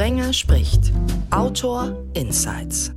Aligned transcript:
Sprenger 0.00 0.32
spricht. 0.32 0.94
Autor 1.30 2.06
Insights. 2.14 2.90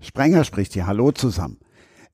Sprenger 0.00 0.44
spricht 0.44 0.72
hier. 0.74 0.86
Hallo 0.86 1.10
zusammen. 1.10 1.58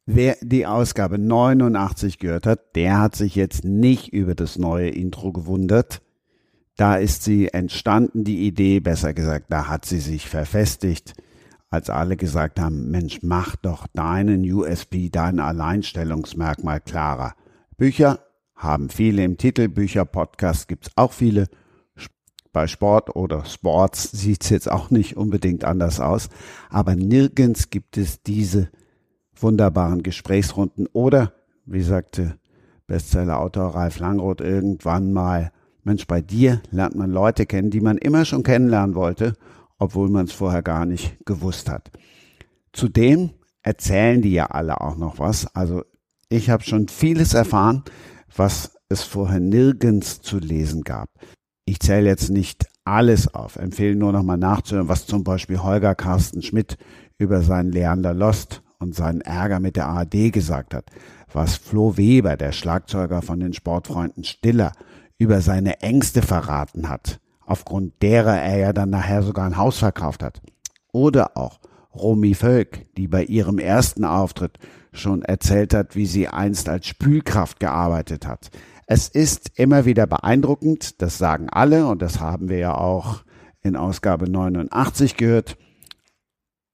Wer 0.06 0.38
die 0.40 0.64
Ausgabe 0.64 1.18
89 1.18 2.18
gehört 2.18 2.46
hat, 2.46 2.74
der 2.74 3.00
hat 3.00 3.16
sich 3.16 3.34
jetzt 3.34 3.64
nicht 3.66 4.14
über 4.14 4.34
das 4.34 4.56
neue 4.56 4.88
Intro 4.88 5.30
gewundert. 5.30 6.00
Da 6.78 6.96
ist 6.96 7.22
sie 7.22 7.48
entstanden, 7.48 8.24
die 8.24 8.46
Idee, 8.46 8.80
besser 8.80 9.12
gesagt, 9.12 9.48
da 9.50 9.68
hat 9.68 9.84
sie 9.84 10.00
sich 10.00 10.30
verfestigt, 10.30 11.12
als 11.68 11.90
alle 11.90 12.16
gesagt 12.16 12.58
haben, 12.58 12.90
Mensch, 12.90 13.18
mach 13.20 13.56
doch 13.56 13.86
deinen 13.88 14.50
USB, 14.50 15.10
dein 15.12 15.38
Alleinstellungsmerkmal 15.38 16.80
klarer. 16.80 17.34
Bücher 17.76 18.20
haben 18.54 18.88
viele 18.88 19.24
im 19.24 19.36
Titel, 19.36 19.68
Bücher, 19.68 20.04
Podcasts 20.04 20.66
gibt's 20.66 20.90
auch 20.96 21.12
viele. 21.12 21.48
Bei 22.52 22.68
Sport 22.68 23.16
oder 23.16 23.44
Sports 23.44 24.12
sieht's 24.12 24.48
jetzt 24.48 24.70
auch 24.70 24.90
nicht 24.90 25.16
unbedingt 25.16 25.64
anders 25.64 25.98
aus, 25.98 26.28
aber 26.70 26.94
nirgends 26.94 27.70
gibt 27.70 27.96
es 27.96 28.22
diese 28.22 28.68
wunderbaren 29.34 30.04
Gesprächsrunden 30.04 30.86
oder, 30.92 31.32
wie 31.66 31.82
sagte 31.82 32.38
Bestsellerautor 32.86 33.74
Ralf 33.74 33.98
Langroth 33.98 34.40
irgendwann 34.40 35.12
mal, 35.12 35.50
Mensch, 35.82 36.06
bei 36.06 36.20
dir 36.20 36.62
lernt 36.70 36.94
man 36.94 37.10
Leute 37.10 37.44
kennen, 37.44 37.70
die 37.70 37.80
man 37.80 37.98
immer 37.98 38.24
schon 38.24 38.42
kennenlernen 38.42 38.94
wollte, 38.94 39.34
obwohl 39.78 40.08
man 40.08 40.26
es 40.26 40.32
vorher 40.32 40.62
gar 40.62 40.86
nicht 40.86 41.16
gewusst 41.26 41.68
hat. 41.68 41.90
Zudem 42.72 43.30
erzählen 43.62 44.22
die 44.22 44.32
ja 44.32 44.46
alle 44.46 44.80
auch 44.80 44.96
noch 44.96 45.18
was. 45.18 45.54
Also 45.54 45.82
ich 46.28 46.50
habe 46.50 46.62
schon 46.62 46.88
vieles 46.88 47.34
erfahren, 47.34 47.82
was 48.36 48.76
es 48.88 49.02
vorher 49.02 49.40
nirgends 49.40 50.20
zu 50.20 50.38
lesen 50.38 50.82
gab. 50.82 51.08
Ich 51.66 51.80
zähle 51.80 52.08
jetzt 52.08 52.30
nicht 52.30 52.66
alles 52.84 53.32
auf, 53.34 53.56
empfehle 53.56 53.96
nur 53.96 54.12
noch 54.12 54.22
mal 54.22 54.36
nachzuhören, 54.36 54.88
was 54.88 55.06
zum 55.06 55.24
Beispiel 55.24 55.62
Holger 55.62 55.94
Carsten 55.94 56.42
Schmidt 56.42 56.76
über 57.18 57.42
seinen 57.42 57.72
Leander 57.72 58.12
Lost 58.12 58.62
und 58.78 58.94
seinen 58.94 59.22
Ärger 59.22 59.60
mit 59.60 59.76
der 59.76 59.86
ARD 59.86 60.32
gesagt 60.32 60.74
hat, 60.74 60.90
was 61.32 61.56
Flo 61.56 61.96
Weber, 61.96 62.36
der 62.36 62.52
Schlagzeuger 62.52 63.22
von 63.22 63.40
den 63.40 63.54
Sportfreunden 63.54 64.24
Stiller, 64.24 64.72
über 65.16 65.40
seine 65.40 65.80
Ängste 65.80 66.22
verraten 66.22 66.88
hat, 66.88 67.20
aufgrund 67.46 68.02
derer 68.02 68.40
er 68.40 68.58
ja 68.58 68.72
dann 68.72 68.90
nachher 68.90 69.22
sogar 69.22 69.46
ein 69.46 69.56
Haus 69.56 69.78
verkauft 69.78 70.22
hat. 70.22 70.42
Oder 70.92 71.36
auch 71.36 71.60
Romy 71.94 72.34
Völk, 72.34 72.94
die 72.96 73.08
bei 73.08 73.24
ihrem 73.24 73.58
ersten 73.58 74.04
Auftritt 74.04 74.58
schon 74.94 75.22
erzählt 75.22 75.74
hat, 75.74 75.96
wie 75.96 76.06
sie 76.06 76.28
einst 76.28 76.68
als 76.68 76.86
Spülkraft 76.86 77.60
gearbeitet 77.60 78.26
hat. 78.26 78.50
Es 78.86 79.08
ist 79.08 79.58
immer 79.58 79.84
wieder 79.86 80.06
beeindruckend, 80.06 81.00
das 81.00 81.18
sagen 81.18 81.48
alle 81.48 81.86
und 81.86 82.02
das 82.02 82.20
haben 82.20 82.48
wir 82.48 82.58
ja 82.58 82.74
auch 82.74 83.24
in 83.62 83.76
Ausgabe 83.76 84.30
89 84.30 85.16
gehört. 85.16 85.56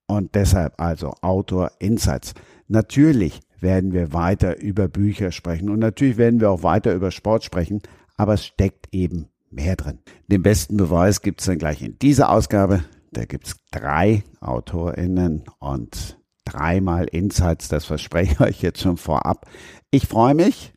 Und 0.07 0.35
deshalb 0.35 0.81
also 0.81 1.15
Autor 1.23 1.71
Insights. 1.79 2.35
Natürlich 2.67 3.41
werden 3.61 3.93
wir 3.93 4.13
weiter 4.13 4.61
über 4.61 4.89
Bücher 4.89 5.31
sprechen 5.31 5.71
und 5.71 5.79
natürlich 5.79 6.17
werden 6.17 6.41
wir 6.41 6.51
auch 6.51 6.63
weiter 6.63 6.95
über 6.95 7.11
Sport 7.11 7.45
sprechen, 7.45 7.81
aber 8.17 8.35
es 8.35 8.45
steckt 8.45 8.89
eben 8.93 9.29
mehr 9.51 9.77
drin. 9.77 9.99
Den 10.29 10.43
besten 10.43 10.77
Beweis 10.77 11.23
gibt's 11.23 11.45
dann 11.45 11.59
gleich 11.59 11.83
in 11.83 11.99
dieser 11.99 12.31
Ausgabe. 12.31 12.85
Da 13.13 13.25
gibt's 13.25 13.57
drei 13.71 14.25
AutorInnen 14.41 15.45
und 15.59 16.20
dreimal 16.45 17.07
Insights, 17.07 17.69
das 17.69 17.85
verspreche 17.85 18.33
ich 18.33 18.41
euch 18.41 18.63
jetzt 18.63 18.81
schon 18.81 18.97
vorab. 18.97 19.47
Ich 19.91 20.07
freue 20.07 20.35
mich 20.35 20.73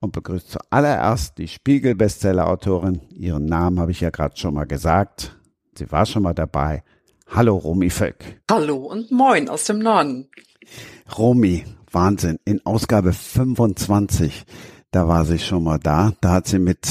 und 0.00 0.12
begrüße 0.12 0.46
zuallererst 0.46 1.38
die 1.38 1.48
Spiegel-Bestseller-Autorin. 1.48 3.00
Ihren 3.10 3.46
Namen 3.46 3.80
habe 3.80 3.90
ich 3.90 4.00
ja 4.00 4.10
gerade 4.10 4.36
schon 4.36 4.54
mal 4.54 4.66
gesagt. 4.66 5.36
Sie 5.76 5.90
war 5.90 6.06
schon 6.06 6.22
mal 6.22 6.34
dabei. 6.34 6.82
Hallo 7.28 7.56
Romy 7.56 7.90
Völk. 7.90 8.40
Hallo 8.50 8.76
und 8.76 9.10
moin 9.10 9.48
aus 9.48 9.64
dem 9.64 9.80
Norden. 9.80 10.28
Romy, 11.16 11.64
Wahnsinn. 11.90 12.38
In 12.44 12.64
Ausgabe 12.64 13.12
25, 13.12 14.44
da 14.90 15.08
war 15.08 15.24
sie 15.24 15.38
schon 15.38 15.64
mal 15.64 15.78
da. 15.78 16.12
Da 16.20 16.32
hat 16.32 16.46
sie 16.46 16.58
mit 16.58 16.88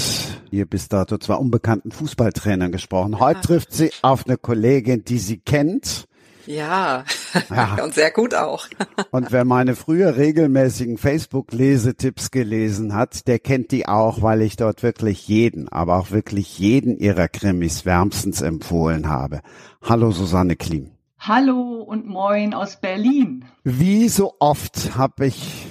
ihr 0.51 0.66
bis 0.66 0.90
dato 0.90 1.17
zwar 1.17 1.40
unbekannten 1.40 1.91
Fußballtrainern 1.91 2.72
gesprochen. 2.72 3.19
Heute 3.19 3.41
trifft 3.41 3.73
sie 3.73 3.91
auf 4.01 4.25
eine 4.25 4.38
Kollegin, 4.38 5.03
die 5.03 5.19
sie 5.19 5.38
kennt 5.40 6.06
ja, 6.47 7.03
ja. 7.50 7.78
und 7.84 7.94
sehr 7.94 8.12
gut 8.12 8.34
auch. 8.34 8.68
und 9.12 9.31
wer 9.31 9.46
meine 9.46 9.75
früher 9.75 10.18
regelmäßigen 10.18 10.97
Facebook-Lesetipps 10.97 12.31
gelesen 12.31 12.94
hat, 12.96 13.28
der 13.28 13.40
kennt 13.40 13.72
die 13.72 13.88
auch, 13.88 14.22
weil 14.22 14.41
ich 14.41 14.56
dort 14.56 14.81
wirklich 14.81 15.28
jeden, 15.28 15.69
aber 15.69 15.97
auch 15.97 16.12
wirklich 16.12 16.58
jeden 16.58 16.97
ihrer 16.97 17.28
Krimis 17.28 17.85
wärmstens 17.85 18.41
empfohlen 18.41 19.09
habe. 19.09 19.41
Hallo 19.81 20.12
Susanne 20.12 20.56
Klim. 20.56 20.91
Hallo 21.19 21.81
und 21.81 22.08
moin 22.08 22.53
aus 22.53 22.79
Berlin. 22.79 23.46
Wie 23.64 24.08
so 24.08 24.35
oft 24.40 24.96
habe 24.97 25.28
ich 25.28 25.68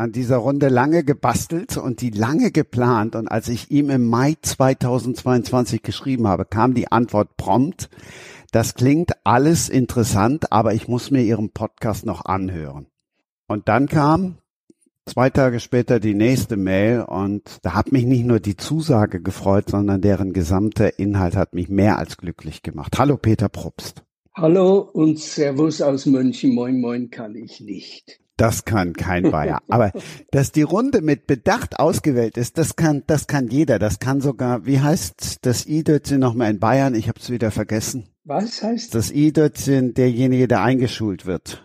an 0.00 0.12
dieser 0.12 0.38
Runde 0.38 0.68
lange 0.68 1.04
gebastelt 1.04 1.76
und 1.76 2.00
die 2.00 2.08
lange 2.08 2.50
geplant. 2.50 3.14
Und 3.14 3.28
als 3.28 3.48
ich 3.48 3.70
ihm 3.70 3.90
im 3.90 4.08
Mai 4.08 4.34
2022 4.40 5.82
geschrieben 5.82 6.26
habe, 6.26 6.46
kam 6.46 6.72
die 6.72 6.90
Antwort 6.90 7.36
prompt. 7.36 7.90
Das 8.52 8.74
klingt 8.74 9.12
alles 9.22 9.68
interessant, 9.68 10.50
aber 10.50 10.74
ich 10.74 10.88
muss 10.88 11.12
mir 11.12 11.22
Ihren 11.22 11.50
Podcast 11.50 12.04
noch 12.04 12.24
anhören. 12.24 12.88
Und 13.46 13.68
dann 13.68 13.86
kam 13.86 14.38
zwei 15.06 15.30
Tage 15.30 15.60
später 15.60 16.00
die 16.00 16.14
nächste 16.14 16.56
Mail 16.56 17.02
und 17.02 17.58
da 17.62 17.74
hat 17.74 17.92
mich 17.92 18.04
nicht 18.06 18.24
nur 18.24 18.40
die 18.40 18.56
Zusage 18.56 19.22
gefreut, 19.22 19.70
sondern 19.70 20.00
deren 20.00 20.32
gesamter 20.32 20.98
Inhalt 20.98 21.36
hat 21.36 21.54
mich 21.54 21.68
mehr 21.68 21.98
als 21.98 22.16
glücklich 22.16 22.62
gemacht. 22.62 22.98
Hallo 22.98 23.16
Peter 23.16 23.48
Probst. 23.48 24.02
Hallo 24.34 24.78
und 24.78 25.20
Servus 25.20 25.80
aus 25.80 26.06
München. 26.06 26.52
Moin, 26.52 26.80
moin 26.80 27.10
kann 27.10 27.36
ich 27.36 27.60
nicht. 27.60 28.20
Das 28.36 28.64
kann 28.64 28.94
kein 28.94 29.30
Bayer. 29.30 29.60
Aber 29.68 29.92
dass 30.32 30.50
die 30.50 30.62
Runde 30.62 31.02
mit 31.02 31.28
Bedacht 31.28 31.78
ausgewählt 31.78 32.36
ist, 32.36 32.58
das 32.58 32.74
kann, 32.74 33.04
das 33.06 33.28
kann 33.28 33.46
jeder. 33.46 33.78
Das 33.78 34.00
kann 34.00 34.20
sogar, 34.20 34.66
wie 34.66 34.80
heißt 34.80 35.38
das 35.42 35.66
I-Dötzchen 35.66 36.18
nochmal 36.18 36.50
in 36.50 36.58
Bayern? 36.58 36.96
Ich 36.96 37.08
habe 37.08 37.20
es 37.20 37.30
wieder 37.30 37.52
vergessen. 37.52 38.09
Was 38.24 38.62
heißt 38.62 38.94
das? 38.94 39.12
I-Dötzchen, 39.12 39.94
derjenige, 39.94 40.46
der 40.46 40.62
eingeschult 40.62 41.26
wird. 41.26 41.64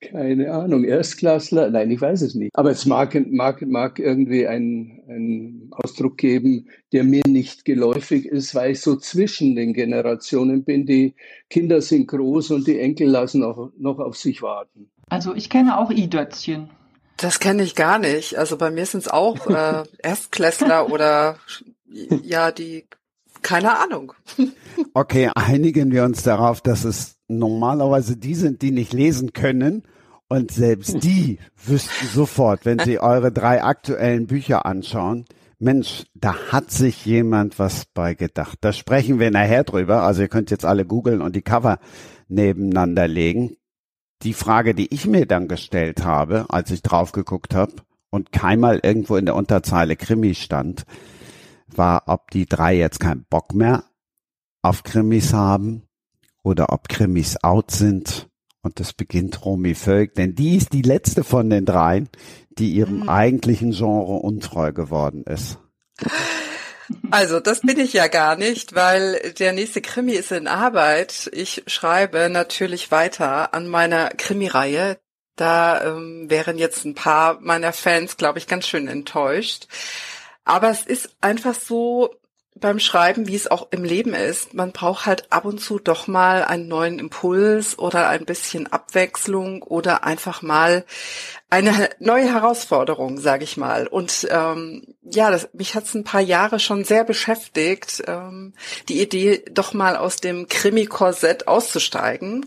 Keine 0.00 0.52
Ahnung, 0.52 0.84
Erstklassler? 0.84 1.70
Nein, 1.70 1.90
ich 1.90 2.00
weiß 2.00 2.22
es 2.22 2.34
nicht. 2.34 2.50
Aber 2.54 2.70
es 2.70 2.86
mag, 2.86 3.14
mag, 3.30 3.62
mag 3.62 3.98
irgendwie 3.98 4.46
einen 4.46 5.70
Ausdruck 5.72 6.16
geben, 6.16 6.68
der 6.92 7.04
mir 7.04 7.22
nicht 7.26 7.64
geläufig 7.64 8.26
ist, 8.26 8.54
weil 8.54 8.72
ich 8.72 8.80
so 8.80 8.96
zwischen 8.96 9.56
den 9.56 9.72
Generationen 9.72 10.64
bin. 10.64 10.86
Die 10.86 11.14
Kinder 11.50 11.82
sind 11.82 12.08
groß 12.08 12.52
und 12.52 12.66
die 12.66 12.78
Enkel 12.78 13.08
lassen 13.08 13.42
auch 13.42 13.70
noch 13.76 13.98
auf 13.98 14.16
sich 14.16 14.40
warten. 14.40 14.90
Also 15.10 15.34
ich 15.34 15.50
kenne 15.50 15.78
auch 15.78 15.90
I-Dötzchen. 15.90 16.70
Das 17.16 17.40
kenne 17.40 17.64
ich 17.64 17.74
gar 17.74 17.98
nicht. 17.98 18.36
Also 18.38 18.56
bei 18.56 18.70
mir 18.70 18.86
sind 18.86 19.00
es 19.00 19.08
auch 19.08 19.48
äh, 19.48 19.82
Erstklässler 19.98 20.90
oder 20.90 21.38
ja, 22.22 22.52
die 22.52 22.84
keine 23.42 23.78
Ahnung. 23.78 24.12
Okay, 24.94 25.28
einigen 25.34 25.90
wir 25.90 26.04
uns 26.04 26.22
darauf, 26.22 26.60
dass 26.60 26.84
es 26.84 27.16
normalerweise 27.26 28.16
die 28.16 28.36
sind, 28.36 28.62
die 28.62 28.70
nicht 28.70 28.92
lesen 28.92 29.32
können. 29.32 29.82
Und 30.28 30.52
selbst 30.52 30.98
die 31.02 31.38
wüssten 31.56 32.06
sofort, 32.06 32.64
wenn 32.64 32.78
sie 32.78 33.00
eure 33.00 33.32
drei 33.32 33.64
aktuellen 33.64 34.28
Bücher 34.28 34.66
anschauen, 34.66 35.24
Mensch, 35.58 36.04
da 36.14 36.36
hat 36.52 36.70
sich 36.70 37.04
jemand 37.04 37.58
was 37.58 37.86
bei 37.92 38.14
gedacht. 38.14 38.58
Da 38.60 38.72
sprechen 38.72 39.18
wir 39.18 39.32
nachher 39.32 39.64
drüber. 39.64 40.02
Also 40.02 40.22
ihr 40.22 40.28
könnt 40.28 40.52
jetzt 40.52 40.64
alle 40.64 40.84
googeln 40.84 41.20
und 41.20 41.34
die 41.34 41.42
Cover 41.42 41.80
nebeneinander 42.28 43.08
legen. 43.08 43.56
Die 44.22 44.34
Frage, 44.34 44.74
die 44.74 44.92
ich 44.94 45.06
mir 45.06 45.26
dann 45.26 45.48
gestellt 45.48 46.04
habe, 46.04 46.46
als 46.48 46.70
ich 46.70 46.82
drauf 46.82 47.10
geguckt 47.10 47.54
habe 47.54 47.72
und 48.10 48.30
keinmal 48.30 48.80
irgendwo 48.82 49.16
in 49.16 49.26
der 49.26 49.34
Unterzeile 49.34 49.96
Krimi 49.96 50.34
stand, 50.34 50.84
war, 51.76 52.04
ob 52.06 52.30
die 52.30 52.46
drei 52.46 52.76
jetzt 52.76 53.00
keinen 53.00 53.24
Bock 53.28 53.54
mehr 53.54 53.84
auf 54.62 54.82
Krimis 54.82 55.32
haben 55.32 55.82
oder 56.42 56.72
ob 56.72 56.88
Krimis 56.88 57.42
out 57.42 57.70
sind. 57.70 58.28
Und 58.62 58.80
das 58.80 58.92
beginnt 58.92 59.44
Romy 59.44 59.74
Völk, 59.74 60.14
denn 60.14 60.34
die 60.34 60.56
ist 60.56 60.72
die 60.72 60.82
letzte 60.82 61.24
von 61.24 61.48
den 61.48 61.64
dreien, 61.64 62.08
die 62.50 62.72
ihrem 62.72 63.00
mhm. 63.00 63.08
eigentlichen 63.08 63.70
Genre 63.70 64.14
untreu 64.14 64.72
geworden 64.72 65.24
ist. 65.24 65.58
Also, 67.10 67.38
das 67.38 67.60
bin 67.60 67.78
ich 67.78 67.92
ja 67.92 68.08
gar 68.08 68.36
nicht, 68.36 68.74
weil 68.74 69.34
der 69.38 69.52
nächste 69.52 69.82
Krimi 69.82 70.12
ist 70.12 70.32
in 70.32 70.48
Arbeit. 70.48 71.30
Ich 71.32 71.62
schreibe 71.66 72.28
natürlich 72.30 72.90
weiter 72.90 73.52
an 73.54 73.68
meiner 73.68 74.08
Krimireihe. 74.10 74.98
Da 75.36 75.84
ähm, 75.84 76.28
wären 76.28 76.58
jetzt 76.58 76.84
ein 76.84 76.94
paar 76.94 77.38
meiner 77.40 77.72
Fans, 77.72 78.16
glaube 78.16 78.38
ich, 78.38 78.46
ganz 78.46 78.66
schön 78.66 78.88
enttäuscht. 78.88 79.68
Aber 80.48 80.70
es 80.70 80.82
ist 80.82 81.10
einfach 81.20 81.54
so, 81.54 82.10
beim 82.60 82.78
Schreiben, 82.78 83.28
wie 83.28 83.36
es 83.36 83.50
auch 83.50 83.68
im 83.70 83.84
Leben 83.84 84.14
ist. 84.14 84.54
Man 84.54 84.72
braucht 84.72 85.06
halt 85.06 85.30
ab 85.30 85.44
und 85.44 85.58
zu 85.60 85.78
doch 85.78 86.06
mal 86.06 86.42
einen 86.42 86.68
neuen 86.68 86.98
Impuls 86.98 87.78
oder 87.78 88.08
ein 88.08 88.24
bisschen 88.24 88.66
Abwechslung 88.72 89.62
oder 89.62 90.04
einfach 90.04 90.42
mal 90.42 90.84
eine 91.50 91.90
neue 91.98 92.32
Herausforderung, 92.32 93.18
sage 93.18 93.44
ich 93.44 93.56
mal. 93.56 93.86
Und 93.86 94.26
ähm, 94.30 94.94
ja, 95.02 95.30
das, 95.30 95.50
mich 95.52 95.74
hat 95.74 95.84
es 95.84 95.94
ein 95.94 96.04
paar 96.04 96.20
Jahre 96.20 96.58
schon 96.58 96.82
sehr 96.82 97.04
beschäftigt, 97.04 98.02
ähm, 98.06 98.54
die 98.88 99.00
Idee, 99.00 99.44
doch 99.50 99.74
mal 99.74 99.96
aus 99.96 100.16
dem 100.16 100.48
Krimi-Korsett 100.48 101.46
auszusteigen 101.46 102.46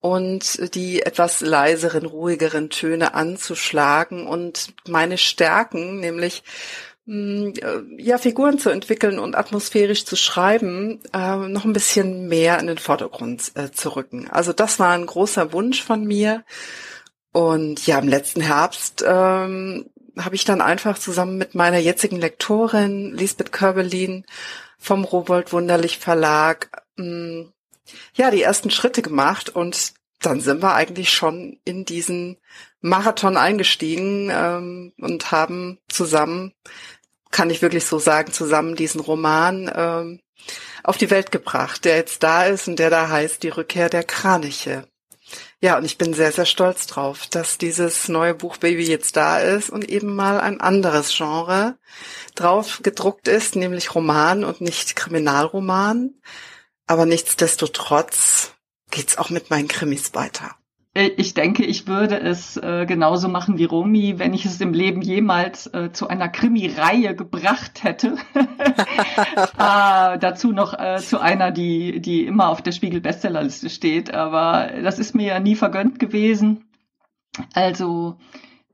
und 0.00 0.74
die 0.74 1.02
etwas 1.02 1.40
leiseren, 1.40 2.06
ruhigeren 2.06 2.70
Töne 2.70 3.14
anzuschlagen 3.14 4.26
und 4.26 4.74
meine 4.86 5.18
Stärken, 5.18 5.98
nämlich 5.98 6.44
ja, 7.08 8.18
Figuren 8.18 8.58
zu 8.58 8.70
entwickeln 8.70 9.20
und 9.20 9.36
atmosphärisch 9.36 10.04
zu 10.04 10.16
schreiben, 10.16 11.00
äh, 11.12 11.36
noch 11.36 11.64
ein 11.64 11.72
bisschen 11.72 12.26
mehr 12.26 12.58
in 12.58 12.66
den 12.66 12.78
Vordergrund 12.78 13.52
äh, 13.54 13.70
zu 13.70 13.90
rücken. 13.94 14.28
Also 14.28 14.52
das 14.52 14.80
war 14.80 14.92
ein 14.92 15.06
großer 15.06 15.52
Wunsch 15.52 15.82
von 15.82 16.04
mir. 16.04 16.44
Und 17.30 17.86
ja, 17.86 17.98
im 17.98 18.08
letzten 18.08 18.40
Herbst 18.40 19.04
ähm, 19.06 19.88
habe 20.18 20.34
ich 20.34 20.44
dann 20.44 20.60
einfach 20.60 20.98
zusammen 20.98 21.38
mit 21.38 21.54
meiner 21.54 21.78
jetzigen 21.78 22.16
Lektorin 22.16 23.14
Lisbeth 23.14 23.52
Körbelin 23.52 24.24
vom 24.78 25.04
Rowold 25.04 25.52
Wunderlich 25.52 25.98
Verlag 25.98 26.70
mh, 26.96 27.04
hm, 27.04 27.52
ja 28.14 28.32
die 28.32 28.42
ersten 28.42 28.70
Schritte 28.70 29.02
gemacht 29.02 29.48
und 29.50 29.94
dann 30.20 30.40
sind 30.40 30.62
wir 30.62 30.74
eigentlich 30.74 31.10
schon 31.10 31.60
in 31.64 31.84
diesen 31.84 32.38
Marathon 32.80 33.36
eingestiegen 33.36 34.30
ähm, 34.32 34.92
und 34.98 35.30
haben 35.30 35.78
zusammen 35.88 36.52
kann 37.36 37.50
ich 37.50 37.60
wirklich 37.60 37.84
so 37.84 37.98
sagen, 37.98 38.32
zusammen 38.32 38.76
diesen 38.76 38.98
Roman 38.98 39.70
ähm, 39.76 40.20
auf 40.82 40.96
die 40.96 41.10
Welt 41.10 41.30
gebracht, 41.30 41.84
der 41.84 41.96
jetzt 41.96 42.22
da 42.22 42.44
ist 42.44 42.66
und 42.66 42.78
der 42.78 42.88
da 42.88 43.10
heißt 43.10 43.42
Die 43.42 43.50
Rückkehr 43.50 43.90
der 43.90 44.04
Kraniche. 44.04 44.88
Ja, 45.60 45.76
und 45.76 45.84
ich 45.84 45.98
bin 45.98 46.14
sehr, 46.14 46.32
sehr 46.32 46.46
stolz 46.46 46.86
drauf, 46.86 47.26
dass 47.26 47.58
dieses 47.58 48.08
neue 48.08 48.32
Buch 48.32 48.56
Baby 48.56 48.86
jetzt 48.86 49.18
da 49.18 49.38
ist 49.38 49.68
und 49.68 49.86
eben 49.86 50.14
mal 50.14 50.40
ein 50.40 50.62
anderes 50.62 51.14
Genre 51.14 51.76
drauf 52.34 52.80
gedruckt 52.82 53.28
ist, 53.28 53.54
nämlich 53.54 53.94
Roman 53.94 54.42
und 54.42 54.62
nicht 54.62 54.96
Kriminalroman. 54.96 56.14
Aber 56.86 57.04
nichtsdestotrotz 57.04 58.52
geht's 58.90 59.18
auch 59.18 59.28
mit 59.28 59.50
meinen 59.50 59.68
Krimis 59.68 60.14
weiter. 60.14 60.56
Äh, 60.96 61.12
ich 61.16 61.34
denke, 61.34 61.64
ich 61.64 61.86
würde 61.86 62.18
es 62.18 62.56
äh, 62.56 62.86
genauso 62.86 63.28
machen 63.28 63.58
wie 63.58 63.64
Romy, 63.64 64.18
wenn 64.18 64.32
ich 64.32 64.46
es 64.46 64.60
im 64.60 64.72
Leben 64.72 65.02
jemals 65.02 65.66
äh, 65.68 65.92
zu 65.92 66.08
einer 66.08 66.28
Krimi-Reihe 66.28 67.14
gebracht 67.14 67.84
hätte. 67.84 68.16
äh, 68.34 70.18
dazu 70.18 70.52
noch 70.52 70.72
äh, 70.78 70.96
zu 70.96 71.20
einer, 71.20 71.50
die, 71.50 72.00
die 72.00 72.24
immer 72.24 72.48
auf 72.48 72.62
der 72.62 72.72
Spiegel-Bestsellerliste 72.72 73.68
steht. 73.68 74.14
Aber 74.14 74.70
das 74.82 74.98
ist 74.98 75.14
mir 75.14 75.26
ja 75.26 75.40
nie 75.40 75.54
vergönnt 75.54 75.98
gewesen. 75.98 76.64
Also 77.52 78.16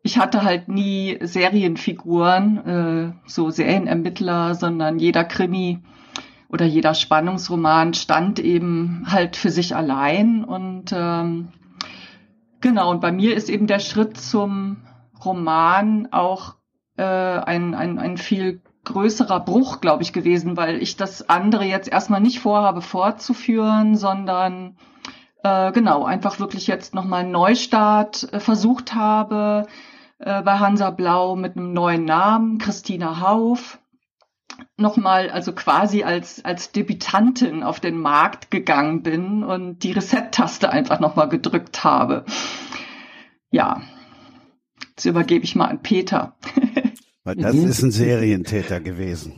ich 0.04 0.18
hatte 0.18 0.44
halt 0.44 0.68
nie 0.68 1.18
Serienfiguren, 1.20 2.58
äh, 2.66 3.12
so 3.26 3.50
Serienermittler, 3.50 4.54
sondern 4.54 5.00
jeder 5.00 5.24
Krimi 5.24 5.80
oder 6.48 6.66
jeder 6.66 6.94
Spannungsroman 6.94 7.94
stand 7.94 8.38
eben 8.38 9.06
halt 9.06 9.36
für 9.36 9.50
sich 9.50 9.74
allein 9.74 10.44
und 10.44 10.92
ähm, 10.94 11.48
Genau, 12.62 12.90
und 12.92 13.00
bei 13.00 13.10
mir 13.10 13.34
ist 13.34 13.50
eben 13.50 13.66
der 13.66 13.80
Schritt 13.80 14.16
zum 14.16 14.84
Roman 15.24 16.08
auch 16.12 16.54
äh, 16.96 17.02
ein, 17.02 17.74
ein, 17.74 17.98
ein 17.98 18.16
viel 18.16 18.62
größerer 18.84 19.40
Bruch, 19.40 19.80
glaube 19.80 20.04
ich, 20.04 20.12
gewesen, 20.12 20.56
weil 20.56 20.80
ich 20.80 20.96
das 20.96 21.28
andere 21.28 21.64
jetzt 21.64 21.88
erstmal 21.88 22.20
nicht 22.20 22.38
vorhabe 22.38 22.80
fortzuführen, 22.80 23.96
sondern 23.96 24.76
äh, 25.42 25.72
genau, 25.72 26.04
einfach 26.04 26.38
wirklich 26.38 26.68
jetzt 26.68 26.94
nochmal 26.94 27.22
einen 27.22 27.32
Neustart 27.32 28.32
äh, 28.32 28.38
versucht 28.38 28.94
habe 28.94 29.66
äh, 30.20 30.40
bei 30.42 30.60
Hansa 30.60 30.90
Blau 30.90 31.34
mit 31.34 31.56
einem 31.56 31.72
neuen 31.72 32.04
Namen, 32.04 32.58
Christina 32.58 33.20
Hauf 33.20 33.80
nochmal, 34.76 35.30
also 35.30 35.52
quasi 35.52 36.02
als, 36.02 36.44
als 36.44 36.72
Debütantin 36.72 37.62
auf 37.62 37.80
den 37.80 37.98
Markt 37.98 38.50
gegangen 38.50 39.02
bin 39.02 39.44
und 39.44 39.82
die 39.82 39.92
Reset-Taste 39.92 40.70
einfach 40.70 41.00
nochmal 41.00 41.28
gedrückt 41.28 41.84
habe. 41.84 42.24
Ja, 43.50 43.82
jetzt 44.90 45.04
übergebe 45.04 45.44
ich 45.44 45.54
mal 45.54 45.66
an 45.66 45.82
Peter. 45.82 46.36
Weil 47.24 47.36
das 47.36 47.54
mhm. 47.54 47.68
ist 47.68 47.82
ein 47.82 47.90
Serientäter 47.90 48.80
gewesen. 48.80 49.34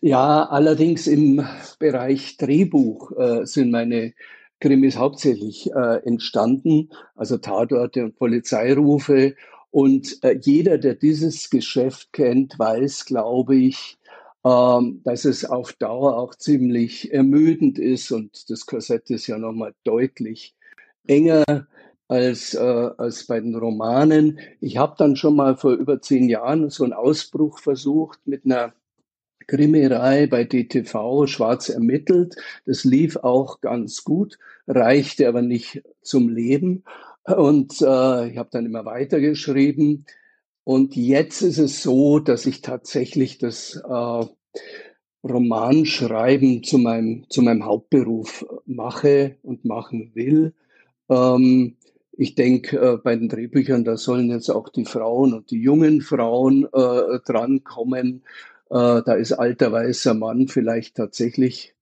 Ja, 0.00 0.44
allerdings 0.44 1.06
im 1.06 1.46
Bereich 1.78 2.36
Drehbuch 2.36 3.12
äh, 3.16 3.46
sind 3.46 3.70
meine 3.70 4.12
Krimis 4.58 4.96
hauptsächlich 4.96 5.70
äh, 5.72 6.04
entstanden, 6.04 6.90
also 7.14 7.38
Tatorte 7.38 8.04
und 8.04 8.16
Polizeirufe. 8.16 9.34
Und 9.70 10.22
äh, 10.22 10.36
jeder, 10.40 10.78
der 10.78 10.94
dieses 10.96 11.48
Geschäft 11.48 12.12
kennt, 12.12 12.58
weiß, 12.58 13.06
glaube 13.06 13.56
ich, 13.56 13.98
ähm, 14.44 15.02
dass 15.04 15.24
es 15.24 15.44
auf 15.44 15.72
Dauer 15.74 16.16
auch 16.16 16.34
ziemlich 16.34 17.12
ermüdend 17.12 17.78
ist 17.78 18.10
und 18.10 18.50
das 18.50 18.66
Korsett 18.66 19.10
ist 19.10 19.26
ja 19.26 19.38
nochmal 19.38 19.74
deutlich 19.84 20.54
enger 21.06 21.44
als, 22.08 22.54
äh, 22.54 22.58
als 22.96 23.26
bei 23.26 23.40
den 23.40 23.54
Romanen. 23.54 24.40
Ich 24.60 24.76
habe 24.78 24.94
dann 24.98 25.16
schon 25.16 25.36
mal 25.36 25.56
vor 25.56 25.72
über 25.72 26.00
zehn 26.00 26.28
Jahren 26.28 26.70
so 26.70 26.84
einen 26.84 26.92
Ausbruch 26.92 27.60
versucht 27.60 28.18
mit 28.26 28.44
einer 28.44 28.74
Krimireihe 29.46 30.28
bei 30.28 30.44
DTV 30.44 31.26
Schwarz 31.26 31.68
ermittelt. 31.68 32.36
Das 32.66 32.84
lief 32.84 33.16
auch 33.16 33.60
ganz 33.60 34.04
gut, 34.04 34.38
reichte 34.66 35.28
aber 35.28 35.42
nicht 35.42 35.82
zum 36.02 36.28
Leben. 36.28 36.84
Und 37.24 37.80
äh, 37.80 38.28
ich 38.28 38.38
habe 38.38 38.48
dann 38.50 38.66
immer 38.66 38.84
weitergeschrieben. 38.84 40.06
Und 40.64 40.94
jetzt 40.96 41.42
ist 41.42 41.58
es 41.58 41.82
so, 41.82 42.18
dass 42.18 42.46
ich 42.46 42.60
tatsächlich 42.60 43.38
das 43.38 43.76
äh, 43.76 44.24
Romanschreiben 45.24 46.62
zu 46.62 46.78
meinem, 46.78 47.26
zu 47.28 47.42
meinem 47.42 47.64
Hauptberuf 47.64 48.46
mache 48.66 49.36
und 49.42 49.64
machen 49.64 50.12
will. 50.14 50.54
Ähm, 51.08 51.76
ich 52.12 52.34
denke, 52.34 52.78
äh, 52.78 52.96
bei 52.98 53.16
den 53.16 53.28
Drehbüchern, 53.28 53.84
da 53.84 53.96
sollen 53.96 54.30
jetzt 54.30 54.50
auch 54.50 54.68
die 54.68 54.84
Frauen 54.84 55.32
und 55.34 55.50
die 55.50 55.60
jungen 55.60 56.00
Frauen 56.00 56.68
äh, 56.72 57.18
drankommen. 57.24 58.22
Äh, 58.68 59.02
da 59.04 59.14
ist 59.14 59.32
alter 59.32 59.72
weißer 59.72 60.14
Mann 60.14 60.48
vielleicht 60.48 60.96
tatsächlich 60.96 61.74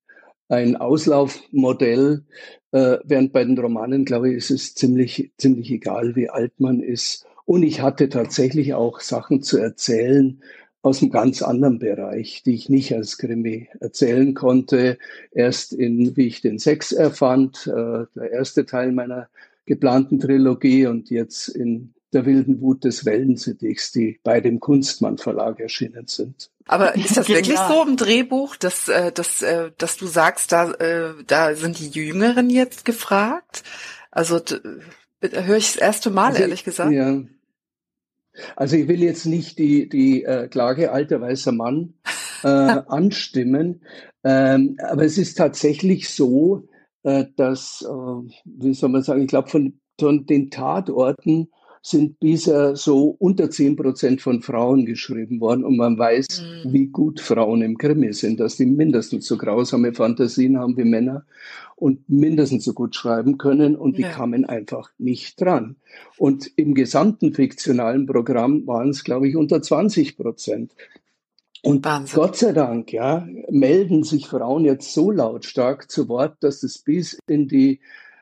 ein 0.48 0.76
Auslaufmodell, 0.76 2.24
äh, 2.72 2.98
während 3.04 3.32
bei 3.32 3.44
den 3.44 3.58
Romanen, 3.58 4.04
glaube 4.04 4.30
ich, 4.30 4.36
ist 4.36 4.50
es 4.50 4.74
ziemlich, 4.74 5.32
ziemlich 5.36 5.70
egal, 5.70 6.16
wie 6.16 6.30
alt 6.30 6.58
man 6.58 6.80
ist. 6.80 7.26
Und 7.48 7.62
ich 7.62 7.80
hatte 7.80 8.10
tatsächlich 8.10 8.74
auch 8.74 9.00
Sachen 9.00 9.42
zu 9.42 9.56
erzählen 9.56 10.42
aus 10.82 11.00
einem 11.00 11.10
ganz 11.10 11.40
anderen 11.40 11.78
Bereich, 11.78 12.42
die 12.44 12.52
ich 12.52 12.68
nicht 12.68 12.92
als 12.92 13.16
Krimi 13.16 13.70
erzählen 13.80 14.34
konnte. 14.34 14.98
Erst 15.32 15.72
in 15.72 16.14
Wie 16.14 16.26
ich 16.26 16.42
den 16.42 16.58
Sex 16.58 16.92
erfand, 16.92 17.66
äh, 17.66 18.04
der 18.14 18.32
erste 18.32 18.66
Teil 18.66 18.92
meiner 18.92 19.30
geplanten 19.64 20.20
Trilogie 20.20 20.88
und 20.88 21.08
jetzt 21.08 21.48
in 21.48 21.94
der 22.12 22.26
wilden 22.26 22.60
Wut 22.60 22.84
des 22.84 23.06
Wellensittichs, 23.06 23.92
die 23.92 24.20
bei 24.22 24.42
dem 24.42 24.60
Kunstmann 24.60 25.16
Verlag 25.16 25.58
erschienen 25.58 26.06
sind. 26.06 26.50
Aber 26.66 26.96
ist 26.96 27.16
das 27.16 27.30
wirklich 27.30 27.56
so 27.56 27.82
im 27.82 27.96
Drehbuch, 27.96 28.56
dass, 28.56 28.90
äh, 28.90 29.10
dass, 29.10 29.40
äh, 29.40 29.70
dass 29.78 29.96
du 29.96 30.06
sagst, 30.06 30.52
da, 30.52 30.74
da 31.26 31.54
sind 31.54 31.78
die 31.78 31.88
Jüngeren 31.88 32.50
jetzt 32.50 32.84
gefragt? 32.84 33.62
Also 34.10 34.38
höre 35.22 35.56
ich 35.56 35.72
das 35.72 35.76
erste 35.76 36.10
Mal, 36.10 36.32
also, 36.32 36.42
ehrlich 36.42 36.64
gesagt. 36.64 36.92
Ja, 36.92 37.22
also 38.56 38.76
ich 38.76 38.88
will 38.88 39.02
jetzt 39.02 39.26
nicht 39.26 39.58
die, 39.58 39.88
die 39.88 40.24
äh, 40.24 40.48
Klage 40.48 40.92
alter 40.92 41.20
weißer 41.20 41.52
Mann 41.52 41.94
äh, 42.42 42.46
anstimmen, 42.86 43.82
ähm, 44.24 44.76
aber 44.82 45.04
es 45.04 45.18
ist 45.18 45.34
tatsächlich 45.36 46.10
so, 46.10 46.68
äh, 47.02 47.26
dass, 47.36 47.84
äh, 47.88 48.32
wie 48.44 48.74
soll 48.74 48.90
man 48.90 49.02
sagen, 49.02 49.22
ich 49.22 49.28
glaube, 49.28 49.48
von, 49.48 49.80
von 49.98 50.26
den 50.26 50.50
Tatorten 50.50 51.50
sind 51.82 52.18
bisher 52.20 52.76
so 52.76 53.16
unter 53.18 53.50
zehn 53.50 53.76
Prozent 53.76 54.20
von 54.20 54.42
Frauen 54.42 54.86
geschrieben 54.86 55.40
worden 55.40 55.64
und 55.64 55.76
man 55.76 55.98
weiß, 55.98 56.42
mhm. 56.64 56.72
wie 56.72 56.86
gut 56.86 57.20
Frauen 57.20 57.62
im 57.62 57.78
Krimi 57.78 58.12
sind, 58.12 58.40
dass 58.40 58.56
die 58.56 58.66
mindestens 58.66 59.26
so 59.26 59.36
grausame 59.36 59.92
Fantasien 59.92 60.58
haben 60.58 60.76
wie 60.76 60.84
Männer 60.84 61.24
und 61.76 62.08
mindestens 62.08 62.64
so 62.64 62.72
gut 62.72 62.96
schreiben 62.96 63.38
können 63.38 63.76
und 63.76 63.96
die 63.98 64.02
ja. 64.02 64.10
kamen 64.10 64.44
einfach 64.44 64.90
nicht 64.98 65.40
dran. 65.40 65.76
Und 66.16 66.50
im 66.56 66.74
gesamten 66.74 67.32
fiktionalen 67.32 68.06
Programm 68.06 68.66
waren 68.66 68.90
es, 68.90 69.04
glaube 69.04 69.28
ich, 69.28 69.36
unter 69.36 69.62
20 69.62 70.16
Prozent. 70.16 70.72
Und 71.62 71.84
Wahnsinn. 71.84 72.16
Gott 72.16 72.36
sei 72.36 72.52
Dank, 72.52 72.92
ja, 72.92 73.26
melden 73.50 74.04
sich 74.04 74.26
Frauen 74.26 74.64
jetzt 74.64 74.92
so 74.92 75.10
lautstark 75.10 75.90
zu 75.90 76.08
Wort, 76.08 76.36
dass 76.40 76.62
es 76.62 76.78
bis 76.78 77.18
in 77.26 77.48
die 77.48 77.80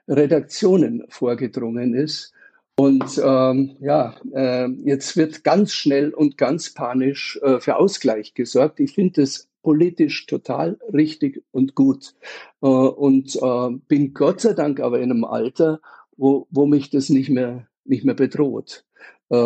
Redaktionen 0.08 1.04
vorgedrungen 1.08 1.94
ist. 1.94 2.32
Und 2.78 3.18
ähm, 3.24 3.76
ja, 3.80 4.14
äh, 4.32 4.68
jetzt 4.84 5.16
wird 5.16 5.44
ganz 5.44 5.72
schnell 5.72 6.12
und 6.12 6.36
ganz 6.36 6.74
panisch 6.74 7.38
äh, 7.42 7.58
für 7.58 7.76
Ausgleich 7.76 8.34
gesorgt. 8.34 8.80
Ich 8.80 8.92
finde 8.92 9.22
es 9.22 9.48
politisch 9.62 10.26
total 10.26 10.78
richtig 10.92 11.42
und 11.52 11.74
gut. 11.74 12.14
Äh, 12.60 12.66
und 12.66 13.34
äh, 13.34 13.70
bin 13.88 14.12
Gott 14.12 14.42
sei 14.42 14.52
Dank 14.52 14.80
aber 14.80 15.00
in 15.00 15.10
einem 15.10 15.24
Alter, 15.24 15.80
wo, 16.18 16.46
wo 16.50 16.66
mich 16.66 16.90
das 16.90 17.08
nicht 17.08 17.30
mehr, 17.30 17.66
nicht 17.84 18.04
mehr 18.04 18.14
bedroht. 18.14 18.84
Äh, 19.30 19.36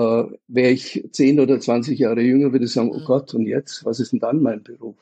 Wäre 0.48 0.70
ich 0.72 1.08
zehn 1.12 1.38
oder 1.38 1.60
zwanzig 1.60 2.00
Jahre 2.00 2.22
jünger, 2.22 2.50
würde 2.50 2.64
ich 2.64 2.72
sagen, 2.72 2.90
oh 2.90 2.98
mhm. 2.98 3.04
Gott, 3.04 3.32
und 3.32 3.46
jetzt, 3.46 3.84
was 3.84 4.00
ist 4.00 4.12
denn 4.12 4.20
dann 4.20 4.42
mein 4.42 4.64
Beruf? 4.64 4.96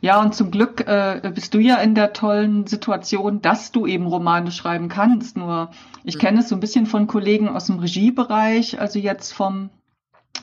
Ja, 0.00 0.20
und 0.20 0.34
zum 0.34 0.50
Glück 0.50 0.86
äh, 0.86 1.30
bist 1.34 1.54
du 1.54 1.58
ja 1.58 1.76
in 1.76 1.94
der 1.94 2.12
tollen 2.12 2.66
Situation, 2.66 3.40
dass 3.40 3.72
du 3.72 3.86
eben 3.86 4.06
Romane 4.06 4.50
schreiben 4.50 4.88
kannst. 4.88 5.36
Nur 5.36 5.70
ich 6.04 6.16
mhm. 6.16 6.20
kenne 6.20 6.40
es 6.40 6.48
so 6.48 6.56
ein 6.56 6.60
bisschen 6.60 6.86
von 6.86 7.06
Kollegen 7.06 7.48
aus 7.48 7.66
dem 7.66 7.78
Regiebereich, 7.78 8.80
also 8.80 8.98
jetzt 8.98 9.32
vom 9.32 9.70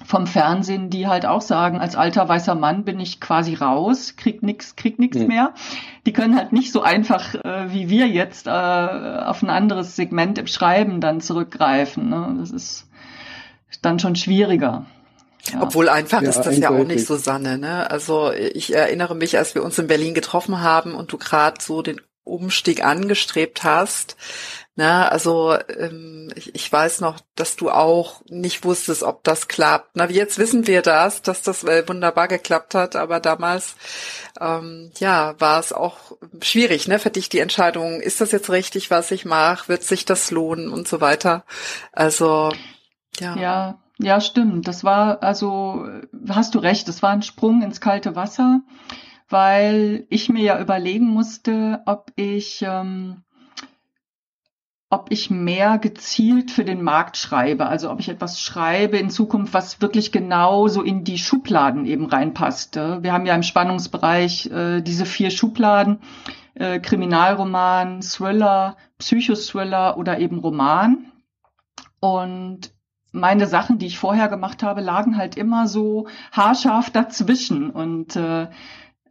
vom 0.06 0.28
Fernsehen, 0.28 0.90
die 0.90 1.08
halt 1.08 1.26
auch 1.26 1.42
sagen, 1.42 1.80
als 1.80 1.96
alter 1.96 2.30
weißer 2.30 2.56
Mann 2.56 2.86
bin 2.86 3.00
ich 3.00 3.20
quasi 3.20 3.56
raus, 3.56 4.16
krieg 4.16 4.42
nix, 4.44 4.76
krieg 4.76 4.98
nix 4.98 5.18
mhm. 5.18 5.28
mehr. 5.28 5.54
Die 6.06 6.14
können 6.14 6.38
halt 6.38 6.54
nicht 6.54 6.72
so 6.72 6.82
einfach 6.82 7.36
äh, 7.36 7.74
wie 7.74 7.90
wir 7.90 8.08
jetzt 8.08 8.48
äh, 8.48 8.50
auf 8.50 9.42
ein 9.44 9.50
anderes 9.50 9.96
Segment 9.96 10.38
im 10.38 10.48
Schreiben 10.48 11.02
dann 11.02 11.20
zurückgreifen. 11.20 12.10
Ne? 12.10 12.36
Das 12.40 12.52
ist 12.52 12.88
dann 13.82 14.00
schon 14.00 14.16
schwieriger. 14.16 14.86
Ja. 15.52 15.62
Obwohl 15.62 15.90
einfach 15.90 16.22
ja, 16.22 16.30
ist 16.30 16.42
das 16.42 16.58
ja 16.58 16.70
auch 16.70 16.84
nicht, 16.84 17.06
Susanne. 17.06 17.58
Ne? 17.58 17.90
Also 17.90 18.32
ich 18.32 18.74
erinnere 18.74 19.16
mich, 19.16 19.38
als 19.38 19.56
wir 19.56 19.64
uns 19.64 19.78
in 19.80 19.88
Berlin 19.88 20.14
getroffen 20.14 20.62
haben 20.62 20.94
und 20.94 21.12
du 21.12 21.18
gerade 21.18 21.58
so 21.62 21.82
den 21.82 22.02
Umstieg 22.24 22.84
angestrebt 22.84 23.64
hast. 23.64 24.16
Ne? 24.76 25.12
Also 25.12 25.58
ähm, 25.78 26.32
ich, 26.36 26.56
ich 26.56 26.72
weiß 26.72 27.02
noch, 27.02 27.20
dass 27.36 27.58
du 27.58 27.70
auch 27.70 28.22
nicht 28.30 28.64
wusstest, 28.64 29.04
ob 29.04 29.24
das 29.24 29.48
klappt. 29.48 29.90
Na, 29.96 30.10
jetzt 30.10 30.38
wissen 30.38 30.68
wir 30.68 30.82
das, 30.82 31.22
dass 31.22 31.42
das 31.42 31.64
äh, 31.66 31.86
wunderbar 31.88 32.28
geklappt 32.30 32.76
hat, 32.76 32.96
aber 32.96 33.20
damals 33.20 33.76
ähm, 34.40 34.92
ja 35.00 35.36
war 35.40 35.60
es 35.60 35.74
auch 35.74 35.98
schwierig, 36.42 36.88
ne, 36.88 37.00
für 37.00 37.10
dich 37.10 37.28
die 37.28 37.40
Entscheidung, 37.40 38.00
ist 38.00 38.22
das 38.22 38.32
jetzt 38.32 38.50
richtig, 38.50 38.90
was 38.90 39.12
ich 39.12 39.26
mache, 39.26 39.68
wird 39.68 39.84
sich 39.84 40.06
das 40.06 40.32
lohnen 40.32 40.70
und 40.70 40.88
so 40.88 41.02
weiter. 41.02 41.44
Also 41.92 42.54
ja. 43.20 43.36
Ja, 43.36 43.80
ja, 44.00 44.22
stimmt. 44.22 44.68
Das 44.68 44.84
war, 44.84 45.22
also, 45.24 45.88
hast 46.30 46.56
du 46.56 46.60
recht, 46.60 46.88
das 46.88 47.04
war 47.04 47.12
ein 47.12 47.22
Sprung 47.22 47.62
ins 47.62 47.82
kalte 47.82 48.16
Wasser, 48.16 48.62
weil 49.28 50.06
ich 50.10 50.30
mir 50.30 50.42
ja 50.42 50.60
überlegen 50.60 51.08
musste, 51.08 51.82
ob 51.86 52.12
ich, 52.16 52.64
ähm, 52.66 53.24
ob 54.90 55.12
ich 55.12 55.30
mehr 55.30 55.78
gezielt 55.78 56.50
für 56.50 56.64
den 56.64 56.82
Markt 56.82 57.18
schreibe, 57.18 57.68
also 57.68 57.92
ob 57.92 58.00
ich 58.00 58.08
etwas 58.10 58.42
schreibe 58.42 58.98
in 58.98 59.10
Zukunft, 59.10 59.54
was 59.54 59.82
wirklich 59.82 60.14
genau 60.14 60.70
so 60.70 60.82
in 60.82 61.04
die 61.04 61.20
Schubladen 61.20 61.86
eben 61.86 62.06
reinpasst. 62.06 62.78
Wir 62.78 63.12
haben 63.12 63.26
ja 63.26 63.36
im 63.36 63.44
Spannungsbereich 63.44 64.50
äh, 64.50 64.82
diese 64.82 65.06
vier 65.06 65.30
Schubladen, 65.30 66.00
äh, 66.56 66.80
Kriminalroman, 66.80 68.00
Thriller, 68.02 68.78
Psychothriller 68.98 69.98
oder 69.98 70.20
eben 70.20 70.40
Roman. 70.40 71.12
Und 72.00 72.72
meine 73.12 73.48
Sachen, 73.48 73.80
die 73.80 73.88
ich 73.88 74.00
vorher 74.00 74.28
gemacht 74.28 74.64
habe, 74.64 74.82
lagen 74.82 75.18
halt 75.18 75.36
immer 75.38 75.68
so 75.68 76.08
haarscharf 76.32 76.90
dazwischen. 76.90 77.70
Und 77.70 78.16
äh, 78.16 78.48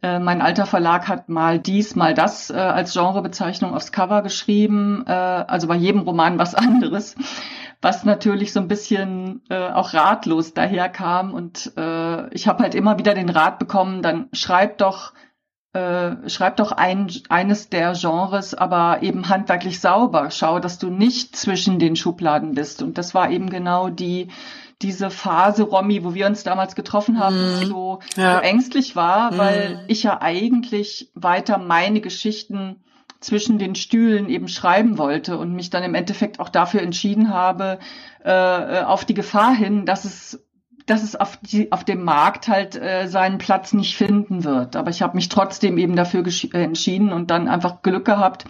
äh, 0.01 0.19
mein 0.19 0.41
alter 0.41 0.65
Verlag 0.65 1.07
hat 1.07 1.27
mal 1.27 1.59
dies, 1.59 1.95
mal 1.95 2.13
das 2.13 2.49
äh, 2.49 2.53
als 2.53 2.93
Genrebezeichnung 2.93 3.73
aufs 3.73 3.91
Cover 3.91 4.21
geschrieben. 4.21 5.03
Äh, 5.05 5.11
also 5.11 5.67
bei 5.67 5.75
jedem 5.75 6.01
Roman 6.01 6.39
was 6.39 6.55
anderes, 6.55 7.15
was 7.81 8.05
natürlich 8.05 8.53
so 8.53 8.61
ein 8.61 8.69
bisschen 8.69 9.41
äh, 9.49 9.69
auch 9.69 9.93
ratlos 9.93 10.53
daherkam. 10.53 11.33
Und 11.33 11.73
äh, 11.77 12.33
ich 12.33 12.47
habe 12.47 12.63
halt 12.63 12.75
immer 12.75 12.97
wieder 12.97 13.13
den 13.13 13.29
Rat 13.29 13.59
bekommen, 13.59 14.01
dann 14.01 14.29
schreib 14.31 14.77
doch 14.77 15.13
äh, 15.73 16.27
schreib 16.27 16.57
doch 16.57 16.71
ein, 16.71 17.11
eines 17.29 17.69
der 17.69 17.93
Genres, 17.93 18.55
aber 18.55 19.03
eben 19.03 19.29
handwerklich 19.29 19.79
sauber. 19.79 20.31
Schau, 20.31 20.59
dass 20.59 20.79
du 20.79 20.89
nicht 20.89 21.35
zwischen 21.35 21.77
den 21.77 21.95
Schubladen 21.95 22.55
bist. 22.55 22.81
Und 22.81 22.97
das 22.97 23.13
war 23.13 23.29
eben 23.29 23.49
genau 23.49 23.89
die, 23.89 24.29
diese 24.81 25.11
Phase, 25.11 25.63
Romy, 25.63 26.03
wo 26.03 26.13
wir 26.13 26.25
uns 26.25 26.43
damals 26.43 26.75
getroffen 26.75 27.19
haben, 27.19 27.35
mm, 27.35 27.65
so, 27.65 27.99
ja. 28.15 28.35
so, 28.35 28.41
ängstlich 28.41 28.95
war, 28.95 29.31
mm. 29.31 29.37
weil 29.37 29.85
ich 29.87 30.03
ja 30.03 30.21
eigentlich 30.21 31.11
weiter 31.13 31.57
meine 31.57 32.01
Geschichten 32.01 32.77
zwischen 33.19 33.59
den 33.59 33.75
Stühlen 33.75 34.29
eben 34.29 34.47
schreiben 34.47 34.97
wollte 34.97 35.37
und 35.37 35.53
mich 35.53 35.69
dann 35.69 35.83
im 35.83 35.93
Endeffekt 35.93 36.39
auch 36.39 36.49
dafür 36.49 36.81
entschieden 36.81 37.33
habe, 37.33 37.79
äh, 38.23 38.29
äh 38.79 38.83
auf 38.83 39.05
die 39.05 39.13
Gefahr 39.13 39.53
hin, 39.53 39.85
dass 39.85 40.05
es 40.05 40.43
dass 40.89 41.03
es 41.03 41.15
auf, 41.15 41.37
die, 41.41 41.71
auf 41.71 41.83
dem 41.83 42.03
Markt 42.03 42.47
halt 42.47 42.75
äh, 42.75 43.07
seinen 43.07 43.37
Platz 43.37 43.73
nicht 43.73 43.95
finden 43.95 44.43
wird. 44.43 44.75
Aber 44.75 44.89
ich 44.89 45.01
habe 45.01 45.15
mich 45.15 45.29
trotzdem 45.29 45.77
eben 45.77 45.95
dafür 45.95 46.23
äh, 46.25 46.63
entschieden 46.63 47.13
und 47.13 47.29
dann 47.29 47.47
einfach 47.47 47.81
Glück 47.81 48.05
gehabt 48.05 48.45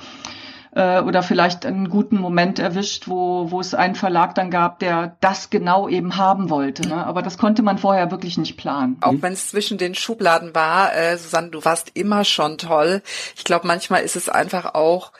äh, 0.72 1.01
oder 1.01 1.24
vielleicht 1.24 1.65
einen 1.65 1.89
guten 1.89 2.17
Moment 2.17 2.60
erwischt, 2.60 3.08
wo, 3.08 3.51
wo 3.51 3.60
es 3.60 3.74
einen 3.74 3.96
Verlag 3.96 4.36
dann 4.36 4.51
gab, 4.51 4.79
der 4.79 5.17
das 5.19 5.50
genau 5.50 5.89
eben 5.89 6.17
haben 6.17 6.50
wollte. 6.50 6.88
Ne? 6.88 7.05
Aber 7.05 7.22
das 7.22 7.38
konnte 7.38 7.62
man 7.62 7.77
vorher 7.77 8.12
wirklich 8.12 8.38
nicht 8.38 8.58
planen. 8.58 8.98
Auch 9.01 9.15
wenn 9.19 9.34
es 9.34 9.50
zwischen 9.50 9.77
den 9.77 9.96
Schubladen 9.96 10.55
war, 10.55 10.96
äh, 10.96 11.17
Susanne, 11.17 11.50
du 11.50 11.63
warst 11.65 11.91
immer 11.96 12.24
schon 12.24 12.58
toll. 12.58 13.01
Ich 13.36 13.43
glaube, 13.43 13.67
manchmal 13.67 14.03
ist 14.03 14.15
es 14.15 14.29
einfach 14.29 14.74
auch 14.75 15.12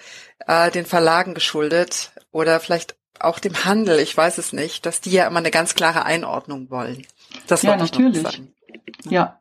äh, 0.48 0.72
den 0.72 0.86
Verlagen 0.86 1.34
geschuldet 1.34 2.12
oder 2.32 2.60
vielleicht 2.60 2.99
auch 3.22 3.40
dem 3.40 3.66
Handel, 3.66 4.00
ich 4.00 4.16
weiß 4.16 4.38
es 4.38 4.54
nicht, 4.54 4.86
dass 4.86 5.02
die 5.02 5.12
ja 5.12 5.28
immer 5.28 5.40
eine 5.40 5.52
ganz 5.52 5.76
klare 5.76 6.06
Einordnung 6.06 6.70
wollen. 6.70 7.06
Das 7.48 7.62
ja, 7.62 7.76
natürlich. 7.76 8.42
Ja. 9.10 9.40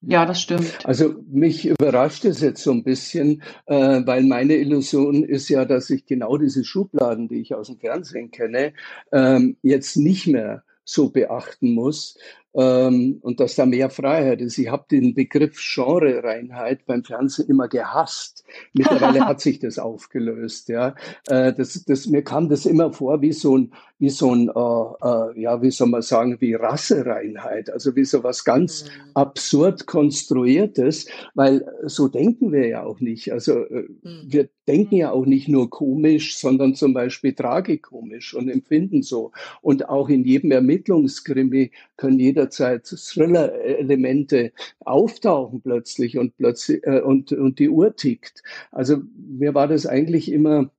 Ja, 0.00 0.24
das 0.26 0.40
stimmt. 0.40 0.78
Also 0.84 1.16
mich 1.28 1.66
überrascht 1.66 2.24
es 2.24 2.40
jetzt 2.40 2.62
so 2.62 2.70
ein 2.70 2.84
bisschen, 2.84 3.42
äh, 3.66 4.00
weil 4.04 4.22
meine 4.22 4.54
Illusion 4.54 5.24
ist 5.24 5.48
ja, 5.48 5.64
dass 5.64 5.90
ich 5.90 6.06
genau 6.06 6.36
diese 6.36 6.64
Schubladen, 6.64 7.26
die 7.26 7.40
ich 7.40 7.52
aus 7.52 7.66
dem 7.66 7.78
Fernsehen 7.78 8.30
kenne, 8.30 8.74
ähm, 9.10 9.56
jetzt 9.62 9.96
nicht 9.96 10.28
mehr 10.28 10.62
so 10.84 11.10
beachten 11.10 11.74
muss, 11.74 12.16
ähm, 12.54 13.18
und 13.20 13.40
dass 13.40 13.54
da 13.54 13.66
mehr 13.66 13.90
Freiheit 13.90 14.40
ist. 14.40 14.58
Ich 14.58 14.68
habe 14.70 14.86
den 14.90 15.14
Begriff 15.14 15.58
Genre-Reinheit 15.60 16.86
beim 16.86 17.04
Fernsehen 17.04 17.48
immer 17.48 17.68
gehasst. 17.68 18.44
Mittlerweile 18.72 19.26
hat 19.26 19.40
sich 19.42 19.58
das 19.58 19.78
aufgelöst. 19.78 20.68
Ja, 20.68 20.94
äh, 21.28 21.52
das, 21.52 21.84
das, 21.84 22.06
mir 22.06 22.22
kam 22.22 22.48
das 22.48 22.66
immer 22.66 22.92
vor 22.92 23.20
wie 23.20 23.32
so 23.32 23.58
ein, 23.58 23.72
wie 23.98 24.08
so 24.08 24.34
ein, 24.34 24.48
äh, 24.48 24.50
äh, 24.50 25.40
ja, 25.40 25.60
wie 25.60 25.70
soll 25.70 25.88
man 25.88 26.02
sagen, 26.02 26.36
wie 26.40 26.54
Rassereinheit, 26.54 27.70
also 27.70 27.94
wie 27.96 28.04
so 28.04 28.22
was 28.22 28.44
ganz 28.44 28.84
mhm. 28.84 29.10
absurd 29.14 29.86
konstruiertes, 29.86 31.06
weil 31.34 31.66
so 31.84 32.08
denken 32.08 32.52
wir 32.52 32.66
ja 32.66 32.84
auch 32.84 33.00
nicht. 33.00 33.32
Also 33.32 33.64
äh, 33.64 33.88
mhm. 34.02 34.24
wir 34.26 34.48
denken 34.68 34.96
ja 34.96 35.10
auch 35.10 35.26
nicht 35.26 35.48
nur 35.48 35.70
komisch, 35.70 36.36
sondern 36.36 36.74
zum 36.74 36.92
Beispiel 36.92 37.32
tragikomisch 37.32 38.34
und 38.34 38.48
empfinden 38.48 39.02
so. 39.02 39.32
Und 39.62 39.88
auch 39.88 40.08
in 40.08 40.24
jedem 40.24 40.52
Ermittlungskrimi 40.52 41.72
können 41.96 42.18
jederzeit 42.38 42.84
Thriller-Elemente 42.84 44.52
auftauchen 44.80 45.60
plötzlich 45.60 46.18
und 46.18 46.36
plötzlich 46.36 46.84
äh, 46.84 47.00
und, 47.00 47.32
und 47.32 47.58
die 47.58 47.68
Uhr 47.68 47.96
tickt. 47.96 48.42
Also 48.70 48.98
mir 49.16 49.54
war 49.54 49.66
das 49.68 49.86
eigentlich 49.86 50.30
immer 50.30 50.70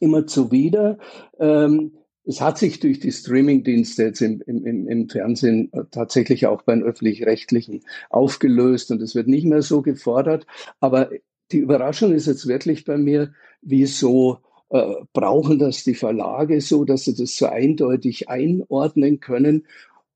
immer 0.00 0.26
zuwider. 0.26 0.98
Ähm, 1.38 1.92
es 2.24 2.40
hat 2.40 2.58
sich 2.58 2.80
durch 2.80 3.00
die 3.00 3.12
Streaming-Dienste 3.12 4.04
jetzt 4.04 4.20
im, 4.20 4.42
im, 4.46 4.88
im 4.88 5.08
Fernsehen 5.08 5.70
tatsächlich 5.90 6.46
auch 6.46 6.62
beim 6.62 6.82
öffentlich-rechtlichen 6.82 7.82
aufgelöst 8.08 8.90
und 8.90 9.02
es 9.02 9.14
wird 9.14 9.26
nicht 9.26 9.46
mehr 9.46 9.62
so 9.62 9.82
gefordert. 9.82 10.46
Aber 10.80 11.10
die 11.52 11.58
Überraschung 11.58 12.12
ist 12.12 12.26
jetzt 12.26 12.46
wirklich 12.46 12.84
bei 12.84 12.98
mir, 12.98 13.32
wieso 13.62 14.38
äh, 14.70 14.94
brauchen 15.12 15.58
das 15.58 15.82
die 15.82 15.94
Verlage 15.94 16.60
so, 16.60 16.84
dass 16.84 17.04
sie 17.04 17.14
das 17.14 17.36
so 17.36 17.46
eindeutig 17.46 18.28
einordnen 18.28 19.20
können? 19.20 19.66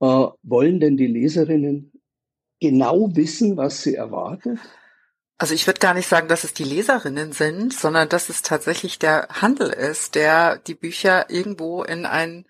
Äh, 0.01 0.27
wollen 0.43 0.81
denn 0.81 0.97
die 0.97 1.07
Leserinnen 1.07 1.93
genau 2.61 3.15
wissen, 3.15 3.57
was 3.57 3.83
sie 3.83 3.95
erwartet? 3.95 4.59
Also 5.37 5.55
ich 5.55 5.67
würde 5.67 5.81
gar 5.81 5.95
nicht 5.95 6.09
sagen, 6.09 6.29
dass 6.29 6.45
es 6.45 6.55
die 6.55 6.65
Leserinnen 6.65 7.33
sind, 7.33 7.75
sondern 7.75 8.09
dass 8.09 8.29
es 8.29 8.43
tatsächlich 8.43 8.99
der 8.99 9.29
Handel 9.29 9.69
ist, 9.69 10.15
der 10.15 10.59
die 10.59 10.75
Bücher 10.75 11.29
irgendwo 11.29 11.83
in 11.83 12.07
ein 12.07 12.47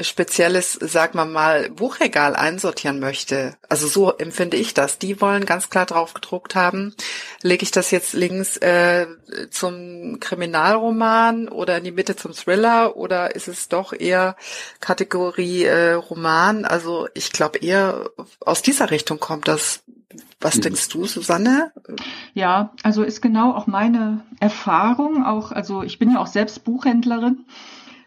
spezielles, 0.00 0.78
sag 0.80 1.14
mal 1.14 1.24
mal, 1.24 1.70
Buchregal 1.70 2.36
einsortieren 2.36 3.00
möchte. 3.00 3.56
Also 3.68 3.88
so 3.88 4.12
empfinde 4.12 4.56
ich 4.56 4.74
das. 4.74 4.98
Die 4.98 5.20
wollen 5.20 5.44
ganz 5.44 5.70
klar 5.70 5.86
drauf 5.86 6.14
gedruckt 6.14 6.54
haben, 6.54 6.94
lege 7.42 7.64
ich 7.64 7.70
das 7.70 7.90
jetzt 7.90 8.12
links 8.12 8.56
äh, 8.58 9.06
zum 9.50 10.20
Kriminalroman 10.20 11.48
oder 11.48 11.78
in 11.78 11.84
die 11.84 11.92
Mitte 11.92 12.14
zum 12.14 12.32
Thriller 12.32 12.96
oder 12.96 13.34
ist 13.34 13.48
es 13.48 13.68
doch 13.68 13.92
eher 13.92 14.36
Kategorie 14.80 15.64
äh, 15.64 15.94
Roman? 15.94 16.64
Also 16.64 17.08
ich 17.14 17.32
glaube 17.32 17.58
eher 17.58 18.10
aus 18.40 18.62
dieser 18.62 18.90
Richtung 18.90 19.18
kommt 19.18 19.48
das. 19.48 19.82
Was 20.40 20.56
mhm. 20.56 20.62
denkst 20.62 20.88
du, 20.88 21.06
Susanne? 21.06 21.72
Ja, 22.32 22.72
also 22.84 23.02
ist 23.02 23.20
genau 23.20 23.54
auch 23.54 23.66
meine 23.66 24.24
Erfahrung, 24.38 25.24
auch, 25.24 25.50
also 25.50 25.82
ich 25.82 25.98
bin 25.98 26.12
ja 26.12 26.20
auch 26.20 26.28
selbst 26.28 26.64
Buchhändlerin 26.64 27.44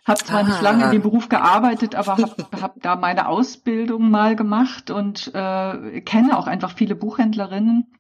Habe 0.06 0.24
zwar 0.24 0.40
ah. 0.40 0.44
nicht 0.44 0.62
lange 0.62 0.86
in 0.86 0.92
dem 0.92 1.02
Beruf 1.02 1.30
gearbeitet, 1.30 1.96
aber 1.96 2.18
habe 2.18 2.36
hab 2.62 2.82
da 2.82 2.96
meine 2.96 3.28
Ausbildung 3.28 4.10
mal 4.10 4.36
gemacht 4.36 4.90
und 4.90 5.32
äh, 5.34 6.02
kenne 6.02 6.38
auch 6.38 6.48
einfach 6.48 6.72
viele 6.72 6.96
Buchhändlerinnen, 6.96 7.94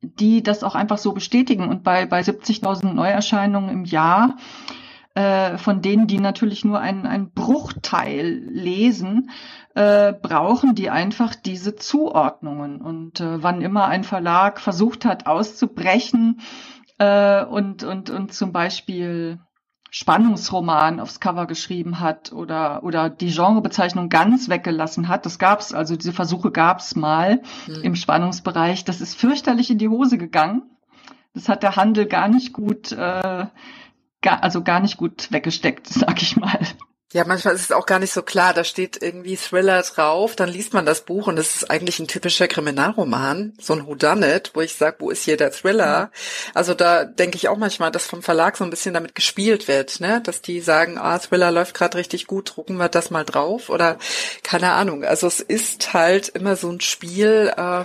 die 0.00 0.42
das 0.42 0.62
auch 0.62 0.74
einfach 0.74 0.98
so 0.98 1.12
bestätigen. 1.12 1.68
Und 1.68 1.82
bei, 1.84 2.06
bei 2.06 2.20
70.000 2.20 2.92
Neuerscheinungen 2.92 3.68
im 3.68 3.84
Jahr, 3.84 4.36
äh, 5.14 5.58
von 5.58 5.82
denen 5.82 6.06
die 6.06 6.18
natürlich 6.18 6.64
nur 6.64 6.80
einen, 6.80 7.04
einen 7.04 7.30
Bruchteil 7.32 8.42
lesen, 8.50 9.30
äh, 9.74 10.14
brauchen 10.14 10.74
die 10.74 10.88
einfach 10.88 11.34
diese 11.34 11.76
Zuordnungen. 11.76 12.80
Und 12.80 13.20
äh, 13.20 13.42
wann 13.42 13.60
immer 13.60 13.86
ein 13.86 14.04
Verlag 14.04 14.60
versucht 14.60 15.04
hat 15.04 15.26
auszubrechen 15.26 16.40
äh, 16.98 17.44
und, 17.44 17.82
und, 17.82 18.08
und 18.08 18.32
zum 18.32 18.52
Beispiel 18.52 19.40
Spannungsroman 19.90 21.00
aufs 21.00 21.20
Cover 21.20 21.46
geschrieben 21.46 22.00
hat 22.00 22.32
oder 22.32 22.82
oder 22.84 23.08
die 23.08 23.30
Genrebezeichnung 23.30 24.08
ganz 24.08 24.48
weggelassen 24.48 25.08
hat. 25.08 25.24
Das 25.24 25.38
gab's, 25.38 25.72
also 25.72 25.96
diese 25.96 26.12
Versuche 26.12 26.50
gab's 26.50 26.94
mal 26.94 27.40
mhm. 27.66 27.82
im 27.82 27.94
Spannungsbereich. 27.96 28.84
Das 28.84 29.00
ist 29.00 29.14
fürchterlich 29.14 29.70
in 29.70 29.78
die 29.78 29.88
Hose 29.88 30.18
gegangen. 30.18 30.62
Das 31.34 31.48
hat 31.48 31.62
der 31.62 31.76
Handel 31.76 32.06
gar 32.06 32.28
nicht 32.28 32.52
gut, 32.52 32.92
äh, 32.92 33.46
gar, 34.20 34.42
also 34.42 34.62
gar 34.62 34.80
nicht 34.80 34.96
gut 34.96 35.32
weggesteckt, 35.32 35.86
sag 35.88 36.20
ich 36.20 36.36
mal. 36.36 36.60
Ja, 37.14 37.24
manchmal 37.24 37.54
ist 37.54 37.62
es 37.62 37.72
auch 37.72 37.86
gar 37.86 37.98
nicht 38.00 38.12
so 38.12 38.20
klar. 38.22 38.52
Da 38.52 38.64
steht 38.64 39.02
irgendwie 39.02 39.36
Thriller 39.36 39.80
drauf, 39.82 40.36
dann 40.36 40.50
liest 40.50 40.74
man 40.74 40.84
das 40.84 41.06
Buch 41.06 41.26
und 41.26 41.38
es 41.38 41.56
ist 41.56 41.70
eigentlich 41.70 41.98
ein 41.98 42.06
typischer 42.06 42.48
Kriminalroman, 42.48 43.54
so 43.58 43.72
ein 43.72 43.86
Whodunit, 43.86 44.50
wo 44.52 44.60
ich 44.60 44.74
sage, 44.74 44.96
wo 44.98 45.08
ist 45.10 45.24
hier 45.24 45.38
der 45.38 45.50
Thriller? 45.50 46.10
Also 46.52 46.74
da 46.74 47.06
denke 47.06 47.36
ich 47.36 47.48
auch 47.48 47.56
manchmal, 47.56 47.90
dass 47.90 48.04
vom 48.04 48.22
Verlag 48.22 48.58
so 48.58 48.64
ein 48.64 48.68
bisschen 48.68 48.92
damit 48.92 49.14
gespielt 49.14 49.68
wird, 49.68 50.00
ne? 50.00 50.20
Dass 50.22 50.42
die 50.42 50.60
sagen, 50.60 50.98
ah, 50.98 51.18
Thriller 51.18 51.50
läuft 51.50 51.74
gerade 51.74 51.96
richtig 51.96 52.26
gut, 52.26 52.52
drucken 52.54 52.76
wir 52.76 52.90
das 52.90 53.10
mal 53.10 53.24
drauf 53.24 53.70
oder 53.70 53.96
keine 54.42 54.72
Ahnung. 54.72 55.02
Also 55.02 55.28
es 55.28 55.40
ist 55.40 55.94
halt 55.94 56.28
immer 56.28 56.56
so 56.56 56.70
ein 56.70 56.82
Spiel. 56.82 57.54
Äh, 57.56 57.84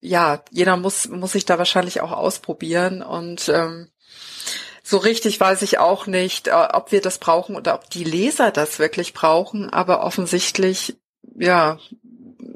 ja, 0.00 0.42
jeder 0.50 0.76
muss 0.76 1.08
muss 1.08 1.32
sich 1.32 1.44
da 1.44 1.58
wahrscheinlich 1.58 2.00
auch 2.00 2.10
ausprobieren 2.10 3.02
und 3.02 3.48
ähm, 3.48 3.88
so 4.82 4.96
richtig 4.98 5.38
weiß 5.38 5.62
ich 5.62 5.78
auch 5.78 6.06
nicht, 6.06 6.48
äh, 6.48 6.68
ob 6.72 6.92
wir 6.92 7.00
das 7.00 7.18
brauchen 7.18 7.56
oder 7.56 7.74
ob 7.74 7.88
die 7.90 8.04
Leser 8.04 8.50
das 8.50 8.78
wirklich 8.78 9.14
brauchen, 9.14 9.70
aber 9.70 10.04
offensichtlich, 10.04 10.96
ja, 11.36 11.78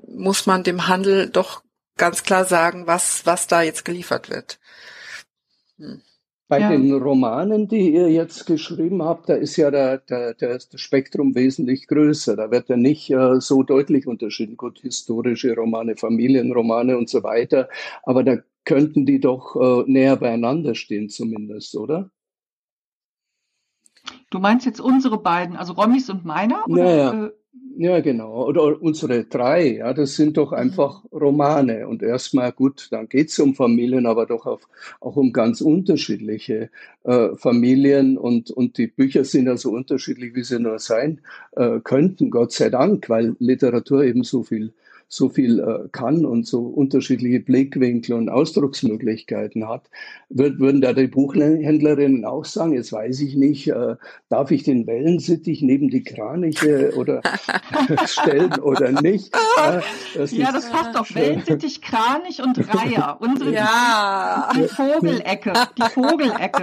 muss 0.09 0.47
man 0.47 0.65
dem 0.65 0.89
Handel 0.89 1.29
doch 1.29 1.63
ganz 1.97 2.23
klar 2.23 2.45
sagen, 2.45 2.87
was, 2.87 3.25
was 3.27 3.47
da 3.47 3.63
jetzt 3.63 3.85
geliefert 3.85 4.29
wird. 4.29 4.59
Hm. 5.79 6.03
Bei 6.49 6.61
ja. 6.61 6.71
den 6.71 6.93
Romanen, 6.95 7.67
die 7.67 7.93
ihr 7.93 8.09
jetzt 8.09 8.47
geschrieben 8.47 9.03
habt, 9.03 9.29
da 9.29 9.35
ist 9.35 9.57
ja 9.57 9.73
der, 9.73 9.99
der, 9.99 10.33
der, 10.35 10.59
das 10.59 10.81
Spektrum 10.81 11.35
wesentlich 11.35 11.89
größer. 11.89 12.37
Da 12.37 12.53
wird 12.53 12.69
ja 12.69 12.77
nicht 12.77 13.11
äh, 13.11 13.41
so 13.41 13.65
deutlich 13.65 14.07
unterschieden. 14.07 14.57
Gut, 14.57 14.79
historische 14.79 15.57
Romane, 15.57 15.97
Familienromane 15.97 16.97
und 16.97 17.11
so 17.11 17.25
weiter. 17.25 17.69
Aber 18.05 18.23
da 18.23 18.37
könnten 18.65 19.07
die 19.07 19.19
doch 19.19 19.57
äh, 19.57 19.91
näher 19.91 20.17
beieinander 20.17 20.77
stehen 20.77 21.09
zumindest, 21.09 21.75
oder? 21.75 22.11
Du 24.31 24.39
meinst 24.39 24.67
jetzt 24.67 24.81
unsere 24.81 25.19
beiden, 25.19 25.57
also 25.57 25.75
Rommis 25.75 26.11
und 26.11 26.25
meiner? 26.25 26.67
Oder? 26.69 26.85
Naja. 26.85 27.25
Äh, 27.27 27.31
ja, 27.79 28.01
genau. 28.01 28.47
Oder 28.47 28.81
unsere 28.81 29.25
drei, 29.25 29.77
ja, 29.77 29.93
das 29.93 30.17
sind 30.17 30.39
doch 30.39 30.53
mhm. 30.53 30.59
einfach 30.59 31.05
Romane. 31.13 31.87
Und 31.87 32.03
erstmal 32.03 32.51
gut, 32.53 32.89
dann 32.91 33.09
geht's 33.09 33.39
um 33.39 33.55
Familien, 33.55 34.07
aber 34.07 34.25
doch 34.25 34.47
auf, 34.47 34.67
auch 35.01 35.17
um 35.17 35.33
ganz 35.33 35.61
unterschiedliche 35.61 36.71
äh, 37.05 37.29
Familien. 37.37 38.17
Und, 38.17 38.51
und 38.51 38.79
die 38.79 38.87
Bücher 38.87 39.25
sind 39.25 39.47
ja 39.47 39.59
so 39.59 39.73
unterschiedlich, 39.73 40.35
wie 40.35 40.43
sie 40.43 40.59
nur 40.59 40.79
sein 40.79 41.21
äh, 41.53 41.81
könnten, 41.81 42.31
Gott 42.31 42.53
sei 42.53 42.71
Dank, 42.71 43.11
weil 43.11 43.37
Literatur 43.41 44.05
eben 44.05 44.25
so 44.25 44.43
viel 44.43 44.73
so 45.09 45.29
viel 45.29 45.61
äh, 45.61 45.89
kann 45.93 46.25
und 46.27 46.47
so 46.47 46.63
unterschiedliche 46.63 47.41
Blickwinkel 47.41 48.15
und 48.15 48.29
Ausdrucksmöglichkeiten 48.29 49.69
hat, 49.69 49.89
würd, 50.29 50.59
würden 50.59 50.81
da 50.81 50.93
die 50.93 51.07
Buchhändlerinnen 51.07 52.25
auch 52.25 52.45
sagen, 52.45 52.73
jetzt 52.73 52.93
weiß 52.93 53.21
ich 53.21 53.37
nicht, 53.37 53.69
äh, 53.69 53.97
darf 54.29 54.51
ich 54.51 54.65
den 54.65 54.87
Wellensittich 54.87 55.63
neben 55.63 55.91
die 55.91 56.03
Kraniche 56.03 56.93
oder 56.97 57.23
stellen 58.07 58.59
oder 58.61 59.01
nicht? 59.01 59.35
Ja, 59.57 59.83
das, 60.17 60.33
ja, 60.33 60.53
das 60.53 60.71
passt 60.71 60.95
doch. 60.95 61.15
Wellensittich, 61.15 61.83
Kranich 61.83 62.43
und 62.43 62.59
Reiher. 62.75 63.19
Unsere 63.21 63.53
ja. 63.53 64.51
die 64.57 64.69
Vogelecke. 64.69 65.53
Die 65.79 65.83
Vogelecke 65.83 66.63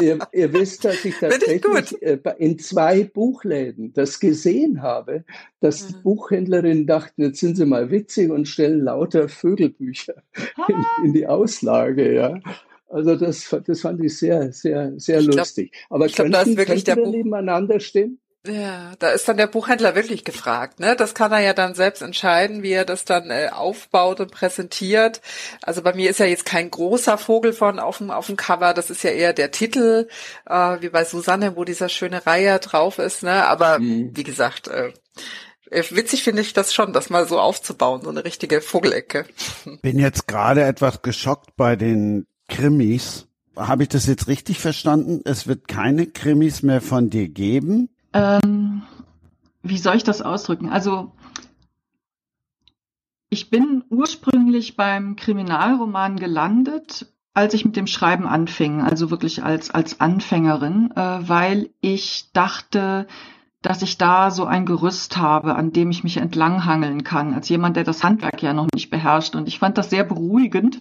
ihr, 0.00 0.18
ihr, 0.32 0.52
wisst, 0.52 0.84
dass 0.84 1.04
ich 1.04 1.14
tatsächlich 1.18 2.02
äh, 2.02 2.18
in 2.38 2.58
zwei 2.58 3.04
Buchläden 3.04 3.92
das 3.92 4.20
gesehen 4.20 4.82
habe, 4.82 5.24
dass 5.60 5.86
die 5.88 5.94
mhm. 5.94 6.02
Buchhändlerinnen 6.02 6.86
dachten, 6.86 7.22
jetzt 7.22 7.40
sind 7.40 7.56
sie 7.56 7.66
mal 7.66 7.90
witzig 7.90 8.30
und 8.30 8.46
stellen 8.46 8.80
lauter 8.80 9.28
Vögelbücher 9.28 10.22
in, 10.68 10.74
ah. 10.74 11.02
in 11.04 11.12
die 11.12 11.26
Auslage, 11.26 12.14
ja. 12.14 12.40
Also 12.88 13.16
das, 13.16 13.54
das 13.66 13.80
fand 13.80 14.02
ich 14.04 14.16
sehr, 14.16 14.52
sehr, 14.52 14.92
sehr 14.96 15.20
lustig. 15.20 15.72
Aber 15.90 16.08
könnten, 16.08 16.54
glaub, 16.54 16.66
könnten 16.66 16.96
wir 16.96 17.08
nebeneinander 17.08 17.80
stehen? 17.80 18.20
Ja, 18.46 18.94
da 18.98 19.10
ist 19.10 19.28
dann 19.28 19.36
der 19.36 19.46
Buchhändler 19.46 19.94
wirklich 19.94 20.24
gefragt. 20.24 20.80
Ne? 20.80 20.96
Das 20.96 21.14
kann 21.14 21.32
er 21.32 21.40
ja 21.40 21.52
dann 21.52 21.74
selbst 21.74 22.02
entscheiden, 22.02 22.62
wie 22.62 22.72
er 22.72 22.84
das 22.84 23.04
dann 23.04 23.30
äh, 23.30 23.50
aufbaut 23.52 24.20
und 24.20 24.30
präsentiert. 24.30 25.20
Also 25.62 25.82
bei 25.82 25.94
mir 25.94 26.10
ist 26.10 26.20
ja 26.20 26.26
jetzt 26.26 26.44
kein 26.46 26.70
großer 26.70 27.18
Vogel 27.18 27.52
von 27.52 27.78
auf 27.78 27.98
dem, 27.98 28.10
auf 28.10 28.26
dem 28.26 28.36
Cover. 28.36 28.74
Das 28.74 28.90
ist 28.90 29.02
ja 29.02 29.10
eher 29.10 29.32
der 29.32 29.50
Titel, 29.50 30.08
äh, 30.46 30.76
wie 30.80 30.88
bei 30.88 31.04
Susanne, 31.04 31.56
wo 31.56 31.64
dieser 31.64 31.88
schöne 31.88 32.26
Reiher 32.26 32.58
drauf 32.58 32.98
ist. 32.98 33.22
Ne? 33.22 33.44
Aber 33.46 33.78
mhm. 33.78 34.10
wie 34.14 34.24
gesagt, 34.24 34.68
äh, 34.68 34.92
äh, 35.70 35.82
witzig 35.90 36.22
finde 36.22 36.42
ich 36.42 36.52
das 36.52 36.72
schon, 36.72 36.92
das 36.92 37.10
mal 37.10 37.26
so 37.26 37.40
aufzubauen, 37.40 38.02
so 38.02 38.10
eine 38.10 38.24
richtige 38.24 38.60
Vogelecke. 38.60 39.26
Bin 39.82 39.98
jetzt 39.98 40.26
gerade 40.26 40.62
etwas 40.62 41.02
geschockt 41.02 41.56
bei 41.56 41.76
den 41.76 42.26
Krimis. 42.48 43.26
Habe 43.56 43.84
ich 43.84 43.88
das 43.88 44.06
jetzt 44.06 44.28
richtig 44.28 44.60
verstanden? 44.60 45.22
Es 45.24 45.46
wird 45.46 45.66
keine 45.66 46.06
Krimis 46.06 46.62
mehr 46.62 46.80
von 46.80 47.10
dir 47.10 47.28
geben? 47.28 47.88
Ähm, 48.16 48.82
wie 49.62 49.78
soll 49.78 49.96
ich 49.96 50.04
das 50.04 50.22
ausdrücken? 50.22 50.70
Also 50.70 51.12
ich 53.28 53.50
bin 53.50 53.84
ursprünglich 53.90 54.76
beim 54.76 55.16
Kriminalroman 55.16 56.16
gelandet, 56.16 57.12
als 57.34 57.52
ich 57.52 57.64
mit 57.64 57.76
dem 57.76 57.86
Schreiben 57.86 58.26
anfing, 58.26 58.80
also 58.80 59.10
wirklich 59.10 59.42
als, 59.42 59.70
als 59.70 60.00
Anfängerin, 60.00 60.92
äh, 60.96 61.28
weil 61.28 61.70
ich 61.80 62.30
dachte, 62.32 63.06
dass 63.66 63.82
ich 63.82 63.98
da 63.98 64.30
so 64.30 64.44
ein 64.44 64.64
Gerüst 64.64 65.16
habe, 65.16 65.56
an 65.56 65.72
dem 65.72 65.90
ich 65.90 66.04
mich 66.04 66.18
entlanghangeln 66.18 67.02
kann, 67.02 67.34
als 67.34 67.48
jemand, 67.48 67.74
der 67.74 67.82
das 67.82 68.04
Handwerk 68.04 68.40
ja 68.40 68.52
noch 68.52 68.68
nicht 68.72 68.90
beherrscht. 68.90 69.34
Und 69.34 69.48
ich 69.48 69.58
fand 69.58 69.76
das 69.76 69.90
sehr 69.90 70.04
beruhigend, 70.04 70.80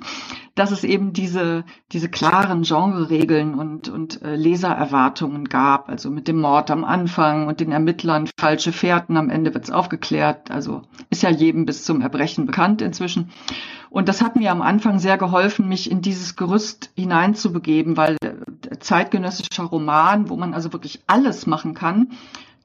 dass 0.54 0.70
es 0.70 0.84
eben 0.84 1.12
diese, 1.12 1.64
diese 1.92 2.10
klaren 2.10 2.62
Genre-Regeln 2.62 3.56
und, 3.56 3.90
und 3.90 4.22
äh, 4.22 4.36
Lesererwartungen 4.36 5.50
gab. 5.50 5.90
Also 5.90 6.12
mit 6.12 6.28
dem 6.28 6.40
Mord 6.40 6.70
am 6.70 6.84
Anfang 6.84 7.48
und 7.48 7.60
den 7.60 7.72
Ermittlern 7.72 8.30
falsche 8.40 8.72
Fährten, 8.72 9.18
am 9.18 9.32
Ende 9.32 9.56
wird's 9.56 9.72
aufgeklärt. 9.72 10.52
Also 10.52 10.84
ist 11.10 11.24
ja 11.24 11.32
jedem 11.32 11.66
bis 11.66 11.86
zum 11.86 12.02
Erbrechen 12.02 12.46
bekannt 12.46 12.84
inzwischen. 12.84 13.32
Und 13.90 14.10
das 14.10 14.22
hat 14.22 14.36
mir 14.36 14.52
am 14.52 14.62
Anfang 14.62 15.00
sehr 15.00 15.18
geholfen, 15.18 15.68
mich 15.68 15.90
in 15.90 16.04
dieses 16.04 16.36
Gerüst 16.36 16.92
hineinzubegeben, 16.96 17.98
weil 17.98 18.18
äh, 18.22 18.78
zeitgenössischer 18.78 19.64
Roman, 19.64 20.30
wo 20.30 20.36
man 20.36 20.54
also 20.54 20.72
wirklich 20.72 21.02
alles 21.08 21.48
machen 21.48 21.74
kann, 21.74 22.10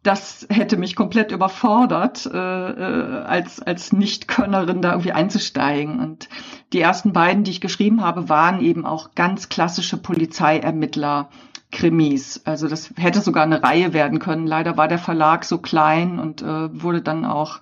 das 0.03 0.47
hätte 0.49 0.77
mich 0.79 0.97
komplett 0.97 1.31
überfordert, 1.31 2.25
äh, 2.27 2.39
äh, 2.39 3.23
als, 3.23 3.61
als 3.61 3.93
Nichtkönnerin 3.93 4.81
da 4.81 4.93
irgendwie 4.93 5.13
einzusteigen. 5.13 6.01
Und 6.01 6.29
die 6.73 6.81
ersten 6.81 7.13
beiden, 7.13 7.45
die 7.45 7.51
ich 7.51 7.61
geschrieben 7.61 8.03
habe, 8.03 8.29
waren 8.29 8.61
eben 8.61 8.87
auch 8.87 9.15
ganz 9.15 9.49
klassische 9.49 9.97
Polizeiermittler. 9.97 11.29
Krimis. 11.73 12.43
Also 12.45 12.67
das 12.67 12.93
hätte 12.97 13.21
sogar 13.21 13.45
eine 13.45 13.63
Reihe 13.63 13.93
werden 13.93 14.19
können. 14.19 14.47
Leider 14.47 14.77
war 14.77 14.89
der 14.89 14.99
Verlag 14.99 15.45
so 15.45 15.59
klein 15.59 16.19
und 16.19 16.43
äh, 16.43 16.83
wurde 16.83 17.01
dann 17.01 17.25
auch 17.25 17.61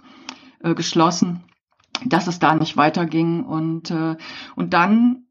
äh, 0.63 0.75
geschlossen, 0.75 1.45
dass 2.07 2.27
es 2.27 2.39
da 2.39 2.55
nicht 2.55 2.77
weiterging. 2.77 3.45
Und, 3.45 3.91
äh, 3.91 4.17
und 4.57 4.73
dann 4.73 5.27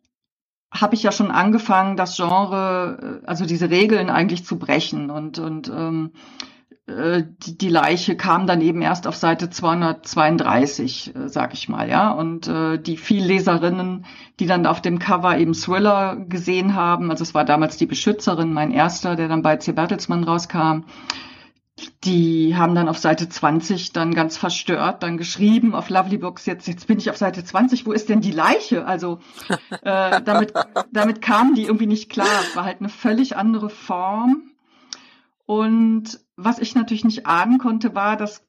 habe 0.71 0.95
ich 0.95 1.03
ja 1.03 1.11
schon 1.11 1.31
angefangen, 1.31 1.97
das 1.97 2.15
Genre, 2.17 3.21
äh, 3.23 3.27
also 3.27 3.45
diese 3.45 3.69
Regeln 3.69 4.09
eigentlich 4.09 4.45
zu 4.45 4.59
brechen 4.59 5.09
und, 5.09 5.39
und 5.39 5.69
ähm, 5.69 6.11
äh, 6.13 6.19
die, 6.87 7.57
die 7.57 7.69
Leiche 7.69 8.15
kam 8.15 8.47
dann 8.47 8.61
eben 8.61 8.81
erst 8.81 9.07
auf 9.07 9.15
Seite 9.17 9.49
232, 9.49 11.15
äh, 11.15 11.27
sag 11.27 11.53
ich 11.53 11.67
mal, 11.67 11.89
ja. 11.89 12.11
Und 12.11 12.47
äh, 12.47 12.77
die 12.77 12.95
Vielleserinnen, 12.95 14.05
die 14.39 14.45
dann 14.45 14.65
auf 14.65 14.81
dem 14.81 14.97
Cover 14.97 15.37
eben 15.37 15.53
Thriller 15.53 16.15
gesehen 16.15 16.75
haben, 16.75 17.11
also 17.11 17.23
es 17.23 17.33
war 17.33 17.43
damals 17.43 17.75
die 17.75 17.87
Beschützerin, 17.87 18.53
mein 18.53 18.71
erster, 18.71 19.17
der 19.17 19.27
dann 19.27 19.41
bei 19.41 19.57
C. 19.57 19.73
Bertelsmann 19.73 20.23
rauskam, 20.23 20.85
die 22.05 22.55
haben 22.55 22.73
dann 22.73 22.89
auf 22.89 22.97
Seite 22.97 23.27
20 23.29 23.91
dann 23.91 24.15
ganz 24.15 24.37
verstört 24.37 25.03
dann 25.03 25.17
geschrieben 25.17 25.75
auf 25.75 25.89
Lovely 25.89 26.17
Books, 26.17 26.45
jetzt, 26.45 26.67
jetzt 26.67 26.87
bin 26.87 26.97
ich 26.97 27.09
auf 27.09 27.17
Seite 27.17 27.43
20, 27.43 27.85
wo 27.85 27.91
ist 27.91 28.09
denn 28.09 28.21
die 28.21 28.31
Leiche? 28.31 28.85
Also 28.85 29.19
äh, 29.83 30.21
damit, 30.21 30.53
damit 30.91 31.21
kamen 31.21 31.53
die 31.53 31.63
irgendwie 31.63 31.85
nicht 31.85 32.09
klar. 32.09 32.27
Es 32.49 32.55
war 32.55 32.63
halt 32.63 32.79
eine 32.79 32.89
völlig 32.89 33.35
andere 33.35 33.69
Form 33.69 34.51
Und 35.47 36.19
was 36.35 36.59
ich 36.59 36.75
natürlich 36.75 37.05
nicht 37.05 37.25
ahnen 37.25 37.57
konnte, 37.57 37.95
war, 37.95 38.17
dass 38.17 38.45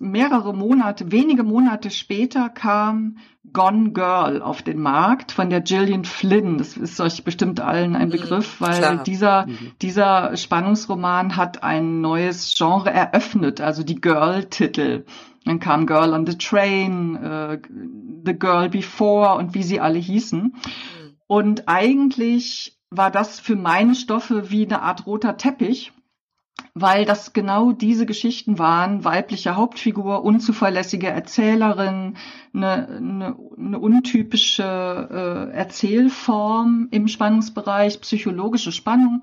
mehrere 0.00 0.54
Monate, 0.54 1.12
wenige 1.12 1.42
Monate 1.42 1.90
später 1.90 2.48
kam 2.48 3.18
Gone 3.52 3.92
Girl 3.92 4.42
auf 4.42 4.62
den 4.62 4.80
Markt 4.80 5.32
von 5.32 5.50
der 5.50 5.60
Gillian 5.60 6.04
Flynn. 6.04 6.58
Das 6.58 6.76
ist 6.76 7.00
euch 7.00 7.24
bestimmt 7.24 7.60
allen 7.60 7.94
ein 7.94 8.08
mhm, 8.08 8.12
Begriff, 8.12 8.60
weil 8.60 8.78
Klar. 8.78 9.02
dieser, 9.04 9.46
mhm. 9.46 9.72
dieser 9.82 10.36
Spannungsroman 10.36 11.36
hat 11.36 11.62
ein 11.62 12.00
neues 12.00 12.54
Genre 12.56 12.90
eröffnet, 12.90 13.60
also 13.60 13.82
die 13.82 14.00
Girl-Titel. 14.00 15.04
Dann 15.44 15.60
kam 15.60 15.86
Girl 15.86 16.14
on 16.14 16.26
the 16.26 16.38
Train, 16.38 17.16
äh, 17.16 17.58
The 18.24 18.38
Girl 18.38 18.70
Before 18.70 19.36
und 19.36 19.54
wie 19.54 19.62
sie 19.62 19.80
alle 19.80 19.98
hießen. 19.98 20.42
Mhm. 20.42 20.54
Und 21.26 21.68
eigentlich 21.68 22.73
war 22.96 23.10
das 23.10 23.40
für 23.40 23.56
meine 23.56 23.94
Stoffe 23.94 24.50
wie 24.50 24.64
eine 24.64 24.82
Art 24.82 25.06
roter 25.06 25.36
Teppich 25.36 25.92
weil 26.74 27.04
das 27.04 27.32
genau 27.32 27.70
diese 27.72 28.04
Geschichten 28.04 28.58
waren, 28.58 29.04
weibliche 29.04 29.56
Hauptfigur, 29.56 30.24
unzuverlässige 30.24 31.06
Erzählerin, 31.08 32.16
eine, 32.52 32.88
eine, 32.88 33.36
eine 33.56 33.78
untypische 33.78 34.64
äh, 35.52 35.56
Erzählform 35.56 36.88
im 36.90 37.06
Spannungsbereich, 37.06 38.00
psychologische 38.00 38.72
Spannung. 38.72 39.22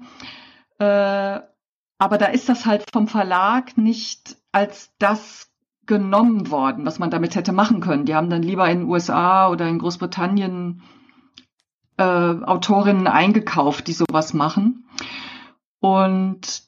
Äh, 0.79 1.39
aber 1.97 2.17
da 2.17 2.27
ist 2.27 2.47
das 2.47 2.65
halt 2.65 2.85
vom 2.91 3.07
Verlag 3.07 3.77
nicht 3.77 4.37
als 4.53 4.93
das 4.97 5.51
genommen 5.85 6.49
worden, 6.51 6.85
was 6.85 6.99
man 6.99 7.11
damit 7.11 7.35
hätte 7.35 7.51
machen 7.51 7.81
können. 7.81 8.05
Die 8.05 8.15
haben 8.15 8.29
dann 8.29 8.43
lieber 8.43 8.69
in 8.69 8.79
den 8.79 8.89
USA 8.89 9.49
oder 9.49 9.67
in 9.67 9.79
Großbritannien 9.79 10.83
äh, 12.01 12.45
Autorinnen 12.45 13.07
eingekauft, 13.07 13.87
die 13.87 13.93
sowas 13.93 14.33
machen. 14.33 14.85
Und 15.79 16.63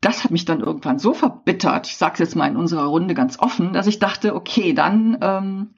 das 0.00 0.24
hat 0.24 0.30
mich 0.30 0.44
dann 0.44 0.60
irgendwann 0.60 0.98
so 0.98 1.12
verbittert, 1.12 1.86
ich 1.88 1.96
sage 1.96 2.14
es 2.14 2.18
jetzt 2.20 2.36
mal 2.36 2.48
in 2.48 2.56
unserer 2.56 2.84
Runde 2.84 3.14
ganz 3.14 3.38
offen, 3.38 3.72
dass 3.72 3.86
ich 3.86 3.98
dachte, 3.98 4.34
okay, 4.34 4.74
dann, 4.74 5.18
ähm, 5.20 5.74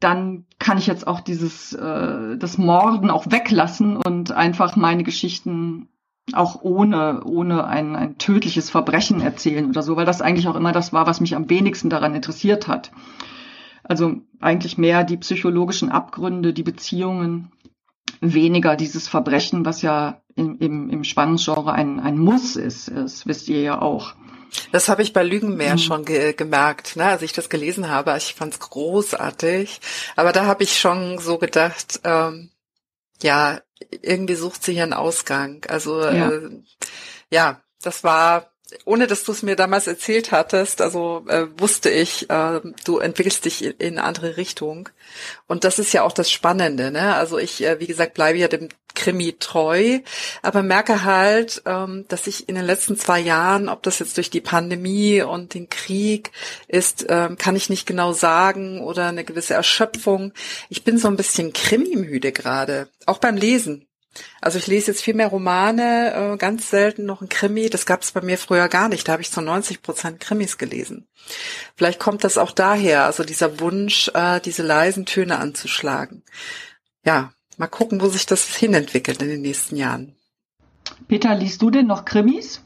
dann 0.00 0.46
kann 0.58 0.78
ich 0.78 0.86
jetzt 0.86 1.06
auch 1.06 1.20
dieses 1.20 1.72
äh, 1.72 2.36
das 2.36 2.58
Morden 2.58 3.10
auch 3.10 3.26
weglassen 3.30 3.96
und 3.96 4.32
einfach 4.32 4.76
meine 4.76 5.02
Geschichten 5.02 5.88
auch 6.32 6.62
ohne 6.62 7.24
ohne 7.24 7.66
ein, 7.66 7.96
ein 7.96 8.18
tödliches 8.18 8.70
Verbrechen 8.70 9.20
erzählen 9.20 9.68
oder 9.68 9.82
so, 9.82 9.96
weil 9.96 10.04
das 10.04 10.20
eigentlich 10.20 10.46
auch 10.46 10.56
immer 10.56 10.72
das 10.72 10.92
war, 10.92 11.06
was 11.06 11.20
mich 11.20 11.34
am 11.34 11.48
wenigsten 11.48 11.90
daran 11.90 12.14
interessiert 12.14 12.68
hat. 12.68 12.92
Also 13.88 14.16
eigentlich 14.40 14.78
mehr 14.78 15.02
die 15.02 15.16
psychologischen 15.16 15.90
Abgründe, 15.90 16.52
die 16.52 16.62
Beziehungen, 16.62 17.50
weniger 18.20 18.76
dieses 18.76 19.08
Verbrechen, 19.08 19.64
was 19.64 19.82
ja 19.82 20.22
im, 20.34 20.58
im, 20.58 20.90
im 20.90 21.04
Spannungsgenre 21.04 21.72
ein, 21.72 22.00
ein 22.00 22.18
Muss 22.18 22.56
ist. 22.56 22.90
Das 22.90 23.26
wisst 23.26 23.48
ihr 23.48 23.60
ja 23.60 23.80
auch. 23.80 24.14
Das 24.72 24.88
habe 24.88 25.02
ich 25.02 25.12
bei 25.12 25.22
Lügenmeer 25.22 25.74
mhm. 25.74 25.78
schon 25.78 26.04
ge 26.04 26.32
gemerkt, 26.32 26.96
ne, 26.96 27.04
als 27.04 27.22
ich 27.22 27.32
das 27.32 27.48
gelesen 27.48 27.88
habe. 27.88 28.14
Ich 28.16 28.34
fand 28.34 28.54
es 28.54 28.60
großartig. 28.60 29.80
Aber 30.16 30.32
da 30.32 30.46
habe 30.46 30.62
ich 30.62 30.78
schon 30.78 31.18
so 31.18 31.38
gedacht, 31.38 32.00
ähm, 32.04 32.50
ja, 33.22 33.60
irgendwie 34.02 34.34
sucht 34.34 34.64
sie 34.64 34.74
hier 34.74 34.84
einen 34.84 34.92
Ausgang. 34.92 35.64
Also 35.68 36.00
ja, 36.02 36.30
äh, 36.30 36.50
ja 37.30 37.60
das 37.82 38.04
war 38.04 38.50
ohne 38.84 39.06
dass 39.06 39.24
du 39.24 39.32
es 39.32 39.42
mir 39.42 39.56
damals 39.56 39.86
erzählt 39.86 40.30
hattest, 40.30 40.82
also 40.82 41.24
äh, 41.28 41.46
wusste 41.56 41.90
ich, 41.90 42.28
äh, 42.28 42.60
du 42.84 42.98
entwickelst 42.98 43.44
dich 43.44 43.64
in, 43.64 43.72
in 43.78 43.98
eine 43.98 44.04
andere 44.04 44.36
Richtung. 44.36 44.90
Und 45.46 45.64
das 45.64 45.78
ist 45.78 45.92
ja 45.92 46.02
auch 46.02 46.12
das 46.12 46.30
Spannende, 46.30 46.90
ne? 46.90 47.14
Also 47.14 47.38
ich, 47.38 47.64
äh, 47.64 47.80
wie 47.80 47.86
gesagt, 47.86 48.14
bleibe 48.14 48.38
ja 48.38 48.48
dem 48.48 48.68
Krimi 48.94 49.36
treu, 49.38 50.00
aber 50.42 50.62
merke 50.62 51.04
halt, 51.04 51.62
ähm, 51.66 52.04
dass 52.08 52.26
ich 52.26 52.48
in 52.48 52.56
den 52.56 52.64
letzten 52.64 52.96
zwei 52.98 53.20
Jahren, 53.20 53.68
ob 53.68 53.82
das 53.84 54.00
jetzt 54.00 54.16
durch 54.16 54.28
die 54.28 54.40
Pandemie 54.40 55.22
und 55.22 55.54
den 55.54 55.70
Krieg 55.70 56.32
ist, 56.66 57.06
ähm, 57.08 57.38
kann 57.38 57.56
ich 57.56 57.70
nicht 57.70 57.86
genau 57.86 58.12
sagen 58.12 58.80
oder 58.80 59.06
eine 59.06 59.24
gewisse 59.24 59.54
Erschöpfung. 59.54 60.32
Ich 60.68 60.84
bin 60.84 60.98
so 60.98 61.08
ein 61.08 61.16
bisschen 61.16 61.52
Krimi-müde 61.52 62.32
gerade, 62.32 62.88
auch 63.06 63.18
beim 63.18 63.36
Lesen. 63.36 63.87
Also 64.40 64.58
ich 64.58 64.66
lese 64.66 64.92
jetzt 64.92 65.02
viel 65.02 65.14
mehr 65.14 65.28
Romane, 65.28 66.14
äh, 66.14 66.36
ganz 66.36 66.70
selten 66.70 67.04
noch 67.04 67.22
ein 67.22 67.28
Krimi. 67.28 67.68
Das 67.70 67.86
gab 67.86 68.02
es 68.02 68.12
bei 68.12 68.20
mir 68.20 68.38
früher 68.38 68.68
gar 68.68 68.88
nicht. 68.88 69.08
Da 69.08 69.12
habe 69.12 69.22
ich 69.22 69.30
zu 69.30 69.40
90 69.40 69.82
Prozent 69.82 70.20
Krimis 70.20 70.58
gelesen. 70.58 71.06
Vielleicht 71.76 71.98
kommt 71.98 72.24
das 72.24 72.38
auch 72.38 72.52
daher, 72.52 73.04
also 73.04 73.24
dieser 73.24 73.60
Wunsch, 73.60 74.10
äh, 74.14 74.40
diese 74.40 74.62
leisen 74.62 75.06
Töne 75.06 75.38
anzuschlagen. 75.38 76.22
Ja, 77.04 77.32
mal 77.56 77.66
gucken, 77.66 78.00
wo 78.00 78.08
sich 78.08 78.26
das 78.26 78.56
hinentwickelt 78.56 79.22
in 79.22 79.28
den 79.28 79.42
nächsten 79.42 79.76
Jahren. 79.76 80.14
Peter, 81.06 81.34
liest 81.34 81.62
du 81.62 81.70
denn 81.70 81.86
noch 81.86 82.04
Krimis? 82.04 82.62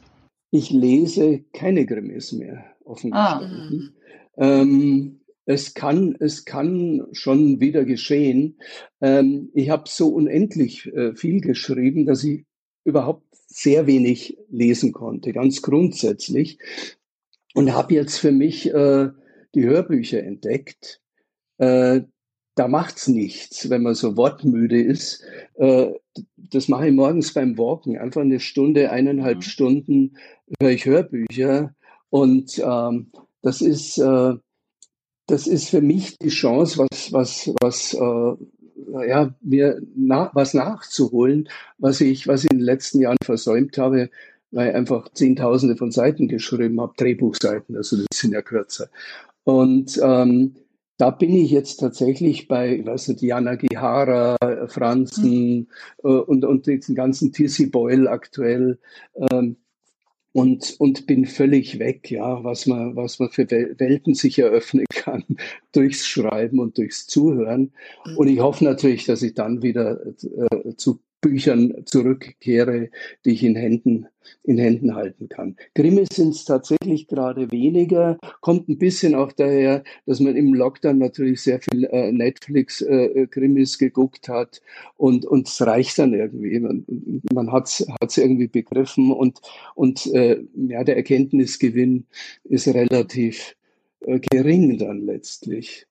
Ich 0.51 0.69
lese 0.69 1.43
keine 1.53 1.85
Krimis 1.85 2.31
mehr, 2.31 2.63
offen 2.85 3.13
ah. 3.13 3.39
gesprochen. 3.39 3.95
Ähm, 4.37 5.22
es 5.45 5.73
kann, 5.73 6.15
es 6.19 6.45
kann 6.45 7.05
schon 7.11 7.59
wieder 7.59 7.85
geschehen. 7.85 8.59
Ähm, 9.01 9.49
ich 9.53 9.69
habe 9.69 9.83
so 9.87 10.09
unendlich 10.09 10.87
äh, 10.93 11.15
viel 11.15 11.41
geschrieben, 11.41 12.05
dass 12.05 12.23
ich 12.23 12.45
überhaupt 12.85 13.25
sehr 13.47 13.87
wenig 13.87 14.37
lesen 14.49 14.93
konnte, 14.93 15.33
ganz 15.33 15.61
grundsätzlich. 15.61 16.59
Und 17.53 17.73
habe 17.73 17.93
jetzt 17.93 18.17
für 18.17 18.31
mich 18.31 18.73
äh, 18.73 19.09
die 19.53 19.63
Hörbücher 19.63 20.23
entdeckt. 20.23 21.01
Äh, 21.57 22.01
da 22.55 22.67
macht's 22.67 23.07
nichts, 23.07 23.69
wenn 23.69 23.83
man 23.83 23.95
so 23.95 24.15
wortmüde 24.15 24.81
ist. 24.81 25.23
Äh, 25.55 25.91
das 26.37 26.67
mache 26.67 26.87
ich 26.87 26.93
morgens 26.93 27.33
beim 27.33 27.57
Walken. 27.57 27.97
Einfach 27.97 28.21
eine 28.21 28.39
Stunde, 28.39 28.91
eineinhalb 28.91 29.37
mhm. 29.37 29.41
Stunden 29.41 30.17
höre 30.61 30.71
ich 30.71 30.85
Hörbücher. 30.85 31.75
Und 32.09 32.59
ähm, 32.63 33.11
das 33.41 33.61
ist 33.61 33.97
äh, 33.97 34.33
das 35.27 35.47
ist 35.47 35.69
für 35.69 35.81
mich 35.81 36.17
die 36.17 36.29
Chance, 36.29 36.77
was, 36.79 37.11
was, 37.13 37.53
was, 37.61 37.93
äh, 37.93 39.07
ja, 39.07 39.33
mir 39.41 39.81
nach, 39.95 40.35
was 40.35 40.53
nachzuholen, 40.53 41.49
was 41.77 42.01
ich, 42.01 42.27
was 42.27 42.43
ich 42.43 42.51
in 42.51 42.59
den 42.59 42.65
letzten 42.65 42.99
Jahren 42.99 43.17
versäumt 43.23 43.77
habe, 43.77 44.09
weil 44.51 44.69
ich 44.69 44.75
einfach 44.75 45.09
Zehntausende 45.13 45.75
von 45.75 45.91
Seiten 45.91 46.27
geschrieben 46.27 46.79
habe, 46.81 46.93
Drehbuchseiten, 46.97 47.75
also 47.75 47.97
das 47.97 48.19
sind 48.19 48.33
ja 48.33 48.41
kürzer. 48.41 48.89
Und 49.43 49.99
ähm, 50.03 50.55
da 50.97 51.09
bin 51.09 51.35
ich 51.35 51.51
jetzt 51.51 51.77
tatsächlich 51.77 52.47
bei, 52.47 52.77
ich 52.77 52.85
weiß 52.85 53.09
nicht, 53.09 53.21
Jana 53.21 53.55
Gihara, 53.55 54.37
Franzen 54.67 55.55
mhm. 55.55 55.67
äh, 56.03 56.07
und, 56.07 56.45
und 56.45 56.67
diesen 56.67 56.95
ganzen 56.95 57.31
Tissy 57.31 57.67
Boyle 57.67 58.09
aktuell. 58.09 58.79
Ähm, 59.31 59.57
und, 60.33 60.75
und 60.79 61.05
bin 61.05 61.25
völlig 61.25 61.79
weg, 61.79 62.09
ja, 62.09 62.43
was 62.43 62.65
man, 62.65 62.95
was 62.95 63.19
man 63.19 63.29
für 63.29 63.49
Welten 63.49 64.15
sich 64.15 64.39
eröffnen 64.39 64.85
kann 64.89 65.23
durchs 65.71 66.07
Schreiben 66.07 66.59
und 66.59 66.77
durchs 66.77 67.07
Zuhören. 67.07 67.71
Und 68.17 68.27
ich 68.27 68.39
hoffe 68.39 68.65
natürlich, 68.65 69.05
dass 69.05 69.21
ich 69.21 69.35
dann 69.35 69.61
wieder 69.61 70.05
äh, 70.05 70.75
zu 70.75 70.99
Büchern 71.23 71.73
zurückkehre, 71.85 72.89
die 73.25 73.31
ich 73.31 73.43
in 73.43 73.55
Händen, 73.55 74.07
in 74.43 74.57
Händen 74.57 74.93
halten 74.93 75.29
kann. 75.29 75.55
Krimis 75.73 76.09
sind 76.13 76.35
es 76.35 76.45
tatsächlich 76.45 77.07
gerade 77.07 77.51
weniger, 77.51 78.17
kommt 78.41 78.69
ein 78.69 78.77
bisschen 78.77 79.15
auch 79.15 79.31
daher, 79.31 79.83
dass 80.05 80.19
man 80.19 80.35
im 80.35 80.53
Lockdown 80.53 80.99
natürlich 80.99 81.41
sehr 81.41 81.59
viel 81.59 81.85
äh, 81.85 82.11
Netflix-Krimis 82.11 83.75
äh, 83.75 83.79
geguckt 83.79 84.29
hat 84.29 84.61
und 84.97 85.25
und 85.25 85.47
es 85.47 85.65
reicht 85.65 85.97
dann 85.97 86.13
irgendwie. 86.13 86.59
Man, 86.59 86.85
man 87.33 87.51
hat 87.51 87.67
es 87.67 88.17
irgendwie 88.17 88.47
begriffen 88.47 89.11
und, 89.11 89.39
und 89.75 90.05
äh, 90.13 90.43
ja, 90.67 90.83
der 90.83 90.97
Erkenntnisgewinn 90.97 92.05
ist 92.43 92.67
relativ 92.67 93.55
äh, 94.01 94.19
gering 94.19 94.77
dann 94.77 95.05
letztlich. 95.05 95.87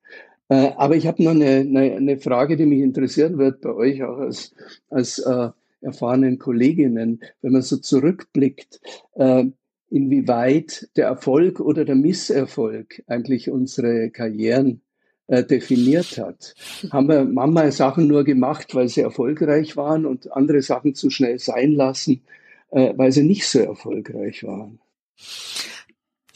Äh, 0.49 0.73
aber 0.77 0.97
ich 0.97 1.07
habe 1.07 1.23
noch 1.23 1.33
eine, 1.33 1.61
eine, 1.61 1.97
eine, 1.97 2.19
Frage, 2.19 2.57
die 2.57 2.67
mich 2.67 2.81
interessieren 2.81 3.39
wird 3.39 3.61
bei 3.61 3.73
euch 3.73 4.03
auch 4.03 4.19
als, 4.19 4.55
als 4.91 5.19
äh, 5.19 5.49
erfahrenen 5.81 6.39
Kolleginnen, 6.39 7.21
wenn 7.41 7.53
man 7.53 7.63
so 7.63 7.77
zurückblickt, 7.77 8.81
äh, 9.15 9.45
inwieweit 9.91 10.89
der 10.97 11.07
Erfolg 11.07 11.61
oder 11.61 11.85
der 11.85 11.95
Misserfolg 11.95 13.03
eigentlich 13.07 13.51
unsere 13.51 14.11
Karrieren 14.11 14.81
äh, 15.27 15.45
definiert 15.45 16.19
hat. 16.19 16.55
Haben 16.91 17.09
wir 17.09 17.25
manchmal 17.25 17.73
Sachen 17.73 18.07
nur 18.07 18.25
gemacht, 18.25 18.75
weil 18.75 18.89
sie 18.89 19.03
erfolgreich 19.03 19.77
waren 19.77 20.07
und 20.07 20.33
andere 20.33 20.63
Sachen 20.63 20.95
zu 20.95 21.11
schnell 21.11 21.39
sein 21.39 21.73
lassen, 21.73 22.23
äh, 22.71 22.93
weil 22.97 23.13
sie 23.13 23.23
nicht 23.23 23.47
so 23.47 23.61
erfolgreich 23.61 24.45
waren? 24.45 24.79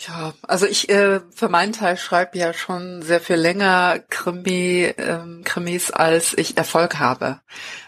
Ja, 0.07 0.35
also 0.43 0.67
ich 0.67 0.89
äh, 0.89 1.21
für 1.35 1.49
meinen 1.49 1.73
Teil 1.73 1.97
schreibe 1.97 2.39
ja 2.39 2.53
schon 2.53 3.03
sehr 3.03 3.21
viel 3.21 3.37
länger 3.37 3.99
Krimi, 4.09 4.95
ähm, 4.99 5.43
Krimis, 5.45 5.91
als 5.91 6.37
ich 6.39 6.57
Erfolg 6.57 6.99
habe. 6.99 7.41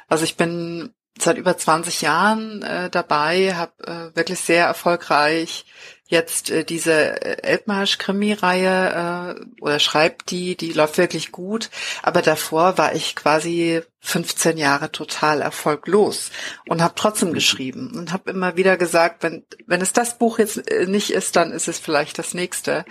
Also 0.08 0.24
ich 0.24 0.36
bin 0.36 0.94
seit 1.18 1.36
über 1.36 1.56
20 1.56 2.02
Jahren 2.02 2.62
äh, 2.62 2.90
dabei, 2.90 3.54
habe 3.54 3.84
äh, 3.84 4.16
wirklich 4.16 4.40
sehr 4.40 4.66
erfolgreich 4.66 5.66
jetzt 6.08 6.50
äh, 6.50 6.64
diese 6.64 7.22
äh, 7.22 7.42
Elbmarsch-Krimi-Reihe 7.42 9.36
äh, 9.38 9.62
oder 9.62 9.78
schreibt 9.78 10.30
die, 10.30 10.56
die 10.56 10.72
läuft 10.72 10.98
wirklich 10.98 11.30
gut. 11.32 11.70
Aber 12.02 12.22
davor 12.22 12.78
war 12.78 12.94
ich 12.94 13.14
quasi 13.14 13.82
15 14.00 14.56
Jahre 14.56 14.90
total 14.90 15.42
erfolglos 15.42 16.30
und 16.66 16.82
habe 16.82 16.94
trotzdem 16.96 17.34
geschrieben 17.34 17.92
und 17.94 18.12
habe 18.12 18.30
immer 18.30 18.56
wieder 18.56 18.76
gesagt, 18.76 19.22
wenn 19.22 19.44
wenn 19.66 19.82
es 19.82 19.92
das 19.92 20.18
Buch 20.18 20.38
jetzt 20.38 20.70
äh, 20.70 20.86
nicht 20.86 21.10
ist, 21.10 21.36
dann 21.36 21.52
ist 21.52 21.68
es 21.68 21.78
vielleicht 21.78 22.18
das 22.18 22.32
nächste. 22.32 22.84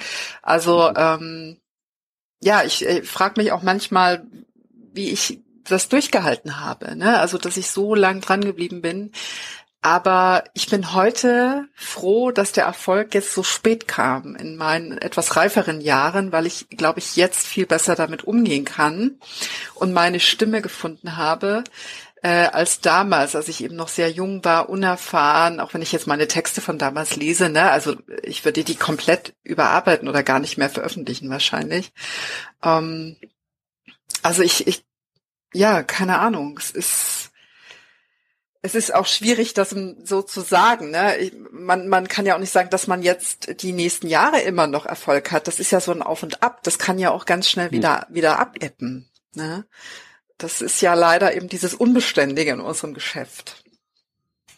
Also 0.43 0.93
ähm, 0.95 1.57
ja, 2.39 2.63
ich, 2.63 2.83
ich 2.85 2.87
äh, 2.87 3.03
frage 3.03 3.41
mich 3.41 3.51
auch 3.51 3.63
manchmal, 3.63 4.27
wie 4.93 5.09
ich 5.09 5.41
das 5.63 5.89
durchgehalten 5.89 6.59
habe. 6.59 6.95
Ne? 6.95 7.19
Also 7.19 7.37
dass 7.39 7.57
ich 7.57 7.69
so 7.69 7.95
lang 7.95 8.21
dran 8.21 8.41
geblieben 8.43 8.81
bin. 8.81 9.11
Aber 9.81 10.43
ich 10.53 10.69
bin 10.69 10.93
heute 10.93 11.67
froh, 11.75 12.31
dass 12.31 12.51
der 12.51 12.65
Erfolg 12.65 13.13
jetzt 13.13 13.33
so 13.33 13.43
spät 13.43 13.87
kam 13.87 14.35
in 14.35 14.57
meinen 14.57 14.97
etwas 14.97 15.35
reiferen 15.35 15.81
Jahren, 15.81 16.31
weil 16.31 16.45
ich, 16.45 16.67
glaube 16.69 16.99
ich, 16.99 17.15
jetzt 17.15 17.45
viel 17.45 17.65
besser 17.65 17.95
damit 17.95 18.23
umgehen 18.23 18.65
kann 18.65 19.19
und 19.75 19.93
meine 19.93 20.19
Stimme 20.19 20.61
gefunden 20.61 21.15
habe, 21.15 21.63
äh, 22.23 22.47
als 22.47 22.81
damals, 22.81 23.35
als 23.35 23.47
ich 23.47 23.63
eben 23.63 23.75
noch 23.75 23.87
sehr 23.87 24.09
jung 24.09 24.43
war, 24.43 24.69
unerfahren, 24.69 25.59
auch 25.59 25.73
wenn 25.73 25.81
ich 25.81 25.91
jetzt 25.91 26.07
meine 26.07 26.27
Texte 26.27 26.61
von 26.61 26.77
damals 26.77 27.15
lese, 27.15 27.49
ne, 27.49 27.69
also 27.71 27.95
ich 28.23 28.43
würde 28.43 28.63
die 28.63 28.75
komplett 28.75 29.35
überarbeiten 29.43 30.09
oder 30.09 30.23
gar 30.23 30.39
nicht 30.39 30.57
mehr 30.57 30.69
veröffentlichen 30.69 31.29
wahrscheinlich. 31.29 31.91
Ähm, 32.63 33.17
also 34.23 34.41
ich, 34.41 34.67
ich, 34.67 34.83
ja, 35.53 35.83
keine 35.83 36.19
Ahnung, 36.19 36.57
es 36.57 36.71
ist, 36.71 37.31
es 38.61 38.75
ist 38.75 38.93
auch 38.93 39.05
schwierig, 39.05 39.53
das 39.53 39.75
so 40.03 40.21
zu 40.21 40.41
sagen. 40.41 40.91
Ne? 40.91 41.31
Man, 41.51 41.87
man 41.87 42.07
kann 42.07 42.25
ja 42.25 42.35
auch 42.35 42.39
nicht 42.39 42.51
sagen, 42.51 42.69
dass 42.69 42.87
man 42.87 43.01
jetzt 43.01 43.61
die 43.61 43.71
nächsten 43.71 44.07
Jahre 44.07 44.41
immer 44.41 44.67
noch 44.67 44.85
Erfolg 44.85 45.31
hat. 45.31 45.47
Das 45.47 45.59
ist 45.59 45.71
ja 45.71 45.79
so 45.79 45.91
ein 45.91 46.01
Auf 46.01 46.23
und 46.23 46.43
Ab. 46.43 46.63
Das 46.63 46.79
kann 46.79 46.99
ja 46.99 47.11
auch 47.11 47.25
ganz 47.25 47.49
schnell 47.49 47.71
wieder, 47.71 48.07
hm. 48.07 48.15
wieder 48.15 48.39
abebben. 48.39 49.09
Ne? 49.35 49.65
Das 50.37 50.61
ist 50.61 50.81
ja 50.81 50.93
leider 50.95 51.35
eben 51.35 51.47
dieses 51.47 51.73
Unbeständige 51.73 52.51
in 52.51 52.59
unserem 52.59 52.93
Geschäft. 52.93 53.63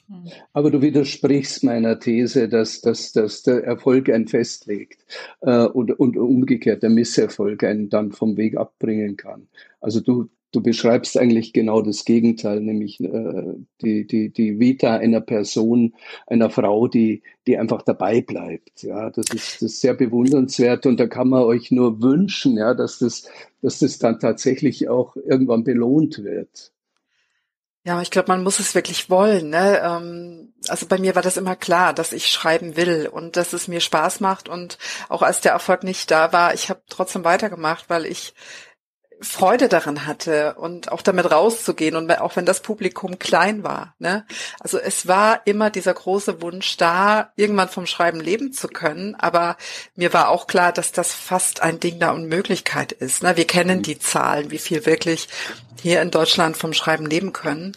Hm. 0.07 0.31
Aber 0.53 0.71
du 0.71 0.81
widersprichst 0.81 1.63
meiner 1.63 1.99
These, 1.99 2.47
dass, 2.47 2.81
dass, 2.81 3.11
dass 3.11 3.43
der 3.43 3.63
Erfolg 3.63 4.09
einen 4.09 4.27
festlegt 4.27 5.05
äh, 5.41 5.65
und, 5.65 5.99
und 5.99 6.17
umgekehrt 6.17 6.83
der 6.83 6.89
Misserfolg 6.89 7.63
einen 7.63 7.89
dann 7.89 8.11
vom 8.11 8.37
Weg 8.37 8.57
abbringen 8.57 9.17
kann. 9.17 9.49
Also 9.81 9.99
du, 9.99 10.29
Du 10.51 10.61
beschreibst 10.61 11.15
eigentlich 11.17 11.53
genau 11.53 11.81
das 11.81 12.05
Gegenteil, 12.05 12.59
nämlich 12.61 12.99
äh, 12.99 13.53
die, 13.81 14.07
die, 14.07 14.31
die 14.31 14.59
Vita 14.59 14.97
einer 14.97 15.21
Person, 15.21 15.93
einer 16.25 16.49
Frau, 16.49 16.87
die, 16.87 17.21
die 17.45 17.57
einfach 17.57 17.83
dabei 17.83 18.21
bleibt. 18.21 18.81
Ja, 18.81 19.11
das 19.11 19.27
ist, 19.27 19.55
das 19.55 19.61
ist 19.61 19.81
sehr 19.81 19.93
bewundernswert 19.93 20.87
und 20.87 20.99
da 20.99 21.07
kann 21.07 21.29
man 21.29 21.43
euch 21.43 21.69
nur 21.69 22.01
wünschen, 22.01 22.57
ja, 22.57 22.73
dass 22.73 22.97
das, 22.97 23.29
dass 23.61 23.79
das 23.79 23.99
dann 23.99 24.19
tatsächlich 24.19 24.89
auch 24.89 25.15
irgendwann 25.15 25.63
belohnt 25.63 26.23
wird. 26.23 26.71
Ja, 27.85 28.01
ich 28.01 28.11
glaube, 28.11 28.27
man 28.27 28.43
muss 28.43 28.59
es 28.59 28.75
wirklich 28.75 29.09
wollen. 29.09 29.49
Ne? 29.49 29.81
Ähm, 29.83 30.53
also 30.67 30.85
bei 30.85 30.97
mir 30.99 31.15
war 31.15 31.21
das 31.21 31.37
immer 31.37 31.55
klar, 31.55 31.93
dass 31.93 32.11
ich 32.11 32.27
schreiben 32.27 32.75
will 32.75 33.07
und 33.11 33.37
dass 33.37 33.53
es 33.53 33.67
mir 33.67 33.79
Spaß 33.79 34.19
macht. 34.19 34.49
Und 34.49 34.77
auch 35.07 35.21
als 35.21 35.41
der 35.41 35.53
Erfolg 35.53 35.83
nicht 35.83 36.11
da 36.11 36.33
war, 36.33 36.53
ich 36.53 36.69
habe 36.69 36.81
trotzdem 36.89 37.23
weitergemacht, 37.23 37.89
weil 37.89 38.05
ich 38.05 38.33
Freude 39.21 39.67
daran 39.67 40.05
hatte 40.05 40.55
und 40.55 40.91
auch 40.91 41.01
damit 41.01 41.29
rauszugehen 41.29 41.95
und 41.95 42.09
auch 42.19 42.35
wenn 42.35 42.45
das 42.45 42.61
Publikum 42.61 43.19
klein 43.19 43.63
war. 43.63 43.95
Ne? 43.99 44.25
Also 44.59 44.77
es 44.77 45.07
war 45.07 45.41
immer 45.45 45.69
dieser 45.69 45.93
große 45.93 46.41
Wunsch 46.41 46.77
da, 46.77 47.31
irgendwann 47.35 47.69
vom 47.69 47.85
Schreiben 47.85 48.21
leben 48.21 48.53
zu 48.53 48.67
können, 48.67 49.15
aber 49.15 49.57
mir 49.95 50.13
war 50.13 50.29
auch 50.29 50.47
klar, 50.47 50.71
dass 50.71 50.91
das 50.91 51.13
fast 51.13 51.61
ein 51.61 51.79
Ding 51.79 51.99
der 51.99 52.13
Unmöglichkeit 52.13 52.91
ist. 52.91 53.23
Ne? 53.23 53.35
Wir 53.35 53.47
kennen 53.47 53.79
mhm. 53.79 53.83
die 53.83 53.99
Zahlen, 53.99 54.51
wie 54.51 54.57
viel 54.57 54.85
wirklich 54.85 55.27
hier 55.81 56.01
in 56.01 56.11
Deutschland 56.11 56.57
vom 56.57 56.73
Schreiben 56.73 57.05
leben 57.05 57.33
können. 57.33 57.75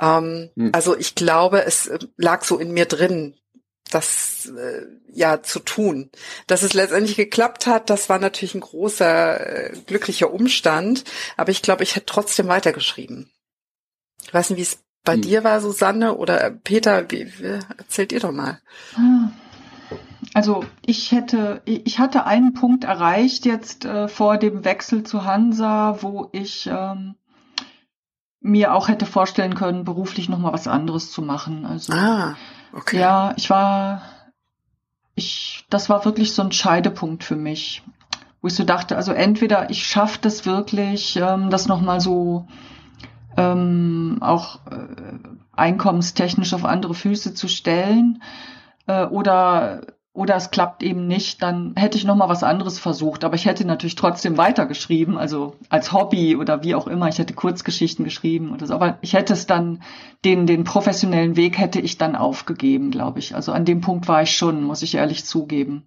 Ähm, 0.00 0.50
mhm. 0.54 0.70
Also 0.72 0.96
ich 0.96 1.14
glaube, 1.14 1.64
es 1.64 1.90
lag 2.16 2.44
so 2.44 2.58
in 2.58 2.72
mir 2.72 2.86
drin, 2.86 3.34
das 3.94 4.46
äh, 4.46 4.86
ja 5.12 5.42
zu 5.42 5.60
tun. 5.60 6.10
Dass 6.46 6.62
es 6.62 6.74
letztendlich 6.74 7.16
geklappt 7.16 7.66
hat, 7.66 7.90
das 7.90 8.08
war 8.08 8.18
natürlich 8.18 8.54
ein 8.54 8.60
großer 8.60 9.72
äh, 9.72 9.76
glücklicher 9.86 10.32
Umstand, 10.32 11.04
aber 11.36 11.50
ich 11.50 11.62
glaube, 11.62 11.82
ich 11.82 11.96
hätte 11.96 12.06
trotzdem 12.06 12.48
weitergeschrieben. 12.48 13.30
Ich 14.22 14.34
weiß 14.34 14.50
nicht, 14.50 14.58
wie 14.58 14.62
es 14.62 14.78
bei 15.04 15.14
hm. 15.14 15.22
dir 15.22 15.44
war, 15.44 15.60
Susanne 15.60 16.16
oder 16.16 16.50
Peter, 16.50 17.10
wie, 17.10 17.26
wie, 17.38 17.58
erzählt 17.78 18.12
ihr 18.12 18.20
doch 18.20 18.32
mal. 18.32 18.60
Also 20.32 20.64
ich 20.84 21.12
hätte, 21.12 21.62
ich 21.64 21.98
hatte 21.98 22.24
einen 22.24 22.54
Punkt 22.54 22.84
erreicht 22.84 23.44
jetzt 23.44 23.84
äh, 23.84 24.08
vor 24.08 24.38
dem 24.38 24.64
Wechsel 24.64 25.04
zu 25.04 25.24
Hansa, 25.24 25.98
wo 26.00 26.28
ich 26.32 26.66
ähm, 26.66 27.14
mir 28.40 28.74
auch 28.74 28.88
hätte 28.88 29.06
vorstellen 29.06 29.54
können, 29.54 29.84
beruflich 29.84 30.28
noch 30.28 30.38
mal 30.38 30.52
was 30.52 30.68
anderes 30.68 31.10
zu 31.10 31.22
machen. 31.22 31.64
Also 31.66 31.92
ah. 31.92 32.36
Okay. 32.74 32.98
Ja, 32.98 33.34
ich 33.36 33.50
war, 33.50 34.02
ich, 35.14 35.64
das 35.70 35.88
war 35.88 36.04
wirklich 36.04 36.34
so 36.34 36.42
ein 36.42 36.52
Scheidepunkt 36.52 37.22
für 37.22 37.36
mich, 37.36 37.82
wo 38.42 38.48
ich 38.48 38.54
so 38.54 38.64
dachte, 38.64 38.96
also 38.96 39.12
entweder 39.12 39.70
ich 39.70 39.86
schaffe 39.86 40.18
das 40.20 40.44
wirklich, 40.44 41.16
ähm, 41.16 41.50
das 41.50 41.68
nochmal 41.68 42.00
so 42.00 42.48
ähm, 43.36 44.18
auch 44.20 44.66
äh, 44.66 45.18
einkommenstechnisch 45.52 46.52
auf 46.52 46.64
andere 46.64 46.94
Füße 46.94 47.34
zu 47.34 47.48
stellen, 47.48 48.22
äh, 48.86 49.04
oder 49.04 49.82
oder 50.14 50.36
es 50.36 50.52
klappt 50.52 50.84
eben 50.84 51.08
nicht, 51.08 51.42
dann 51.42 51.74
hätte 51.74 51.98
ich 51.98 52.04
noch 52.04 52.14
mal 52.14 52.28
was 52.28 52.44
anderes 52.44 52.78
versucht. 52.78 53.24
Aber 53.24 53.34
ich 53.34 53.46
hätte 53.46 53.66
natürlich 53.66 53.96
trotzdem 53.96 54.38
weitergeschrieben, 54.38 55.18
also 55.18 55.56
als 55.68 55.92
Hobby 55.92 56.36
oder 56.36 56.62
wie 56.62 56.76
auch 56.76 56.86
immer. 56.86 57.08
Ich 57.08 57.18
hätte 57.18 57.34
Kurzgeschichten 57.34 58.04
geschrieben 58.04 58.52
oder 58.52 58.68
so. 58.68 58.74
Aber 58.74 58.96
ich 59.00 59.14
hätte 59.14 59.32
es 59.32 59.46
dann, 59.46 59.82
den, 60.24 60.46
den 60.46 60.62
professionellen 60.62 61.34
Weg 61.34 61.58
hätte 61.58 61.80
ich 61.80 61.98
dann 61.98 62.14
aufgegeben, 62.14 62.92
glaube 62.92 63.18
ich. 63.18 63.34
Also 63.34 63.50
an 63.50 63.64
dem 63.64 63.80
Punkt 63.80 64.06
war 64.06 64.22
ich 64.22 64.36
schon, 64.36 64.62
muss 64.62 64.82
ich 64.82 64.94
ehrlich 64.94 65.24
zugeben. 65.24 65.84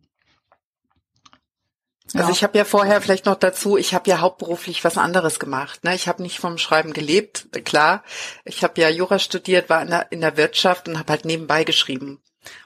Also 2.14 2.32
ich 2.32 2.44
habe 2.44 2.58
ja 2.58 2.66
vorher 2.66 3.00
vielleicht 3.02 3.26
noch 3.26 3.36
dazu, 3.36 3.78
ich 3.78 3.94
habe 3.94 4.10
ja 4.10 4.20
hauptberuflich 4.20 4.84
was 4.84 4.98
anderes 4.98 5.40
gemacht. 5.40 5.86
Ne? 5.86 5.96
Ich 5.96 6.10
habe 6.10 6.22
nicht 6.22 6.40
vom 6.40 6.58
Schreiben 6.58 6.92
gelebt, 6.92 7.48
klar. 7.64 8.04
Ich 8.44 8.62
habe 8.62 8.80
ja 8.82 8.90
Jura 8.90 9.20
studiert, 9.20 9.70
war 9.70 9.82
in 9.82 9.90
der, 9.90 10.12
in 10.12 10.20
der 10.20 10.36
Wirtschaft 10.36 10.90
und 10.90 11.00
habe 11.00 11.12
halt 11.14 11.24
nebenbei 11.24 11.64
geschrieben 11.64 12.20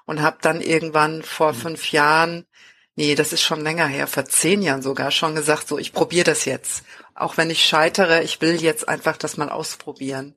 und 0.05 0.21
habe 0.21 0.37
dann 0.41 0.61
irgendwann 0.61 1.23
vor 1.23 1.53
mhm. 1.53 1.57
fünf 1.57 1.91
Jahren, 1.91 2.45
nee, 2.95 3.15
das 3.15 3.33
ist 3.33 3.41
schon 3.41 3.61
länger 3.61 3.87
her, 3.87 4.07
vor 4.07 4.25
zehn 4.25 4.61
Jahren 4.61 4.81
sogar 4.81 5.11
schon 5.11 5.35
gesagt, 5.35 5.67
so 5.67 5.77
ich 5.77 5.93
probiere 5.93 6.25
das 6.25 6.45
jetzt. 6.45 6.83
Auch 7.15 7.37
wenn 7.37 7.49
ich 7.49 7.63
scheitere, 7.63 8.23
ich 8.23 8.41
will 8.41 8.61
jetzt 8.61 8.87
einfach 8.87 9.17
das 9.17 9.37
mal 9.37 9.49
ausprobieren. 9.49 10.35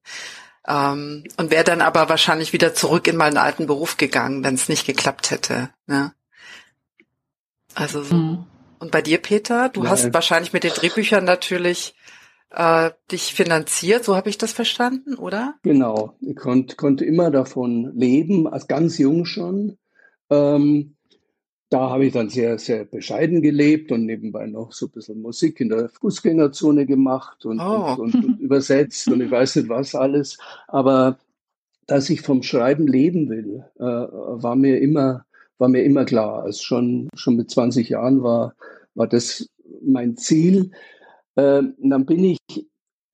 Ähm, 0.66 1.24
und 1.36 1.50
wäre 1.50 1.64
dann 1.64 1.82
aber 1.82 2.08
wahrscheinlich 2.08 2.52
wieder 2.52 2.74
zurück 2.74 3.06
in 3.06 3.16
meinen 3.16 3.36
alten 3.36 3.66
Beruf 3.66 3.96
gegangen, 3.96 4.42
wenn 4.44 4.54
es 4.54 4.68
nicht 4.68 4.86
geklappt 4.86 5.30
hätte. 5.30 5.70
Ne? 5.86 6.14
Also 7.74 8.02
so. 8.02 8.14
Mhm. 8.14 8.46
Und 8.78 8.90
bei 8.90 9.02
dir, 9.02 9.18
Peter, 9.18 9.68
du 9.68 9.84
ja, 9.84 9.90
hast 9.90 10.12
wahrscheinlich 10.12 10.52
mit 10.52 10.64
den 10.64 10.72
Drehbüchern 10.72 11.24
natürlich 11.24 11.94
äh, 12.54 12.90
dich 13.10 13.34
finanziert, 13.34 14.04
so 14.04 14.16
habe 14.16 14.30
ich 14.30 14.38
das 14.38 14.52
verstanden, 14.52 15.14
oder? 15.14 15.54
Genau, 15.62 16.14
ich 16.20 16.36
konnt, 16.36 16.76
konnte 16.76 17.04
immer 17.04 17.30
davon 17.30 17.92
leben, 17.96 18.46
als 18.46 18.68
ganz 18.68 18.98
jung 18.98 19.24
schon. 19.24 19.76
Ähm, 20.30 20.94
da 21.70 21.90
habe 21.90 22.06
ich 22.06 22.12
dann 22.12 22.28
sehr, 22.28 22.58
sehr 22.58 22.84
bescheiden 22.84 23.42
gelebt 23.42 23.90
und 23.90 24.06
nebenbei 24.06 24.46
noch 24.46 24.72
so 24.72 24.86
ein 24.86 24.92
bisschen 24.92 25.20
Musik 25.20 25.60
in 25.60 25.70
der 25.70 25.88
Fußgängerzone 25.88 26.86
gemacht 26.86 27.44
und, 27.44 27.58
oh. 27.58 27.96
und, 27.98 28.14
und, 28.14 28.24
und 28.24 28.40
übersetzt 28.40 29.08
und 29.08 29.20
ich 29.20 29.30
weiß 29.30 29.56
nicht 29.56 29.68
was 29.68 29.94
alles. 29.94 30.38
Aber 30.68 31.18
dass 31.86 32.10
ich 32.10 32.20
vom 32.20 32.42
Schreiben 32.42 32.86
leben 32.86 33.28
will, 33.28 33.64
äh, 33.78 33.82
war 33.82 34.56
mir 34.56 34.80
immer, 34.80 35.24
war 35.58 35.68
mir 35.68 35.82
immer 35.82 36.04
klar. 36.04 36.44
Also 36.44 36.62
schon, 36.62 37.08
schon 37.14 37.36
mit 37.36 37.50
20 37.50 37.88
Jahren 37.88 38.22
war, 38.22 38.54
war 38.94 39.08
das 39.08 39.48
mein 39.82 40.16
Ziel. 40.16 40.70
Ähm, 41.36 41.74
dann 41.78 42.06
bin 42.06 42.24
ich 42.24 42.38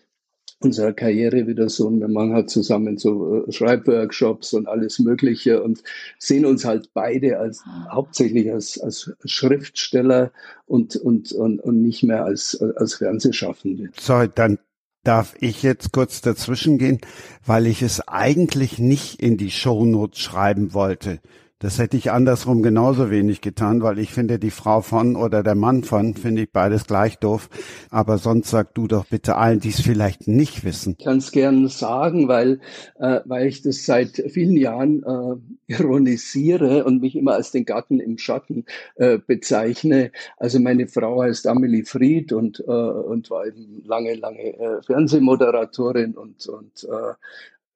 unserer 0.61 0.93
Karriere 0.93 1.47
wieder 1.47 1.69
so. 1.69 1.87
Und 1.87 2.01
wir 2.01 2.09
machen 2.09 2.33
halt 2.33 2.51
zusammen 2.51 2.99
so 2.99 3.45
äh, 3.47 3.53
Schreibworkshops 3.53 4.53
und 4.53 4.69
alles 4.69 4.99
Mögliche 4.99 5.63
und 5.63 5.83
sehen 6.19 6.45
uns 6.45 6.65
halt 6.65 6.91
beide 6.95 7.39
als 7.39 7.65
hauptsächlich 7.91 8.53
als, 8.53 8.79
als 8.81 9.13
Schriftsteller 9.25 10.33
und, 10.67 10.97
und, 10.97 11.33
und, 11.33 11.61
und 11.61 11.83
nicht 11.83 12.03
mehr 12.03 12.25
als, 12.25 12.61
als 12.77 12.95
Fernsehschaffende. 12.95 13.91
So, 13.99 14.27
dann 14.27 14.59
darf 15.05 15.35
ich 15.41 15.63
jetzt 15.63 15.93
kurz 15.93 16.21
dazwischen 16.21 16.79
gehen, 16.79 17.01
weil 17.47 17.67
ich 17.67 17.83
es 17.83 18.07
eigentlich 18.07 18.79
nicht 18.79 19.23
in 19.23 19.37
die 19.37 19.51
Shownotes 19.51 20.19
schreiben 20.19 20.75
wollte. 20.75 21.21
Das 21.61 21.81
hätte 21.81 21.97
ich 21.97 22.13
andersrum 22.13 22.63
genauso 22.63 23.11
wenig 23.11 23.41
getan, 23.41 23.83
weil 23.83 23.99
ich 23.99 24.13
finde, 24.13 24.39
die 24.39 24.53
Frau 24.53 24.81
von 24.81 25.17
oder 25.17 25.43
der 25.43 25.57
Mann 25.57 25.83
von, 25.83 26.15
finde 26.15 26.43
ich 26.43 26.53
beides 26.53 26.87
gleich 26.87 27.19
doof. 27.19 27.51
Aber 27.91 28.19
sonst 28.19 28.51
sag 28.51 28.75
du 28.75 28.87
doch 28.87 29.07
bitte 29.07 29.35
allen, 29.35 29.59
die 29.59 29.71
es 29.71 29.81
vielleicht 29.81 30.29
nicht 30.29 30.65
wissen. 30.65 30.95
Ich 30.99 31.05
kann 31.05 31.19
es 31.19 31.33
gerne 31.33 31.69
sagen, 31.69 32.29
weil, 32.29 32.61
äh, 33.01 33.21
weil 33.25 33.49
ich 33.49 33.63
das 33.63 33.85
seit 33.85 34.23
vielen 34.29 34.57
Jahren 34.57 35.03
äh, 35.03 35.73
ironisiere 35.73 36.85
und 36.85 37.01
mich 37.01 37.17
immer 37.17 37.35
als 37.35 37.51
den 37.51 37.65
Gatten 37.65 37.99
im 37.99 38.19
Schatten 38.19 38.65
äh, 38.95 39.19
bezeichne. 39.19 40.13
Also 40.37 40.61
meine 40.61 40.87
Frau 40.87 41.23
heißt 41.23 41.49
Amelie 41.49 41.85
Fried 41.85 42.33
und, 42.33 42.61
äh, 42.61 42.71
und 42.71 43.31
war 43.31 43.47
eben 43.47 43.83
lange, 43.85 44.15
lange 44.15 44.55
äh, 44.59 44.83
Fernsehmoderatorin 44.83 46.15
und, 46.15 46.47
und 46.47 46.85
äh, 46.85 47.15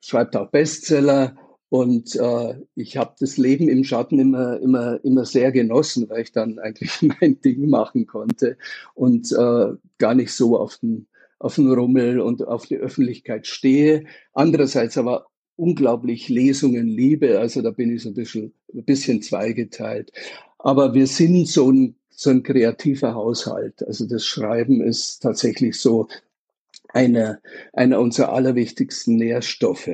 schreibt 0.00 0.36
auch 0.36 0.50
Bestseller 0.50 1.34
und 1.72 2.16
äh, 2.16 2.54
ich 2.74 2.98
habe 2.98 3.14
das 3.18 3.38
Leben 3.38 3.66
im 3.66 3.82
Schatten 3.82 4.18
immer, 4.18 4.60
immer, 4.60 5.02
immer 5.06 5.24
sehr 5.24 5.50
genossen, 5.52 6.06
weil 6.10 6.20
ich 6.20 6.30
dann 6.30 6.58
eigentlich 6.58 7.00
mein 7.20 7.40
Ding 7.40 7.70
machen 7.70 8.06
konnte 8.06 8.58
und 8.92 9.32
äh, 9.32 9.68
gar 9.96 10.14
nicht 10.14 10.34
so 10.34 10.58
auf 10.58 10.76
den, 10.82 11.06
auf 11.38 11.54
den 11.54 11.72
Rummel 11.72 12.20
und 12.20 12.46
auf 12.46 12.66
die 12.66 12.76
Öffentlichkeit 12.76 13.46
stehe. 13.46 14.04
Andererseits 14.34 14.98
aber 14.98 15.28
unglaublich 15.56 16.28
Lesungen 16.28 16.88
liebe, 16.88 17.40
also 17.40 17.62
da 17.62 17.70
bin 17.70 17.96
ich 17.96 18.02
so 18.02 18.10
ein 18.10 18.14
bisschen, 18.16 18.52
ein 18.74 18.84
bisschen 18.84 19.22
zweigeteilt. 19.22 20.12
Aber 20.58 20.92
wir 20.92 21.06
sind 21.06 21.48
so 21.48 21.72
ein, 21.72 21.96
so 22.10 22.28
ein 22.28 22.42
kreativer 22.42 23.14
Haushalt. 23.14 23.82
Also 23.82 24.06
das 24.06 24.26
Schreiben 24.26 24.82
ist 24.82 25.20
tatsächlich 25.22 25.80
so 25.80 26.06
einer, 26.90 27.40
einer 27.72 27.98
unserer 27.98 28.34
allerwichtigsten 28.34 29.16
Nährstoffe. 29.16 29.88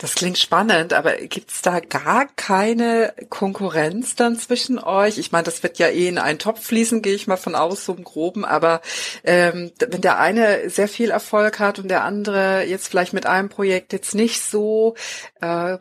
Das 0.00 0.14
klingt 0.14 0.38
spannend, 0.38 0.94
aber 0.94 1.18
gibt's 1.18 1.60
da 1.60 1.78
gar 1.78 2.26
keine 2.34 3.12
Konkurrenz 3.28 4.14
dann 4.14 4.38
zwischen 4.38 4.78
euch? 4.78 5.18
Ich 5.18 5.30
meine, 5.30 5.44
das 5.44 5.62
wird 5.62 5.78
ja 5.78 5.88
eh 5.88 6.08
in 6.08 6.16
einen 6.16 6.38
Topf 6.38 6.64
fließen, 6.64 7.02
gehe 7.02 7.14
ich 7.14 7.26
mal 7.26 7.36
von 7.36 7.54
aus, 7.54 7.84
so 7.84 7.92
im 7.92 8.02
Groben, 8.02 8.46
aber 8.46 8.80
ähm, 9.24 9.72
wenn 9.78 10.00
der 10.00 10.18
eine 10.18 10.70
sehr 10.70 10.88
viel 10.88 11.10
Erfolg 11.10 11.58
hat 11.58 11.78
und 11.78 11.88
der 11.88 12.02
andere 12.04 12.64
jetzt 12.64 12.88
vielleicht 12.88 13.12
mit 13.12 13.26
einem 13.26 13.50
Projekt 13.50 13.92
jetzt 13.92 14.14
nicht 14.14 14.40
so, 14.40 14.94
äh, 15.42 15.76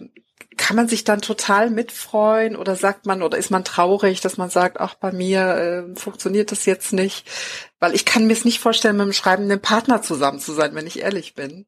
kann 0.57 0.75
man 0.75 0.89
sich 0.89 1.05
dann 1.05 1.21
total 1.21 1.69
mitfreuen 1.69 2.57
oder 2.57 2.75
sagt 2.75 3.05
man 3.05 3.21
oder 3.21 3.37
ist 3.37 3.51
man 3.51 3.63
traurig, 3.63 4.19
dass 4.19 4.35
man 4.35 4.49
sagt, 4.49 4.81
ach, 4.81 4.95
bei 4.95 5.13
mir 5.13 5.93
äh, 5.95 5.95
funktioniert 5.97 6.51
das 6.51 6.65
jetzt 6.65 6.91
nicht? 6.91 7.25
Weil 7.79 7.95
ich 7.95 8.03
kann 8.03 8.27
mir 8.27 8.33
es 8.33 8.43
nicht 8.43 8.59
vorstellen, 8.59 8.97
mit 8.97 9.03
einem 9.03 9.13
schreibenden 9.13 9.61
Partner 9.61 10.01
zusammen 10.01 10.41
zu 10.41 10.51
sein, 10.51 10.75
wenn 10.75 10.87
ich 10.87 10.99
ehrlich 10.99 11.35
bin. 11.35 11.67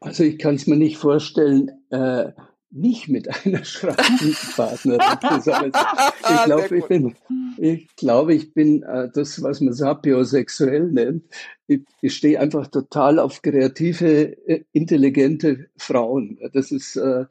Also 0.00 0.24
ich 0.24 0.38
kann 0.38 0.54
es 0.54 0.66
mir 0.66 0.76
nicht 0.76 0.96
vorstellen, 0.96 1.70
äh, 1.90 2.32
nicht 2.70 3.08
mit 3.08 3.28
einer 3.44 3.64
schreibenden 3.64 4.36
Partnerin 4.56 5.18
zusammen. 5.34 5.72
Ich 6.22 6.44
glaube, 6.44 6.76
ich 6.78 6.84
bin, 6.86 7.14
ich 7.56 7.96
glaube, 7.96 8.34
ich 8.34 8.54
bin 8.54 8.82
äh, 8.82 9.08
das, 9.12 9.42
was 9.42 9.60
man 9.60 9.72
sapiosexuell 9.72 10.90
nennt. 10.90 11.24
Ich, 11.66 11.80
ich 12.02 12.14
stehe 12.14 12.38
einfach 12.38 12.68
total 12.68 13.18
auf 13.18 13.42
kreative, 13.42 14.36
äh, 14.46 14.64
intelligente 14.72 15.68
Frauen. 15.76 16.38
Das 16.52 16.70
ist, 16.70 16.96
äh, 16.96 17.24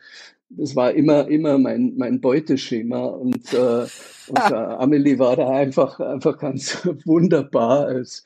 das 0.50 0.76
war 0.76 0.92
immer, 0.94 1.28
immer 1.28 1.58
mein, 1.58 1.94
mein 1.98 2.20
Beuteschema 2.20 3.06
und, 3.06 3.54
äh, 3.54 3.86
und 4.28 4.52
äh, 4.52 4.54
Amelie 4.54 5.20
war 5.20 5.36
da 5.36 5.50
einfach, 5.50 6.00
einfach 6.00 6.38
ganz 6.38 6.86
wunderbar 7.06 7.86
als, 7.86 8.26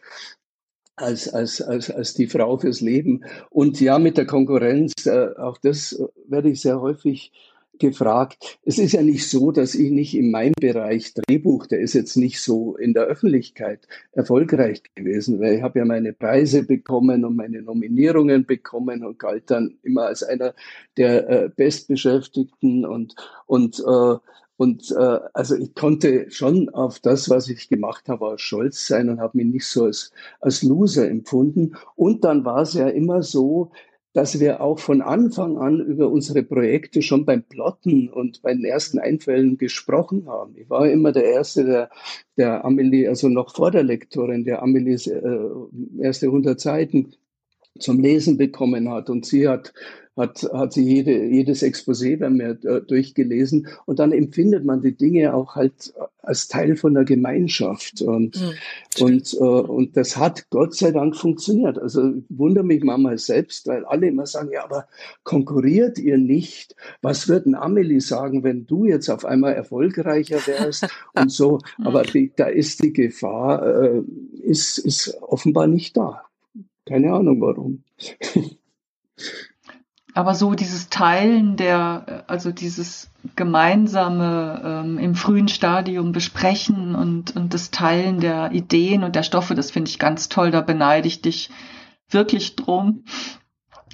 als, 0.95 1.27
als, 1.27 1.61
als, 1.61 1.89
als 1.89 2.13
die 2.13 2.27
Frau 2.27 2.57
fürs 2.57 2.81
Leben. 2.81 3.23
Und 3.49 3.79
ja, 3.81 3.99
mit 3.99 4.17
der 4.17 4.25
Konkurrenz, 4.25 5.05
äh, 5.05 5.29
auch 5.37 5.57
das 5.57 5.99
werde 6.27 6.49
ich 6.49 6.61
sehr 6.61 6.81
häufig 6.81 7.31
gefragt. 7.79 8.59
Es 8.63 8.77
ist 8.77 8.93
ja 8.93 9.01
nicht 9.01 9.27
so, 9.29 9.51
dass 9.51 9.73
ich 9.75 9.89
nicht 9.91 10.15
in 10.15 10.31
meinem 10.31 10.53
Bereich 10.59 11.13
Drehbuch, 11.13 11.65
der 11.65 11.79
ist 11.79 11.93
jetzt 11.93 12.15
nicht 12.15 12.39
so 12.39 12.77
in 12.77 12.93
der 12.93 13.03
Öffentlichkeit 13.03 13.87
erfolgreich 14.11 14.83
gewesen, 14.95 15.39
weil 15.39 15.55
ich 15.55 15.63
habe 15.63 15.79
ja 15.79 15.85
meine 15.85 16.13
Preise 16.13 16.63
bekommen 16.63 17.25
und 17.25 17.35
meine 17.35 17.61
Nominierungen 17.61 18.45
bekommen 18.45 19.03
und 19.03 19.17
galt 19.17 19.49
dann 19.49 19.77
immer 19.81 20.03
als 20.03 20.23
einer 20.23 20.53
der 20.97 21.29
äh, 21.29 21.49
Bestbeschäftigten 21.49 22.85
und, 22.85 23.15
und 23.47 23.79
äh, 23.79 24.17
und 24.63 24.91
äh, 24.91 25.19
also 25.33 25.57
ich 25.57 25.75
konnte 25.75 26.31
schon 26.31 26.69
auf 26.69 26.99
das, 26.99 27.29
was 27.29 27.49
ich 27.49 27.67
gemacht 27.67 28.07
habe, 28.07 28.35
stolz 28.37 28.87
sein 28.87 29.09
und 29.09 29.19
habe 29.19 29.37
mich 29.37 29.47
nicht 29.47 29.67
so 29.67 29.83
als, 29.83 30.13
als 30.39 30.63
Loser 30.63 31.09
empfunden. 31.09 31.73
Und 31.97 32.23
dann 32.23 32.45
war 32.45 32.61
es 32.61 32.73
ja 32.73 32.87
immer 32.87 33.23
so, 33.23 33.71
dass 34.13 34.39
wir 34.39 34.61
auch 34.61 34.79
von 34.79 35.01
Anfang 35.01 35.57
an 35.57 35.81
über 35.81 36.07
unsere 36.07 36.43
Projekte 36.43 37.01
schon 37.01 37.25
beim 37.25 37.43
Plotten 37.43 38.07
und 38.07 38.41
bei 38.41 38.53
den 38.53 38.63
ersten 38.63 38.99
Einfällen 38.99 39.57
gesprochen 39.57 40.27
haben. 40.27 40.55
Ich 40.55 40.69
war 40.69 40.89
immer 40.89 41.11
der 41.11 41.25
Erste, 41.25 41.65
der, 41.65 41.89
der 42.37 42.63
Amelie, 42.63 43.09
also 43.09 43.27
noch 43.27 43.53
vor 43.53 43.69
der 43.69 43.83
Lektorin, 43.83 44.45
der 44.45 44.63
Amelies 44.63 45.07
äh, 45.07 45.21
erste 45.99 46.27
100 46.27 46.57
Seiten 46.57 47.11
zum 47.79 47.99
Lesen 47.99 48.37
bekommen 48.37 48.89
hat. 48.89 49.09
Und 49.09 49.25
sie 49.25 49.49
hat 49.49 49.73
hat, 50.15 50.47
hat 50.53 50.73
sie 50.73 50.83
jede, 50.83 51.25
jedes 51.25 51.63
Exposé 51.63 52.17
bei 52.17 52.29
mir 52.29 52.51
äh, 52.63 52.81
durchgelesen 52.81 53.67
und 53.85 53.99
dann 53.99 54.11
empfindet 54.11 54.63
man 54.63 54.81
die 54.81 54.95
Dinge 54.95 55.33
auch 55.33 55.55
halt 55.55 55.93
als 56.21 56.47
Teil 56.47 56.75
von 56.75 56.93
der 56.93 57.03
Gemeinschaft 57.03 58.01
und, 58.01 58.39
mhm, 58.39 59.03
und, 59.03 59.33
äh, 59.33 59.37
und 59.37 59.97
das 59.97 60.15
hat 60.15 60.49
Gott 60.51 60.75
sei 60.75 60.91
Dank 60.91 61.17
funktioniert. 61.17 61.77
Also 61.77 62.13
ich 62.13 62.23
wundere 62.29 62.63
mich 62.63 62.83
manchmal 62.83 63.17
selbst, 63.17 63.67
weil 63.67 63.83
alle 63.85 64.07
immer 64.07 64.25
sagen, 64.25 64.49
ja, 64.51 64.63
aber 64.63 64.87
konkurriert 65.23 65.99
ihr 65.99 66.17
nicht? 66.17 66.75
Was 67.01 67.27
wird 67.27 67.45
ein 67.45 67.55
Amelie 67.55 67.99
sagen, 67.99 68.43
wenn 68.43 68.65
du 68.65 68.85
jetzt 68.85 69.09
auf 69.09 69.25
einmal 69.25 69.53
erfolgreicher 69.53 70.39
wärst 70.47 70.87
und 71.13 71.31
so? 71.31 71.59
Aber 71.83 72.03
die, 72.03 72.31
da 72.35 72.45
ist 72.45 72.83
die 72.83 72.93
Gefahr, 72.93 73.83
äh, 73.83 74.01
ist, 74.41 74.77
ist 74.77 75.17
offenbar 75.21 75.67
nicht 75.67 75.97
da. 75.97 76.23
Keine 76.85 77.13
Ahnung 77.13 77.41
warum. 77.41 77.83
Aber 80.13 80.35
so 80.35 80.53
dieses 80.53 80.89
Teilen 80.89 81.57
der, 81.57 82.23
also 82.27 82.51
dieses 82.51 83.09
gemeinsame 83.35 84.61
ähm, 84.63 84.99
im 84.99 85.15
frühen 85.15 85.47
Stadium 85.47 86.11
besprechen 86.11 86.93
und, 86.93 87.35
und 87.35 87.53
das 87.53 87.71
Teilen 87.71 88.19
der 88.19 88.51
Ideen 88.51 89.03
und 89.03 89.15
der 89.15 89.23
Stoffe, 89.23 89.55
das 89.55 89.71
finde 89.71 89.89
ich 89.89 89.97
ganz 89.97 90.29
toll. 90.29 90.51
Da 90.51 90.61
beneide 90.61 91.07
ich 91.07 91.21
dich 91.21 91.49
wirklich 92.09 92.55
drum. 92.55 93.05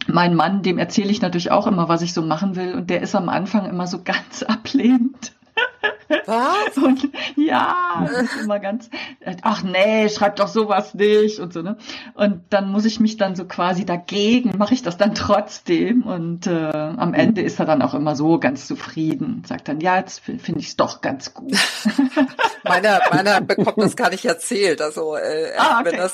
Mein 0.08 0.36
Mann, 0.36 0.62
dem 0.62 0.78
erzähle 0.78 1.12
ich 1.12 1.22
natürlich 1.22 1.52
auch 1.52 1.68
immer, 1.68 1.88
was 1.88 2.02
ich 2.02 2.14
so 2.14 2.22
machen 2.22 2.56
will. 2.56 2.74
Und 2.74 2.90
der 2.90 3.02
ist 3.02 3.16
am 3.16 3.30
Anfang 3.30 3.70
immer 3.70 3.88
so 3.88 4.02
ganz 4.04 4.44
ablehnend. 4.44 5.34
Was? 6.26 6.78
Und 6.84 7.10
ja, 7.36 8.06
das 8.08 8.22
ist 8.24 8.44
immer 8.44 8.60
ganz, 8.60 8.90
ach 9.42 9.64
nee, 9.64 10.10
schreib 10.10 10.36
doch 10.38 10.48
sowas 10.48 10.94
nicht 10.94 11.40
und 11.40 11.54
so, 11.54 11.62
ne? 11.62 11.78
Und 12.14 12.42
dann 12.50 12.72
muss 12.72 12.86
ich 12.86 13.00
mich 13.00 13.18
dann 13.18 13.36
so 13.36 13.46
quasi 13.46 13.86
dagegen, 13.86 14.58
mache 14.58 14.74
ich 14.74 14.82
das 14.82 14.98
dann 14.98 15.14
trotzdem 15.14 16.04
und 16.04 16.48
äh, 16.48 16.72
am 16.72 17.14
Ende 17.14 17.42
ist 17.42 17.60
er 17.60 17.66
dann 17.66 17.82
auch 17.82 17.94
immer 17.94 18.16
so 18.16 18.40
ganz 18.40 18.68
zufrieden, 18.68 19.44
sagt 19.46 19.68
dann, 19.68 19.80
ja, 19.80 19.98
jetzt 19.98 20.20
finde 20.20 20.60
ich 20.60 20.70
es 20.70 20.76
doch 20.76 21.02
ganz 21.02 21.34
gut. 21.34 21.56
meiner, 22.64 23.02
meiner 23.12 23.42
bekommt 23.42 23.78
das 23.78 23.96
gar 23.96 24.10
nicht 24.10 24.26
erzählt, 24.26 24.82
also 24.82 25.16
äh, 25.16 25.52
ah, 25.58 25.80
okay. 25.80 25.92
wenn 25.92 25.98
das 25.98 26.14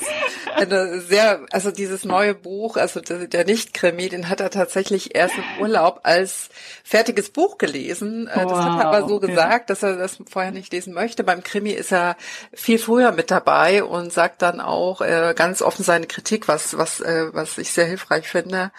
eine 0.54 1.00
sehr, 1.00 1.40
also 1.50 1.70
dieses 1.70 2.04
neue 2.04 2.34
Buch, 2.34 2.76
also 2.76 3.00
der, 3.00 3.26
der 3.26 3.44
Nicht-Krimi, 3.44 4.08
den 4.08 4.28
hat 4.28 4.40
er 4.40 4.50
tatsächlich 4.50 5.14
erst 5.14 5.36
im 5.36 5.62
Urlaub 5.62 6.00
als 6.02 6.50
fertiges 6.84 7.30
Buch 7.30 7.58
gelesen. 7.58 8.28
Wow, 8.32 8.42
äh, 8.42 8.46
das 8.46 8.58
hat 8.58 8.80
er 8.80 8.86
aber 8.86 9.08
so 9.08 9.20
gesagt, 9.20 9.68
ja. 9.68 9.74
dass 9.74 9.82
er 9.82 9.85
das 9.94 10.18
vorher 10.28 10.50
nicht 10.50 10.72
lesen 10.72 10.94
möchte. 10.94 11.22
Beim 11.22 11.44
Krimi 11.44 11.70
ist 11.70 11.92
er 11.92 12.16
viel 12.52 12.78
früher 12.78 13.12
mit 13.12 13.30
dabei 13.30 13.84
und 13.84 14.12
sagt 14.12 14.42
dann 14.42 14.60
auch 14.60 15.00
äh, 15.02 15.34
ganz 15.36 15.62
offen 15.62 15.84
seine 15.84 16.06
Kritik, 16.06 16.48
was, 16.48 16.76
was, 16.76 17.00
äh, 17.00 17.28
was 17.32 17.58
ich 17.58 17.70
sehr 17.70 17.86
hilfreich 17.86 18.26
finde. 18.26 18.72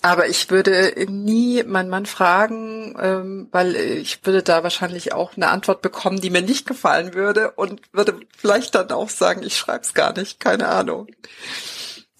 Aber 0.00 0.28
ich 0.28 0.48
würde 0.50 0.94
nie 1.08 1.64
meinen 1.64 1.90
Mann 1.90 2.06
fragen, 2.06 2.96
ähm, 3.00 3.48
weil 3.50 3.74
ich 3.74 4.24
würde 4.24 4.44
da 4.44 4.62
wahrscheinlich 4.62 5.12
auch 5.12 5.36
eine 5.36 5.48
Antwort 5.48 5.82
bekommen, 5.82 6.20
die 6.20 6.30
mir 6.30 6.42
nicht 6.42 6.66
gefallen 6.66 7.14
würde 7.14 7.50
und 7.52 7.80
würde 7.92 8.20
vielleicht 8.36 8.76
dann 8.76 8.90
auch 8.92 9.08
sagen, 9.10 9.42
ich 9.42 9.56
schreibe 9.56 9.82
es 9.82 9.94
gar 9.94 10.16
nicht, 10.16 10.38
keine 10.38 10.68
Ahnung. 10.68 11.08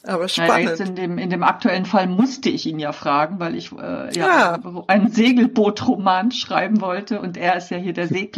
Aber 0.08 0.26
spannend. 0.26 0.70
Naja, 0.70 0.84
in 0.86 0.94
dem, 0.94 1.18
in 1.18 1.28
dem 1.28 1.42
aktuellen 1.42 1.84
Fall 1.84 2.06
musste 2.06 2.48
ich 2.48 2.64
ihn 2.64 2.78
ja 2.78 2.92
fragen, 2.92 3.38
weil 3.40 3.54
ich 3.54 3.72
äh, 3.72 4.16
ja, 4.16 4.58
ja. 4.58 4.58
einen 4.86 5.10
Segelbootroman 5.10 6.32
schreiben 6.32 6.80
wollte 6.80 7.20
und 7.20 7.36
er 7.36 7.56
ist 7.56 7.70
ja 7.70 7.76
hier 7.76 7.92
der 7.92 8.08
Hm. 8.08 8.28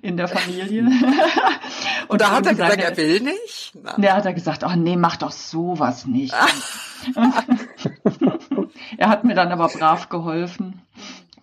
in 0.00 0.16
der 0.16 0.28
Familie. 0.28 0.84
und 2.08 2.20
da 2.22 2.30
hat 2.30 2.46
er 2.46 2.54
gesagt, 2.54 2.78
er 2.78 2.96
will 2.96 3.20
nicht? 3.20 3.74
Na. 3.82 3.94
Ja, 3.98 4.16
hat 4.16 4.24
er 4.24 4.32
gesagt, 4.32 4.64
ach 4.64 4.74
nee, 4.74 4.96
mach 4.96 5.16
doch 5.16 5.32
sowas 5.32 6.06
nicht. 6.06 6.34
er 8.96 9.08
hat 9.10 9.24
mir 9.24 9.34
dann 9.34 9.52
aber 9.52 9.68
brav 9.68 10.08
geholfen 10.08 10.80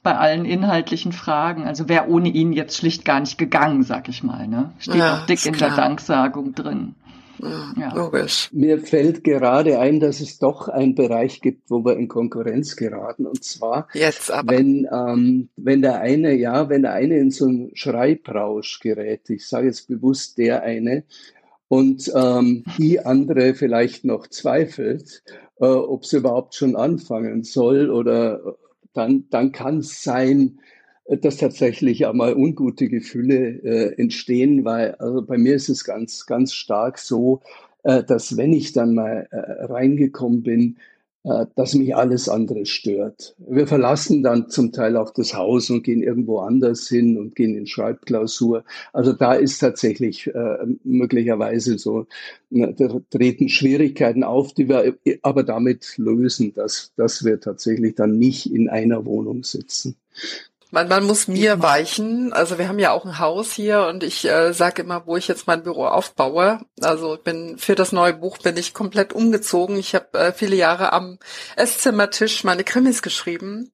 bei 0.02 0.18
allen 0.18 0.46
inhaltlichen 0.46 1.12
Fragen. 1.12 1.68
Also 1.68 1.88
wäre 1.88 2.08
ohne 2.08 2.30
ihn 2.30 2.54
jetzt 2.54 2.78
schlicht 2.78 3.06
gar 3.06 3.20
nicht 3.20 3.38
gegangen, 3.38 3.84
sag 3.84 4.10
ich 4.10 4.24
mal. 4.24 4.48
Ne? 4.48 4.72
Steht 4.80 4.96
ja, 4.96 5.18
auch 5.18 5.26
dick 5.28 5.46
in 5.46 5.54
klar. 5.54 5.70
der 5.70 5.78
Danksagung 5.78 6.56
drin. 6.56 6.96
Ja. 7.42 7.94
Logisch. 7.96 8.50
Mir 8.52 8.80
fällt 8.80 9.24
gerade 9.24 9.80
ein, 9.80 10.00
dass 10.00 10.20
es 10.20 10.40
doch 10.40 10.68
einen 10.68 10.96
Bereich 10.96 11.42
gibt, 11.42 11.70
wo 11.70 11.84
wir 11.86 11.98
in 11.98 12.08
Konkurrenz 12.08 12.76
geraten. 12.76 13.26
Und 13.26 13.44
zwar, 13.44 13.88
Jetzt 13.94 14.32
aber. 14.32 14.54
wenn 14.54 14.88
ähm, 14.92 15.50
wenn 15.56 15.82
der 15.82 16.00
eine, 16.02 16.34
ja, 16.34 16.70
wenn 16.70 16.82
der 16.82 16.94
eine 16.94 17.18
in 17.18 17.32
so 17.32 17.46
einen 17.46 17.76
Schreibrausch 17.76 18.80
gerät, 18.80 19.30
ich 19.30 19.48
sage 19.48 19.68
jetzt 19.68 19.88
bewusst 19.88 20.38
der 20.38 20.64
eine, 20.64 21.04
und 21.70 22.12
ähm, 22.16 22.64
die 22.78 23.00
andere 23.00 23.54
vielleicht 23.54 24.04
noch 24.04 24.28
zweifelt, 24.28 25.24
äh, 25.60 25.66
ob 25.66 26.06
sie 26.06 26.18
überhaupt 26.18 26.56
schon 26.56 26.76
anfangen 26.76 27.44
soll 27.44 27.92
oder 27.92 28.58
dann 28.94 29.26
dann 29.30 29.52
kann 29.52 29.78
es 29.78 30.04
sein, 30.04 30.60
dass 31.18 31.38
tatsächlich 31.38 32.06
einmal 32.08 32.34
ungute 32.36 32.88
Gefühle 32.88 33.62
äh, 33.64 34.02
entstehen, 34.02 34.64
weil 34.66 34.96
also 34.96 35.22
bei 35.24 35.38
mir 35.38 35.56
ist 35.56 35.70
es 35.70 35.84
ganz, 35.84 36.26
ganz 36.26 36.54
stark 36.54 37.00
so, 37.00 37.42
äh, 37.84 38.04
dass 38.04 38.38
wenn 38.38 38.54
ich 38.54 38.74
dann 38.74 38.94
mal 38.94 39.28
äh, 39.32 39.66
reingekommen 39.66 40.44
bin, 40.44 40.78
äh, 41.24 41.48
dass 41.56 41.76
mich 41.76 41.96
alles 41.96 42.30
andere 42.30 42.66
stört. 42.66 43.36
Wir 43.40 43.68
verlassen 43.68 44.24
dann 44.24 44.50
zum 44.50 44.72
Teil 44.72 44.96
auch 44.96 45.12
das 45.12 45.34
Haus 45.34 45.70
und 45.70 45.84
gehen 45.84 46.02
irgendwo 46.02 46.40
anders 46.40 46.88
hin 46.88 47.18
und 47.18 47.36
gehen 47.36 47.56
in 47.56 47.68
Schreibklausur. 47.68 48.64
Also 48.94 49.12
da 49.12 49.34
ist 49.34 49.60
tatsächlich 49.60 50.28
äh, 50.28 50.58
möglicherweise 50.84 51.78
so, 51.78 52.08
ne, 52.50 52.74
da 52.74 53.02
treten 53.10 53.50
Schwierigkeiten 53.50 54.24
auf, 54.24 54.54
die 54.54 54.70
wir 54.70 54.96
aber 55.22 55.44
damit 55.44 55.98
lösen, 55.98 56.54
dass, 56.54 56.94
dass 56.96 57.26
wir 57.26 57.42
tatsächlich 57.42 57.96
dann 57.96 58.18
nicht 58.18 58.50
in 58.54 58.70
einer 58.70 59.06
Wohnung 59.06 59.44
sitzen. 59.44 59.98
Man, 60.72 60.88
man 60.88 61.04
muss 61.04 61.28
mir 61.28 61.64
weichen. 61.64 62.32
Also 62.32 62.60
wir 62.60 62.68
haben 62.68 62.78
ja 62.78 62.92
auch 62.92 63.04
ein 63.04 63.18
Haus 63.18 63.52
hier 63.54 63.88
und 63.88 64.04
ich 64.04 64.26
äh, 64.26 64.54
sage 64.54 64.84
immer, 64.84 65.08
wo 65.08 65.18
ich 65.18 65.28
jetzt 65.28 65.48
mein 65.48 65.64
Büro 65.64 65.86
aufbaue. 65.86 66.60
Also 66.80 67.18
bin 67.24 67.58
für 67.58 67.74
das 67.74 67.92
neue 67.92 68.14
Buch 68.14 68.38
bin 68.38 68.56
ich 68.56 68.76
komplett 68.76 69.12
umgezogen. 69.12 69.78
Ich 69.78 69.96
habe 69.96 70.20
äh, 70.20 70.32
viele 70.32 70.56
Jahre 70.56 70.94
am 70.94 71.18
Esszimmertisch 71.56 72.44
meine 72.44 72.64
Krimis 72.64 73.02
geschrieben, 73.02 73.72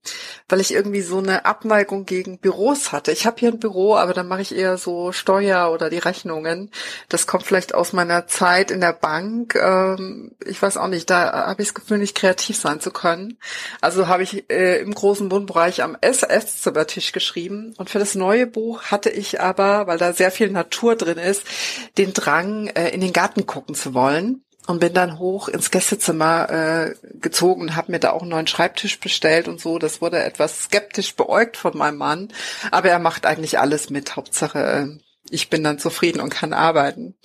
weil 0.47 0.61
ich 0.61 0.73
irgendwie 0.73 1.01
so 1.01 1.17
eine 1.17 1.43
Abneigung 1.43 2.05
gegen 2.05 2.39
Büros 2.39 2.93
hatte. 2.93 3.11
Ich 3.11 3.25
habe 3.25 3.41
hier 3.41 3.49
ein 3.49 3.59
Büro, 3.59 3.97
aber 3.97 4.13
dann 4.13 4.29
mache 4.29 4.41
ich 4.43 4.55
eher 4.55 4.77
so 4.77 5.11
Steuer 5.11 5.73
oder 5.73 5.89
die 5.89 5.97
Rechnungen. 5.97 6.71
Das 7.09 7.27
kommt 7.27 7.43
vielleicht 7.43 7.75
aus 7.75 7.91
meiner 7.91 8.27
Zeit 8.27 8.71
in 8.71 8.79
der 8.79 8.93
Bank. 8.93 9.55
Ähm, 9.55 10.31
ich 10.45 10.61
weiß 10.61 10.77
auch 10.77 10.87
nicht, 10.87 11.09
da 11.09 11.47
habe 11.47 11.61
ich 11.61 11.67
das 11.67 11.75
Gefühl, 11.75 11.97
nicht 11.97 12.15
kreativ 12.15 12.55
sein 12.55 12.79
zu 12.79 12.91
können. 12.91 13.37
Also 13.81 14.07
habe 14.07 14.23
ich 14.23 14.49
äh, 14.49 14.79
im 14.79 14.95
großen 14.95 15.29
Wohnbereich 15.29 15.83
am 15.83 15.97
Esszimmer 15.99 16.84
Tisch 16.87 17.11
geschrieben. 17.11 17.73
Und 17.77 17.89
für 17.89 17.99
das 17.99 18.15
neue 18.15 18.47
Buch 18.47 18.83
hatte 18.83 19.09
ich 19.09 19.41
aber, 19.41 19.87
weil 19.87 19.97
da 19.97 20.13
sehr 20.13 20.31
viel 20.31 20.49
Natur 20.49 20.95
drin 20.95 21.17
ist, 21.17 21.43
den 21.97 22.13
Drang, 22.13 22.67
äh, 22.67 22.89
in 22.89 23.01
den 23.01 23.13
Garten 23.13 23.45
gucken 23.45 23.75
zu 23.75 23.93
wollen. 23.93 24.41
Und 24.67 24.79
bin 24.79 24.95
dann 24.95 25.19
hoch 25.19 25.47
ins 25.47 25.69
Gästezimmer 25.69 26.49
äh, 26.49 26.95
gezogen 27.19 27.61
und 27.61 27.75
habe 27.75 27.91
mir 27.91 27.99
da 27.99 28.11
auch 28.11 28.21
einen 28.21 28.31
neuen 28.31 28.47
Schreibtisch 28.47 28.99
bestellt 28.99 29.47
und 29.47 29.61
so. 29.61 29.77
Das 29.77 30.01
wurde 30.01 30.23
etwas 30.23 30.63
skeptisch 30.63 31.15
beäugt 31.15 31.55
von 31.55 31.77
meinem 31.77 31.97
Mann. 31.97 32.33
Aber 32.71 32.89
er 32.89 32.97
macht 32.97 33.27
eigentlich 33.27 33.59
alles 33.59 33.91
mit. 33.91 34.15
Hauptsache, 34.15 34.59
äh, 34.59 34.87
ich 35.29 35.51
bin 35.51 35.63
dann 35.63 35.77
zufrieden 35.77 36.19
und 36.19 36.31
kann 36.31 36.51
arbeiten. 36.51 37.15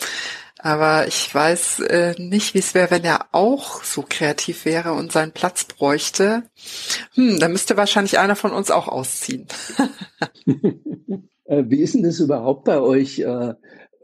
Aber 0.62 1.08
ich 1.08 1.34
weiß 1.34 1.80
äh, 1.80 2.14
nicht, 2.18 2.54
wie 2.54 2.58
es 2.58 2.74
wäre, 2.74 2.90
wenn 2.90 3.04
er 3.04 3.26
auch 3.32 3.82
so 3.82 4.04
kreativ 4.06 4.64
wäre 4.64 4.92
und 4.92 5.10
seinen 5.10 5.32
Platz 5.32 5.64
bräuchte. 5.64 6.42
Hm, 7.14 7.38
da 7.40 7.48
müsste 7.48 7.76
wahrscheinlich 7.76 8.18
einer 8.18 8.36
von 8.36 8.52
uns 8.52 8.70
auch 8.70 8.88
ausziehen. 8.88 9.46
Äh, 11.50 11.64
wie 11.68 11.80
ist 11.80 11.94
denn 11.96 12.04
das 12.04 12.20
überhaupt 12.20 12.62
bei 12.62 12.80
euch? 12.80 13.18
Äh, 13.18 13.54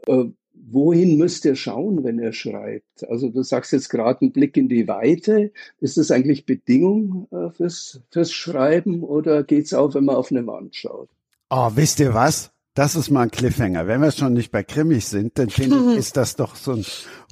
äh, 0.07 0.25
wohin 0.69 1.17
müsst 1.17 1.45
ihr 1.45 1.55
schauen, 1.55 2.03
wenn 2.03 2.19
ihr 2.19 2.33
schreibt? 2.33 3.09
Also 3.09 3.29
du 3.29 3.41
sagst 3.41 3.71
jetzt 3.71 3.89
gerade 3.89 4.21
einen 4.21 4.33
Blick 4.33 4.57
in 4.57 4.67
die 4.67 4.87
Weite. 4.87 5.51
Ist 5.79 5.95
das 5.95 6.11
eigentlich 6.11 6.45
Bedingung 6.45 7.27
äh, 7.31 7.49
fürs, 7.51 8.01
fürs 8.11 8.33
Schreiben 8.33 9.01
oder 9.01 9.43
geht's 9.43 9.73
auch, 9.73 9.95
wenn 9.95 10.03
man 10.03 10.17
auf 10.17 10.29
eine 10.29 10.45
Wand 10.45 10.75
schaut? 10.75 11.07
Oh, 11.49 11.71
wisst 11.73 12.01
ihr 12.01 12.13
was? 12.13 12.51
Das 12.77 12.95
ist 12.95 13.09
mal 13.09 13.23
ein 13.23 13.31
Cliffhanger. 13.31 13.87
Wenn 13.87 14.03
wir 14.03 14.11
schon 14.11 14.33
nicht 14.33 14.51
bei 14.51 14.61
Krimis 14.61 15.09
sind, 15.09 15.39
dann 15.39 15.49
finde 15.49 15.93
ich, 15.93 15.97
ist 15.97 16.15
das 16.15 16.35
doch 16.35 16.55
so 16.55 16.73
ein 16.73 16.85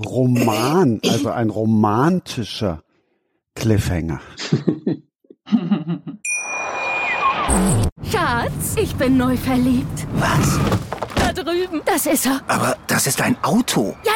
Roman, 0.04 1.00
also 1.06 1.30
ein 1.30 1.52
romantischer 1.52 2.82
Cliffhanger. 3.54 4.22
Schatz, 8.12 8.76
ich 8.82 8.96
bin 8.96 9.18
neu 9.18 9.38
verliebt. 9.38 10.08
Was? 10.16 10.60
Da 11.16 11.32
drüben. 11.32 11.84
Das 11.86 12.08
ist 12.08 12.26
er. 12.26 12.42
Aber 12.48 12.76
das 12.88 13.06
ist 13.06 13.22
ein 13.22 13.38
Auto. 13.44 13.96
Ja, 14.04 14.14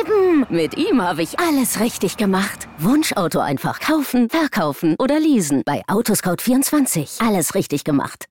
eben. 0.00 0.46
Mit 0.48 0.78
ihm 0.78 1.02
habe 1.02 1.20
ich 1.20 1.38
alles 1.38 1.78
richtig 1.80 2.16
gemacht. 2.16 2.68
Wunschauto 2.78 3.40
einfach 3.40 3.80
kaufen, 3.80 4.30
verkaufen 4.30 4.96
oder 4.98 5.20
leasen. 5.20 5.60
Bei 5.66 5.82
Autoscout24. 5.88 7.22
Alles 7.22 7.54
richtig 7.54 7.84
gemacht 7.84 8.30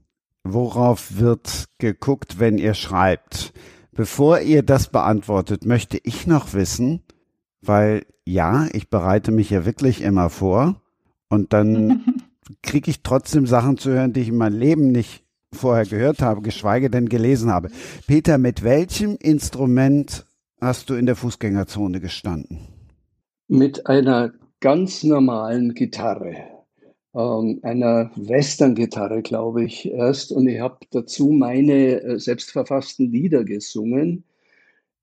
worauf 0.43 1.17
wird 1.17 1.69
geguckt, 1.77 2.39
wenn 2.39 2.57
ihr 2.57 2.73
schreibt? 2.73 3.53
Bevor 3.91 4.39
ihr 4.39 4.63
das 4.63 4.87
beantwortet, 4.87 5.65
möchte 5.65 5.99
ich 6.03 6.27
noch 6.27 6.53
wissen, 6.53 7.01
weil 7.61 8.05
ja, 8.25 8.67
ich 8.71 8.89
bereite 8.89 9.31
mich 9.31 9.49
ja 9.49 9.65
wirklich 9.65 10.01
immer 10.01 10.29
vor 10.29 10.81
und 11.29 11.53
dann 11.53 12.05
kriege 12.63 12.89
ich 12.89 13.03
trotzdem 13.03 13.45
Sachen 13.45 13.77
zu 13.77 13.91
hören, 13.91 14.13
die 14.13 14.21
ich 14.21 14.29
in 14.29 14.37
meinem 14.37 14.57
Leben 14.57 14.91
nicht 14.91 15.23
vorher 15.53 15.85
gehört 15.85 16.21
habe, 16.21 16.41
geschweige 16.41 16.89
denn 16.89 17.09
gelesen 17.09 17.51
habe. 17.51 17.69
Peter, 18.07 18.37
mit 18.37 18.63
welchem 18.63 19.17
Instrument 19.17 20.25
hast 20.61 20.89
du 20.89 20.93
in 20.93 21.05
der 21.05 21.15
Fußgängerzone 21.15 21.99
gestanden? 21.99 22.59
Mit 23.47 23.87
einer 23.87 24.31
ganz 24.61 25.03
normalen 25.03 25.73
Gitarre. 25.73 26.35
Ähm, 27.13 27.59
einer 27.63 28.11
Western-Gitarre, 28.15 29.21
glaube 29.21 29.63
ich, 29.63 29.91
erst. 29.91 30.31
Und 30.31 30.47
ich 30.47 30.59
habe 30.59 30.77
dazu 30.91 31.29
meine 31.29 32.01
äh, 32.01 32.19
selbstverfassten 32.19 33.11
Lieder 33.11 33.43
gesungen 33.43 34.23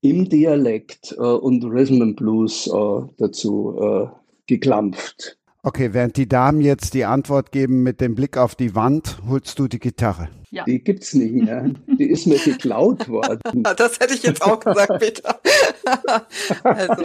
im 0.01 0.29
Dialekt 0.29 1.15
äh, 1.19 1.21
und 1.21 1.65
Rhythm 1.65 2.03
and 2.03 2.17
Blues 2.17 2.67
äh, 2.67 3.01
dazu 3.19 3.79
äh, 3.81 4.07
geklampft. 4.47 5.39
Okay, 5.63 5.93
während 5.93 6.17
die 6.17 6.29
Damen 6.29 6.61
jetzt 6.61 6.95
die 6.95 7.05
Antwort 7.05 7.53
geben 7.53 7.83
mit 7.83 8.01
dem 8.01 8.15
Blick 8.15 8.37
auf 8.37 8.55
die 8.55 8.75
Wand, 8.75 9.19
holst 9.29 9.59
du 9.59 9.67
die 9.67 9.81
Gitarre. 9.81 10.29
Ja. 10.51 10.65
Die 10.65 10.83
gibt's 10.83 11.13
nicht 11.15 11.35
mehr. 11.35 11.71
Die 11.99 12.09
ist 12.09 12.27
mir 12.27 12.39
geklaut 12.39 13.09
worden. 13.09 13.65
Das 13.77 13.99
hätte 14.01 14.15
ich 14.15 14.23
jetzt 14.23 14.43
auch 14.43 14.61
gesagt, 14.61 14.99
Peter. 14.99 15.41
also. 16.63 17.05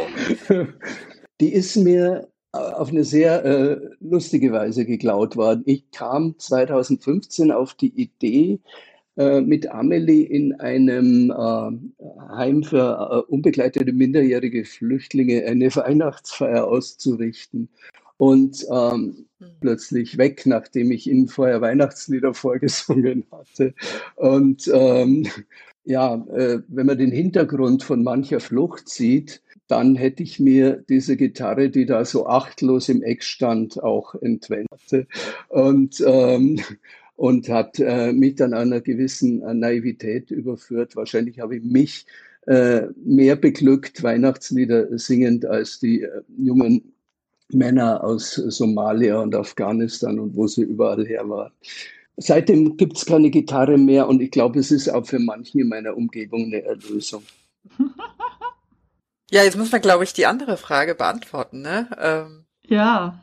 Die 1.41 1.51
ist 1.51 1.75
mir 1.75 2.29
auf 2.53 2.89
eine 2.89 3.03
sehr 3.03 3.43
äh, 3.43 3.81
lustige 3.99 4.51
Weise 4.51 4.85
geklaut 4.85 5.35
worden. 5.35 5.63
Ich 5.65 5.89
kam 5.91 6.37
2015 6.37 7.51
auf 7.51 7.73
die 7.73 7.93
Idee, 7.99 8.59
äh, 9.17 9.41
mit 9.41 9.69
Amelie 9.69 10.23
in 10.23 10.53
einem 10.59 11.31
äh, 11.31 12.33
Heim 12.35 12.63
für 12.63 13.25
äh, 13.27 13.31
unbegleitete 13.31 13.91
minderjährige 13.91 14.65
Flüchtlinge 14.65 15.45
eine 15.45 15.75
Weihnachtsfeier 15.75 16.67
auszurichten 16.67 17.69
und 18.17 18.65
ähm, 18.71 19.27
mhm. 19.39 19.45
plötzlich 19.59 20.17
weg, 20.17 20.43
nachdem 20.45 20.91
ich 20.91 21.07
ihnen 21.07 21.27
vorher 21.27 21.61
Weihnachtslieder 21.61 22.33
vorgesungen 22.33 23.25
hatte. 23.31 23.73
Und 24.15 24.69
ähm, 24.73 25.27
ja, 25.85 26.15
äh, 26.35 26.61
wenn 26.67 26.85
man 26.85 26.97
den 26.97 27.11
Hintergrund 27.11 27.83
von 27.83 28.03
mancher 28.03 28.39
Flucht 28.39 28.89
sieht, 28.89 29.41
dann 29.67 29.95
hätte 29.95 30.23
ich 30.23 30.39
mir 30.39 30.83
diese 30.89 31.17
Gitarre, 31.17 31.69
die 31.69 31.85
da 31.85 32.05
so 32.05 32.27
achtlos 32.27 32.89
im 32.89 33.01
Eck 33.01 33.23
stand, 33.23 33.81
auch 33.81 34.15
entwendet. 34.15 35.07
Und, 35.49 36.03
ähm, 36.05 36.59
und 37.15 37.49
hat 37.49 37.79
äh, 37.79 38.11
mich 38.11 38.35
dann 38.35 38.53
einer 38.53 38.81
gewissen 38.81 39.41
äh, 39.41 39.53
Naivität 39.53 40.31
überführt. 40.31 40.95
Wahrscheinlich 40.95 41.39
habe 41.39 41.57
ich 41.57 41.63
mich 41.63 42.05
äh, 42.47 42.87
mehr 42.97 43.35
beglückt, 43.35 44.03
Weihnachtslieder 44.03 44.97
singend, 44.97 45.45
als 45.45 45.79
die 45.79 46.01
äh, 46.01 46.21
jungen 46.37 46.93
Männer 47.49 48.03
aus 48.03 48.33
Somalia 48.33 49.19
und 49.19 49.35
Afghanistan 49.35 50.19
und 50.19 50.35
wo 50.35 50.47
sie 50.47 50.63
überall 50.63 51.05
her 51.05 51.29
waren. 51.29 51.51
Seitdem 52.17 52.77
gibt 52.77 52.97
es 52.97 53.05
keine 53.05 53.29
Gitarre 53.29 53.77
mehr 53.77 54.07
und 54.07 54.21
ich 54.21 54.31
glaube, 54.31 54.59
es 54.59 54.71
ist 54.71 54.89
auch 54.89 55.05
für 55.05 55.19
manchen 55.19 55.61
in 55.61 55.69
meiner 55.69 55.95
Umgebung 55.95 56.45
eine 56.45 56.63
Erlösung. 56.63 57.23
Ja, 59.33 59.41
jetzt 59.41 59.57
muss 59.57 59.71
man, 59.71 59.81
glaube 59.81 60.03
ich, 60.03 60.13
die 60.13 60.27
andere 60.27 60.57
Frage 60.57 60.93
beantworten, 60.93 61.63
ne? 61.63 61.89
Ähm, 61.99 62.45
ja. 62.67 63.19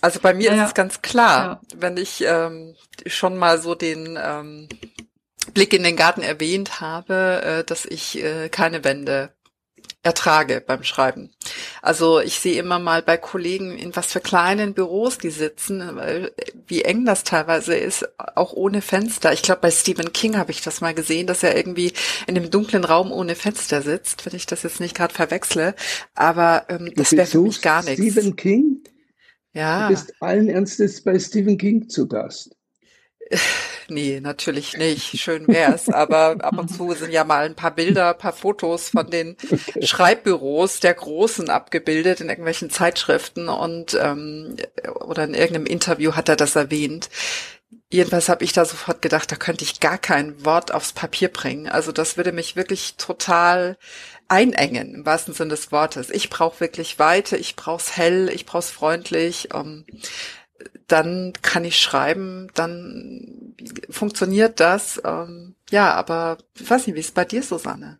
Also 0.00 0.20
bei 0.20 0.32
mir 0.32 0.54
ja, 0.54 0.62
ist 0.62 0.68
es 0.68 0.74
ganz 0.74 1.02
klar, 1.02 1.60
ja. 1.60 1.60
wenn 1.76 1.98
ich 1.98 2.24
ähm, 2.26 2.74
schon 3.04 3.36
mal 3.36 3.60
so 3.60 3.74
den 3.74 4.18
ähm, 4.18 4.70
Blick 5.52 5.74
in 5.74 5.82
den 5.82 5.96
Garten 5.96 6.22
erwähnt 6.22 6.80
habe, 6.80 7.42
äh, 7.42 7.64
dass 7.64 7.84
ich 7.84 8.24
äh, 8.24 8.48
keine 8.48 8.84
Wände 8.84 9.34
ertrage 10.02 10.62
beim 10.64 10.84
Schreiben. 10.84 11.30
Also 11.82 12.20
ich 12.20 12.38
sehe 12.38 12.58
immer 12.58 12.78
mal 12.78 13.02
bei 13.02 13.16
Kollegen, 13.16 13.76
in 13.76 13.94
was 13.96 14.12
für 14.12 14.20
kleinen 14.20 14.74
Büros 14.74 15.18
die 15.18 15.30
sitzen, 15.30 15.82
weil, 15.96 16.32
wie 16.66 16.82
eng 16.82 17.04
das 17.04 17.24
teilweise 17.24 17.74
ist, 17.74 18.08
auch 18.36 18.52
ohne 18.52 18.80
Fenster. 18.80 19.32
Ich 19.32 19.42
glaube, 19.42 19.60
bei 19.60 19.70
Stephen 19.70 20.12
King 20.12 20.36
habe 20.36 20.52
ich 20.52 20.62
das 20.62 20.80
mal 20.80 20.94
gesehen, 20.94 21.26
dass 21.26 21.42
er 21.42 21.56
irgendwie 21.56 21.92
in 22.26 22.34
dem 22.34 22.50
dunklen 22.50 22.84
Raum 22.84 23.12
ohne 23.12 23.34
Fenster 23.34 23.82
sitzt, 23.82 24.24
wenn 24.24 24.34
ich 24.34 24.46
das 24.46 24.62
jetzt 24.62 24.80
nicht 24.80 24.96
gerade 24.96 25.14
verwechsle. 25.14 25.74
Aber 26.14 26.66
ähm, 26.68 26.92
das 26.94 27.12
wäre 27.12 27.26
für 27.26 27.40
mich 27.40 27.60
gar 27.60 27.82
nichts. 27.82 28.00
Stephen 28.00 28.36
King? 28.36 28.84
Ja. 29.52 29.88
Du 29.88 29.94
bist 29.94 30.14
allen 30.20 30.48
Ernstes 30.48 31.02
bei 31.02 31.18
Stephen 31.18 31.58
King 31.58 31.88
zu 31.88 32.06
Gast. 32.06 32.57
Nee, 33.90 34.20
natürlich 34.20 34.76
nicht. 34.76 35.18
Schön 35.18 35.48
wär's. 35.48 35.88
Aber 35.88 36.36
ab 36.40 36.58
und 36.58 36.68
zu 36.68 36.92
sind 36.92 37.10
ja 37.10 37.24
mal 37.24 37.46
ein 37.46 37.54
paar 37.54 37.70
Bilder, 37.70 38.12
paar 38.12 38.34
Fotos 38.34 38.90
von 38.90 39.08
den. 39.10 39.34
Schreibbüros 39.82 40.80
der 40.80 40.92
Großen 40.92 41.48
abgebildet 41.48 42.20
in 42.20 42.28
irgendwelchen 42.28 42.68
Zeitschriften 42.68 43.48
und 43.48 43.98
ähm, 43.98 44.56
oder 45.00 45.24
in 45.24 45.32
irgendeinem 45.32 45.64
Interview 45.64 46.12
hat 46.16 46.28
er 46.28 46.36
das 46.36 46.54
erwähnt. 46.54 47.08
Jedenfalls 47.90 48.28
habe 48.28 48.44
ich 48.44 48.52
da 48.52 48.66
sofort 48.66 49.00
gedacht, 49.00 49.32
da 49.32 49.36
könnte 49.36 49.64
ich 49.64 49.80
gar 49.80 49.96
kein 49.96 50.44
Wort 50.44 50.74
aufs 50.74 50.92
Papier 50.92 51.28
bringen. 51.28 51.68
Also 51.68 51.90
das 51.90 52.18
würde 52.18 52.32
mich 52.32 52.54
wirklich 52.54 52.96
total 52.98 53.78
einengen, 54.28 54.94
im 54.94 55.06
wahrsten 55.06 55.32
Sinne 55.32 55.50
des 55.50 55.72
Wortes. 55.72 56.10
Ich 56.10 56.28
brauche 56.28 56.60
wirklich 56.60 56.98
Weite, 56.98 57.38
ich 57.38 57.56
brauche 57.56 57.80
es 57.80 57.96
hell, 57.96 58.30
ich 58.32 58.44
brauche 58.44 58.58
es 58.58 58.70
freundlich. 58.70 59.54
Um, 59.54 59.84
dann 60.88 61.34
kann 61.42 61.64
ich 61.64 61.78
schreiben, 61.78 62.48
dann 62.54 63.54
funktioniert 63.90 64.58
das. 64.58 65.00
Ähm, 65.04 65.54
ja, 65.70 65.94
aber 65.94 66.38
ich 66.58 66.68
weiß 66.68 66.86
nicht, 66.86 66.96
wie 66.96 67.00
ist 67.00 67.08
es 67.08 67.14
bei 67.14 67.24
dir, 67.24 67.42
Susanne? 67.42 67.98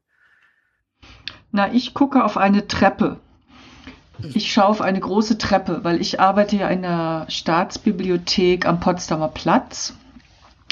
Na, 1.53 1.72
ich 1.72 1.95
gucke 1.95 2.24
auf 2.24 2.36
eine 2.36 2.66
Treppe. 2.66 3.20
Ich 4.34 4.53
schaue 4.53 4.66
auf 4.66 4.80
eine 4.80 4.99
große 4.99 5.39
Treppe, 5.39 5.84
weil 5.84 6.01
ich 6.01 6.18
arbeite 6.18 6.57
ja 6.57 6.68
in 6.68 6.82
der 6.82 7.26
Staatsbibliothek 7.28 8.66
am 8.66 8.80
Potsdamer 8.80 9.28
Platz. 9.28 9.95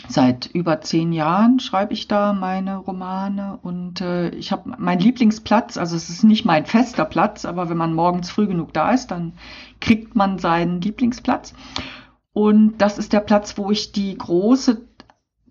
Seit 0.08 0.46
über 0.46 0.80
zehn 0.80 1.12
Jahren 1.12 1.58
schreibe 1.60 1.92
ich 1.92 2.06
da 2.06 2.32
meine 2.32 2.76
Romane 2.76 3.58
und 3.62 4.00
äh, 4.00 4.28
ich 4.30 4.52
habe 4.52 4.74
meinen 4.78 5.00
Lieblingsplatz, 5.00 5.76
also 5.76 5.96
es 5.96 6.08
ist 6.10 6.22
nicht 6.22 6.44
mein 6.44 6.64
fester 6.64 7.04
Platz, 7.04 7.44
aber 7.44 7.68
wenn 7.68 7.76
man 7.76 7.92
morgens 7.92 8.30
früh 8.30 8.46
genug 8.46 8.72
da 8.72 8.92
ist, 8.92 9.08
dann 9.10 9.32
kriegt 9.80 10.14
man 10.14 10.38
seinen 10.38 10.80
Lieblingsplatz. 10.80 11.54
Und 12.36 12.76
das 12.82 12.98
ist 12.98 13.14
der 13.14 13.20
Platz, 13.20 13.56
wo 13.56 13.70
ich 13.70 13.92
die 13.92 14.14
große 14.14 14.86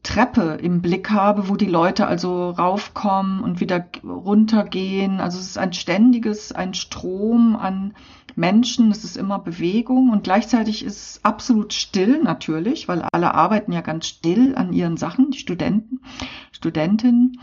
Treppe 0.04 0.60
im 0.62 0.84
Blick 0.84 1.10
habe, 1.10 1.50
wo 1.50 1.56
die 1.56 1.66
Leute 1.66 2.06
also 2.06 2.52
raufkommen 2.52 3.42
und 3.42 3.60
wieder 3.60 3.88
runtergehen. 4.04 5.20
Also 5.20 5.40
es 5.40 5.48
ist 5.48 5.58
ein 5.58 5.74
ständiges, 5.74 6.52
ein 6.52 6.76
Strom 6.76 7.56
an 7.56 7.96
Menschen, 8.36 8.92
es 8.92 9.04
ist 9.04 9.18
immer 9.18 9.40
Bewegung 9.40 10.12
und 10.12 10.26
gleichzeitig 10.26 10.86
ist 10.86 10.98
es 10.98 11.20
absolut 11.24 11.74
still 11.74 12.22
natürlich, 12.22 12.88
weil 12.88 13.02
alle 13.12 13.34
arbeiten 13.34 13.72
ja 13.72 13.82
ganz 13.82 14.06
still 14.06 14.54
an 14.56 14.72
ihren 14.72 14.98
Sachen, 14.98 15.32
die 15.32 15.40
Studenten, 15.40 16.02
Studentinnen, 16.52 17.42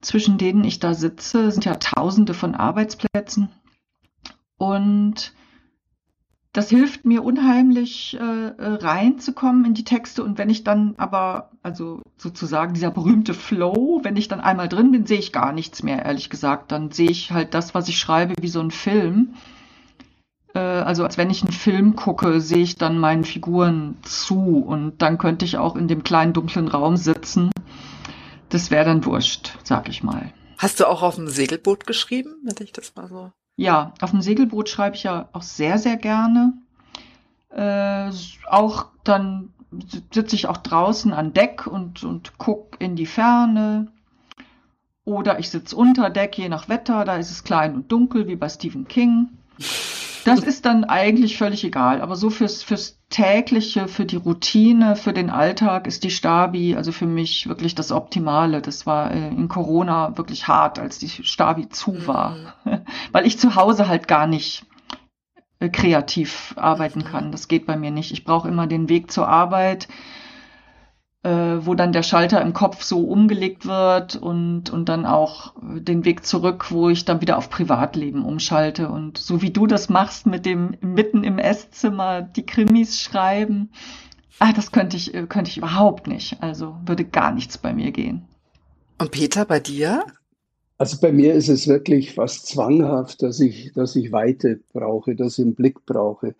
zwischen 0.00 0.38
denen 0.38 0.64
ich 0.64 0.80
da 0.80 0.94
sitze, 0.94 1.50
sind 1.50 1.66
ja 1.66 1.74
tausende 1.74 2.32
von 2.32 2.54
Arbeitsplätzen. 2.54 3.50
Und 4.56 5.34
das 6.52 6.68
hilft 6.68 7.06
mir 7.06 7.24
unheimlich 7.24 8.18
äh, 8.20 8.48
äh, 8.48 8.74
reinzukommen 8.74 9.64
in 9.64 9.74
die 9.74 9.84
Texte 9.84 10.22
und 10.22 10.36
wenn 10.36 10.50
ich 10.50 10.64
dann 10.64 10.94
aber, 10.98 11.50
also 11.62 12.02
sozusagen 12.18 12.74
dieser 12.74 12.90
berühmte 12.90 13.32
Flow, 13.32 14.00
wenn 14.02 14.16
ich 14.16 14.28
dann 14.28 14.40
einmal 14.40 14.68
drin 14.68 14.90
bin, 14.90 15.06
sehe 15.06 15.18
ich 15.18 15.32
gar 15.32 15.52
nichts 15.52 15.82
mehr, 15.82 16.04
ehrlich 16.04 16.28
gesagt. 16.28 16.70
Dann 16.70 16.90
sehe 16.90 17.10
ich 17.10 17.32
halt 17.32 17.54
das, 17.54 17.74
was 17.74 17.88
ich 17.88 17.98
schreibe, 17.98 18.34
wie 18.38 18.48
so 18.48 18.60
ein 18.60 18.70
Film. 18.70 19.34
Äh, 20.54 20.58
also 20.58 21.04
als 21.04 21.16
wenn 21.16 21.30
ich 21.30 21.42
einen 21.42 21.52
Film 21.52 21.96
gucke, 21.96 22.42
sehe 22.42 22.62
ich 22.62 22.76
dann 22.76 22.98
meinen 22.98 23.24
Figuren 23.24 23.96
zu 24.02 24.58
und 24.58 25.00
dann 25.00 25.16
könnte 25.16 25.46
ich 25.46 25.56
auch 25.56 25.74
in 25.74 25.88
dem 25.88 26.02
kleinen 26.02 26.34
dunklen 26.34 26.68
Raum 26.68 26.98
sitzen. 26.98 27.50
Das 28.50 28.70
wäre 28.70 28.84
dann 28.84 29.06
wurscht, 29.06 29.56
sag 29.64 29.88
ich 29.88 30.02
mal. 30.02 30.34
Hast 30.58 30.80
du 30.80 30.86
auch 30.86 31.02
auf 31.02 31.14
dem 31.14 31.28
Segelboot 31.28 31.86
geschrieben, 31.86 32.34
wenn 32.42 32.62
ich 32.62 32.72
das 32.72 32.94
mal 32.94 33.08
so 33.08 33.32
ja, 33.62 33.92
auf 34.00 34.10
dem 34.10 34.22
Segelboot 34.22 34.68
schreibe 34.68 34.96
ich 34.96 35.04
ja 35.04 35.28
auch 35.32 35.42
sehr, 35.42 35.78
sehr 35.78 35.96
gerne. 35.96 36.54
Äh, 37.50 38.10
auch 38.48 38.86
dann 39.04 39.50
sitze 40.12 40.34
ich 40.34 40.48
auch 40.48 40.56
draußen 40.56 41.12
an 41.12 41.32
Deck 41.32 41.68
und, 41.68 42.02
und 42.02 42.38
gucke 42.38 42.76
in 42.84 42.96
die 42.96 43.06
Ferne. 43.06 43.86
Oder 45.04 45.38
ich 45.38 45.48
sitze 45.48 45.76
unter 45.76 46.10
Deck, 46.10 46.36
je 46.38 46.48
nach 46.48 46.68
Wetter, 46.68 47.04
da 47.04 47.16
ist 47.16 47.30
es 47.30 47.44
klein 47.44 47.74
und 47.74 47.92
dunkel, 47.92 48.26
wie 48.26 48.36
bei 48.36 48.48
Stephen 48.48 48.88
King. 48.88 49.28
Das 50.24 50.40
ist 50.44 50.64
dann 50.64 50.82
eigentlich 50.82 51.38
völlig 51.38 51.62
egal. 51.62 52.00
Aber 52.00 52.16
so 52.16 52.30
fürs, 52.30 52.64
fürs 52.64 52.98
tägliche, 53.12 53.86
für 53.86 54.04
die 54.04 54.16
Routine, 54.16 54.96
für 54.96 55.12
den 55.12 55.30
Alltag 55.30 55.86
ist 55.86 56.02
die 56.02 56.10
Stabi 56.10 56.74
also 56.74 56.90
für 56.90 57.06
mich 57.06 57.48
wirklich 57.48 57.76
das 57.76 57.92
Optimale. 57.92 58.60
Das 58.60 58.86
war 58.86 59.12
äh, 59.12 59.28
in 59.28 59.48
Corona 59.48 60.16
wirklich 60.16 60.48
hart, 60.48 60.80
als 60.80 60.98
die 60.98 61.08
Stabi 61.08 61.68
zu 61.68 62.06
war, 62.08 62.56
mhm. 62.64 62.80
weil 63.12 63.26
ich 63.26 63.38
zu 63.38 63.54
Hause 63.54 63.86
halt 63.86 64.08
gar 64.08 64.26
nicht 64.26 64.66
äh, 65.60 65.68
kreativ 65.68 66.54
arbeiten 66.56 67.00
mhm. 67.00 67.04
kann. 67.04 67.32
Das 67.32 67.46
geht 67.46 67.66
bei 67.66 67.76
mir 67.76 67.92
nicht. 67.92 68.10
Ich 68.10 68.24
brauche 68.24 68.48
immer 68.48 68.66
den 68.66 68.88
Weg 68.88 69.12
zur 69.12 69.28
Arbeit 69.28 69.86
äh, 71.22 71.30
wo 71.60 71.74
dann 71.74 71.92
der 71.92 72.02
Schalter 72.02 72.42
im 72.42 72.52
Kopf 72.52 72.82
so 72.82 73.00
umgelegt 73.00 73.66
wird 73.66 74.16
und, 74.16 74.70
und 74.70 74.88
dann 74.88 75.06
auch 75.06 75.54
den 75.60 76.04
Weg 76.04 76.26
zurück, 76.26 76.70
wo 76.70 76.88
ich 76.88 77.04
dann 77.04 77.20
wieder 77.20 77.38
auf 77.38 77.48
Privatleben 77.48 78.24
umschalte. 78.24 78.88
Und 78.88 79.18
so 79.18 79.40
wie 79.40 79.50
du 79.50 79.66
das 79.66 79.88
machst 79.88 80.26
mit 80.26 80.46
dem 80.46 80.76
mitten 80.80 81.22
im 81.22 81.38
Esszimmer 81.38 82.22
die 82.22 82.44
Krimis 82.44 83.00
schreiben, 83.00 83.70
ah, 84.40 84.52
das 84.52 84.72
könnte 84.72 84.96
ich, 84.96 85.12
könnte 85.28 85.50
ich 85.50 85.58
überhaupt 85.58 86.08
nicht. 86.08 86.42
Also 86.42 86.76
würde 86.84 87.04
gar 87.04 87.32
nichts 87.32 87.56
bei 87.56 87.72
mir 87.72 87.92
gehen. 87.92 88.26
Und 88.98 89.12
Peter, 89.12 89.44
bei 89.44 89.60
dir? 89.60 90.04
Also 90.78 90.98
bei 91.00 91.12
mir 91.12 91.34
ist 91.34 91.48
es 91.48 91.68
wirklich 91.68 92.14
fast 92.14 92.48
zwanghaft, 92.48 93.22
dass 93.22 93.38
ich, 93.38 93.72
dass 93.72 93.94
ich 93.94 94.10
Weite 94.10 94.58
brauche, 94.72 95.14
dass 95.14 95.38
ich 95.38 95.44
einen 95.44 95.54
Blick 95.54 95.86
brauche. 95.86 96.34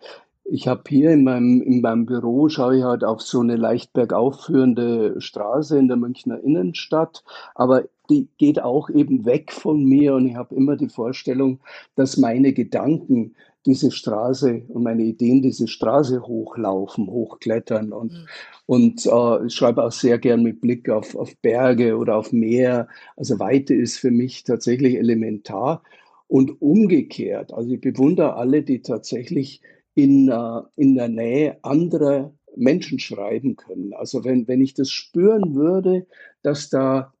Ich 0.45 0.67
habe 0.67 0.83
hier 0.87 1.11
in 1.11 1.23
meinem, 1.23 1.61
in 1.61 1.81
meinem 1.81 2.05
Büro, 2.05 2.49
schaue 2.49 2.77
ich 2.77 2.83
halt 2.83 3.03
auf 3.03 3.21
so 3.21 3.39
eine 3.39 3.55
leicht 3.55 3.93
bergauf 3.93 4.45
führende 4.45 5.19
Straße 5.19 5.77
in 5.77 5.87
der 5.87 5.97
Münchner 5.97 6.43
Innenstadt, 6.43 7.23
aber 7.55 7.85
die 8.09 8.27
geht 8.37 8.61
auch 8.61 8.89
eben 8.89 9.25
weg 9.25 9.51
von 9.51 9.85
mir 9.85 10.15
und 10.15 10.27
ich 10.27 10.35
habe 10.35 10.53
immer 10.55 10.75
die 10.75 10.89
Vorstellung, 10.89 11.59
dass 11.95 12.17
meine 12.17 12.51
Gedanken 12.51 13.35
diese 13.65 13.91
Straße 13.91 14.63
und 14.67 14.83
meine 14.83 15.03
Ideen 15.03 15.41
diese 15.41 15.69
Straße 15.69 16.21
hochlaufen, 16.27 17.07
hochklettern 17.07 17.93
und, 17.93 18.11
mhm. 18.11 18.27
und 18.65 19.05
äh, 19.05 19.45
ich 19.45 19.55
schreibe 19.55 19.83
auch 19.83 19.91
sehr 19.91 20.17
gern 20.17 20.43
mit 20.43 20.59
Blick 20.59 20.89
auf, 20.89 21.15
auf 21.15 21.33
Berge 21.37 21.97
oder 21.97 22.17
auf 22.17 22.33
Meer. 22.33 22.89
Also 23.15 23.39
Weite 23.39 23.73
ist 23.73 23.97
für 23.97 24.11
mich 24.11 24.43
tatsächlich 24.43 24.95
elementar 24.95 25.81
und 26.27 26.61
umgekehrt. 26.61 27.53
Also 27.53 27.71
ich 27.71 27.79
bewundere 27.79 28.35
alle, 28.35 28.63
die 28.63 28.81
tatsächlich 28.81 29.61
in, 29.95 30.29
äh, 30.29 30.61
in 30.75 30.95
der 30.95 31.09
Nähe 31.09 31.57
anderer 31.63 32.33
Menschen 32.55 32.99
schreiben 32.99 33.55
können. 33.55 33.93
Also 33.93 34.23
wenn, 34.23 34.47
wenn 34.47 34.61
ich 34.61 34.73
das 34.73 34.91
spüren 34.91 35.55
würde, 35.55 36.05
dass 36.41 36.69
da 36.69 37.13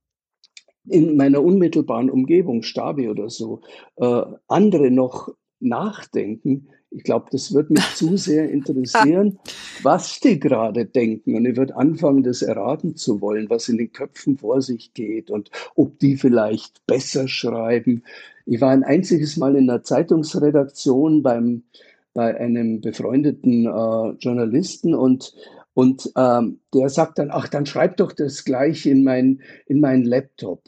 in 0.85 1.15
meiner 1.15 1.41
unmittelbaren 1.41 2.09
Umgebung, 2.09 2.61
Stabi 2.61 3.09
oder 3.09 3.29
so, 3.29 3.61
äh, 3.95 4.21
andere 4.47 4.91
noch 4.91 5.29
nachdenken, 5.59 6.67
ich 6.95 7.03
glaube, 7.03 7.25
das 7.31 7.53
wird 7.53 7.71
mich 7.71 7.83
zu 7.95 8.17
sehr 8.17 8.49
interessieren, 8.49 9.39
was 9.81 10.19
die 10.19 10.39
gerade 10.39 10.85
denken. 10.85 11.35
Und 11.35 11.45
ich 11.45 11.57
würde 11.57 11.75
anfangen, 11.75 12.23
das 12.23 12.41
erraten 12.41 12.95
zu 12.95 13.21
wollen, 13.21 13.49
was 13.49 13.69
in 13.69 13.77
den 13.77 13.91
Köpfen 13.91 14.37
vor 14.37 14.61
sich 14.61 14.93
geht 14.93 15.31
und 15.31 15.49
ob 15.75 15.97
die 15.99 16.17
vielleicht 16.17 16.85
besser 16.85 17.27
schreiben. 17.27 18.03
Ich 18.45 18.61
war 18.61 18.69
ein 18.69 18.83
einziges 18.83 19.37
Mal 19.37 19.55
in 19.55 19.69
einer 19.69 19.83
Zeitungsredaktion 19.83 21.23
beim 21.23 21.63
bei 22.13 22.37
einem 22.37 22.81
befreundeten 22.81 23.65
äh, 23.65 24.09
Journalisten 24.19 24.93
und, 24.93 25.33
und 25.73 26.11
ähm, 26.15 26.59
der 26.73 26.89
sagt 26.89 27.19
dann, 27.19 27.29
ach, 27.31 27.47
dann 27.47 27.65
schreib 27.65 27.97
doch 27.97 28.11
das 28.11 28.43
gleich 28.45 28.85
in 28.85 29.03
mein, 29.03 29.41
in 29.65 29.79
mein 29.79 30.03
Laptop. 30.03 30.63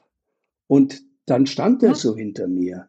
Und 0.68 1.02
dann 1.26 1.46
stand 1.46 1.84
er 1.84 1.96
so 1.96 2.16
hinter 2.16 2.48
mir. 2.48 2.88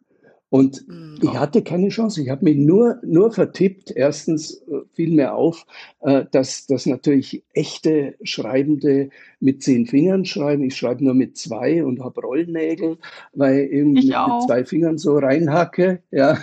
Und 0.48 0.86
mhm. 0.86 1.18
ich 1.22 1.34
hatte 1.36 1.62
keine 1.62 1.88
Chance. 1.88 2.22
Ich 2.22 2.30
habe 2.30 2.44
mich 2.44 2.56
nur, 2.56 2.98
nur 3.02 3.32
vertippt. 3.32 3.90
Erstens 3.90 4.62
äh, 4.68 4.80
fiel 4.92 5.10
mir 5.12 5.34
auf, 5.34 5.66
äh, 6.00 6.24
dass, 6.30 6.66
dass 6.66 6.86
natürlich 6.86 7.42
echte 7.52 8.14
Schreibende 8.22 9.10
mit 9.40 9.62
zehn 9.62 9.86
Fingern 9.86 10.24
schreiben. 10.24 10.62
Ich 10.62 10.76
schreibe 10.76 11.04
nur 11.04 11.14
mit 11.14 11.36
zwei 11.36 11.84
und 11.84 12.02
habe 12.02 12.20
Rollnägel, 12.20 12.98
weil 13.34 13.68
ich 13.70 13.84
mit, 13.84 14.04
mit, 14.04 14.14
zwei 14.46 14.64
Fingern 14.64 14.98
so 14.98 15.18
reinhacke. 15.18 16.02
Ja. 16.10 16.38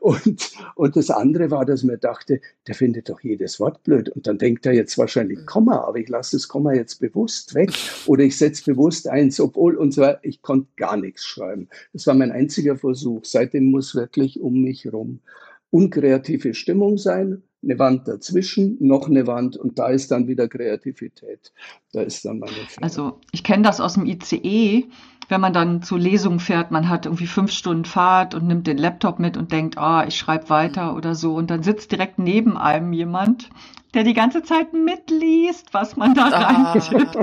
Und, 0.00 0.52
und 0.76 0.94
das 0.94 1.10
andere 1.10 1.50
war, 1.50 1.64
dass 1.64 1.82
mir 1.82 1.98
dachte, 1.98 2.40
der 2.68 2.74
findet 2.74 3.08
doch 3.08 3.20
jedes 3.20 3.58
Wort 3.58 3.82
blöd. 3.82 4.08
Und 4.08 4.26
dann 4.26 4.38
denkt 4.38 4.66
er 4.66 4.72
jetzt 4.72 4.98
wahrscheinlich 4.98 5.40
mhm. 5.40 5.46
Komma, 5.46 5.84
aber 5.84 5.98
ich 5.98 6.08
lasse 6.08 6.36
das 6.36 6.48
Komma 6.48 6.74
jetzt 6.74 7.00
bewusst 7.00 7.54
weg. 7.54 7.70
Oder 8.06 8.24
ich 8.24 8.36
setze 8.36 8.64
bewusst 8.64 9.08
eins, 9.08 9.40
obwohl 9.40 9.76
und 9.76 9.92
zwar, 9.92 10.18
ich 10.22 10.42
konnte 10.42 10.68
gar 10.76 10.96
nichts 10.96 11.24
schreiben. 11.24 11.68
Das 11.92 12.06
war 12.06 12.14
mein 12.14 12.30
einziger 12.30 12.76
Versuch. 12.76 13.24
Seitdem 13.44 13.70
muss 13.70 13.94
wirklich 13.94 14.40
um 14.40 14.62
mich 14.62 14.90
rum 14.92 15.20
unkreative 15.74 16.54
Stimmung 16.54 16.98
sein, 16.98 17.42
eine 17.64 17.78
Wand 17.80 18.06
dazwischen, 18.06 18.76
noch 18.78 19.08
eine 19.08 19.26
Wand 19.26 19.56
und 19.56 19.76
da 19.80 19.88
ist 19.88 20.12
dann 20.12 20.28
wieder 20.28 20.46
Kreativität. 20.46 21.52
Da 21.92 22.02
ist 22.02 22.24
dann 22.24 22.38
meine 22.38 22.52
Frage. 22.52 22.82
Also 22.82 23.20
ich 23.32 23.42
kenne 23.42 23.64
das 23.64 23.80
aus 23.80 23.94
dem 23.94 24.06
ICE, 24.06 24.84
wenn 25.28 25.40
man 25.40 25.52
dann 25.52 25.82
zur 25.82 25.98
Lesung 25.98 26.38
fährt, 26.38 26.70
man 26.70 26.88
hat 26.88 27.06
irgendwie 27.06 27.26
fünf 27.26 27.50
Stunden 27.50 27.86
Fahrt 27.86 28.36
und 28.36 28.46
nimmt 28.46 28.68
den 28.68 28.78
Laptop 28.78 29.18
mit 29.18 29.36
und 29.36 29.50
denkt, 29.50 29.76
ah, 29.76 30.02
oh, 30.02 30.06
ich 30.06 30.16
schreibe 30.16 30.48
weiter 30.48 30.94
oder 30.94 31.16
so 31.16 31.34
und 31.34 31.50
dann 31.50 31.64
sitzt 31.64 31.90
direkt 31.90 32.20
neben 32.20 32.56
einem 32.56 32.92
jemand, 32.92 33.50
der 33.94 34.04
die 34.04 34.14
ganze 34.14 34.44
Zeit 34.44 34.72
mitliest, 34.74 35.74
was 35.74 35.96
man 35.96 36.14
da 36.14 36.30
ah, 36.30 36.72
reintippt. 36.72 37.16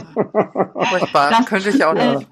Das 1.13 1.45
könnte 1.45 1.69
ich 1.69 1.85
auch 1.85 1.93
nicht. 1.93 2.27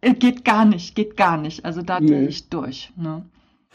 Äh, 0.00 0.14
geht 0.14 0.44
gar 0.44 0.64
nicht, 0.64 0.94
geht 0.94 1.16
gar 1.16 1.36
nicht. 1.36 1.64
Also 1.64 1.82
da 1.82 2.00
nee. 2.00 2.06
gehe 2.06 2.28
ich 2.28 2.48
durch. 2.48 2.92
Ne? 2.96 3.24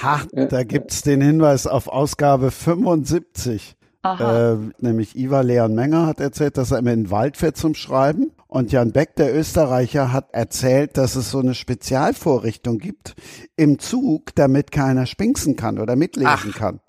Ha, 0.01 0.21
da 0.31 0.63
gibt's 0.63 1.01
den 1.01 1.21
Hinweis 1.21 1.67
auf 1.67 1.87
Ausgabe 1.87 2.51
75. 2.51 3.75
Äh, 4.05 4.55
nämlich 4.79 5.15
Ivar 5.15 5.43
Leon 5.43 5.75
Menger 5.75 6.05
hat 6.07 6.19
erzählt, 6.19 6.57
dass 6.57 6.71
er 6.71 6.79
immer 6.79 6.91
in 6.91 7.03
den 7.03 7.11
Wald 7.11 7.37
fährt 7.37 7.55
zum 7.55 7.73
Schreiben. 7.73 8.31
Und 8.47 8.71
Jan 8.71 8.91
Beck, 8.91 9.15
der 9.15 9.33
Österreicher, 9.33 10.11
hat 10.11 10.33
erzählt, 10.33 10.97
dass 10.97 11.15
es 11.15 11.31
so 11.31 11.39
eine 11.39 11.55
Spezialvorrichtung 11.55 12.79
gibt 12.79 13.15
im 13.55 13.79
Zug, 13.79 14.35
damit 14.35 14.71
keiner 14.71 15.05
spinksen 15.05 15.55
kann 15.55 15.79
oder 15.79 15.95
mitlesen 15.95 16.51
Ach. 16.51 16.55
kann. 16.55 16.79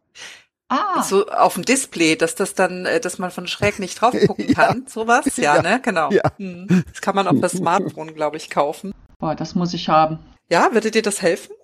Ah. 0.69 1.03
So 1.03 1.27
auf 1.27 1.55
dem 1.55 1.65
Display, 1.65 2.17
dass 2.17 2.35
das 2.35 2.55
dann, 2.55 2.87
äh, 2.87 3.01
dass 3.01 3.19
man 3.19 3.31
von 3.31 3.47
schräg 3.47 3.79
nicht 3.79 4.01
drauf 4.01 4.15
gucken 4.27 4.55
kann. 4.55 4.83
ja. 4.85 4.91
Sowas, 4.91 5.37
ja, 5.37 5.57
ja, 5.57 5.63
ne? 5.63 5.81
Genau. 5.83 6.11
Ja. 6.11 6.23
Hm. 6.39 6.85
Das 6.91 7.01
kann 7.01 7.15
man 7.15 7.27
auf 7.29 7.41
das 7.41 7.53
Smartphone, 7.53 8.15
glaube 8.15 8.37
ich, 8.37 8.51
kaufen. 8.51 8.93
Boah, 9.19 9.35
das 9.35 9.55
muss 9.55 9.75
ich 9.75 9.89
haben. 9.89 10.19
Ja, 10.49 10.73
würde 10.73 10.91
dir 10.91 11.03
das 11.03 11.23
helfen? 11.23 11.55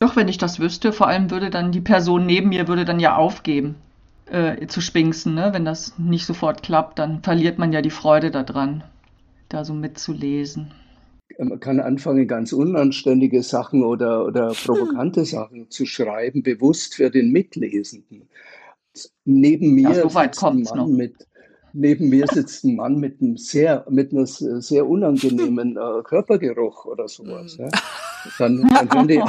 Doch, 0.00 0.16
wenn 0.16 0.28
ich 0.28 0.38
das 0.38 0.60
wüsste, 0.60 0.92
vor 0.92 1.08
allem 1.08 1.30
würde 1.30 1.50
dann 1.50 1.72
die 1.72 1.80
Person 1.80 2.26
neben 2.26 2.50
mir 2.50 2.68
würde 2.68 2.84
dann 2.84 3.00
ja 3.00 3.16
aufgeben 3.16 3.76
äh, 4.30 4.66
zu 4.66 4.80
spinksen, 4.80 5.34
ne? 5.34 5.52
Wenn 5.52 5.64
das 5.64 5.98
nicht 5.98 6.26
sofort 6.26 6.62
klappt, 6.62 6.98
dann 6.98 7.22
verliert 7.22 7.58
man 7.58 7.72
ja 7.72 7.82
die 7.82 7.90
Freude 7.90 8.30
daran, 8.30 8.84
da 9.48 9.64
so 9.64 9.74
mitzulesen. 9.74 10.72
Man 11.36 11.60
kann 11.60 11.78
anfangen, 11.80 12.26
ganz 12.26 12.52
unanständige 12.52 13.42
Sachen 13.42 13.84
oder, 13.84 14.24
oder 14.24 14.48
provokante 14.64 15.24
Sachen 15.24 15.70
zu 15.70 15.86
schreiben, 15.86 16.42
bewusst 16.42 16.94
für 16.94 17.10
den 17.10 17.30
Mitlesenden. 17.30 18.28
Neben 19.24 19.74
mir 19.74 19.90
ja, 19.90 20.02
so 20.02 20.08
sitzt 20.08 20.42
ein 20.42 20.62
Mann 20.62 20.76
noch. 20.76 20.88
mit 20.88 21.27
neben 21.72 22.08
mir 22.08 22.26
sitzt 22.26 22.64
ein 22.64 22.76
Mann 22.76 22.98
mit 22.98 23.20
einem 23.20 23.36
sehr, 23.36 23.84
mit 23.88 24.12
einem 24.12 24.26
sehr 24.26 24.88
unangenehmen 24.88 25.76
äh, 25.76 26.02
Körpergeruch 26.02 26.86
oder 26.86 27.08
sowas. 27.08 27.56
Ja. 27.56 27.68
Dann, 28.38 28.68
dann 28.68 28.88
können 28.88 29.08
die 29.08 29.22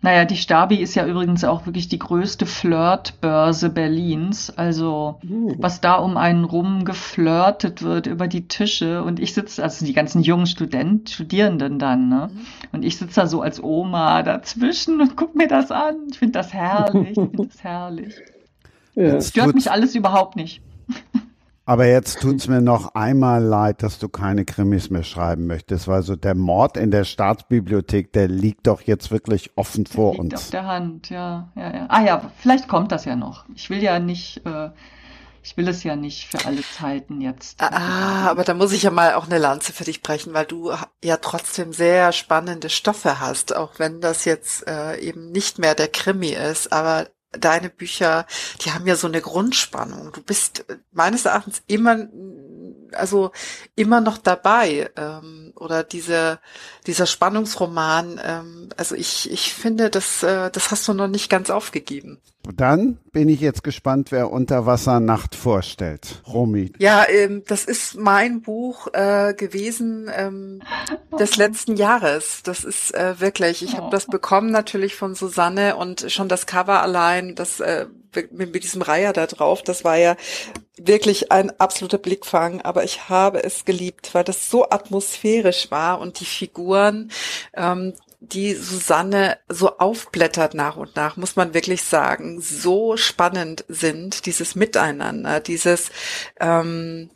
naja, 0.00 0.24
die 0.24 0.36
Stabi 0.36 0.76
ist 0.76 0.94
ja 0.94 1.06
übrigens 1.06 1.44
auch 1.44 1.66
wirklich 1.66 1.88
die 1.88 1.98
größte 1.98 2.46
Flirtbörse 2.46 3.70
Berlins. 3.70 4.52
Also, 4.56 5.20
uh. 5.28 5.54
was 5.58 5.80
da 5.80 5.96
um 5.96 6.16
einen 6.16 6.44
rum 6.44 6.84
geflirtet 6.84 7.82
wird 7.82 8.06
über 8.06 8.28
die 8.28 8.48
Tische. 8.48 9.02
Und 9.02 9.20
ich 9.20 9.34
sitze, 9.34 9.62
also 9.62 9.84
die 9.84 9.92
ganzen 9.92 10.22
jungen 10.22 10.46
Studenten, 10.46 11.06
Studierenden 11.06 11.78
dann, 11.78 12.08
ne? 12.08 12.30
Mhm. 12.32 12.40
Und 12.72 12.84
ich 12.84 12.98
sitze 12.98 13.20
da 13.20 13.26
so 13.26 13.42
als 13.42 13.62
Oma 13.62 14.22
dazwischen 14.22 15.00
und 15.00 15.16
guck 15.16 15.34
mir 15.34 15.48
das 15.48 15.70
an. 15.70 15.96
Ich 16.10 16.18
finde 16.18 16.32
das 16.32 16.52
herrlich. 16.52 17.10
Ich 17.10 17.14
finde 17.14 17.46
das 17.46 17.62
herrlich. 17.62 17.97
Ja. 18.94 19.12
Das 19.12 19.28
stört 19.28 19.54
mich 19.54 19.70
alles 19.70 19.94
überhaupt 19.94 20.36
nicht. 20.36 20.60
Aber 21.68 21.84
jetzt 21.84 22.22
tut's 22.22 22.48
mir 22.48 22.62
noch 22.62 22.94
einmal 22.94 23.44
leid, 23.44 23.82
dass 23.82 23.98
du 23.98 24.08
keine 24.08 24.46
Krimis 24.46 24.88
mehr 24.88 25.04
schreiben 25.04 25.46
möchtest, 25.46 25.86
weil 25.86 26.02
so 26.02 26.16
der 26.16 26.34
Mord 26.34 26.78
in 26.78 26.90
der 26.90 27.04
Staatsbibliothek, 27.04 28.10
der 28.14 28.26
liegt 28.26 28.66
doch 28.66 28.80
jetzt 28.80 29.10
wirklich 29.10 29.50
offen 29.54 29.84
vor 29.84 30.12
liegt 30.12 30.32
uns. 30.32 30.34
Auf 30.34 30.50
der 30.50 30.64
Hand, 30.64 31.10
ja, 31.10 31.52
ja, 31.56 31.76
ja. 31.76 31.86
Ah 31.90 32.02
ja, 32.02 32.32
vielleicht 32.38 32.68
kommt 32.68 32.90
das 32.90 33.04
ja 33.04 33.16
noch. 33.16 33.44
Ich 33.54 33.68
will 33.68 33.82
ja 33.82 33.98
nicht, 33.98 34.40
äh, 34.46 34.70
ich 35.42 35.58
will 35.58 35.68
es 35.68 35.84
ja 35.84 35.94
nicht 35.94 36.28
für 36.28 36.46
alle 36.46 36.62
Zeiten 36.62 37.20
jetzt. 37.20 37.60
Ah, 37.60 38.30
aber 38.30 38.44
da 38.44 38.54
muss 38.54 38.72
ich 38.72 38.84
ja 38.84 38.90
mal 38.90 39.12
auch 39.12 39.26
eine 39.26 39.36
Lanze 39.36 39.74
für 39.74 39.84
dich 39.84 40.00
brechen, 40.00 40.32
weil 40.32 40.46
du 40.46 40.72
ja 41.04 41.18
trotzdem 41.18 41.74
sehr 41.74 42.12
spannende 42.12 42.70
Stoffe 42.70 43.20
hast, 43.20 43.54
auch 43.54 43.72
wenn 43.78 44.00
das 44.00 44.24
jetzt 44.24 44.66
äh, 44.66 44.98
eben 45.00 45.32
nicht 45.32 45.58
mehr 45.58 45.74
der 45.74 45.88
Krimi 45.88 46.30
ist, 46.30 46.72
aber 46.72 47.08
deine 47.32 47.70
Bücher, 47.70 48.26
die 48.62 48.72
haben 48.72 48.86
ja 48.86 48.96
so 48.96 49.06
eine 49.06 49.20
Grundspannung. 49.20 50.12
Du 50.12 50.22
bist 50.22 50.64
meines 50.92 51.24
Erachtens 51.24 51.62
immer, 51.66 52.08
also 52.92 53.32
immer 53.74 54.00
noch 54.00 54.18
dabei. 54.18 54.90
Ähm, 54.96 55.52
oder 55.56 55.82
diese, 55.82 56.40
dieser 56.86 57.06
Spannungsroman, 57.06 58.20
ähm, 58.22 58.68
also 58.76 58.94
ich, 58.94 59.30
ich 59.30 59.52
finde, 59.52 59.90
das, 59.90 60.22
äh, 60.22 60.50
das 60.50 60.70
hast 60.70 60.86
du 60.88 60.94
noch 60.94 61.08
nicht 61.08 61.28
ganz 61.28 61.50
aufgegeben. 61.50 62.20
Dann 62.54 62.98
bin 63.12 63.28
ich 63.28 63.40
jetzt 63.40 63.62
gespannt, 63.62 64.10
wer 64.10 64.30
Unterwassernacht 64.30 65.34
vorstellt. 65.34 66.22
Romy. 66.26 66.72
Ja, 66.78 67.06
ähm, 67.08 67.42
das 67.46 67.64
ist 67.64 67.96
mein 67.96 68.42
Buch 68.42 68.88
äh, 68.92 69.34
gewesen 69.34 70.10
ähm, 70.14 70.62
des 71.18 71.36
letzten 71.36 71.76
Jahres. 71.76 72.42
Das 72.42 72.64
ist 72.64 72.94
äh, 72.94 73.20
wirklich, 73.20 73.62
ich 73.62 73.76
habe 73.76 73.90
das 73.90 74.06
bekommen 74.06 74.50
natürlich 74.50 74.94
von 74.94 75.14
Susanne 75.14 75.76
und 75.76 76.10
schon 76.10 76.28
das 76.28 76.46
Cover 76.46 76.82
allein, 76.82 77.34
das 77.34 77.60
äh, 77.60 77.86
mit, 78.14 78.52
mit 78.52 78.64
diesem 78.64 78.82
Reiher 78.82 79.12
da 79.12 79.26
drauf, 79.26 79.62
das 79.62 79.84
war 79.84 79.96
ja 79.96 80.16
wirklich 80.76 81.32
ein 81.32 81.50
absoluter 81.58 81.98
Blickfang, 81.98 82.60
aber 82.62 82.84
ich 82.84 83.08
habe 83.08 83.42
es 83.42 83.64
geliebt, 83.64 84.14
weil 84.14 84.24
das 84.24 84.50
so 84.50 84.70
atmosphärisch 84.70 85.70
war 85.70 86.00
und 86.00 86.20
die 86.20 86.24
Figuren, 86.24 87.10
ähm, 87.54 87.94
die 88.20 88.54
Susanne 88.54 89.38
so 89.48 89.78
aufblättert 89.78 90.54
nach 90.54 90.76
und 90.76 90.96
nach, 90.96 91.16
muss 91.16 91.36
man 91.36 91.54
wirklich 91.54 91.84
sagen, 91.84 92.40
so 92.40 92.96
spannend 92.96 93.64
sind, 93.68 94.26
dieses 94.26 94.54
Miteinander, 94.54 95.40
dieses 95.40 95.90
ähm, 96.40 97.10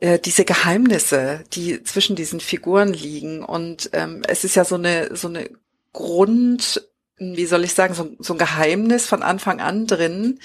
äh, 0.00 0.18
diese 0.18 0.44
Geheimnisse, 0.44 1.44
die 1.52 1.82
zwischen 1.84 2.16
diesen 2.16 2.40
Figuren 2.40 2.92
liegen. 2.92 3.44
Und 3.44 3.90
ähm, 3.92 4.22
es 4.26 4.44
ist 4.44 4.56
ja 4.56 4.64
so 4.64 4.76
eine 4.76 5.16
so 5.16 5.28
eine 5.28 5.50
Grund 5.92 6.82
wie 7.20 7.44
soll 7.44 7.64
ich 7.64 7.74
sagen, 7.74 7.92
so, 7.92 8.10
so 8.18 8.34
ein 8.34 8.38
Geheimnis 8.38 9.06
von 9.06 9.22
Anfang 9.22 9.60
an 9.60 9.86
drin. 9.86 10.40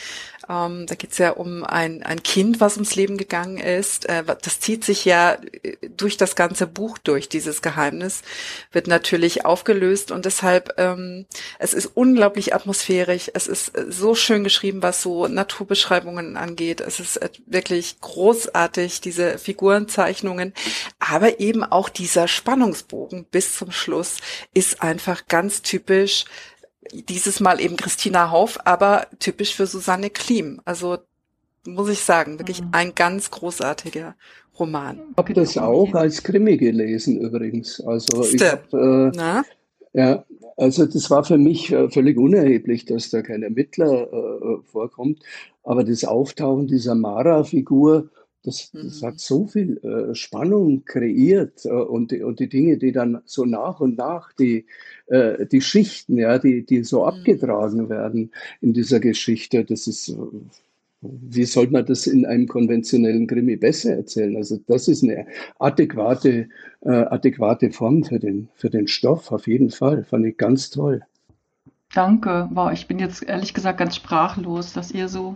Ähm, 0.50 0.86
da 0.88 0.96
geht's 0.96 1.18
ja 1.18 1.32
um 1.32 1.64
ein, 1.64 2.04
ein 2.04 2.22
Kind, 2.24 2.60
was 2.60 2.76
ums 2.76 2.96
Leben 2.96 3.18
gegangen 3.18 3.58
ist. 3.58 4.08
Äh, 4.08 4.24
das 4.24 4.60
zieht 4.60 4.84
sich 4.84 5.06
ja 5.06 5.38
äh, 5.64 5.78
durch 5.96 6.18
das 6.18 6.36
ganze 6.36 6.68
Buch 6.68 6.98
durch, 6.98 7.30
dieses 7.30 7.62
Geheimnis, 7.62 8.22
wird 8.72 8.88
natürlich 8.88 9.46
aufgelöst 9.46 10.12
und 10.12 10.26
deshalb, 10.26 10.74
ähm, 10.78 11.26
es 11.60 11.74
ist 11.74 11.88
unglaublich 11.88 12.54
atmosphärisch, 12.54 13.32
es 13.34 13.48
ist 13.48 13.76
äh, 13.76 13.86
so 13.90 14.16
schön 14.16 14.44
geschrieben, 14.44 14.84
was 14.84 15.02
so 15.02 15.28
Naturbeschreibungen 15.28 16.38
angeht. 16.38 16.82
Es 16.82 17.00
ist 17.00 17.18
äh, 17.18 17.30
wirklich 17.46 18.00
großartig, 18.02 19.02
diese 19.02 19.38
Figurenzeichnungen, 19.38 20.54
aber 21.00 21.40
eben 21.40 21.64
auch 21.64 21.90
dieser 21.90 22.28
Spannungsbogen 22.28 23.26
bis 23.26 23.56
zum 23.56 23.72
Schluss 23.72 24.18
ist 24.54 24.82
einfach 24.82 25.28
ganz 25.28 25.62
typisch 25.62 26.26
dieses 26.92 27.40
Mal 27.40 27.60
eben 27.60 27.78
Christina 27.78 28.32
Hauf, 28.32 28.60
aber 28.66 29.08
typisch 29.20 29.56
für 29.56 29.66
Susanne 29.68 30.10
Klim. 30.10 30.62
Also 30.66 30.98
muss 31.66 31.90
ich 31.90 32.00
sagen, 32.00 32.40
wirklich 32.40 32.62
mhm. 32.62 32.70
ein 32.72 32.96
ganz 32.96 33.32
großartiger 33.32 34.16
Roman. 34.60 35.00
Ich 35.12 35.18
habe 35.18 35.34
das 35.34 35.58
auch 35.58 35.94
als 35.94 36.24
Krimi 36.24 36.58
gelesen 36.58 37.20
übrigens. 37.20 37.82
Also 37.82 38.24
ich 38.24 38.42
hab, 38.42 38.74
äh, 38.74 39.12
ja, 39.94 40.26
also 40.58 40.86
das 40.86 41.10
war 41.10 41.24
für 41.24 41.38
mich 41.38 41.72
äh, 41.72 41.90
völlig 41.90 42.18
unerheblich, 42.18 42.86
dass 42.86 43.10
da 43.10 43.22
kein 43.22 43.44
Ermittler 43.44 44.08
äh, 44.12 44.58
vorkommt. 44.64 45.20
Aber 45.64 45.84
das 45.84 46.06
Auftauchen 46.06 46.68
dieser 46.68 46.96
Mara-Figur, 46.96 48.10
das, 48.46 48.72
das 48.72 49.02
mhm. 49.02 49.06
hat 49.06 49.20
so 49.20 49.48
viel 49.48 49.78
äh, 49.78 50.16
Spannung 50.16 50.86
kreiert 50.86 51.66
äh, 51.66 51.70
und, 51.70 52.12
die, 52.12 52.24
und 52.24 52.40
die 52.40 52.50
Dinge, 52.50 52.78
die 52.78 52.92
dann 52.92 53.22
so 53.26 53.46
nach 53.46 53.80
und 53.80 53.98
nach 53.98 54.34
die 54.34 54.66
äh, 55.08 55.46
die 55.46 55.62
Schichten, 55.62 56.18
ja, 56.18 56.40
die, 56.40 56.66
die 56.66 56.84
so 56.84 57.02
mhm. 57.02 57.08
abgetragen 57.10 57.90
werden 57.90 58.32
in 58.62 58.74
dieser 58.74 59.00
Geschichte, 59.00 59.64
das 59.64 59.88
ist, 59.88 60.10
äh, 60.10 60.16
wie 61.02 61.46
soll 61.46 61.68
man 61.70 61.86
das 61.86 62.08
in 62.08 62.26
einem 62.26 62.48
konventionellen 62.48 63.28
Krimi 63.28 63.56
besser 63.56 63.96
erzählen? 63.98 64.36
Also 64.36 64.60
das 64.68 64.88
ist 64.88 65.04
eine 65.04 65.28
adäquate, 65.60 66.48
äh, 66.82 66.90
adäquate 66.90 67.72
Form 67.72 68.04
für 68.04 68.20
den, 68.20 68.50
für 68.56 68.70
den 68.70 68.88
Stoff, 68.88 69.32
auf 69.32 69.48
jeden 69.48 69.70
Fall. 69.70 70.04
Fand 70.04 70.26
ich 70.26 70.38
ganz 70.38 70.70
toll. 70.72 71.02
Danke. 71.94 72.50
Wow, 72.52 72.72
ich 72.74 72.88
bin 72.88 73.00
jetzt 73.00 73.24
ehrlich 73.24 73.54
gesagt 73.54 73.78
ganz 73.78 73.96
sprachlos, 73.96 74.74
dass 74.74 74.92
ihr 74.92 75.08
so, 75.08 75.36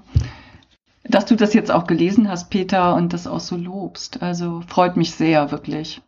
dass 1.09 1.25
du 1.25 1.35
das 1.35 1.53
jetzt 1.53 1.71
auch 1.71 1.87
gelesen 1.87 2.29
hast, 2.29 2.49
Peter, 2.49 2.95
und 2.95 3.13
das 3.13 3.27
auch 3.27 3.39
so 3.39 3.57
lobst. 3.57 4.21
Also 4.21 4.61
freut 4.67 4.95
mich 4.95 5.11
sehr, 5.11 5.51
wirklich. 5.51 6.01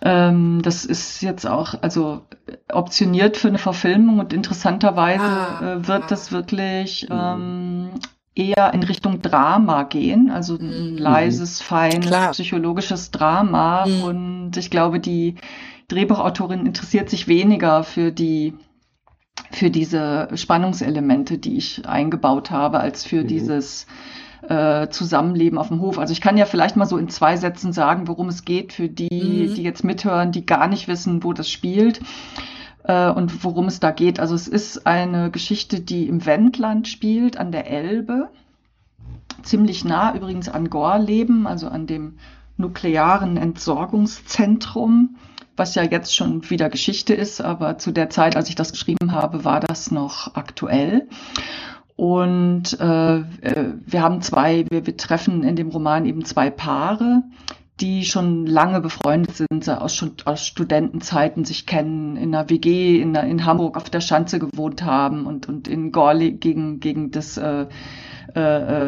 Ähm, 0.00 0.60
das 0.62 0.84
ist 0.84 1.22
jetzt 1.22 1.46
auch 1.46 1.74
also 1.82 2.22
optioniert 2.70 3.36
für 3.36 3.48
eine 3.48 3.58
Verfilmung 3.58 4.18
und 4.18 4.32
interessanterweise 4.32 5.24
ah, 5.24 5.60
äh, 5.62 5.88
wird 5.88 6.04
ah. 6.04 6.06
das 6.08 6.30
wirklich 6.30 7.08
mhm. 7.08 7.16
ähm, 7.16 7.90
eher 8.34 8.74
in 8.74 8.82
Richtung 8.82 9.22
Drama 9.22 9.84
gehen, 9.84 10.30
also 10.30 10.56
ein 10.58 10.92
mhm. 10.92 10.98
leises, 10.98 11.62
feines, 11.62 12.06
Klar. 12.06 12.30
psychologisches 12.32 13.10
Drama. 13.10 13.86
Mhm. 13.86 14.02
Und 14.02 14.56
ich 14.56 14.70
glaube, 14.70 15.00
die 15.00 15.36
Drehbuchautorin 15.88 16.66
interessiert 16.66 17.10
sich 17.10 17.26
weniger 17.26 17.82
für 17.82 18.12
die 18.12 18.54
für 19.56 19.70
diese 19.70 20.28
Spannungselemente, 20.34 21.38
die 21.38 21.56
ich 21.56 21.86
eingebaut 21.86 22.50
habe, 22.50 22.80
als 22.80 23.04
für 23.04 23.22
mhm. 23.22 23.28
dieses 23.28 23.86
äh, 24.48 24.88
Zusammenleben 24.88 25.58
auf 25.58 25.68
dem 25.68 25.80
Hof. 25.80 25.98
Also 25.98 26.12
ich 26.12 26.20
kann 26.20 26.36
ja 26.36 26.44
vielleicht 26.44 26.76
mal 26.76 26.86
so 26.86 26.98
in 26.98 27.08
zwei 27.08 27.36
Sätzen 27.36 27.72
sagen, 27.72 28.08
worum 28.08 28.28
es 28.28 28.44
geht 28.44 28.72
für 28.72 28.88
die, 28.88 29.48
mhm. 29.48 29.54
die 29.54 29.62
jetzt 29.62 29.84
mithören, 29.84 30.32
die 30.32 30.46
gar 30.46 30.68
nicht 30.68 30.88
wissen, 30.88 31.24
wo 31.24 31.32
das 31.32 31.48
spielt 31.48 32.00
äh, 32.84 33.10
und 33.10 33.44
worum 33.44 33.66
es 33.66 33.80
da 33.80 33.90
geht. 33.90 34.20
Also 34.20 34.34
es 34.34 34.48
ist 34.48 34.86
eine 34.86 35.30
Geschichte, 35.30 35.80
die 35.80 36.08
im 36.08 36.24
Wendland 36.26 36.88
spielt, 36.88 37.36
an 37.36 37.52
der 37.52 37.70
Elbe, 37.70 38.28
ziemlich 39.42 39.84
nah 39.84 40.14
übrigens 40.14 40.48
an 40.48 40.70
Gorleben, 40.70 41.46
also 41.46 41.68
an 41.68 41.86
dem 41.86 42.18
nuklearen 42.56 43.36
Entsorgungszentrum, 43.36 45.16
was 45.56 45.74
ja 45.74 45.82
jetzt 45.82 46.14
schon 46.14 46.48
wieder 46.50 46.68
Geschichte 46.68 47.14
ist, 47.14 47.40
aber 47.40 47.78
zu 47.78 47.92
der 47.92 48.10
Zeit, 48.10 48.36
als 48.36 48.48
ich 48.48 48.54
das 48.54 48.72
geschrieben 48.72 49.12
habe, 49.12 49.44
war 49.44 49.60
das 49.60 49.90
noch 49.90 50.34
aktuell. 50.34 51.08
Und 51.96 52.78
äh, 52.80 53.18
äh, 53.18 53.74
wir 53.86 54.02
haben 54.02 54.20
zwei, 54.20 54.66
wir, 54.68 54.84
wir 54.86 54.96
treffen 54.96 55.44
in 55.44 55.54
dem 55.54 55.68
Roman 55.68 56.06
eben 56.06 56.24
zwei 56.24 56.50
Paare, 56.50 57.22
die 57.80 58.04
schon 58.04 58.46
lange 58.46 58.80
befreundet 58.80 59.36
sind, 59.36 59.68
aus, 59.68 60.04
aus 60.24 60.46
Studentenzeiten 60.46 61.44
sich 61.44 61.66
kennen, 61.66 62.16
in 62.16 62.34
einer 62.34 62.48
WG 62.48 63.00
in, 63.00 63.14
in 63.14 63.44
Hamburg 63.44 63.76
auf 63.76 63.90
der 63.90 64.00
Schanze 64.00 64.38
gewohnt 64.38 64.84
haben 64.84 65.26
und, 65.26 65.48
und 65.48 65.66
in 65.66 65.90
Gorli 65.90 66.32
gegen, 66.32 66.80
gegen 66.80 67.10
das 67.10 67.36
äh, 67.36 67.66
äh, 68.34 68.40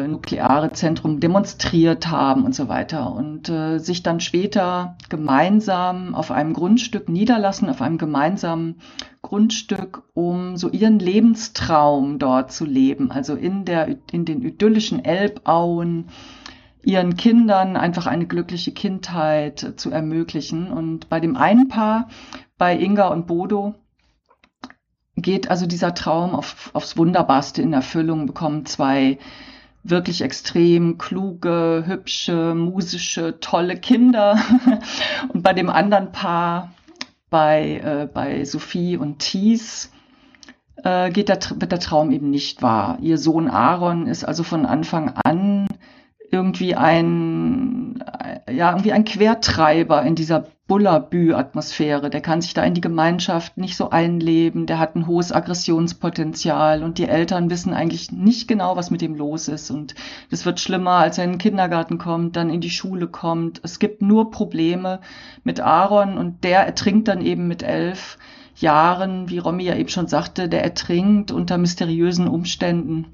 äh, 0.03 0.07
nukleare 0.07 0.71
Zentrum 0.71 1.19
demonstriert 1.19 2.09
haben 2.09 2.43
und 2.43 2.55
so 2.55 2.67
weiter 2.67 3.13
und 3.13 3.49
äh, 3.49 3.77
sich 3.77 4.03
dann 4.03 4.19
später 4.19 4.97
gemeinsam 5.09 6.15
auf 6.15 6.31
einem 6.31 6.53
Grundstück 6.53 7.07
niederlassen, 7.07 7.69
auf 7.69 7.81
einem 7.81 7.97
gemeinsamen 7.97 8.75
Grundstück, 9.21 10.03
um 10.13 10.57
so 10.57 10.69
ihren 10.69 10.99
Lebenstraum 10.99 12.17
dort 12.19 12.51
zu 12.51 12.65
leben, 12.65 13.11
also 13.11 13.35
in 13.35 13.65
der 13.65 13.97
in 14.11 14.25
den 14.25 14.41
idyllischen 14.41 15.03
Elbauen 15.03 16.05
ihren 16.83 17.17
Kindern 17.17 17.75
einfach 17.75 18.07
eine 18.07 18.25
glückliche 18.25 18.71
Kindheit 18.71 19.73
zu 19.75 19.91
ermöglichen. 19.91 20.71
Und 20.71 21.09
bei 21.09 21.19
dem 21.19 21.35
einen 21.35 21.67
Paar, 21.67 22.07
bei 22.57 22.77
Inga 22.77 23.09
und 23.09 23.27
Bodo, 23.27 23.75
geht 25.17 25.49
also 25.49 25.65
dieser 25.65 25.93
Traum 25.93 26.35
auf, 26.35 26.69
aufs 26.73 26.95
Wunderbarste 26.95 27.61
in 27.61 27.73
Erfüllung, 27.73 28.27
bekommen 28.27 28.65
zwei 28.65 29.17
wirklich 29.83 30.21
extrem 30.21 30.97
kluge, 30.97 31.83
hübsche, 31.85 32.53
musische, 32.55 33.39
tolle 33.39 33.77
Kinder. 33.77 34.39
Und 35.33 35.43
bei 35.43 35.53
dem 35.53 35.69
anderen 35.69 36.11
Paar, 36.11 36.73
bei, 37.29 37.81
äh, 37.83 38.07
bei 38.11 38.45
Sophie 38.45 38.97
und 38.97 39.19
Thies, 39.19 39.91
äh, 40.83 41.09
geht 41.09 41.29
der, 41.29 41.39
wird 41.55 41.71
der 41.71 41.79
Traum 41.79 42.11
eben 42.11 42.29
nicht 42.29 42.61
wahr. 42.61 42.97
Ihr 43.01 43.17
Sohn 43.17 43.49
Aaron 43.49 44.07
ist 44.07 44.23
also 44.23 44.43
von 44.43 44.65
Anfang 44.65 45.13
an 45.23 45.66
irgendwie 46.31 46.75
ein, 46.75 48.03
ja, 48.51 48.71
irgendwie 48.71 48.91
ein 48.91 49.05
Quertreiber 49.05 50.03
in 50.03 50.15
dieser 50.15 50.47
Bullabü-Atmosphäre. 50.67 52.09
Der 52.09 52.19
kann 52.19 52.41
sich 52.41 52.53
da 52.53 52.63
in 52.63 52.73
die 52.73 52.81
Gemeinschaft 52.81 53.57
nicht 53.57 53.77
so 53.77 53.89
einleben. 53.89 54.65
Der 54.65 54.79
hat 54.79 54.95
ein 54.95 55.07
hohes 55.07 55.31
Aggressionspotenzial 55.31 56.83
und 56.83 56.97
die 56.97 57.07
Eltern 57.07 57.49
wissen 57.49 57.73
eigentlich 57.73 58.11
nicht 58.11 58.47
genau, 58.47 58.75
was 58.75 58.91
mit 58.91 59.01
ihm 59.01 59.15
los 59.15 59.47
ist. 59.47 59.71
Und 59.71 59.95
es 60.29 60.45
wird 60.45 60.59
schlimmer, 60.59 60.91
als 60.91 61.17
er 61.17 61.23
in 61.23 61.31
den 61.31 61.39
Kindergarten 61.39 61.97
kommt, 61.97 62.35
dann 62.35 62.49
in 62.49 62.61
die 62.61 62.69
Schule 62.69 63.07
kommt. 63.07 63.61
Es 63.63 63.79
gibt 63.79 64.01
nur 64.01 64.29
Probleme 64.29 64.99
mit 65.43 65.61
Aaron 65.61 66.17
und 66.17 66.43
der 66.43 66.65
ertrinkt 66.65 67.07
dann 67.07 67.21
eben 67.21 67.47
mit 67.47 67.63
elf 67.63 68.17
Jahren, 68.55 69.29
wie 69.29 69.37
Romy 69.37 69.63
ja 69.63 69.75
eben 69.75 69.89
schon 69.89 70.07
sagte, 70.07 70.49
der 70.49 70.63
ertrinkt 70.63 71.31
unter 71.31 71.57
mysteriösen 71.57 72.27
Umständen 72.27 73.05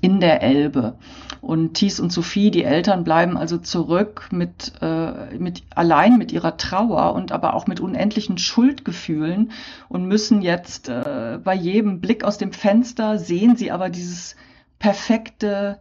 in 0.00 0.20
der 0.20 0.42
Elbe. 0.42 0.96
Und 1.42 1.74
Thies 1.74 1.98
und 1.98 2.12
Sophie, 2.12 2.52
die 2.52 2.62
Eltern, 2.62 3.02
bleiben 3.02 3.36
also 3.36 3.58
zurück 3.58 4.28
mit, 4.30 4.74
äh, 4.80 5.36
mit 5.36 5.64
allein 5.74 6.16
mit 6.16 6.30
ihrer 6.30 6.56
Trauer 6.56 7.14
und 7.14 7.32
aber 7.32 7.54
auch 7.54 7.66
mit 7.66 7.80
unendlichen 7.80 8.38
Schuldgefühlen 8.38 9.50
und 9.88 10.06
müssen 10.06 10.40
jetzt 10.40 10.88
äh, 10.88 11.40
bei 11.42 11.54
jedem 11.54 12.00
Blick 12.00 12.22
aus 12.22 12.38
dem 12.38 12.52
Fenster 12.52 13.18
sehen 13.18 13.56
sie 13.56 13.72
aber 13.72 13.90
dieses 13.90 14.36
perfekte 14.78 15.80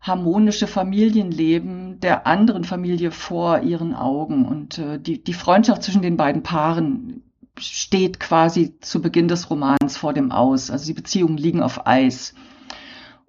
harmonische 0.00 0.66
Familienleben 0.66 2.00
der 2.00 2.26
anderen 2.26 2.64
Familie 2.64 3.10
vor 3.10 3.60
ihren 3.60 3.94
Augen. 3.94 4.46
Und 4.46 4.78
äh, 4.78 4.98
die, 4.98 5.22
die 5.22 5.34
Freundschaft 5.34 5.82
zwischen 5.82 6.00
den 6.00 6.16
beiden 6.16 6.42
Paaren 6.42 7.22
steht 7.58 8.20
quasi 8.20 8.78
zu 8.80 9.02
Beginn 9.02 9.28
des 9.28 9.50
Romans 9.50 9.98
vor 9.98 10.14
dem 10.14 10.32
Aus. 10.32 10.70
Also 10.70 10.86
die 10.86 10.94
Beziehungen 10.94 11.36
liegen 11.36 11.62
auf 11.62 11.86
Eis. 11.86 12.34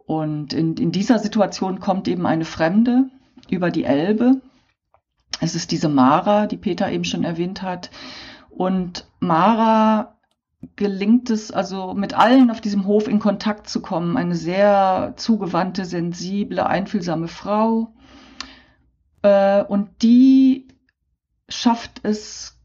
Und 0.07 0.53
in, 0.53 0.77
in 0.77 0.93
dieser 0.93 1.19
Situation 1.19 1.81
kommt 1.81 2.07
eben 2.07 2.25
eine 2.25 2.45
Fremde 2.45 3.09
über 3.49 3.69
die 3.71 3.83
Elbe. 3.83 4.41
Es 5.41 5.53
ist 5.53 5.71
diese 5.71 5.89
Mara, 5.89 6.47
die 6.47 6.55
Peter 6.55 6.89
eben 6.89 7.03
schon 7.03 7.25
erwähnt 7.25 7.61
hat. 7.61 7.91
Und 8.49 9.05
Mara 9.19 10.15
gelingt 10.77 11.29
es 11.29 11.51
also 11.51 11.93
mit 11.93 12.13
allen 12.13 12.49
auf 12.49 12.61
diesem 12.61 12.87
Hof 12.87 13.09
in 13.09 13.19
Kontakt 13.19 13.69
zu 13.69 13.81
kommen. 13.81 14.15
Eine 14.15 14.35
sehr 14.35 15.13
zugewandte, 15.17 15.83
sensible, 15.83 16.65
einfühlsame 16.65 17.27
Frau. 17.27 17.93
Äh, 19.23 19.61
und 19.63 19.89
die 20.03 20.69
schafft 21.49 21.99
es 22.03 22.56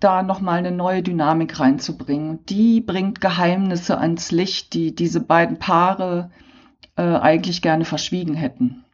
da 0.00 0.22
nochmal 0.22 0.58
eine 0.58 0.72
neue 0.72 1.02
Dynamik 1.02 1.58
reinzubringen. 1.60 2.44
Die 2.46 2.80
bringt 2.80 3.20
Geheimnisse 3.20 3.98
ans 3.98 4.30
Licht, 4.30 4.74
die 4.74 4.94
diese 4.94 5.20
beiden 5.20 5.58
Paare 5.58 6.30
äh, 6.96 7.02
eigentlich 7.02 7.62
gerne 7.62 7.84
verschwiegen 7.84 8.34
hätten. 8.34 8.84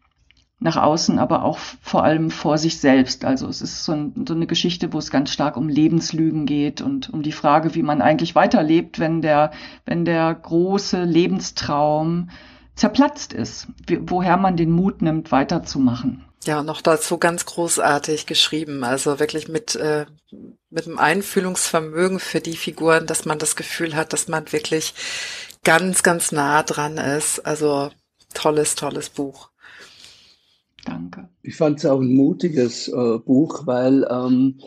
nach 0.62 0.76
außen, 0.76 1.18
aber 1.18 1.42
auch 1.44 1.58
vor 1.58 2.04
allem 2.04 2.30
vor 2.30 2.58
sich 2.58 2.80
selbst. 2.80 3.24
Also 3.24 3.48
es 3.48 3.62
ist 3.62 3.82
so, 3.82 3.92
ein, 3.92 4.26
so, 4.28 4.34
eine 4.34 4.46
Geschichte, 4.46 4.92
wo 4.92 4.98
es 4.98 5.10
ganz 5.10 5.32
stark 5.32 5.56
um 5.56 5.70
Lebenslügen 5.70 6.44
geht 6.44 6.82
und 6.82 7.08
um 7.08 7.22
die 7.22 7.32
Frage, 7.32 7.74
wie 7.74 7.82
man 7.82 8.02
eigentlich 8.02 8.34
weiterlebt, 8.34 8.98
wenn 8.98 9.22
der, 9.22 9.52
wenn 9.86 10.04
der 10.04 10.34
große 10.34 11.04
Lebenstraum 11.04 12.28
zerplatzt 12.74 13.32
ist, 13.32 13.68
woher 13.88 14.36
man 14.36 14.56
den 14.58 14.70
Mut 14.70 15.00
nimmt, 15.00 15.32
weiterzumachen. 15.32 16.24
Ja, 16.44 16.62
noch 16.62 16.80
dazu 16.80 17.18
ganz 17.18 17.44
großartig 17.44 18.26
geschrieben. 18.26 18.82
Also 18.82 19.20
wirklich 19.20 19.48
mit, 19.48 19.76
äh, 19.76 20.06
mit 20.70 20.86
einem 20.86 20.98
Einfühlungsvermögen 20.98 22.18
für 22.18 22.40
die 22.40 22.56
Figuren, 22.56 23.06
dass 23.06 23.26
man 23.26 23.38
das 23.38 23.56
Gefühl 23.56 23.94
hat, 23.94 24.12
dass 24.12 24.26
man 24.26 24.50
wirklich 24.50 24.94
ganz, 25.64 26.02
ganz 26.02 26.32
nah 26.32 26.62
dran 26.62 26.96
ist. 26.96 27.40
Also 27.40 27.90
tolles, 28.32 28.74
tolles 28.74 29.10
Buch. 29.10 29.50
Danke. 30.86 31.28
Ich 31.42 31.56
fand 31.56 31.78
es 31.78 31.84
auch 31.86 32.00
ein 32.00 32.14
mutiges 32.14 32.88
äh, 32.88 33.18
Buch, 33.18 33.66
weil 33.66 34.06
ähm, 34.10 34.58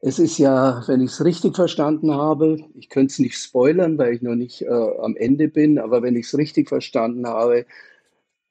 es 0.00 0.18
ist 0.18 0.38
ja, 0.38 0.82
wenn 0.86 1.02
ich 1.02 1.12
es 1.12 1.24
richtig 1.24 1.56
verstanden 1.56 2.14
habe, 2.14 2.58
ich 2.74 2.88
könnte 2.88 3.12
es 3.12 3.18
nicht 3.18 3.36
spoilern, 3.36 3.98
weil 3.98 4.14
ich 4.14 4.22
noch 4.22 4.34
nicht 4.34 4.62
äh, 4.62 4.68
am 4.68 5.16
Ende 5.16 5.48
bin, 5.48 5.78
aber 5.78 6.02
wenn 6.02 6.16
ich 6.16 6.26
es 6.26 6.38
richtig 6.38 6.68
verstanden 6.68 7.26
habe, 7.26 7.66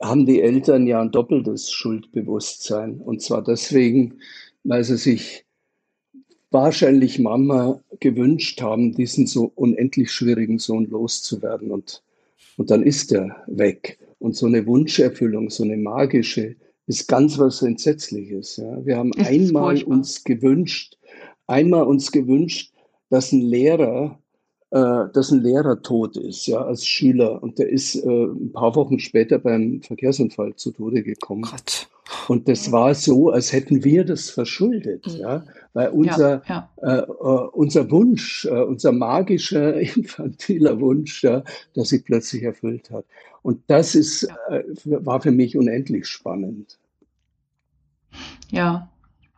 haben 0.01 0.25
die 0.25 0.41
Eltern 0.41 0.87
ja 0.87 1.01
ein 1.01 1.11
doppeltes 1.11 1.71
Schuldbewusstsein. 1.71 2.99
Und 2.99 3.21
zwar 3.21 3.43
deswegen, 3.43 4.19
weil 4.63 4.83
sie 4.83 4.97
sich 4.97 5.45
wahrscheinlich 6.51 7.19
Mama 7.19 7.81
gewünscht 7.99 8.61
haben, 8.61 8.93
diesen 8.93 9.27
so 9.27 9.51
unendlich 9.55 10.11
schwierigen 10.11 10.59
Sohn 10.59 10.85
loszuwerden. 10.85 11.71
Und, 11.71 12.03
und 12.57 12.69
dann 12.69 12.83
ist 12.83 13.11
er 13.11 13.43
weg. 13.47 13.97
Und 14.19 14.35
so 14.35 14.45
eine 14.45 14.65
Wunscherfüllung, 14.65 15.49
so 15.49 15.63
eine 15.63 15.77
magische, 15.77 16.55
ist 16.87 17.07
ganz 17.07 17.37
was 17.37 17.61
Entsetzliches. 17.61 18.57
Ja. 18.57 18.85
Wir 18.85 18.97
haben 18.97 19.13
einmal 19.15 19.81
uns 19.83 20.23
gewünscht, 20.23 20.97
einmal 21.47 21.83
uns 21.83 22.11
gewünscht, 22.11 22.73
dass 23.09 23.31
ein 23.31 23.41
Lehrer, 23.41 24.19
äh, 24.73 25.07
dass 25.13 25.29
ein 25.29 25.41
Lehrer 25.43 25.83
tot 25.83 26.17
ist, 26.17 26.47
ja, 26.47 26.57
als 26.57 26.83
Schüler. 26.83 27.43
Und 27.43 27.59
der 27.59 27.69
ist 27.69 27.93
äh, 27.95 28.25
ein 28.25 28.51
paar 28.53 28.75
Wochen 28.75 28.97
später 28.97 29.37
beim 29.37 29.81
Verkehrsunfall 29.83 30.55
zu 30.55 30.71
Tode 30.71 31.03
gekommen. 31.03 31.43
Gott. 31.43 31.87
Und 32.27 32.49
das 32.49 32.71
war 32.71 32.95
so, 32.95 33.29
als 33.29 33.53
hätten 33.53 33.83
wir 33.83 34.03
das 34.03 34.31
verschuldet, 34.31 35.05
mhm. 35.05 35.19
ja, 35.19 35.45
weil 35.73 35.89
unser, 35.89 36.41
ja, 36.47 36.69
ja. 36.81 36.99
Äh, 36.99 37.01
äh, 37.01 37.47
unser 37.51 37.91
Wunsch, 37.91 38.45
äh, 38.45 38.63
unser 38.63 38.91
magischer, 38.91 39.79
infantiler 39.95 40.79
Wunsch, 40.79 41.23
ja, 41.23 41.43
der 41.75 41.85
sich 41.85 42.03
plötzlich 42.03 42.41
erfüllt 42.41 42.89
hat. 42.89 43.05
Und 43.43 43.61
das 43.67 43.93
ist, 43.93 44.23
äh, 44.49 44.63
war 44.85 45.21
für 45.21 45.31
mich 45.31 45.55
unendlich 45.55 46.07
spannend. 46.07 46.79
Ja. 48.49 48.89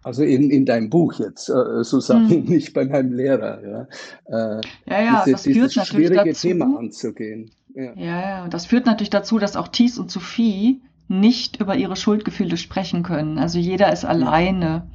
Also 0.05 0.21
in, 0.21 0.51
in 0.51 0.67
deinem 0.67 0.91
Buch 0.91 1.13
jetzt, 1.13 1.49
äh, 1.49 1.83
Susanne, 1.83 2.29
hm. 2.29 2.45
nicht 2.45 2.75
bei 2.75 2.85
meinem 2.85 3.11
Lehrer. 3.11 3.87
Ja, 4.27 4.57
äh, 4.57 4.61
ja, 4.85 5.01
ja 5.01 5.23
diese, 5.25 5.31
das 5.31 5.41
führt 5.41 5.75
natürlich 5.75 5.87
schwierige 5.87 6.29
dazu, 6.29 6.47
Thema 6.47 6.77
anzugehen. 6.77 7.49
Ja. 7.73 7.93
ja, 7.95 8.21
ja, 8.21 8.47
das 8.47 8.67
führt 8.67 8.85
natürlich 8.85 9.09
dazu, 9.09 9.39
dass 9.39 9.55
auch 9.55 9.67
Thies 9.67 9.97
und 9.97 10.11
Sophie 10.11 10.83
nicht 11.07 11.59
über 11.59 11.75
ihre 11.75 11.95
Schuldgefühle 11.95 12.57
sprechen 12.57 13.01
können. 13.01 13.39
Also 13.39 13.57
jeder 13.57 13.91
ist 13.91 14.05
alleine 14.05 14.85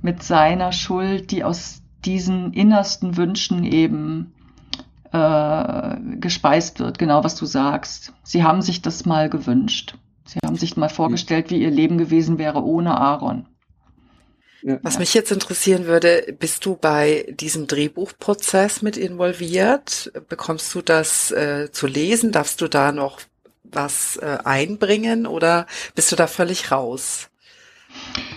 mit 0.00 0.22
seiner 0.22 0.70
Schuld, 0.70 1.32
die 1.32 1.42
aus 1.42 1.82
diesen 2.04 2.52
innersten 2.52 3.16
Wünschen 3.16 3.64
eben 3.64 4.32
äh, 5.10 5.96
gespeist 6.20 6.78
wird, 6.78 7.00
genau 7.00 7.24
was 7.24 7.34
du 7.34 7.46
sagst. 7.46 8.12
Sie 8.22 8.44
haben 8.44 8.62
sich 8.62 8.80
das 8.80 9.06
mal 9.06 9.28
gewünscht. 9.28 9.96
Sie 10.24 10.38
haben 10.46 10.54
sich 10.54 10.76
mal 10.76 10.88
vorgestellt, 10.88 11.50
wie 11.50 11.60
ihr 11.60 11.72
Leben 11.72 11.98
gewesen 11.98 12.38
wäre 12.38 12.64
ohne 12.64 12.96
Aaron. 12.96 13.48
Was 14.64 14.98
mich 14.98 15.12
jetzt 15.12 15.32
interessieren 15.32 15.86
würde, 15.86 16.36
bist 16.38 16.64
du 16.64 16.76
bei 16.76 17.34
diesem 17.40 17.66
Drehbuchprozess 17.66 18.82
mit 18.82 18.96
involviert? 18.96 20.12
Bekommst 20.28 20.72
du 20.74 20.82
das 20.82 21.32
äh, 21.32 21.70
zu 21.72 21.88
lesen? 21.88 22.30
Darfst 22.30 22.60
du 22.60 22.68
da 22.68 22.92
noch 22.92 23.20
was 23.64 24.16
äh, 24.18 24.38
einbringen 24.44 25.26
oder 25.26 25.66
bist 25.94 26.12
du 26.12 26.16
da 26.16 26.26
völlig 26.26 26.70
raus? 26.70 27.28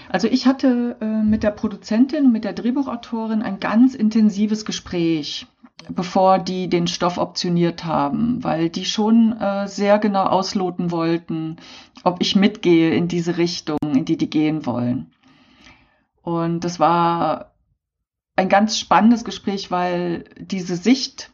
Also 0.09 0.27
ich 0.27 0.47
hatte 0.47 0.97
äh, 0.99 1.05
mit 1.05 1.43
der 1.43 1.51
Produzentin 1.51 2.25
und 2.25 2.31
mit 2.31 2.43
der 2.43 2.53
Drehbuchautorin 2.53 3.41
ein 3.41 3.59
ganz 3.59 3.93
intensives 3.93 4.65
Gespräch, 4.65 5.45
bevor 5.89 6.39
die 6.39 6.69
den 6.69 6.87
Stoff 6.87 7.17
optioniert 7.17 7.85
haben, 7.85 8.43
weil 8.43 8.69
die 8.69 8.85
schon 8.85 9.33
äh, 9.39 9.67
sehr 9.67 9.99
genau 9.99 10.23
ausloten 10.23 10.89
wollten, 10.91 11.57
ob 12.03 12.17
ich 12.19 12.35
mitgehe 12.35 12.95
in 12.95 13.07
diese 13.07 13.37
Richtung, 13.37 13.77
in 13.83 14.05
die 14.05 14.17
die 14.17 14.29
gehen 14.29 14.65
wollen. 14.65 15.11
Und 16.25 16.61
das 16.61 16.79
war 16.79 17.53
ein 18.35 18.49
ganz 18.49 18.79
spannendes 18.79 19.23
Gespräch, 19.23 19.69
weil 19.69 20.23
diese 20.39 20.75
Sicht 20.75 21.31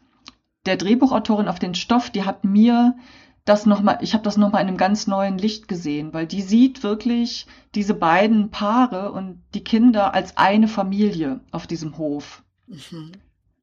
der 0.66 0.76
Drehbuchautorin 0.76 1.48
auf 1.48 1.60
den 1.60 1.76
Stoff, 1.76 2.10
die 2.10 2.26
hat 2.26 2.44
mir 2.44 2.98
das 3.46 3.66
noch 3.66 3.82
mal, 3.82 4.00
ich 4.02 4.14
habe 4.14 4.26
das 4.26 4.36
noch 4.36 4.52
mal 4.52 4.60
in 4.60 4.68
einem 4.68 4.76
ganz 4.76 5.08
neuen 5.08 5.38
Licht 5.38 5.70
gesehen, 5.70 6.14
weil 6.14 6.28
die 6.28 6.42
sieht 6.42 6.84
wirklich 6.84 7.48
diese 7.74 7.94
beiden 7.94 8.52
Paare 8.52 9.14
und 9.14 9.42
die 9.54 9.64
Kinder 9.64 10.14
als 10.14 10.36
eine 10.36 10.68
Familie 10.68 11.39
auf 11.52 11.68
diesem 11.68 11.98
Hof. 11.98 12.44
Mhm. 12.68 13.14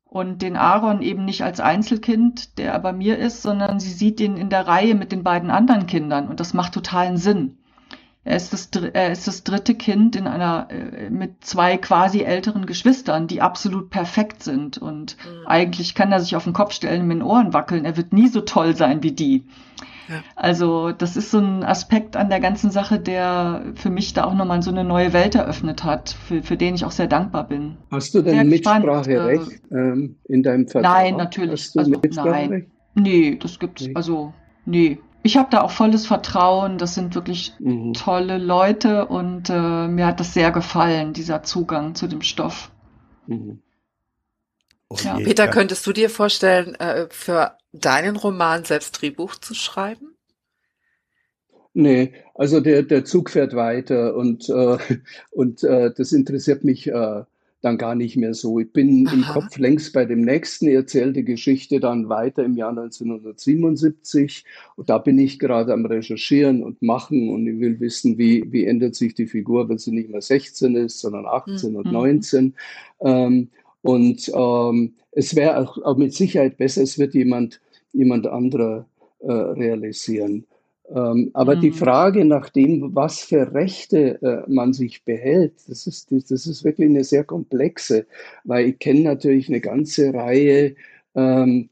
Und 0.04 0.40
den 0.40 0.56
Aaron 0.56 1.02
eben 1.02 1.26
nicht 1.26 1.44
als 1.44 1.60
Einzelkind, 1.60 2.56
der 2.56 2.78
bei 2.78 2.94
mir 2.94 3.18
ist, 3.18 3.42
sondern 3.42 3.80
sie 3.80 3.92
sieht 3.92 4.18
ihn 4.20 4.38
in 4.38 4.48
der 4.48 4.66
Reihe 4.66 4.94
mit 4.94 5.12
den 5.12 5.24
beiden 5.24 5.50
anderen 5.50 5.86
Kindern 5.86 6.28
und 6.28 6.40
das 6.40 6.54
macht 6.54 6.72
totalen 6.72 7.18
Sinn. 7.18 7.58
Er 8.28 8.36
ist 8.36 8.52
das, 8.52 8.68
er 8.92 9.10
ist 9.10 9.26
das 9.26 9.42
dritte 9.42 9.74
Kind 9.74 10.14
in 10.14 10.26
einer, 10.26 10.68
äh, 10.70 11.08
mit 11.08 11.42
zwei 11.42 11.78
quasi 11.78 12.20
älteren 12.20 12.66
Geschwistern, 12.66 13.26
die 13.26 13.40
absolut 13.40 13.88
perfekt 13.88 14.42
sind. 14.42 14.76
Und 14.76 15.16
mhm. 15.16 15.46
eigentlich 15.46 15.94
kann 15.94 16.12
er 16.12 16.20
sich 16.20 16.36
auf 16.36 16.44
den 16.44 16.52
Kopf 16.52 16.72
stellen 16.72 17.02
und 17.02 17.08
mit 17.08 17.16
den 17.16 17.22
Ohren 17.22 17.54
wackeln. 17.54 17.86
Er 17.86 17.96
wird 17.96 18.12
nie 18.12 18.28
so 18.28 18.42
toll 18.42 18.76
sein 18.76 19.02
wie 19.02 19.12
die. 19.12 19.44
Ja. 20.10 20.22
Also, 20.36 20.92
das 20.92 21.16
ist 21.16 21.30
so 21.30 21.38
ein 21.38 21.64
Aspekt 21.64 22.16
an 22.16 22.28
der 22.28 22.40
ganzen 22.40 22.70
Sache, 22.70 23.00
der 23.00 23.62
für 23.76 23.88
mich 23.88 24.12
da 24.12 24.24
auch 24.24 24.34
nochmal 24.34 24.60
so 24.60 24.70
eine 24.70 24.84
neue 24.84 25.14
Welt 25.14 25.34
eröffnet 25.34 25.82
hat, 25.84 26.14
für, 26.26 26.42
für 26.42 26.58
den 26.58 26.74
ich 26.74 26.84
auch 26.84 26.90
sehr 26.90 27.06
dankbar 27.06 27.48
bin. 27.48 27.78
Hast 27.90 28.14
du 28.14 28.20
denn 28.20 28.46
Mitspracherecht 28.50 29.62
ähm, 29.70 30.16
in 30.28 30.42
deinem 30.42 30.68
Vertrag? 30.68 30.92
Nein, 30.92 31.16
natürlich. 31.16 31.70
also, 31.74 31.92
nein. 32.24 32.66
Nee, 32.94 33.38
das 33.40 33.58
gibt's, 33.58 33.86
nee. 33.86 33.94
also, 33.94 34.34
nee, 34.66 34.98
ich 35.22 35.36
habe 35.36 35.48
da 35.50 35.62
auch 35.62 35.70
volles 35.70 36.06
Vertrauen. 36.06 36.78
Das 36.78 36.94
sind 36.94 37.14
wirklich 37.14 37.54
mhm. 37.58 37.92
tolle 37.92 38.38
Leute 38.38 39.06
und 39.06 39.50
äh, 39.50 39.88
mir 39.88 40.06
hat 40.06 40.20
das 40.20 40.34
sehr 40.34 40.50
gefallen, 40.50 41.12
dieser 41.12 41.42
Zugang 41.42 41.94
zu 41.94 42.06
dem 42.06 42.22
Stoff. 42.22 42.70
Mhm. 43.26 43.60
Okay, 44.88 45.06
ja. 45.06 45.16
Peter, 45.16 45.48
könntest 45.48 45.86
du 45.86 45.92
dir 45.92 46.08
vorstellen, 46.08 46.74
äh, 46.76 47.08
für 47.10 47.58
deinen 47.72 48.16
Roman 48.16 48.64
selbst 48.64 49.00
Drehbuch 49.00 49.34
zu 49.34 49.54
schreiben? 49.54 50.14
Nee, 51.74 52.14
also 52.34 52.60
der, 52.60 52.82
der 52.82 53.04
Zug 53.04 53.30
fährt 53.30 53.54
weiter 53.54 54.14
und, 54.14 54.48
äh, 54.48 54.78
und 55.30 55.62
äh, 55.62 55.92
das 55.94 56.12
interessiert 56.12 56.64
mich 56.64 56.88
äh, 56.88 57.24
dann 57.60 57.76
gar 57.76 57.94
nicht 57.94 58.16
mehr 58.16 58.34
so. 58.34 58.60
Ich 58.60 58.72
bin 58.72 59.06
Aha. 59.06 59.14
im 59.14 59.22
Kopf 59.22 59.58
längst 59.58 59.92
bei 59.92 60.04
dem 60.04 60.20
nächsten, 60.20 60.68
erzählte 60.68 61.24
Geschichte 61.24 61.80
dann 61.80 62.08
weiter 62.08 62.44
im 62.44 62.56
Jahr 62.56 62.70
1977. 62.70 64.44
Und 64.76 64.88
da 64.88 64.98
bin 64.98 65.18
ich 65.18 65.38
gerade 65.38 65.72
am 65.72 65.84
Recherchieren 65.84 66.62
und 66.62 66.80
Machen 66.82 67.30
und 67.30 67.46
ich 67.46 67.58
will 67.58 67.80
wissen, 67.80 68.16
wie, 68.18 68.44
wie 68.52 68.64
ändert 68.64 68.94
sich 68.94 69.14
die 69.14 69.26
Figur, 69.26 69.68
wenn 69.68 69.78
sie 69.78 69.92
nicht 69.92 70.10
mehr 70.10 70.22
16 70.22 70.76
ist, 70.76 71.00
sondern 71.00 71.26
18 71.26 71.70
mhm. 71.70 71.76
und 71.76 71.92
19. 71.92 72.54
Ähm, 73.00 73.48
und 73.82 74.30
ähm, 74.34 74.94
es 75.12 75.34
wäre 75.34 75.58
auch, 75.58 75.78
auch, 75.82 75.96
mit 75.96 76.14
Sicherheit 76.14 76.58
besser, 76.58 76.82
es 76.82 76.98
wird 76.98 77.14
jemand, 77.14 77.60
jemand 77.92 78.26
anderer 78.26 78.86
äh, 79.20 79.32
realisieren. 79.32 80.46
Ähm, 80.94 81.30
aber 81.34 81.56
mhm. 81.56 81.60
die 81.60 81.72
Frage 81.72 82.24
nach 82.24 82.48
dem, 82.48 82.94
was 82.94 83.20
für 83.20 83.52
Rechte 83.52 84.22
äh, 84.22 84.50
man 84.50 84.72
sich 84.72 85.04
behält, 85.04 85.54
das 85.68 85.86
ist, 85.86 86.10
das 86.10 86.46
ist 86.46 86.64
wirklich 86.64 86.88
eine 86.88 87.04
sehr 87.04 87.24
komplexe, 87.24 88.06
weil 88.44 88.68
ich 88.68 88.78
kenne 88.78 89.02
natürlich 89.02 89.48
eine 89.48 89.60
ganze 89.60 90.14
Reihe 90.14 90.76
ähm, 91.14 91.68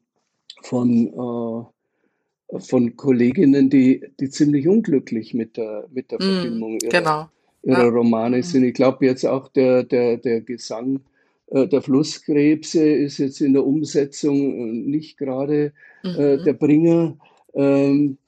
von, 0.63 1.09
äh, 1.09 2.59
von 2.61 2.97
Kolleginnen, 2.97 3.71
die, 3.71 4.05
die 4.21 4.29
ziemlich 4.29 4.69
unglücklich 4.69 5.33
mit 5.33 5.57
der, 5.57 5.87
mit 5.91 6.11
der 6.11 6.21
mhm, 6.21 6.33
Verfilmung 6.33 6.79
ihrer, 6.83 6.99
genau. 6.99 7.29
ihrer 7.63 7.85
ja. 7.85 7.89
Romane 7.89 8.39
mhm. 8.39 8.43
sind. 8.43 8.65
Ich 8.65 8.75
glaube 8.75 9.07
jetzt 9.07 9.25
auch 9.25 9.49
der, 9.49 9.83
der, 9.83 10.19
der 10.19 10.43
Gesang 10.43 11.01
äh, 11.49 11.67
der 11.67 11.81
Flusskrebse 11.81 12.87
ist 12.87 13.19
jetzt 13.19 13.41
in 13.41 13.55
der 13.55 13.65
Umsetzung 13.65 14.37
äh, 14.37 14.73
nicht 14.73 15.17
gerade 15.17 15.73
äh, 16.05 16.37
mhm. 16.37 16.45
der 16.45 16.53
Bringer. 16.53 17.17
Ähm, 17.55 18.19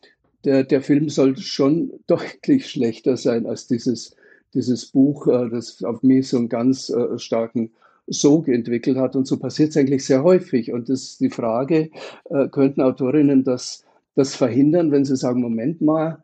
der, 0.44 0.64
der 0.64 0.82
Film 0.82 1.08
sollte 1.08 1.42
schon 1.42 1.92
deutlich 2.06 2.70
schlechter 2.70 3.16
sein 3.16 3.46
als 3.46 3.66
dieses, 3.66 4.16
dieses 4.54 4.86
Buch, 4.86 5.26
äh, 5.26 5.48
das 5.50 5.82
auf 5.84 6.02
mich 6.02 6.28
so 6.28 6.38
einen 6.38 6.48
ganz 6.48 6.90
äh, 6.90 7.18
starken 7.18 7.70
Sog 8.06 8.48
entwickelt 8.48 8.96
hat. 8.96 9.16
Und 9.16 9.26
so 9.26 9.38
passiert 9.38 9.70
es 9.70 9.76
eigentlich 9.76 10.04
sehr 10.04 10.22
häufig. 10.22 10.72
Und 10.72 10.88
das 10.88 11.02
ist 11.02 11.20
die 11.20 11.30
Frage, 11.30 11.90
äh, 12.30 12.48
könnten 12.48 12.80
Autorinnen 12.80 13.44
das, 13.44 13.84
das 14.14 14.34
verhindern, 14.34 14.90
wenn 14.90 15.04
sie 15.04 15.16
sagen, 15.16 15.40
Moment 15.40 15.80
mal, 15.80 16.22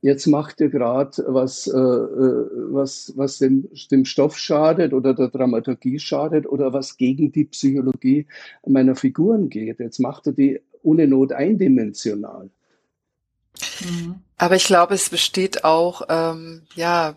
jetzt 0.00 0.26
macht 0.26 0.60
ihr 0.60 0.70
gerade 0.70 1.24
was, 1.26 1.66
was, 1.66 3.12
was 3.16 3.38
dem, 3.38 3.68
dem 3.90 4.04
Stoff 4.06 4.38
schadet 4.38 4.94
oder 4.94 5.12
der 5.12 5.28
Dramaturgie 5.28 5.98
schadet 5.98 6.46
oder 6.46 6.72
was 6.72 6.96
gegen 6.96 7.32
die 7.32 7.44
Psychologie 7.44 8.26
meiner 8.64 8.94
Figuren 8.94 9.50
geht. 9.50 9.80
Jetzt 9.80 9.98
macht 9.98 10.28
er 10.28 10.32
die 10.32 10.60
ohne 10.82 11.08
Not 11.08 11.32
eindimensional. 11.32 12.48
Mhm. 13.80 14.20
Aber 14.38 14.56
ich 14.56 14.64
glaube, 14.64 14.94
es 14.94 15.08
besteht 15.10 15.64
auch, 15.64 16.02
ähm, 16.08 16.62
ja, 16.74 17.16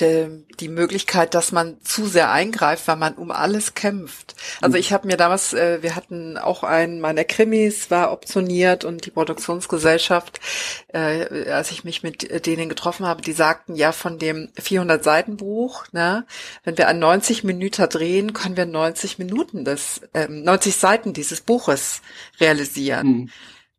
de, 0.00 0.44
die 0.60 0.68
Möglichkeit, 0.68 1.34
dass 1.34 1.52
man 1.52 1.78
zu 1.82 2.06
sehr 2.06 2.30
eingreift, 2.30 2.86
weil 2.88 2.96
man 2.96 3.14
um 3.14 3.30
alles 3.30 3.74
kämpft. 3.74 4.34
Also 4.60 4.76
mhm. 4.76 4.80
ich 4.80 4.92
habe 4.92 5.06
mir 5.06 5.16
damals, 5.16 5.52
äh, 5.52 5.82
wir 5.82 5.96
hatten 5.96 6.38
auch 6.38 6.62
einen 6.62 7.00
meiner 7.00 7.24
Krimis, 7.24 7.90
war 7.90 8.12
optioniert 8.12 8.84
und 8.84 9.06
die 9.06 9.10
Produktionsgesellschaft, 9.10 10.40
äh, 10.88 11.50
als 11.50 11.70
ich 11.70 11.84
mich 11.84 12.02
mit 12.02 12.46
denen 12.46 12.68
getroffen 12.68 13.06
habe, 13.06 13.22
die 13.22 13.32
sagten 13.32 13.74
ja 13.74 13.92
von 13.92 14.18
dem 14.18 14.50
400 14.58 15.02
Seiten 15.02 15.36
Buch, 15.36 15.84
ne, 15.92 16.26
wenn 16.64 16.78
wir 16.78 16.88
an 16.88 16.98
90 16.98 17.44
Minuten 17.44 17.88
drehen, 17.88 18.32
können 18.32 18.56
wir 18.56 18.66
90 18.66 19.18
Minuten 19.18 19.64
des, 19.64 20.02
äh, 20.12 20.28
90 20.28 20.76
Seiten 20.76 21.12
dieses 21.12 21.40
Buches 21.40 22.02
realisieren. 22.40 23.06
Mhm. 23.06 23.30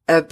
Äh, 0.07 0.23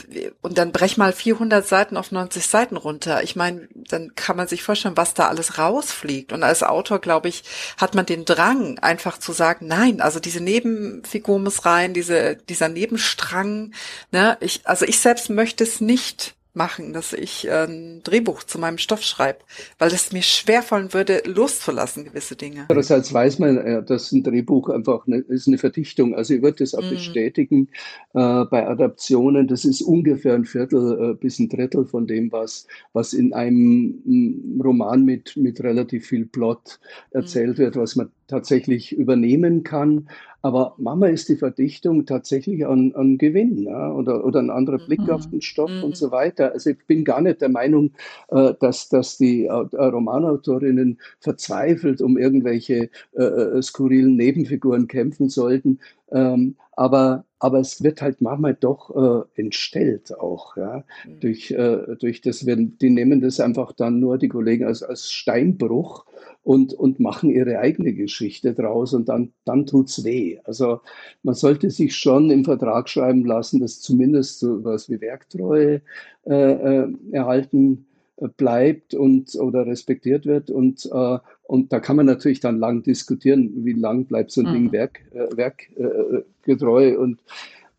und 0.41 0.57
dann 0.57 0.71
brech 0.71 0.97
mal 0.97 1.11
400 1.11 1.67
Seiten 1.67 1.97
auf 1.97 2.11
90 2.11 2.47
Seiten 2.47 2.77
runter. 2.77 3.23
Ich 3.23 3.35
meine, 3.35 3.67
dann 3.73 4.15
kann 4.15 4.37
man 4.37 4.47
sich 4.47 4.63
vorstellen, 4.63 4.97
was 4.97 5.13
da 5.13 5.27
alles 5.27 5.57
rausfliegt. 5.57 6.31
Und 6.31 6.43
als 6.43 6.63
Autor, 6.63 6.99
glaube 6.99 7.27
ich, 7.27 7.43
hat 7.77 7.93
man 7.93 8.05
den 8.05 8.23
Drang, 8.23 8.79
einfach 8.79 9.17
zu 9.19 9.33
sagen, 9.33 9.67
nein, 9.67 9.99
also 9.99 10.19
diese 10.19 10.41
Nebenfigur 10.41 11.39
muss 11.39 11.65
rein, 11.65 11.93
diese, 11.93 12.37
dieser 12.37 12.69
Nebenstrang, 12.69 13.73
ne, 14.11 14.37
ich, 14.39 14.61
also 14.63 14.85
ich 14.85 14.99
selbst 14.99 15.29
möchte 15.29 15.65
es 15.65 15.81
nicht 15.81 16.35
machen, 16.55 16.93
dass 16.93 17.13
ich 17.13 17.49
ein 17.49 18.01
Drehbuch 18.03 18.43
zu 18.43 18.59
meinem 18.59 18.77
Stoff 18.77 19.01
schreibe, 19.01 19.39
weil 19.79 19.91
es 19.91 20.11
mir 20.11 20.21
schwerfallen 20.21 20.93
würde, 20.93 21.21
loszulassen, 21.25 22.05
gewisse 22.05 22.35
Dinge. 22.35 22.65
Andererseits 22.69 23.13
weiß 23.13 23.39
man, 23.39 23.57
äh, 23.57 23.83
dass 23.83 24.11
ein 24.11 24.23
Drehbuch 24.23 24.69
einfach 24.69 25.05
eine, 25.07 25.17
ist 25.17 25.47
eine 25.47 25.57
Verdichtung. 25.57 26.15
Also 26.15 26.33
ich 26.33 26.41
würde 26.41 26.57
das 26.59 26.75
auch 26.75 26.83
mm. 26.83 26.89
bestätigen 26.89 27.69
äh, 28.13 28.45
bei 28.45 28.67
Adaptionen. 28.67 29.47
Das 29.47 29.65
ist 29.65 29.81
ungefähr 29.81 30.35
ein 30.35 30.45
Viertel 30.45 31.11
äh, 31.11 31.13
bis 31.15 31.39
ein 31.39 31.49
Drittel 31.49 31.85
von 31.85 32.07
dem, 32.07 32.31
was, 32.31 32.67
was 32.93 33.13
in 33.13 33.33
einem 33.33 34.01
mm, 34.05 34.61
Roman 34.61 35.03
mit, 35.03 35.35
mit 35.37 35.61
relativ 35.61 36.07
viel 36.07 36.25
Plot 36.25 36.79
erzählt 37.11 37.57
mm. 37.57 37.61
wird, 37.61 37.75
was 37.75 37.95
man 37.95 38.09
tatsächlich 38.27 38.91
übernehmen 38.91 39.63
kann. 39.63 40.07
Aber 40.41 40.75
Mama 40.77 41.07
ist 41.07 41.27
die 41.29 41.37
Verdichtung 41.37 42.05
tatsächlich 42.05 42.67
an, 42.67 42.93
an 42.93 43.17
Gewinn 43.17 43.63
ja? 43.63 43.91
oder, 43.91 44.23
oder 44.23 44.39
ein 44.39 44.51
anderer 44.51 44.77
Blick 44.77 45.01
mhm. 45.01 45.09
auf 45.09 45.27
den 45.27 45.41
Stoff 45.41 45.71
mhm. 45.71 45.83
und 45.83 45.97
so 45.97 46.11
weiter. 46.11 46.51
Also 46.51 46.69
ich 46.71 46.85
bin 46.85 47.03
gar 47.03 47.21
nicht 47.21 47.41
der 47.41 47.49
Meinung, 47.49 47.91
äh, 48.29 48.53
dass, 48.59 48.89
dass 48.89 49.17
die 49.17 49.45
äh, 49.45 49.51
Romanautorinnen 49.51 50.99
verzweifelt 51.19 52.01
um 52.01 52.17
irgendwelche 52.17 52.89
äh, 53.13 53.23
äh, 53.23 53.61
skurrilen 53.61 54.15
Nebenfiguren 54.15 54.87
kämpfen 54.87 55.29
sollten. 55.29 55.79
Ähm, 56.11 56.55
aber, 56.73 57.25
aber 57.39 57.59
es 57.59 57.83
wird 57.83 58.01
halt 58.01 58.21
manchmal 58.21 58.53
doch 58.53 59.25
äh, 59.35 59.41
entstellt 59.41 60.17
auch, 60.19 60.57
ja, 60.57 60.83
mhm. 61.07 61.19
durch, 61.21 61.51
äh, 61.51 61.95
durch 61.99 62.21
das, 62.21 62.45
wenn, 62.45 62.77
die 62.77 62.89
nehmen 62.89 63.21
das 63.21 63.39
einfach 63.39 63.71
dann 63.71 63.99
nur, 63.99 64.17
die 64.17 64.27
Kollegen, 64.27 64.65
als, 64.65 64.83
als 64.83 65.11
Steinbruch 65.11 66.05
und, 66.45 66.75
und 66.75 66.99
machen 66.99 67.31
ihre 67.31 67.57
eigene 67.57 67.93
Geschichte 67.93 68.53
draus 68.53 68.93
und 68.93 69.09
dann, 69.09 69.33
dann 69.45 69.65
tut's 69.65 70.03
weh. 70.03 70.37
Also 70.43 70.79
man 71.23 71.33
sollte 71.33 71.71
sich 71.71 71.95
schon 71.95 72.29
im 72.29 72.45
Vertrag 72.45 72.87
schreiben 72.87 73.25
lassen, 73.25 73.59
dass 73.59 73.81
zumindest 73.81 74.39
so 74.39 74.63
was 74.63 74.87
wie 74.87 75.01
Werktreue 75.01 75.81
äh, 76.27 76.51
äh, 76.51 76.87
erhalten 77.11 77.87
äh, 78.17 78.27
bleibt 78.27 78.93
und 78.93 79.35
oder 79.35 79.65
respektiert 79.65 80.27
wird 80.27 80.51
und 80.51 80.87
äh, 80.93 81.17
und 81.47 81.73
da 81.73 81.79
kann 81.79 81.95
man 81.95 82.05
natürlich 82.05 82.41
dann 82.41 82.59
lang 82.59 82.83
diskutieren, 82.83 83.65
wie 83.65 83.73
lang 83.73 84.05
bleibt 84.05 84.29
so 84.29 84.41
ein 84.41 84.49
mhm. 84.49 84.53
Ding 84.53 84.71
werk, 84.71 84.99
äh, 85.13 85.35
werkgetreu 85.35 86.89
äh, 86.89 86.95
und 86.95 87.21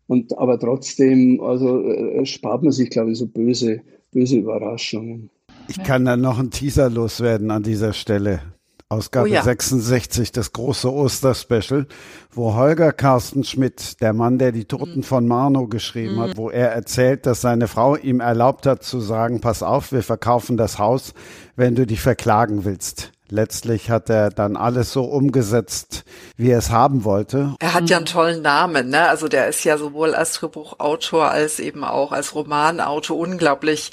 und 0.07 0.37
aber 0.37 0.59
trotzdem 0.59 1.39
also 1.39 1.83
äh, 1.83 2.25
spart 2.25 2.63
man 2.63 2.73
sich 2.73 2.89
glaube 2.89 3.11
ich 3.11 3.17
so 3.17 3.27
böse 3.27 3.79
böse 4.11 4.39
Überraschungen. 4.39 5.29
Ich 5.69 5.81
kann 5.83 6.03
dann 6.03 6.19
noch 6.19 6.37
einen 6.37 6.51
Teaser 6.51 6.89
loswerden 6.89 7.49
an 7.49 7.63
dieser 7.63 7.93
Stelle. 7.93 8.41
Ausgabe 8.89 9.27
oh 9.27 9.33
ja. 9.33 9.43
66, 9.43 10.31
das 10.31 10.53
große 10.53 10.89
Osterspecial, 10.89 11.87
wo 12.31 12.53
Holger 12.53 12.93
Carsten 12.93 13.43
Schmidt, 13.43 13.99
der 14.01 14.13
Mann, 14.13 14.37
der 14.37 14.53
die 14.53 14.63
Toten 14.63 14.99
mhm. 14.99 15.03
von 15.03 15.27
Marno 15.27 15.67
geschrieben 15.67 16.15
mhm. 16.15 16.21
hat, 16.21 16.37
wo 16.37 16.49
er 16.49 16.71
erzählt, 16.71 17.25
dass 17.25 17.41
seine 17.41 17.67
Frau 17.67 17.97
ihm 17.97 18.21
erlaubt 18.21 18.65
hat 18.65 18.83
zu 18.83 19.01
sagen, 19.01 19.41
pass 19.41 19.61
auf, 19.61 19.91
wir 19.91 20.03
verkaufen 20.03 20.55
das 20.55 20.79
Haus, 20.79 21.13
wenn 21.57 21.75
du 21.75 21.85
dich 21.85 21.99
verklagen 21.99 22.63
willst. 22.63 23.11
Letztlich 23.29 23.89
hat 23.89 24.09
er 24.09 24.29
dann 24.29 24.55
alles 24.55 24.93
so 24.93 25.03
umgesetzt, 25.03 26.05
wie 26.37 26.51
er 26.51 26.59
es 26.59 26.69
haben 26.69 27.03
wollte. 27.03 27.55
Er 27.59 27.73
hat 27.73 27.89
ja 27.89 27.97
einen 27.97 28.05
tollen 28.05 28.41
Namen, 28.41 28.87
ne? 28.87 29.09
Also 29.09 29.27
der 29.27 29.49
ist 29.49 29.65
ja 29.65 29.77
sowohl 29.77 30.15
als 30.15 30.31
Drehbuchautor 30.35 31.29
als 31.29 31.59
eben 31.59 31.83
auch 31.83 32.13
als 32.13 32.33
Romanautor 32.35 33.17
unglaublich 33.17 33.91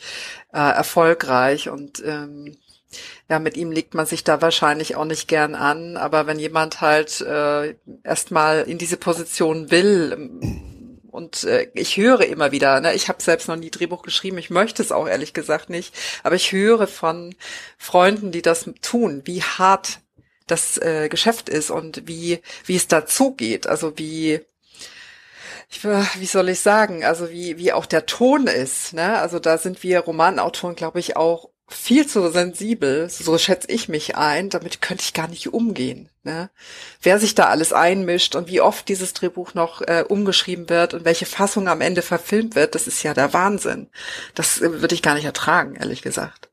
äh, 0.52 0.58
erfolgreich 0.58 1.68
und 1.68 2.00
ähm, 2.06 2.56
ja, 3.28 3.38
mit 3.38 3.56
ihm 3.56 3.72
legt 3.72 3.94
man 3.94 4.06
sich 4.06 4.24
da 4.24 4.42
wahrscheinlich 4.42 4.96
auch 4.96 5.04
nicht 5.04 5.28
gern 5.28 5.54
an, 5.54 5.96
aber 5.96 6.26
wenn 6.26 6.38
jemand 6.38 6.80
halt 6.80 7.20
äh, 7.20 7.74
erstmal 8.02 8.62
in 8.62 8.78
diese 8.78 8.96
Position 8.96 9.70
will, 9.70 10.12
ähm, 10.12 10.94
und 11.14 11.44
äh, 11.44 11.68
ich 11.74 11.96
höre 11.96 12.22
immer 12.22 12.50
wieder, 12.50 12.80
ne, 12.80 12.92
ich 12.92 13.08
habe 13.08 13.22
selbst 13.22 13.46
noch 13.46 13.54
nie 13.54 13.70
Drehbuch 13.70 14.02
geschrieben, 14.02 14.36
ich 14.36 14.50
möchte 14.50 14.82
es 14.82 14.90
auch 14.90 15.06
ehrlich 15.06 15.32
gesagt 15.32 15.70
nicht, 15.70 15.94
aber 16.24 16.34
ich 16.34 16.50
höre 16.50 16.88
von 16.88 17.36
Freunden, 17.78 18.32
die 18.32 18.42
das 18.42 18.68
tun, 18.82 19.22
wie 19.24 19.40
hart 19.40 20.00
das 20.48 20.76
äh, 20.78 21.08
Geschäft 21.08 21.48
ist 21.48 21.70
und 21.70 22.08
wie 22.08 22.40
wie 22.64 22.74
es 22.74 22.88
dazu 22.88 23.30
geht, 23.30 23.68
also 23.68 23.96
wie 23.96 24.40
ich, 25.70 25.84
wie 25.84 26.26
soll 26.26 26.48
ich 26.48 26.60
sagen, 26.60 27.04
also 27.04 27.30
wie 27.30 27.58
wie 27.58 27.72
auch 27.72 27.86
der 27.86 28.06
Ton 28.06 28.48
ist, 28.48 28.92
ne? 28.92 29.18
Also 29.18 29.38
da 29.38 29.56
sind 29.56 29.84
wir 29.84 30.00
Romanautoren, 30.00 30.74
glaube 30.74 30.98
ich, 30.98 31.16
auch 31.16 31.48
viel 31.76 32.06
zu 32.06 32.30
sensibel, 32.30 33.08
so 33.08 33.36
schätze 33.38 33.70
ich 33.70 33.88
mich 33.88 34.16
ein, 34.16 34.50
damit 34.50 34.80
könnte 34.80 35.02
ich 35.02 35.14
gar 35.14 35.28
nicht 35.28 35.52
umgehen. 35.52 36.08
Ne? 36.22 36.50
Wer 37.02 37.18
sich 37.18 37.34
da 37.34 37.44
alles 37.46 37.72
einmischt 37.72 38.34
und 38.36 38.48
wie 38.48 38.60
oft 38.60 38.88
dieses 38.88 39.12
Drehbuch 39.12 39.54
noch 39.54 39.82
äh, 39.82 40.04
umgeschrieben 40.08 40.68
wird 40.70 40.94
und 40.94 41.04
welche 41.04 41.26
Fassung 41.26 41.68
am 41.68 41.80
Ende 41.80 42.02
verfilmt 42.02 42.54
wird, 42.54 42.74
das 42.74 42.86
ist 42.86 43.02
ja 43.02 43.14
der 43.14 43.32
Wahnsinn. 43.32 43.88
Das 44.34 44.60
äh, 44.60 44.80
würde 44.80 44.94
ich 44.94 45.02
gar 45.02 45.14
nicht 45.14 45.24
ertragen, 45.24 45.76
ehrlich 45.76 46.02
gesagt. 46.02 46.48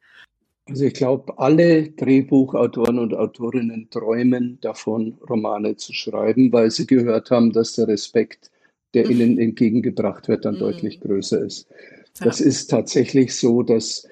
Also 0.68 0.86
ich 0.86 0.94
glaube, 0.94 1.38
alle 1.38 1.90
Drehbuchautoren 1.90 3.00
und 3.00 3.14
Autorinnen 3.14 3.90
träumen 3.90 4.60
davon, 4.62 5.18
Romane 5.30 5.76
zu 5.76 5.94
schreiben, 5.94 6.52
weil 6.54 6.72
sie 6.72 6.88
gehört 6.88 7.32
haben, 7.32 7.52
dass 7.52 7.74
der 7.74 7.88
Respekt, 7.88 8.52
der 8.94 9.06
mhm. 9.06 9.12
ihnen 9.12 9.40
entgegengebracht 9.40 10.28
wird, 10.28 10.46
dann 10.46 10.56
mhm. 10.56 10.60
deutlich 10.60 11.02
größer 11.02 11.42
ist. 11.42 11.68
Das 12.20 12.40
ja. 12.40 12.46
ist 12.46 12.68
tatsächlich 12.68 13.36
so, 13.36 13.64
dass 13.64 14.08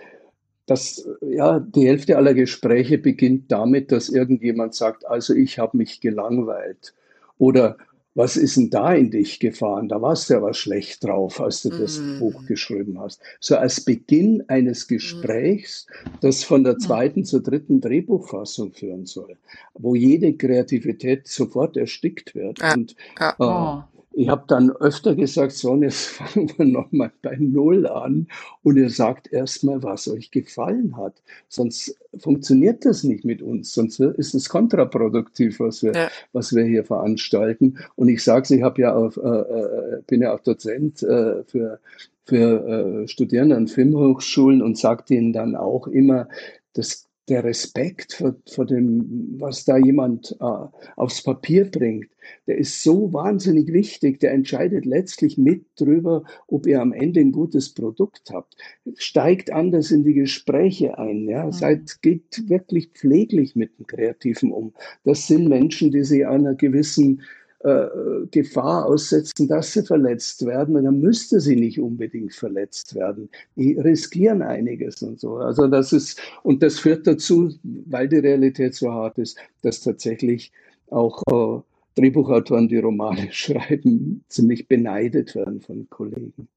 dass 0.69 1.09
ja 1.21 1.59
die 1.59 1.87
Hälfte 1.87 2.15
aller 2.17 2.35
Gespräche 2.35 2.99
beginnt 2.99 3.51
damit, 3.51 3.91
dass 3.91 4.09
irgendjemand 4.09 4.75
sagt, 4.75 5.07
also 5.07 5.33
ich 5.33 5.57
habe 5.57 5.77
mich 5.77 5.99
gelangweilt 5.99 6.93
oder 7.39 7.77
was 8.13 8.37
ist 8.37 8.57
denn 8.57 8.69
da 8.69 8.93
in 8.93 9.11
dich 9.11 9.39
gefahren? 9.39 9.87
Da 9.87 10.01
warst 10.01 10.29
du 10.29 10.33
ja 10.33 10.41
was 10.41 10.57
schlecht 10.57 11.03
drauf, 11.03 11.39
als 11.39 11.61
du 11.61 11.69
das 11.69 11.99
mm. 11.99 12.19
Buch 12.19 12.45
geschrieben 12.47 12.99
hast. 12.99 13.21
So 13.39 13.55
als 13.55 13.81
Beginn 13.81 14.43
eines 14.47 14.87
Gesprächs, 14.87 15.87
das 16.19 16.43
von 16.43 16.63
der 16.63 16.79
zweiten 16.79 17.23
zur 17.23 17.41
dritten 17.41 17.79
Drehbuchfassung 17.79 18.73
führen 18.73 19.05
soll, 19.05 19.37
wo 19.73 19.95
jede 19.95 20.33
Kreativität 20.33 21.27
sofort 21.27 21.77
erstickt 21.77 22.35
wird. 22.35 22.59
Ja. 22.59 22.73
Und 22.73 22.95
ja. 23.19 23.29
Äh, 23.29 23.35
oh 23.39 23.98
ich 24.11 24.27
habe 24.27 24.43
dann 24.47 24.71
öfter 24.71 25.15
gesagt, 25.15 25.51
so, 25.51 25.75
jetzt 25.75 26.05
fangen 26.07 26.51
wir 26.57 26.65
nochmal 26.65 27.11
bei 27.21 27.35
Null 27.39 27.87
an 27.87 28.27
und 28.63 28.77
ihr 28.77 28.89
sagt 28.89 29.31
erstmal, 29.31 29.83
was 29.83 30.07
euch 30.07 30.31
gefallen 30.31 30.97
hat. 30.97 31.21
Sonst 31.47 31.97
funktioniert 32.17 32.85
das 32.85 33.03
nicht 33.03 33.23
mit 33.23 33.41
uns, 33.41 33.73
sonst 33.73 33.99
ist 33.99 34.33
es 34.33 34.49
kontraproduktiv, 34.49 35.59
was 35.59 35.83
wir, 35.83 35.93
ja. 35.93 36.09
was 36.33 36.53
wir 36.55 36.63
hier 36.63 36.83
veranstalten. 36.83 37.77
Und 37.95 38.09
ich 38.09 38.23
sage 38.23 38.55
ich 38.55 38.63
habe 38.63 38.81
ja 38.81 38.95
auf, 38.95 39.17
äh, 39.17 39.21
äh, 39.21 40.01
bin 40.07 40.21
ja 40.21 40.33
auch 40.33 40.39
Dozent 40.39 41.03
äh, 41.03 41.43
für, 41.43 41.79
für 42.25 43.03
äh, 43.03 43.07
Studierende 43.07 43.55
an 43.55 43.67
Filmhochschulen 43.67 44.61
und 44.61 44.77
sage 44.77 45.13
ihnen 45.13 45.33
dann 45.33 45.55
auch 45.55 45.87
immer, 45.87 46.27
das 46.73 47.08
der 47.29 47.43
Respekt 47.43 48.13
vor, 48.13 48.35
vor 48.47 48.65
dem, 48.65 49.35
was 49.39 49.65
da 49.65 49.77
jemand 49.77 50.35
äh, 50.39 50.67
aufs 50.95 51.23
Papier 51.23 51.69
bringt, 51.69 52.09
der 52.47 52.57
ist 52.57 52.83
so 52.83 53.13
wahnsinnig 53.13 53.71
wichtig. 53.71 54.19
Der 54.19 54.31
entscheidet 54.31 54.85
letztlich 54.85 55.37
mit 55.37 55.65
drüber, 55.75 56.23
ob 56.47 56.65
ihr 56.67 56.81
am 56.81 56.93
Ende 56.93 57.19
ein 57.19 57.31
gutes 57.31 57.73
Produkt 57.73 58.31
habt. 58.31 58.55
Steigt 58.95 59.51
anders 59.51 59.91
in 59.91 60.03
die 60.03 60.13
Gespräche 60.13 60.97
ein. 60.97 61.27
Ja? 61.27 61.45
Mhm. 61.45 61.51
Seid, 61.51 62.01
geht 62.01 62.49
wirklich 62.49 62.89
pfleglich 62.93 63.55
mit 63.55 63.77
dem 63.77 63.87
Kreativen 63.87 64.51
um. 64.51 64.73
Das 65.03 65.27
sind 65.27 65.47
Menschen, 65.47 65.91
die 65.91 66.03
sich 66.03 66.25
einer 66.25 66.55
gewissen 66.55 67.21
äh, 67.61 67.87
Gefahr 68.31 68.85
aussetzen, 68.85 69.47
dass 69.47 69.73
sie 69.73 69.83
verletzt 69.83 70.45
werden. 70.45 70.75
Und 70.75 70.85
dann 70.85 70.99
müsste 70.99 71.39
sie 71.39 71.55
nicht 71.55 71.79
unbedingt 71.79 72.33
verletzt 72.33 72.95
werden. 72.95 73.29
Die 73.55 73.77
riskieren 73.77 74.41
einiges 74.41 75.01
und 75.01 75.19
so. 75.19 75.35
Also 75.37 75.67
das 75.67 75.91
ist, 75.91 76.21
und 76.43 76.63
das 76.63 76.79
führt 76.79 77.05
dazu, 77.05 77.53
weil 77.63 78.07
die 78.07 78.19
Realität 78.19 78.75
so 78.75 78.91
hart 78.91 79.17
ist, 79.17 79.37
dass 79.61 79.81
tatsächlich 79.81 80.51
auch 80.89 81.21
äh, 81.27 81.61
Drehbuchautoren, 81.99 82.69
die 82.69 82.77
Romane 82.77 83.27
schreiben, 83.31 84.23
ziemlich 84.29 84.67
beneidet 84.67 85.35
werden 85.35 85.59
von 85.59 85.89
Kollegen. 85.89 86.47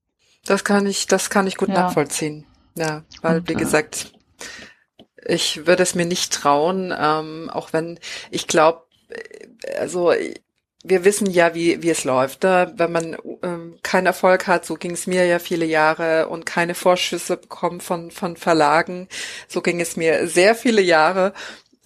Das 0.44 0.64
kann 0.64 0.86
ich, 0.86 1.06
das 1.06 1.30
kann 1.30 1.46
ich 1.46 1.56
gut 1.56 1.68
ja. 1.68 1.74
nachvollziehen. 1.74 2.44
Ja, 2.76 3.04
weil, 3.20 3.46
wie 3.48 3.54
gesagt, 3.54 4.12
ich 5.26 5.66
würde 5.66 5.82
es 5.82 5.94
mir 5.94 6.06
nicht 6.06 6.32
trauen, 6.32 6.92
ähm, 6.96 7.50
auch 7.50 7.72
wenn 7.72 7.98
ich 8.30 8.46
glaube, 8.46 8.82
also 9.78 10.12
wir 10.84 11.04
wissen 11.04 11.30
ja, 11.30 11.54
wie, 11.54 11.82
wie 11.82 11.90
es 11.90 12.04
läuft. 12.04 12.42
Ne? 12.42 12.72
Wenn 12.76 12.92
man 12.92 13.16
ähm, 13.42 13.78
keinen 13.82 14.06
Erfolg 14.06 14.46
hat, 14.46 14.66
so 14.66 14.74
ging 14.74 14.92
es 14.92 15.06
mir 15.06 15.26
ja 15.26 15.38
viele 15.38 15.64
Jahre 15.64 16.28
und 16.28 16.46
keine 16.46 16.74
Vorschüsse 16.74 17.36
bekommt 17.36 17.82
von, 17.82 18.10
von 18.10 18.36
Verlagen, 18.36 19.08
so 19.48 19.62
ging 19.62 19.80
es 19.80 19.96
mir 19.96 20.26
sehr 20.26 20.54
viele 20.54 20.82
Jahre. 20.82 21.32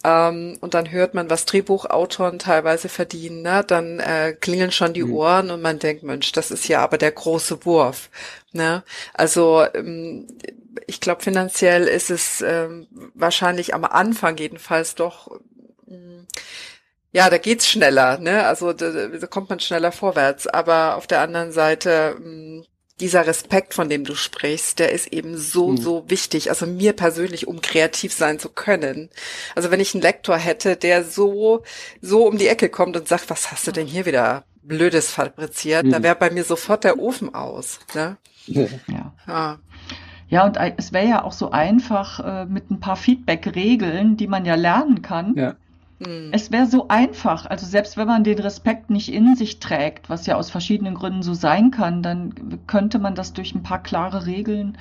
Ähm, 0.02 0.56
und 0.60 0.74
dann 0.74 0.90
hört 0.90 1.14
man, 1.14 1.28
was 1.28 1.44
Drehbuchautoren 1.44 2.38
teilweise 2.38 2.88
verdienen, 2.88 3.42
ne? 3.42 3.64
dann 3.66 3.98
äh, 3.98 4.32
klingeln 4.32 4.72
schon 4.72 4.94
die 4.94 5.04
mhm. 5.04 5.12
Ohren 5.12 5.50
und 5.50 5.60
man 5.60 5.78
denkt, 5.78 6.02
Mensch, 6.02 6.32
das 6.32 6.50
ist 6.50 6.68
ja 6.68 6.80
aber 6.80 6.96
der 6.96 7.12
große 7.12 7.64
Wurf. 7.64 8.08
Ne? 8.52 8.82
Also 9.14 9.64
ähm, 9.74 10.26
ich 10.86 11.00
glaube, 11.00 11.22
finanziell 11.22 11.84
ist 11.84 12.10
es 12.10 12.40
ähm, 12.40 12.86
wahrscheinlich 13.14 13.74
am 13.74 13.84
Anfang 13.84 14.36
jedenfalls 14.36 14.94
doch 14.94 15.40
mm, 15.86 16.26
ja, 17.12 17.30
da 17.30 17.38
geht's 17.38 17.68
schneller, 17.68 18.18
ne? 18.18 18.46
Also 18.46 18.72
da, 18.72 18.90
da 18.90 19.26
kommt 19.26 19.48
man 19.48 19.60
schneller 19.60 19.92
vorwärts. 19.92 20.46
Aber 20.46 20.96
auf 20.96 21.06
der 21.06 21.20
anderen 21.20 21.52
Seite 21.52 22.16
mm, 22.18 22.62
dieser 23.00 23.26
Respekt, 23.26 23.74
von 23.74 23.88
dem 23.88 24.04
du 24.04 24.14
sprichst, 24.14 24.78
der 24.78 24.92
ist 24.92 25.12
eben 25.12 25.36
so, 25.36 25.68
mhm. 25.68 25.76
so 25.76 26.04
wichtig. 26.08 26.50
Also 26.50 26.66
mir 26.66 26.94
persönlich, 26.94 27.46
um 27.46 27.60
kreativ 27.60 28.12
sein 28.12 28.38
zu 28.38 28.48
können. 28.48 29.10
Also 29.54 29.70
wenn 29.70 29.80
ich 29.80 29.94
einen 29.94 30.02
Lektor 30.02 30.36
hätte, 30.36 30.76
der 30.76 31.04
so, 31.04 31.62
so 32.00 32.26
um 32.26 32.38
die 32.38 32.48
Ecke 32.48 32.68
kommt 32.68 32.96
und 32.96 33.08
sagt, 33.08 33.30
was 33.30 33.50
hast 33.50 33.66
du 33.66 33.72
denn 33.72 33.86
hier 33.86 34.06
wieder 34.06 34.44
Blödes 34.62 35.10
fabriziert, 35.10 35.84
mhm. 35.84 35.92
da 35.92 36.02
wäre 36.02 36.16
bei 36.16 36.30
mir 36.30 36.44
sofort 36.44 36.84
der 36.84 36.98
Ofen 36.98 37.34
aus. 37.34 37.80
Ne? 37.94 38.16
Ja. 38.48 39.12
ja. 39.26 39.58
Ja, 40.28 40.44
und 40.44 40.56
es 40.76 40.92
wäre 40.92 41.06
ja 41.08 41.24
auch 41.24 41.32
so 41.32 41.50
einfach 41.50 42.20
äh, 42.20 42.46
mit 42.46 42.70
ein 42.70 42.80
paar 42.80 42.96
Feedback-Regeln, 42.96 44.16
die 44.16 44.26
man 44.26 44.44
ja 44.44 44.56
lernen 44.56 45.02
kann. 45.02 45.34
Ja. 45.36 45.54
Hm. 46.04 46.30
Es 46.32 46.52
wäre 46.52 46.66
so 46.66 46.88
einfach, 46.88 47.46
also 47.46 47.64
selbst 47.64 47.96
wenn 47.96 48.06
man 48.06 48.22
den 48.22 48.38
Respekt 48.38 48.90
nicht 48.90 49.12
in 49.12 49.34
sich 49.34 49.60
trägt, 49.60 50.10
was 50.10 50.26
ja 50.26 50.36
aus 50.36 50.50
verschiedenen 50.50 50.94
Gründen 50.94 51.22
so 51.22 51.32
sein 51.32 51.70
kann, 51.70 52.02
dann 52.02 52.60
könnte 52.66 52.98
man 52.98 53.14
das 53.14 53.32
durch 53.32 53.54
ein 53.54 53.62
paar 53.62 53.82
klare 53.82 54.26
Regeln 54.26 54.76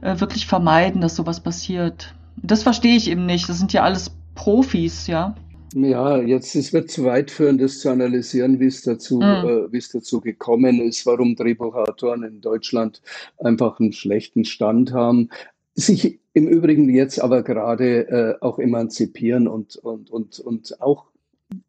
äh, 0.00 0.18
wirklich 0.20 0.46
vermeiden, 0.46 1.00
dass 1.00 1.16
sowas 1.16 1.40
passiert. 1.40 2.14
Das 2.36 2.62
verstehe 2.62 2.96
ich 2.96 3.10
eben 3.10 3.26
nicht. 3.26 3.48
Das 3.48 3.58
sind 3.58 3.72
ja 3.72 3.82
alles 3.82 4.10
Profis, 4.34 5.06
ja. 5.06 5.34
Ja, 5.74 6.18
jetzt 6.18 6.54
es 6.54 6.72
wird 6.72 6.88
zu 6.88 7.04
weit 7.04 7.32
führen, 7.32 7.58
das 7.58 7.80
zu 7.80 7.90
analysieren, 7.90 8.60
wie 8.60 8.66
es 8.66 8.82
dazu, 8.82 9.16
mhm. 9.16 9.22
äh, 9.22 9.72
wie 9.72 9.78
es 9.78 9.88
dazu 9.88 10.20
gekommen 10.20 10.80
ist, 10.80 11.04
warum 11.04 11.34
Drehbuchautoren 11.34 12.22
in 12.22 12.40
Deutschland 12.40 13.02
einfach 13.38 13.80
einen 13.80 13.92
schlechten 13.92 14.44
Stand 14.44 14.92
haben, 14.92 15.30
sich 15.74 16.20
im 16.32 16.48
Übrigen 16.48 16.88
jetzt 16.88 17.20
aber 17.20 17.42
gerade 17.42 18.08
äh, 18.08 18.34
auch 18.40 18.58
emanzipieren 18.58 19.48
und, 19.48 19.76
und, 19.76 20.10
und, 20.10 20.40
und 20.40 20.80
auch 20.80 21.06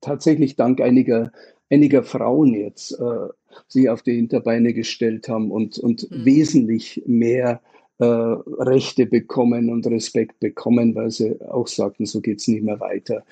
tatsächlich 0.01 0.55
dank 0.55 0.81
einiger, 0.81 1.31
einiger 1.69 2.03
Frauen 2.03 2.53
jetzt 2.53 2.91
äh, 2.99 3.27
sich 3.67 3.89
auf 3.89 4.01
die 4.01 4.15
Hinterbeine 4.15 4.73
gestellt 4.73 5.29
haben 5.29 5.51
und, 5.51 5.77
und 5.77 6.09
mhm. 6.09 6.25
wesentlich 6.25 7.03
mehr 7.05 7.61
äh, 7.97 8.05
Rechte 8.05 9.05
bekommen 9.05 9.69
und 9.69 9.87
Respekt 9.87 10.39
bekommen, 10.39 10.95
weil 10.95 11.11
sie 11.11 11.39
auch 11.49 11.67
sagten, 11.67 12.05
so 12.05 12.21
geht's 12.21 12.47
nicht 12.47 12.63
mehr 12.63 12.79
weiter. 12.79 13.23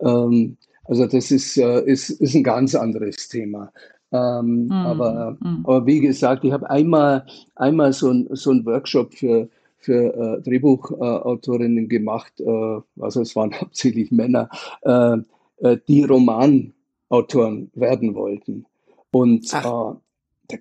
Ähm, 0.00 0.56
also 0.84 1.06
das 1.06 1.30
ist, 1.30 1.56
äh, 1.56 1.82
ist, 1.84 2.10
ist 2.10 2.34
ein 2.34 2.44
ganz 2.44 2.74
anderes 2.74 3.28
Thema. 3.28 3.72
Ähm, 4.12 4.66
mm, 4.66 4.72
aber, 4.72 5.36
mm. 5.40 5.64
aber 5.64 5.86
wie 5.86 6.00
gesagt, 6.00 6.44
ich 6.44 6.52
habe 6.52 6.68
einmal, 6.70 7.26
einmal 7.56 7.92
so 7.92 8.10
ein, 8.10 8.28
so 8.30 8.52
ein 8.52 8.64
Workshop 8.64 9.14
für, 9.14 9.48
für 9.84 10.38
äh, 10.38 10.42
Drehbuchautorinnen 10.42 11.88
gemacht, 11.88 12.40
äh, 12.40 12.80
also 13.00 13.20
es 13.20 13.36
waren 13.36 13.52
hauptsächlich 13.60 14.10
Männer, 14.10 14.48
äh, 14.82 15.18
äh, 15.58 15.78
die 15.86 16.04
Romanautoren 16.04 17.70
werden 17.74 18.14
wollten. 18.14 18.66
Und 19.10 19.52
da 19.52 20.00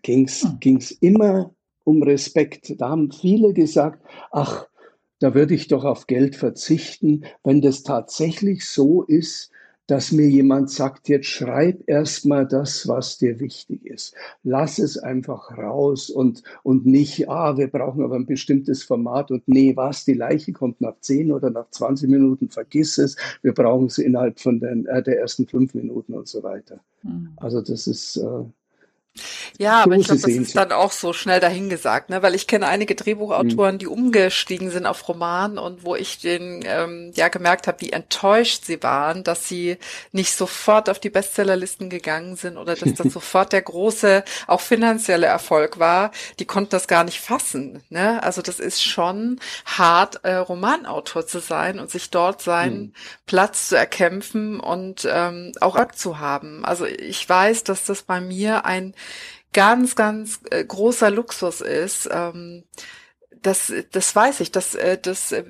ging's 0.01 0.43
hm. 0.43 0.57
ging's 0.59 0.91
immer 0.91 1.51
um 1.83 2.03
Respekt. 2.03 2.79
Da 2.79 2.89
haben 2.89 3.11
viele 3.11 3.53
gesagt, 3.53 4.03
ach, 4.31 4.67
da 5.19 5.33
würde 5.33 5.55
ich 5.55 5.67
doch 5.67 5.85
auf 5.85 6.07
Geld 6.07 6.35
verzichten, 6.35 7.23
wenn 7.43 7.61
das 7.61 7.83
tatsächlich 7.83 8.65
so 8.65 9.03
ist, 9.03 9.51
dass 9.87 10.11
mir 10.11 10.27
jemand 10.27 10.69
sagt, 10.69 11.09
jetzt 11.09 11.27
schreib 11.27 11.83
erstmal 11.87 12.47
das, 12.47 12.87
was 12.87 13.17
dir 13.17 13.39
wichtig 13.39 13.85
ist. 13.85 14.15
Lass 14.43 14.79
es 14.79 14.97
einfach 14.97 15.57
raus 15.57 16.09
und, 16.09 16.43
und 16.63 16.85
nicht, 16.85 17.29
ah, 17.29 17.57
wir 17.57 17.67
brauchen 17.67 18.03
aber 18.03 18.15
ein 18.15 18.25
bestimmtes 18.25 18.83
Format 18.83 19.31
und 19.31 19.47
nee, 19.47 19.75
was, 19.75 20.05
die 20.05 20.13
Leiche 20.13 20.53
kommt 20.53 20.79
nach 20.79 20.99
10 20.99 21.31
oder 21.31 21.49
nach 21.49 21.69
20 21.69 22.09
Minuten, 22.09 22.49
vergiss 22.49 22.97
es, 22.97 23.17
wir 23.41 23.53
brauchen 23.53 23.87
es 23.87 23.97
innerhalb 23.97 24.39
von 24.39 24.59
den, 24.59 24.85
äh, 24.85 25.03
der 25.03 25.19
ersten 25.19 25.47
fünf 25.47 25.73
Minuten 25.73 26.13
und 26.13 26.27
so 26.27 26.43
weiter. 26.43 26.79
Mhm. 27.03 27.33
Also 27.37 27.61
das 27.61 27.87
ist, 27.87 28.17
äh, 28.17 28.43
ja, 29.59 29.83
aber 29.83 29.95
ich 29.95 30.05
glaube, 30.05 30.21
das 30.21 30.31
ist 30.31 30.55
dann 30.55 30.71
auch 30.71 30.91
so 30.91 31.13
schnell 31.13 31.39
dahingesagt, 31.39 32.09
ne? 32.09 32.23
Weil 32.23 32.33
ich 32.33 32.47
kenne 32.47 32.67
einige 32.67 32.95
Drehbuchautoren, 32.95 33.75
mhm. 33.75 33.79
die 33.79 33.87
umgestiegen 33.87 34.71
sind 34.71 34.87
auf 34.87 35.07
Roman 35.07 35.59
und 35.59 35.85
wo 35.85 35.95
ich 35.95 36.17
den 36.17 36.63
ähm, 36.65 37.11
ja 37.13 37.27
gemerkt 37.27 37.67
habe, 37.67 37.81
wie 37.81 37.91
enttäuscht 37.91 38.65
sie 38.65 38.81
waren, 38.81 39.23
dass 39.23 39.47
sie 39.47 39.77
nicht 40.11 40.33
sofort 40.33 40.89
auf 40.89 40.99
die 40.99 41.11
Bestsellerlisten 41.11 41.91
gegangen 41.91 42.35
sind 42.37 42.57
oder 42.57 42.75
dass 42.75 42.93
das 42.95 43.07
sofort 43.13 43.53
der 43.53 43.61
große, 43.61 44.23
auch 44.47 44.61
finanzielle 44.61 45.27
Erfolg 45.27 45.77
war. 45.77 46.11
Die 46.39 46.45
konnten 46.45 46.71
das 46.71 46.87
gar 46.87 47.03
nicht 47.03 47.19
fassen. 47.19 47.83
Ne? 47.89 48.21
Also 48.23 48.41
das 48.41 48.59
ist 48.59 48.83
schon 48.83 49.39
hart, 49.65 50.23
äh, 50.23 50.35
Romanautor 50.35 51.27
zu 51.27 51.39
sein 51.39 51.79
und 51.79 51.91
sich 51.91 52.09
dort 52.09 52.41
seinen 52.41 52.81
mhm. 52.81 52.93
Platz 53.27 53.69
zu 53.69 53.77
erkämpfen 53.77 54.59
und 54.59 55.07
ähm, 55.09 55.51
auch 55.61 55.73
zu 55.91 56.19
haben. 56.19 56.63
Also 56.65 56.85
ich 56.85 57.27
weiß, 57.27 57.63
dass 57.63 57.85
das 57.85 58.03
bei 58.03 58.21
mir 58.21 58.65
ein 58.65 58.93
ganz, 59.53 59.95
ganz 59.95 60.39
äh, 60.49 60.63
großer 60.63 61.09
Luxus 61.09 61.61
ist. 61.61 62.09
Ähm, 62.11 62.63
das, 63.41 63.71
das 63.91 64.15
weiß 64.15 64.39
ich, 64.39 64.51
dass 64.51 64.75
äh, 64.75 64.97
das 64.97 65.31
äh, 65.31 65.43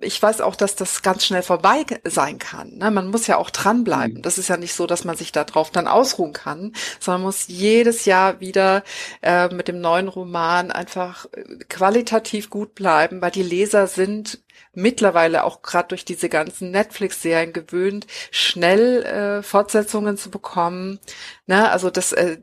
ich 0.00 0.22
weiß 0.22 0.40
auch, 0.40 0.54
dass 0.54 0.76
das 0.76 1.02
ganz 1.02 1.24
schnell 1.24 1.42
vorbei 1.42 1.84
sein 2.04 2.38
kann. 2.38 2.76
Ne? 2.76 2.90
Man 2.90 3.08
muss 3.08 3.26
ja 3.26 3.36
auch 3.36 3.50
dranbleiben. 3.50 4.18
Mhm. 4.18 4.22
Das 4.22 4.38
ist 4.38 4.48
ja 4.48 4.56
nicht 4.56 4.74
so, 4.74 4.86
dass 4.86 5.04
man 5.04 5.16
sich 5.16 5.32
darauf 5.32 5.70
dann 5.70 5.88
ausruhen 5.88 6.32
kann, 6.32 6.72
sondern 7.00 7.22
muss 7.22 7.48
jedes 7.48 8.04
Jahr 8.04 8.40
wieder 8.40 8.84
äh, 9.22 9.48
mit 9.48 9.68
dem 9.68 9.80
neuen 9.80 10.08
Roman 10.08 10.70
einfach 10.70 11.26
äh, 11.32 11.42
qualitativ 11.68 12.50
gut 12.50 12.74
bleiben, 12.74 13.20
weil 13.20 13.30
die 13.30 13.42
Leser 13.42 13.86
sind 13.86 14.40
mittlerweile 14.74 15.44
auch 15.44 15.62
gerade 15.62 15.88
durch 15.88 16.04
diese 16.04 16.28
ganzen 16.28 16.70
Netflix-Serien 16.70 17.52
gewöhnt, 17.52 18.06
schnell 18.30 19.02
äh, 19.02 19.42
Fortsetzungen 19.42 20.16
zu 20.16 20.30
bekommen. 20.30 21.00
Ne? 21.46 21.70
Also 21.70 21.90
das, 21.90 22.12
äh, 22.12 22.38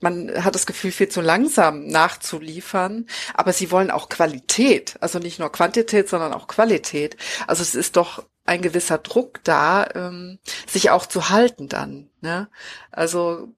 man 0.00 0.44
hat 0.44 0.54
das 0.54 0.66
Gefühl, 0.66 0.92
viel 0.92 1.08
zu 1.08 1.20
langsam 1.20 1.86
nachzuliefern, 1.86 3.06
aber 3.34 3.52
sie 3.52 3.70
wollen 3.70 3.90
auch 3.90 4.08
Qualität, 4.08 4.96
also 5.00 5.18
nicht 5.18 5.38
nur 5.38 5.50
Quantität, 5.52 6.08
sondern 6.08 6.32
auch 6.32 6.48
Qualität. 6.48 7.16
Also 7.46 7.62
es 7.62 7.74
ist 7.74 7.96
doch 7.96 8.24
ein 8.44 8.60
gewisser 8.60 8.98
Druck 8.98 9.40
da, 9.44 9.86
ähm, 9.94 10.38
sich 10.66 10.90
auch 10.90 11.06
zu 11.06 11.30
halten 11.30 11.68
dann. 11.68 12.10
Ne? 12.20 12.48
Also 12.90 13.48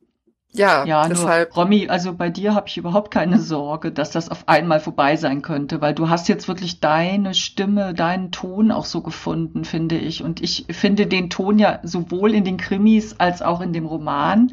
ja, 0.59 0.85
ja 0.85 1.09
deshalb. 1.09 1.55
Nur, 1.55 1.65
Romy, 1.65 1.89
also 1.89 2.15
bei 2.15 2.31
dir 2.31 2.55
habe 2.55 2.69
ich 2.69 2.77
überhaupt 2.77 3.11
keine 3.11 3.39
Sorge, 3.39 3.93
dass 3.93 4.11
das 4.11 4.29
auf 4.29 4.49
einmal 4.49 4.81
vorbei 4.81 5.17
sein 5.17 5.43
könnte, 5.43 5.81
weil 5.81 5.95
du 5.95 6.09
hast 6.09 6.29
jetzt 6.29 6.49
wirklich 6.49 6.81
deine 6.81 7.35
Stimme, 7.35 7.95
deinen 7.95 8.31
Ton 8.31 8.71
auch 8.71 8.85
so 8.85 9.01
gefunden, 9.03 9.65
finde 9.65 9.97
ich. 9.97 10.23
Und 10.23 10.43
ich 10.43 10.67
finde 10.71 11.07
den 11.07 11.31
Ton 11.31 11.59
ja 11.59 11.81
sowohl 11.83 12.35
in 12.35 12.45
den 12.45 12.57
Krimis 12.57 13.17
als 13.19 13.43
auch 13.43 13.61
in 13.61 13.73
dem 13.73 13.87
Roman 13.87 14.53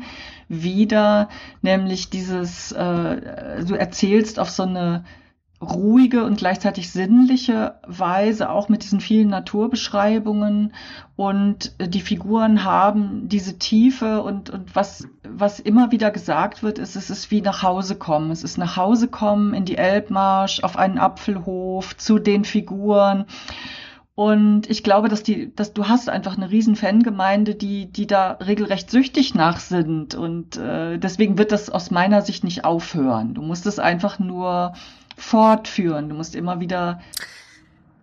wieder, 0.49 1.29
nämlich 1.61 2.09
dieses, 2.09 2.71
äh, 2.71 3.63
du 3.65 3.75
erzählst 3.75 4.39
auf 4.39 4.49
so 4.49 4.63
eine 4.63 5.03
ruhige 5.63 6.23
und 6.23 6.37
gleichzeitig 6.37 6.91
sinnliche 6.91 7.75
Weise, 7.87 8.49
auch 8.49 8.69
mit 8.69 8.83
diesen 8.83 8.99
vielen 8.99 9.29
Naturbeschreibungen. 9.29 10.73
Und 11.15 11.75
die 11.79 12.01
Figuren 12.01 12.63
haben 12.63 13.29
diese 13.29 13.57
Tiefe 13.59 14.21
und, 14.21 14.49
und 14.49 14.75
was, 14.75 15.07
was 15.27 15.59
immer 15.59 15.91
wieder 15.91 16.11
gesagt 16.11 16.63
wird, 16.63 16.79
ist, 16.79 16.95
es 16.95 17.09
ist 17.09 17.31
wie 17.31 17.41
nach 17.41 17.63
Hause 17.63 17.95
kommen. 17.95 18.31
Es 18.31 18.43
ist 18.43 18.57
nach 18.57 18.77
Hause 18.77 19.07
kommen 19.07 19.53
in 19.53 19.65
die 19.65 19.77
Elbmarsch, 19.77 20.63
auf 20.63 20.77
einen 20.77 20.97
Apfelhof, 20.97 21.97
zu 21.97 22.19
den 22.19 22.45
Figuren. 22.45 23.25
Und 24.15 24.69
ich 24.69 24.83
glaube, 24.83 25.09
dass 25.09 25.23
die, 25.23 25.55
dass 25.55 25.73
du 25.73 25.87
hast 25.87 26.07
einfach 26.07 26.37
eine 26.37 26.51
riesen 26.51 26.75
Fangemeinde, 26.75 27.55
die, 27.55 27.91
die 27.91 28.05
da 28.05 28.33
regelrecht 28.33 28.91
süchtig 28.91 29.33
nach 29.33 29.59
sind. 29.59 30.13
Und 30.13 30.55
äh, 30.55 30.99
deswegen 30.99 31.39
wird 31.39 31.51
das 31.51 31.71
aus 31.71 31.89
meiner 31.89 32.21
Sicht 32.21 32.43
nicht 32.43 32.63
aufhören. 32.63 33.33
Du 33.33 33.41
musst 33.41 33.65
es 33.65 33.79
einfach 33.79 34.19
nur 34.19 34.73
fortführen. 35.17 36.09
Du 36.09 36.15
musst 36.15 36.35
immer 36.35 36.59
wieder 36.59 37.01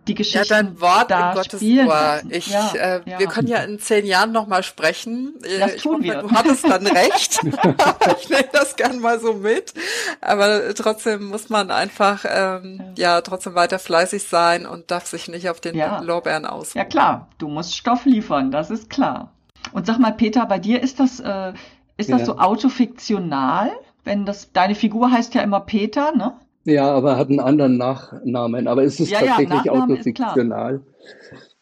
die 0.07 0.15
Geschichte. 0.15 0.39
Ja, 0.39 0.61
dein 0.61 0.81
Wort 0.81 1.11
in 1.11 1.17
Gottes 1.33 1.61
Ohr. 1.61 2.21
Ich, 2.29 2.47
ja, 2.47 2.71
äh, 2.73 3.01
ja. 3.05 3.19
Wir 3.19 3.27
können 3.27 3.47
ja 3.47 3.59
in 3.59 3.79
zehn 3.79 4.05
Jahren 4.05 4.31
nochmal 4.31 4.63
sprechen. 4.63 5.35
Äh, 5.43 5.59
das 5.59 5.75
ich 5.75 5.83
tun 5.83 5.93
hoffe, 5.93 6.03
wir. 6.03 6.21
Du 6.21 6.31
hattest 6.31 6.63
dann 6.67 6.87
recht. 6.87 7.39
ich 8.21 8.29
nehme 8.29 8.49
das 8.51 8.75
gern 8.75 8.99
mal 8.99 9.19
so 9.19 9.33
mit. 9.33 9.73
Aber 10.19 10.73
trotzdem 10.73 11.25
muss 11.25 11.49
man 11.49 11.71
einfach 11.71 12.25
ähm, 12.27 12.81
ja. 12.95 13.15
ja 13.15 13.21
trotzdem 13.21 13.55
weiter 13.55 13.79
fleißig 13.79 14.23
sein 14.23 14.65
und 14.65 14.89
darf 14.91 15.05
sich 15.05 15.27
nicht 15.27 15.49
auf 15.49 15.61
den 15.61 15.75
ja. 15.75 15.99
Lorbeeren 16.01 16.45
aus. 16.45 16.73
Ja 16.73 16.85
klar, 16.85 17.27
du 17.37 17.47
musst 17.47 17.75
Stoff 17.75 18.05
liefern, 18.05 18.51
das 18.51 18.71
ist 18.71 18.89
klar. 18.89 19.31
Und 19.71 19.85
sag 19.85 19.99
mal, 19.99 20.13
Peter, 20.13 20.45
bei 20.47 20.57
dir 20.57 20.81
ist 20.81 20.99
das 20.99 21.19
äh, 21.19 21.53
ist 21.97 22.09
das 22.09 22.25
so 22.25 22.37
autofiktional? 22.39 23.71
Wenn 24.03 24.25
das 24.25 24.51
deine 24.51 24.73
Figur 24.73 25.11
heißt 25.11 25.35
ja 25.35 25.43
immer 25.43 25.59
Peter, 25.59 26.15
ne? 26.15 26.33
Ja, 26.63 26.91
aber 26.91 27.17
hat 27.17 27.29
einen 27.29 27.39
anderen 27.39 27.77
Nachnamen. 27.77 28.67
Aber 28.67 28.83
es 28.83 28.99
ist 28.99 29.11
ja, 29.11 29.19
tatsächlich 29.19 29.63
ja, 29.63 29.71
autofiktional. 29.71 30.81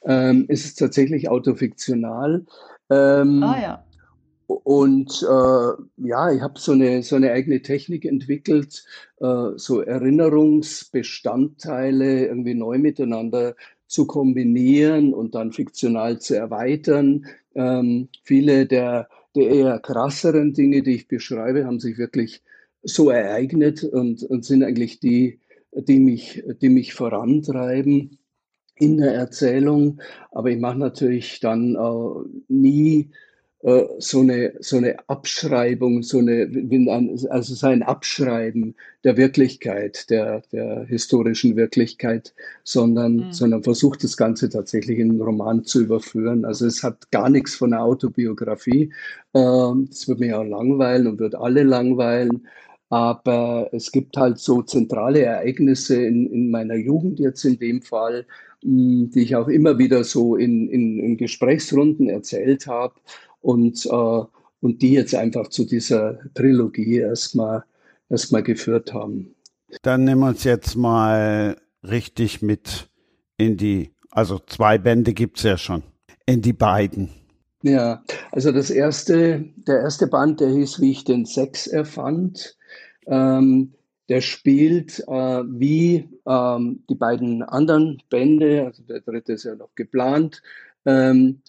Ähm, 0.06 0.46
es 0.48 0.64
ist 0.66 0.76
tatsächlich 0.76 1.30
autofiktional. 1.30 2.46
Ähm, 2.90 3.44
ah 3.44 3.62
ja. 3.62 3.84
Und 4.48 5.22
äh, 5.22 5.72
ja, 5.98 6.32
ich 6.32 6.42
habe 6.42 6.60
so 6.60 6.72
eine, 6.72 7.04
so 7.04 7.16
eine 7.16 7.32
eigene 7.32 7.62
Technik 7.62 8.06
entwickelt, 8.06 8.84
äh, 9.20 9.50
so 9.56 9.82
Erinnerungsbestandteile 9.82 12.26
irgendwie 12.26 12.56
neu 12.56 12.80
miteinander 12.80 13.54
zu 13.86 14.08
kombinieren 14.08 15.14
und 15.14 15.36
dann 15.36 15.52
fiktional 15.52 16.18
zu 16.20 16.36
erweitern. 16.36 17.28
Ähm, 17.54 18.10
viele 18.24 18.66
der, 18.66 19.08
der 19.36 19.50
eher 19.50 19.78
krasseren 19.80 20.54
Dinge, 20.54 20.82
die 20.82 20.96
ich 20.96 21.08
beschreibe, 21.08 21.66
haben 21.66 21.80
sich 21.80 22.00
wirklich 22.00 22.42
so 22.84 23.10
ereignet 23.10 23.84
und, 23.84 24.24
und 24.24 24.46
sind 24.46 24.64
eigentlich 24.64 25.00
die, 25.00 25.40
die 25.74 26.00
mich, 26.00 26.44
die 26.62 26.70
mich 26.70 26.94
vorantreiben 26.94 28.18
in 28.76 28.98
der 28.98 29.14
Erzählung. 29.14 30.02
Aber 30.32 30.50
ich 30.50 30.60
mache 30.60 30.78
natürlich 30.78 31.40
dann 31.40 31.76
äh, 31.76 32.30
nie 32.48 33.12
äh, 33.62 33.84
so 33.98 34.22
eine, 34.22 34.54
so 34.62 34.78
eine 34.78 34.98
Abschreibung, 35.10 36.02
so 36.02 36.20
eine, 36.20 36.50
also 37.30 37.56
so 37.56 37.68
ein 37.68 37.84
Abschreiben 37.84 38.76
der 39.04 39.18
Wirklichkeit, 39.18 40.10
der, 40.10 40.44
der 40.54 40.86
historischen 40.86 41.58
Wirklichkeit, 41.58 42.34
sondern, 42.64 43.16
mhm. 43.16 43.34
sondern 43.34 43.64
versucht 43.64 44.04
das 44.04 44.16
Ganze 44.16 44.50
tatsächlich 44.50 45.00
in 45.00 45.12
einen 45.12 45.22
Roman 45.22 45.66
zu 45.66 45.82
überführen. 45.82 46.46
Also 46.46 46.66
es 46.68 46.84
hat 46.84 47.12
gar 47.12 47.30
nichts 47.30 47.56
von 47.56 47.74
einer 47.74 47.84
Autobiografie. 47.84 48.94
Ähm, 49.34 49.88
das 49.90 50.08
wird 50.08 50.22
mich 50.22 50.34
auch 50.34 50.46
langweilen 50.46 51.08
und 51.08 51.20
wird 51.20 51.36
alle 51.36 51.64
langweilen. 51.64 52.48
Aber 52.90 53.70
es 53.72 53.92
gibt 53.92 54.18
halt 54.18 54.40
so 54.40 54.64
zentrale 54.64 55.22
Ereignisse 55.22 56.04
in, 56.04 56.26
in 56.32 56.50
meiner 56.50 56.76
Jugend 56.76 57.20
jetzt 57.20 57.46
in 57.46 57.60
dem 57.60 57.82
Fall, 57.82 58.26
hm, 58.64 59.12
die 59.14 59.22
ich 59.22 59.36
auch 59.36 59.48
immer 59.48 59.78
wieder 59.78 60.04
so 60.04 60.36
in, 60.36 60.68
in, 60.70 61.00
in 61.00 61.18
Gesprächsrunden 61.18 62.10
erzählt 62.10 62.68
habe 62.68 62.96
und, 63.42 63.86
äh, 63.86 64.24
und 64.62 64.82
die 64.82 64.94
jetzt 64.94 65.14
einfach 65.16 65.50
zu 65.50 65.66
dieser 65.66 66.20
Trilogie 66.34 66.98
erstmal 66.98 67.64
erstmal 68.10 68.44
geführt 68.44 68.94
haben. 68.94 69.36
Dann 69.84 70.04
nehmen 70.04 70.22
wir 70.22 70.30
uns 70.30 70.44
jetzt 70.44 70.76
mal 70.76 71.58
richtig 71.84 72.42
mit 72.42 72.90
in 73.38 73.56
die, 73.56 73.92
also 74.12 74.40
zwei 74.40 74.78
Bände 74.78 75.14
gibt 75.14 75.38
es 75.38 75.44
ja 75.44 75.58
schon, 75.58 75.84
in 76.26 76.42
die 76.42 76.54
beiden. 76.54 77.10
Ja, 77.62 78.04
also 78.32 78.52
das 78.52 78.70
erste, 78.70 79.46
der 79.68 79.82
erste 79.82 80.08
Band, 80.08 80.40
der 80.40 80.50
hieß, 80.50 80.82
wie 80.82 80.92
ich 80.92 81.04
den 81.04 81.26
Sex 81.26 81.68
erfand. 81.68 82.58
Ähm, 83.10 83.74
der 84.08 84.22
spielt 84.22 85.00
äh, 85.08 85.44
wie 85.48 86.10
ähm, 86.26 86.84
die 86.90 86.96
beiden 86.96 87.44
anderen 87.44 88.02
Bände, 88.10 88.66
also 88.66 88.82
der 88.84 89.02
dritte 89.02 89.34
ist 89.34 89.44
ja 89.44 89.56
noch 89.56 89.76
geplant, 89.76 90.42
ähm, 90.86 91.42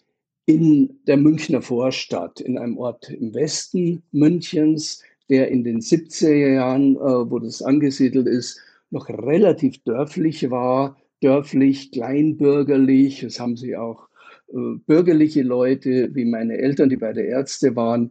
in 0.47 0.99
der 1.07 1.17
Münchner 1.17 1.63
Vorstadt, 1.63 2.41
in 2.41 2.59
einem 2.59 2.77
Ort 2.77 3.09
im 3.09 3.35
Westen 3.35 4.03
Münchens, 4.11 5.03
der 5.29 5.49
in 5.49 5.65
den 5.65 5.81
70er 5.81 6.55
Jahren, 6.55 6.97
äh, 6.97 7.31
wo 7.31 7.39
das 7.39 7.63
angesiedelt 7.63 8.27
ist, 8.27 8.61
noch 8.91 9.09
relativ 9.09 9.83
dörflich 9.85 10.51
war, 10.51 10.97
dörflich, 11.21 11.93
kleinbürgerlich. 11.93 13.23
Es 13.23 13.39
haben 13.39 13.57
sich 13.57 13.77
auch 13.77 14.09
äh, 14.49 14.77
bürgerliche 14.87 15.43
Leute, 15.43 16.15
wie 16.15 16.25
meine 16.25 16.59
Eltern, 16.59 16.89
die 16.89 16.97
beide 16.97 17.23
Ärzte 17.23 17.77
waren, 17.77 18.11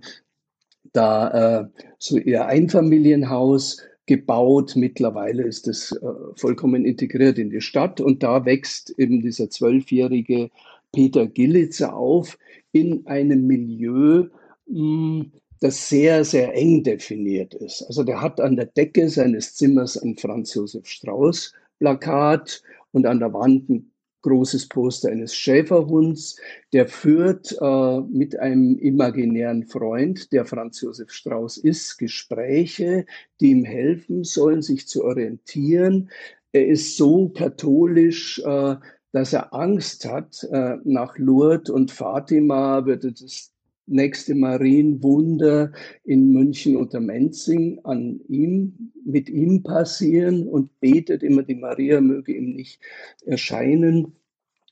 da 0.93 1.61
äh, 1.61 1.67
so 1.97 2.17
ihr 2.17 2.45
Einfamilienhaus 2.45 3.81
gebaut. 4.05 4.75
Mittlerweile 4.75 5.43
ist 5.43 5.67
es 5.67 5.91
äh, 5.91 6.05
vollkommen 6.35 6.85
integriert 6.85 7.37
in 7.37 7.49
die 7.49 7.61
Stadt 7.61 8.01
und 8.01 8.23
da 8.23 8.45
wächst 8.45 8.89
eben 8.97 9.21
dieser 9.21 9.49
zwölfjährige 9.49 10.49
Peter 10.91 11.27
Gillitzer 11.27 11.95
auf 11.95 12.37
in 12.71 13.05
einem 13.07 13.45
Milieu, 13.45 14.27
mh, 14.67 15.19
hm, 15.21 15.31
das 15.61 15.89
sehr, 15.89 16.23
sehr 16.23 16.55
eng 16.55 16.83
definiert 16.83 17.53
ist. 17.53 17.83
Also 17.83 18.03
der 18.03 18.21
hat 18.21 18.39
an 18.39 18.55
der 18.55 18.65
Decke 18.65 19.09
seines 19.09 19.55
Zimmers 19.55 20.01
ein 20.01 20.15
Franz 20.15 20.53
Josef 20.53 20.87
Strauß 20.87 21.53
Plakat 21.79 22.63
und 22.91 23.05
an 23.05 23.19
der 23.19 23.33
Wand 23.33 23.69
ein 23.69 23.91
großes 24.21 24.67
Poster 24.67 25.09
eines 25.09 25.35
Schäferhunds, 25.35 26.37
der 26.73 26.87
führt 26.87 27.57
äh, 27.59 27.99
mit 28.01 28.39
einem 28.39 28.77
imaginären 28.77 29.65
Freund, 29.65 30.31
der 30.31 30.45
Franz 30.45 30.81
Josef 30.81 31.11
Strauß 31.11 31.57
ist, 31.57 31.97
Gespräche, 31.97 33.05
die 33.39 33.51
ihm 33.51 33.65
helfen 33.65 34.23
sollen, 34.23 34.61
sich 34.61 34.87
zu 34.87 35.03
orientieren. 35.03 36.09
Er 36.51 36.67
ist 36.67 36.97
so 36.97 37.29
katholisch, 37.29 38.39
äh, 38.39 38.75
dass 39.11 39.33
er 39.33 39.53
Angst 39.53 40.05
hat, 40.05 40.47
äh, 40.51 40.77
nach 40.83 41.17
Lourdes 41.17 41.69
und 41.69 41.91
Fatima 41.91 42.85
würde 42.85 43.11
das 43.11 43.51
nächste 43.89 44.35
Marienwunder 44.35 45.71
in 46.03 46.31
München 46.31 46.75
unter 46.75 46.99
Menzing 46.99 47.79
an 47.83 48.21
ihm, 48.27 48.91
mit 49.05 49.29
ihm 49.29 49.63
passieren 49.63 50.47
und 50.47 50.79
betet 50.79 51.23
immer, 51.23 51.43
die 51.43 51.55
Maria 51.55 52.01
möge 52.01 52.33
ihm 52.33 52.53
nicht 52.53 52.79
erscheinen. 53.25 54.13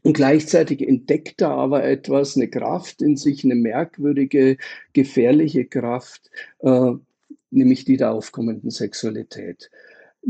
Und 0.04 0.14
gleichzeitig 0.14 0.88
entdeckt 0.88 1.42
er 1.42 1.52
aber 1.52 1.84
etwas, 1.84 2.36
eine 2.36 2.48
Kraft 2.48 3.02
in 3.02 3.18
sich, 3.18 3.44
eine 3.44 3.56
merkwürdige, 3.56 4.58
gefährliche 4.94 5.66
Kraft, 5.66 6.30
äh, 6.60 6.92
nämlich 7.50 7.86
die 7.86 7.98
der 7.98 8.12
aufkommenden 8.12 8.70
Sexualität. 8.70 9.70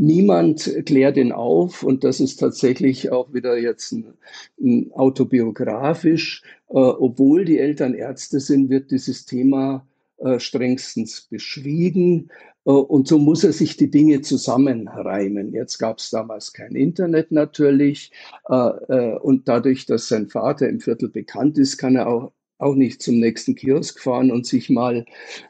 Niemand 0.00 0.84
klärt 0.86 1.16
ihn 1.16 1.32
auf 1.32 1.82
und 1.82 2.04
das 2.04 2.20
ist 2.20 2.36
tatsächlich 2.36 3.10
auch 3.10 3.34
wieder 3.34 3.58
jetzt 3.58 3.90
ein, 3.90 4.14
ein 4.60 4.92
autobiografisch. 4.92 6.44
Äh, 6.68 6.74
obwohl 6.74 7.44
die 7.44 7.58
Eltern 7.58 7.94
Ärzte 7.94 8.38
sind, 8.38 8.70
wird 8.70 8.92
dieses 8.92 9.26
Thema 9.26 9.84
äh, 10.18 10.38
strengstens 10.38 11.22
beschwiegen 11.22 12.30
äh, 12.64 12.70
und 12.70 13.08
so 13.08 13.18
muss 13.18 13.42
er 13.42 13.52
sich 13.52 13.76
die 13.76 13.90
Dinge 13.90 14.20
zusammenreimen. 14.20 15.52
Jetzt 15.52 15.78
gab 15.78 15.98
es 15.98 16.10
damals 16.10 16.52
kein 16.52 16.76
Internet 16.76 17.32
natürlich 17.32 18.12
äh, 18.48 18.54
äh, 18.54 19.18
und 19.18 19.48
dadurch, 19.48 19.84
dass 19.86 20.06
sein 20.06 20.28
Vater 20.28 20.68
im 20.68 20.78
Viertel 20.78 21.08
bekannt 21.08 21.58
ist, 21.58 21.76
kann 21.76 21.96
er 21.96 22.06
auch, 22.06 22.30
auch 22.58 22.76
nicht 22.76 23.02
zum 23.02 23.18
nächsten 23.18 23.56
Kiosk 23.56 23.98
fahren 23.98 24.30
und 24.30 24.46
sich 24.46 24.70
mal, 24.70 25.06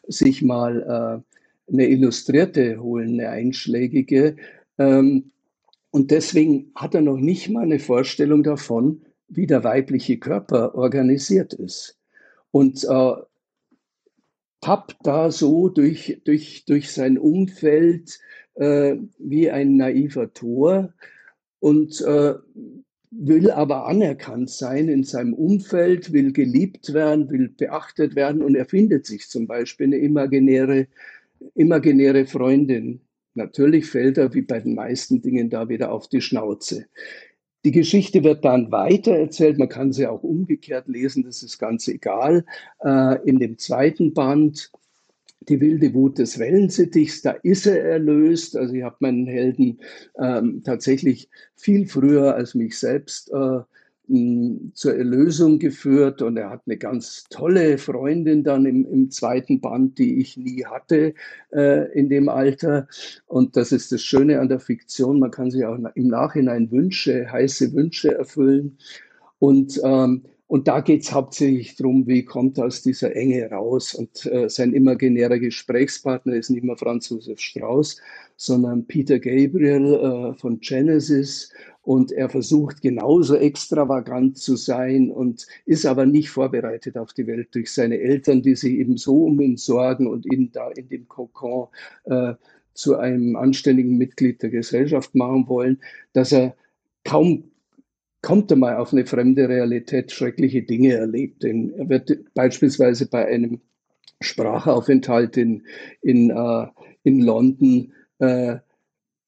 sich 0.07 0.41
mal 0.41 1.23
äh, 1.23 1.38
eine 1.70 1.86
Illustrierte 1.89 2.81
holen, 2.81 3.20
eine 3.20 3.31
einschlägige. 3.31 4.36
Ähm, 4.78 5.31
und 5.90 6.11
deswegen 6.11 6.70
hat 6.74 6.95
er 6.95 7.01
noch 7.01 7.16
nicht 7.16 7.49
mal 7.49 7.65
eine 7.65 7.78
Vorstellung 7.78 8.43
davon, 8.43 9.03
wie 9.28 9.47
der 9.47 9.65
weibliche 9.65 10.19
Körper 10.19 10.74
organisiert 10.74 11.53
ist. 11.53 11.99
Und 12.51 12.85
äh, 12.85 13.12
tappt 14.61 14.97
da 15.03 15.31
so 15.31 15.69
durch, 15.69 16.20
durch, 16.24 16.65
durch 16.66 16.90
sein 16.93 17.19
Umfeld 17.19 18.19
äh, 18.55 18.97
wie 19.19 19.51
ein 19.51 19.77
naiver 19.77 20.32
Tor 20.32 20.93
und 21.61 22.01
äh, 22.03 22.35
will 23.11 23.51
aber 23.51 23.86
anerkannt 23.86 24.51
sein 24.51 24.89
in 24.89 25.05
seinem 25.05 25.32
Umfeld, 25.32 26.12
will 26.12 26.32
geliebt 26.32 26.93
werden, 26.93 27.31
will 27.31 27.49
beachtet 27.49 28.16
werden 28.16 28.43
und 28.43 28.55
er 28.55 28.66
findet 28.66 29.07
sich 29.07 29.28
zum 29.28 29.47
Beispiel 29.47 29.86
eine 29.86 29.99
imaginäre 29.99 30.89
imaginäre 31.55 32.27
Freundin. 32.27 33.01
Natürlich 33.35 33.86
fällt 33.86 34.19
er 34.19 34.35
wie 34.35 34.43
bei 34.43 34.60
den 34.60 34.74
meisten 34.74 35.23
Dingen 35.23 35.51
da 35.51 35.69
wieder 35.69 35.93
auf 35.93 36.09
die 36.09 36.20
Schnauze. 36.20 36.86
Die 37.65 37.73
Geschichte 37.73 38.23
wird 38.24 38.44
dann 38.44 38.70
weitererzählt, 38.70 39.59
man 39.59 39.69
kann 39.69 39.93
sie 39.93 40.06
auch 40.06 40.23
umgekehrt 40.23 40.89
lesen, 40.89 41.24
das 41.24 41.43
ist 41.43 41.59
ganz 41.59 41.89
egal. 41.89 42.44
Äh, 42.85 43.19
in 43.28 43.39
dem 43.39 43.59
zweiten 43.59 44.15
Band, 44.15 44.70
Die 45.48 45.60
wilde 45.60 45.94
Wut 45.94 46.19
des 46.19 46.39
Wellensittichs, 46.39 47.23
da 47.23 47.31
ist 47.43 47.66
er 47.66 47.82
erlöst. 47.82 48.56
Also 48.56 48.74
ich 48.74 48.82
habe 48.82 48.97
meinen 49.01 49.27
Helden 49.27 49.81
ähm, 50.20 50.62
tatsächlich 50.65 51.31
viel 51.56 51.86
früher 51.86 52.35
als 52.35 52.55
mich 52.55 52.78
selbst 52.78 53.31
äh, 53.31 53.60
mh, 54.09 54.72
zur 54.74 54.97
Erlösung 54.97 55.59
geführt 55.59 56.22
und 56.22 56.36
er 56.36 56.51
hat 56.51 56.62
eine 56.66 56.76
ganz 56.76 57.24
tolle 57.30 57.78
Freundin 57.78 58.44
dann 58.44 58.66
im, 58.66 58.86
im 58.86 59.10
zweiten 59.10 59.60
Band, 59.60 59.98
die 59.98 60.20
ich 60.20 60.36
nie 60.36 60.64
hatte 60.64 61.14
äh, 61.52 61.93
in 61.93 62.09
dem 62.09 62.28
Alter. 62.28 62.89
Und 63.26 63.56
das 63.56 63.72
ist 63.72 63.93
das 63.93 64.02
Schöne 64.02 64.40
an 64.40 64.48
der 64.48 64.60
Fiktion, 64.60 65.18
man 65.20 65.30
kann 65.30 65.51
sich 65.51 65.64
auch 65.64 65.78
im 65.94 66.09
Nachhinein 66.09 66.70
Wünsche, 66.70 67.30
heiße 67.30 67.72
Wünsche 67.74 68.14
erfüllen. 68.14 68.78
Und 69.39 69.80
ähm, 69.85 70.24
und 70.49 70.66
da 70.66 70.81
geht 70.81 71.03
es 71.03 71.12
hauptsächlich 71.12 71.77
darum, 71.77 72.07
wie 72.07 72.25
kommt 72.25 72.57
er 72.57 72.65
aus 72.65 72.81
dieser 72.81 73.15
Enge 73.15 73.51
raus. 73.51 73.95
Und 73.95 74.25
äh, 74.25 74.49
sein 74.49 74.73
imaginärer 74.73 75.39
Gesprächspartner 75.39 76.37
ist 76.37 76.49
nicht 76.49 76.65
mehr 76.65 76.79
Franz 76.79 77.11
Josef 77.11 77.39
Strauß, 77.39 78.01
sondern 78.37 78.87
Peter 78.87 79.19
Gabriel 79.19 79.93
äh, 79.93 80.39
von 80.39 80.59
Genesis. 80.61 81.53
Und 81.83 82.12
er 82.12 82.31
versucht 82.31 82.81
genauso 82.81 83.37
extravagant 83.37 84.39
zu 84.39 84.57
sein 84.57 85.11
und 85.11 85.47
ist 85.66 85.85
aber 85.85 86.07
nicht 86.07 86.31
vorbereitet 86.31 86.97
auf 86.97 87.12
die 87.12 87.27
Welt 87.27 87.55
durch 87.55 87.70
seine 87.70 87.99
Eltern, 87.99 88.41
die 88.41 88.55
sich 88.57 88.73
eben 88.73 88.97
so 88.97 89.25
um 89.25 89.39
ihn 89.41 89.59
sorgen 89.59 90.07
und 90.07 90.25
ihn 90.25 90.51
da 90.51 90.70
in 90.70 90.89
dem 90.89 91.09
Kokon 91.09 91.69
äh, 92.05 92.35
zu 92.73 92.97
einem 92.97 93.37
anständigen 93.37 93.99
Mitglied 93.99 94.43
der 94.43 94.49
Gesellschaft 94.49 95.15
machen 95.15 95.47
wollen, 95.47 95.79
dass 96.15 96.33
er 96.33 96.57
kaum 97.05 97.51
kommt 98.23 98.51
er 98.51 98.57
mal 98.57 98.77
auf 98.77 98.93
eine 98.93 99.07
fremde 99.07 99.49
Realität, 99.49 100.11
schreckliche 100.12 100.62
Dinge 100.62 100.95
erlebt. 100.95 101.45
Er 101.45 101.89
wird 101.89 102.11
beispielsweise 102.35 103.07
bei 103.07 103.27
einem 103.27 103.61
Sprachaufenthalt 104.20 105.36
in, 105.36 105.62
in, 106.03 106.31
äh, 106.31 106.66
in 107.05 107.20
London 107.20 107.93
äh, 108.19 108.57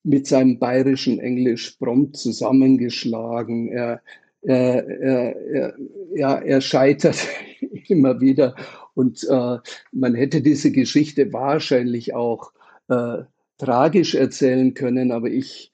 mit 0.02 0.26
seinem 0.26 0.58
bayerischen 0.58 1.20
Englisch 1.20 1.72
prompt 1.78 2.16
zusammengeschlagen. 2.16 3.68
Er, 3.68 4.02
er, 4.42 4.88
er, 4.88 5.36
er, 5.36 5.74
ja, 6.14 6.38
er 6.38 6.60
scheitert 6.60 7.18
immer 7.88 8.20
wieder. 8.20 8.56
Und 8.94 9.24
äh, 9.28 9.58
man 9.92 10.14
hätte 10.14 10.42
diese 10.42 10.72
Geschichte 10.72 11.32
wahrscheinlich 11.32 12.14
auch 12.14 12.52
äh, 12.88 13.18
tragisch 13.58 14.14
erzählen 14.14 14.74
können, 14.74 15.12
aber 15.12 15.28
ich 15.28 15.69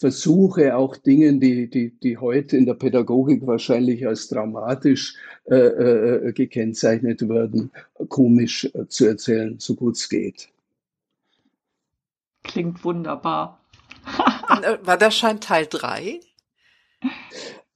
versuche 0.00 0.74
auch 0.74 0.96
Dingen, 0.96 1.40
die, 1.40 1.68
die, 1.68 1.90
die 1.90 2.16
heute 2.16 2.56
in 2.56 2.64
der 2.64 2.74
Pädagogik 2.74 3.46
wahrscheinlich 3.46 4.06
als 4.06 4.28
dramatisch 4.28 5.14
äh, 5.44 5.56
äh, 5.56 6.32
gekennzeichnet 6.32 7.28
werden, 7.28 7.70
komisch 8.08 8.64
äh, 8.72 8.88
zu 8.88 9.06
erzählen, 9.06 9.56
so 9.58 9.74
gut 9.74 9.96
es 9.96 10.08
geht. 10.08 10.48
Klingt 12.42 12.82
wunderbar. 12.82 13.60
Äh, 14.62 14.78
war 14.82 14.96
das 14.96 15.16
schon 15.16 15.38
Teil 15.38 15.66
3? 15.68 16.20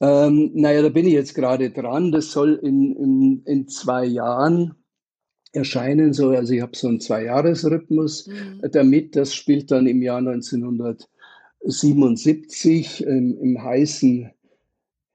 Ähm, 0.01 0.51
naja, 0.55 0.83
da 0.83 0.89
bin 0.89 1.07
ich 1.07 1.13
jetzt 1.13 1.35
gerade 1.35 1.71
dran. 1.71 2.11
Das 2.11 2.33
soll 2.33 2.55
in, 2.55 2.97
in, 2.97 3.43
in 3.45 3.69
zwei 3.69 4.07
Jahren 4.07 4.75
erscheinen. 5.53 6.13
So, 6.13 6.31
also 6.31 6.53
ich 6.53 6.63
habe 6.63 6.77
so 6.77 6.89
einen 6.89 7.01
Zwei-Jahres-Rhythmus 7.01 8.27
mhm. 8.27 8.63
damit. 8.73 9.15
Das 9.15 9.35
spielt 9.35 9.71
dann 9.71 9.87
im 9.87 10.03
Jahr 10.03 10.21
1977 11.65 13.07
ähm, 13.07 13.39
im 13.41 13.63
heißen 13.63 14.31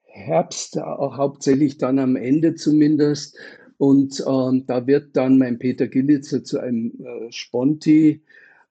Herbst, 0.02 0.78
auch 0.78 1.16
hauptsächlich 1.16 1.78
dann 1.78 1.98
am 1.98 2.16
Ende 2.16 2.54
zumindest. 2.54 3.38
Und 3.78 4.22
ähm, 4.26 4.64
da 4.66 4.86
wird 4.86 5.16
dann 5.16 5.38
mein 5.38 5.58
Peter 5.58 5.86
Gillitzer 5.86 6.44
zu 6.44 6.58
einem 6.58 6.92
äh, 7.02 7.32
Sponti 7.32 8.22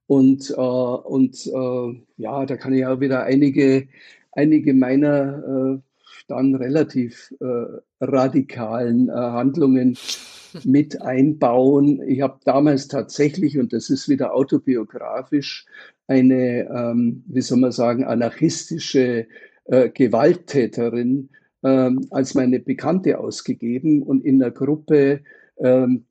und, 0.05 0.49
äh, 0.49 0.53
und 0.55 1.47
äh, 1.47 2.03
ja, 2.17 2.45
da 2.45 2.57
kann 2.57 2.73
ich 2.73 2.85
auch 2.85 2.99
wieder 2.99 3.23
einige, 3.23 3.87
einige 4.31 4.73
meiner 4.73 5.77
äh, 5.77 5.89
dann 6.27 6.55
relativ 6.55 7.33
äh, 7.39 7.79
radikalen 8.01 9.09
äh, 9.09 9.11
Handlungen 9.13 9.97
mit 10.63 11.01
einbauen. 11.01 12.01
Ich 12.07 12.21
habe 12.21 12.39
damals 12.43 12.87
tatsächlich, 12.87 13.57
und 13.57 13.73
das 13.73 13.89
ist 13.89 14.09
wieder 14.09 14.33
autobiografisch, 14.33 15.65
eine, 16.09 16.67
ähm, 16.69 17.23
wie 17.27 17.41
soll 17.41 17.59
man 17.59 17.71
sagen, 17.71 18.03
anarchistische 18.03 19.27
äh, 19.65 19.89
Gewalttäterin 19.89 21.29
ähm, 21.63 22.07
als 22.09 22.33
meine 22.33 22.59
Bekannte 22.59 23.19
ausgegeben 23.19 24.01
und 24.01 24.25
in 24.25 24.39
der 24.39 24.49
Gruppe 24.49 25.21
ähm, 25.57 26.05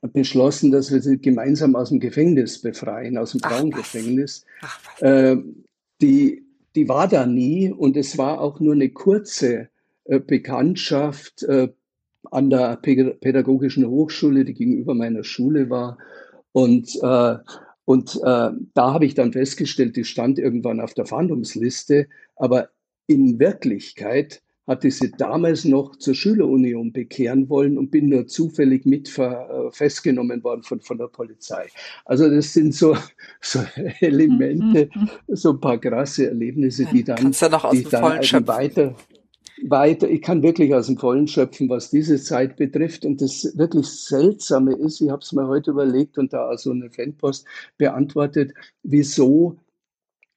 beschlossen, 0.00 0.70
dass 0.70 0.90
wir 0.90 1.02
sie 1.02 1.18
gemeinsam 1.18 1.76
aus 1.76 1.90
dem 1.90 2.00
Gefängnis 2.00 2.62
befreien, 2.62 3.18
aus 3.18 3.32
dem 3.32 3.40
Frauengefängnis. 3.40 4.46
Äh, 5.00 5.36
die, 6.00 6.42
die 6.74 6.88
war 6.88 7.06
da 7.06 7.26
nie 7.26 7.70
und 7.70 7.96
es 7.96 8.16
war 8.16 8.40
auch 8.40 8.58
nur 8.58 8.72
eine 8.72 8.88
kurze 8.88 9.68
äh, 10.04 10.18
Bekanntschaft 10.18 11.42
äh, 11.42 11.68
an 12.30 12.48
der 12.48 12.76
Pädagogischen 12.76 13.86
Hochschule, 13.86 14.46
die 14.46 14.54
gegenüber 14.54 14.94
meiner 14.94 15.24
Schule 15.24 15.68
war. 15.68 15.98
Und, 16.52 16.96
äh, 17.02 17.36
und 17.86 18.16
äh, 18.16 18.50
da 18.74 18.92
habe 18.92 19.06
ich 19.06 19.14
dann 19.14 19.32
festgestellt, 19.32 19.96
die 19.96 20.04
stand 20.04 20.38
irgendwann 20.38 20.80
auf 20.80 20.92
der 20.92 21.06
Fahndungsliste, 21.06 22.08
aber 22.34 22.68
in 23.06 23.38
Wirklichkeit 23.38 24.42
hatte 24.66 24.90
sie 24.90 25.12
damals 25.12 25.64
noch 25.64 25.94
zur 25.96 26.14
Schülerunion 26.14 26.92
bekehren 26.92 27.48
wollen 27.48 27.78
und 27.78 27.92
bin 27.92 28.08
nur 28.08 28.26
zufällig 28.26 28.84
mit 28.84 29.16
äh, 29.18 29.70
festgenommen 29.70 30.42
worden 30.42 30.64
von, 30.64 30.80
von 30.80 30.98
der 30.98 31.06
Polizei. 31.06 31.68
Also 32.04 32.28
das 32.28 32.52
sind 32.52 32.74
so, 32.74 32.96
so 33.40 33.60
Elemente, 34.00 34.90
mhm. 34.92 35.08
so 35.28 35.50
ein 35.50 35.60
paar 35.60 35.78
krasse 35.78 36.26
Erlebnisse, 36.26 36.86
die 36.92 37.04
dann, 37.04 37.16
Kannst 37.16 37.42
du 37.42 37.48
noch 37.48 37.64
aus 37.64 37.76
die 37.76 37.84
dem 37.84 37.90
dann 37.90 38.22
schöpfen. 38.24 38.48
weiter, 38.48 38.96
weiter, 39.62 40.08
ich 40.08 40.22
kann 40.22 40.42
wirklich 40.42 40.74
aus 40.74 40.86
dem 40.86 40.98
Vollen 40.98 41.26
schöpfen, 41.28 41.68
was 41.68 41.90
diese 41.90 42.20
Zeit 42.20 42.56
betrifft. 42.56 43.04
Und 43.04 43.20
das 43.20 43.52
wirklich 43.56 43.86
Seltsame 43.86 44.74
ist, 44.74 45.00
ich 45.00 45.10
habe 45.10 45.22
es 45.22 45.32
mir 45.32 45.46
heute 45.46 45.70
überlegt 45.70 46.18
und 46.18 46.32
da 46.32 46.46
also 46.46 46.70
eine 46.70 46.90
Fanpost 46.90 47.46
beantwortet, 47.78 48.52
wieso 48.82 49.56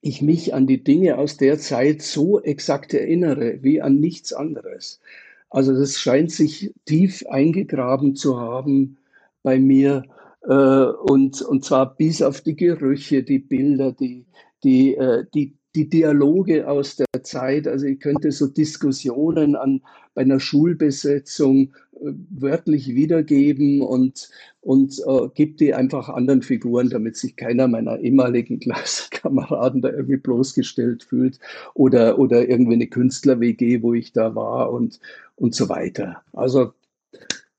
ich 0.01 0.21
mich 0.21 0.53
an 0.53 0.67
die 0.67 0.83
Dinge 0.83 1.17
aus 1.17 1.37
der 1.37 1.59
Zeit 1.59 2.01
so 2.01 2.39
exakt 2.41 2.93
erinnere 2.93 3.59
wie 3.61 3.81
an 3.81 3.99
nichts 3.99 4.31
anderes. 4.31 5.01
Also 5.49 5.73
das 5.73 5.97
scheint 5.97 6.31
sich 6.31 6.73
tief 6.85 7.25
eingegraben 7.27 8.15
zu 8.15 8.39
haben 8.39 8.97
bei 9.43 9.59
mir 9.59 10.03
äh, 10.43 10.53
und, 10.53 11.41
und 11.41 11.65
zwar 11.65 11.95
bis 11.95 12.21
auf 12.21 12.41
die 12.41 12.55
Gerüche, 12.55 13.23
die 13.23 13.39
Bilder, 13.39 13.91
die, 13.91 14.25
die, 14.63 14.95
äh, 14.95 15.25
die, 15.33 15.58
die 15.75 15.89
Dialoge 15.89 16.67
aus 16.67 16.95
der 16.95 17.23
Zeit. 17.23 17.67
Also 17.67 17.85
ich 17.85 17.99
könnte 17.99 18.31
so 18.31 18.47
Diskussionen 18.47 19.55
an, 19.55 19.81
bei 20.15 20.21
einer 20.21 20.39
Schulbesetzung 20.39 21.73
äh, 21.93 22.11
wörtlich 22.29 22.95
wiedergeben 22.95 23.81
und, 23.81 24.29
und 24.61 24.99
äh, 25.05 25.29
gebe 25.35 25.55
die 25.55 25.73
einfach 25.73 26.09
anderen 26.09 26.41
Figuren, 26.41 26.89
damit 26.89 27.17
sich 27.17 27.35
keiner 27.35 27.67
meiner 27.67 27.99
ehemaligen 27.99 28.59
Klassenkameraden 28.61 29.81
da 29.81 29.89
irgendwie 29.89 30.17
bloßgestellt 30.17 31.03
fühlt 31.03 31.39
oder, 31.73 32.17
oder 32.17 32.49
irgendwie 32.49 32.73
eine 32.73 32.87
Künstler-WG, 32.87 33.83
wo 33.83 33.93
ich 33.93 34.11
da 34.11 34.35
war 34.35 34.71
und, 34.71 34.99
und 35.35 35.53
so 35.53 35.69
weiter. 35.69 36.23
Also 36.33 36.73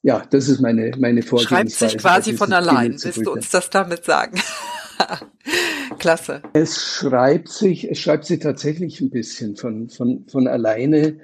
ja, 0.03 0.24
das 0.31 0.49
ist 0.49 0.61
meine, 0.61 0.93
meine 0.99 1.23
Vorgehensweise. 1.23 1.77
Schreibt 1.77 1.93
sich 1.93 2.01
quasi 2.01 2.32
von 2.32 2.53
allein, 2.53 2.93
willst 2.93 3.24
du 3.24 3.32
uns 3.32 3.51
das 3.51 3.70
damit 3.70 4.05
sagen? 4.05 4.41
Klasse. 6.01 6.43
Es 6.55 6.77
schreibt 6.77 7.48
sich, 7.48 7.89
es 7.89 7.98
schreibt 7.98 8.24
sich 8.24 8.40
tatsächlich 8.40 9.01
ein 9.01 9.10
bisschen 9.10 9.55
von, 9.55 9.89
von, 9.89 10.27
von 10.27 10.48
alleine. 10.48 11.18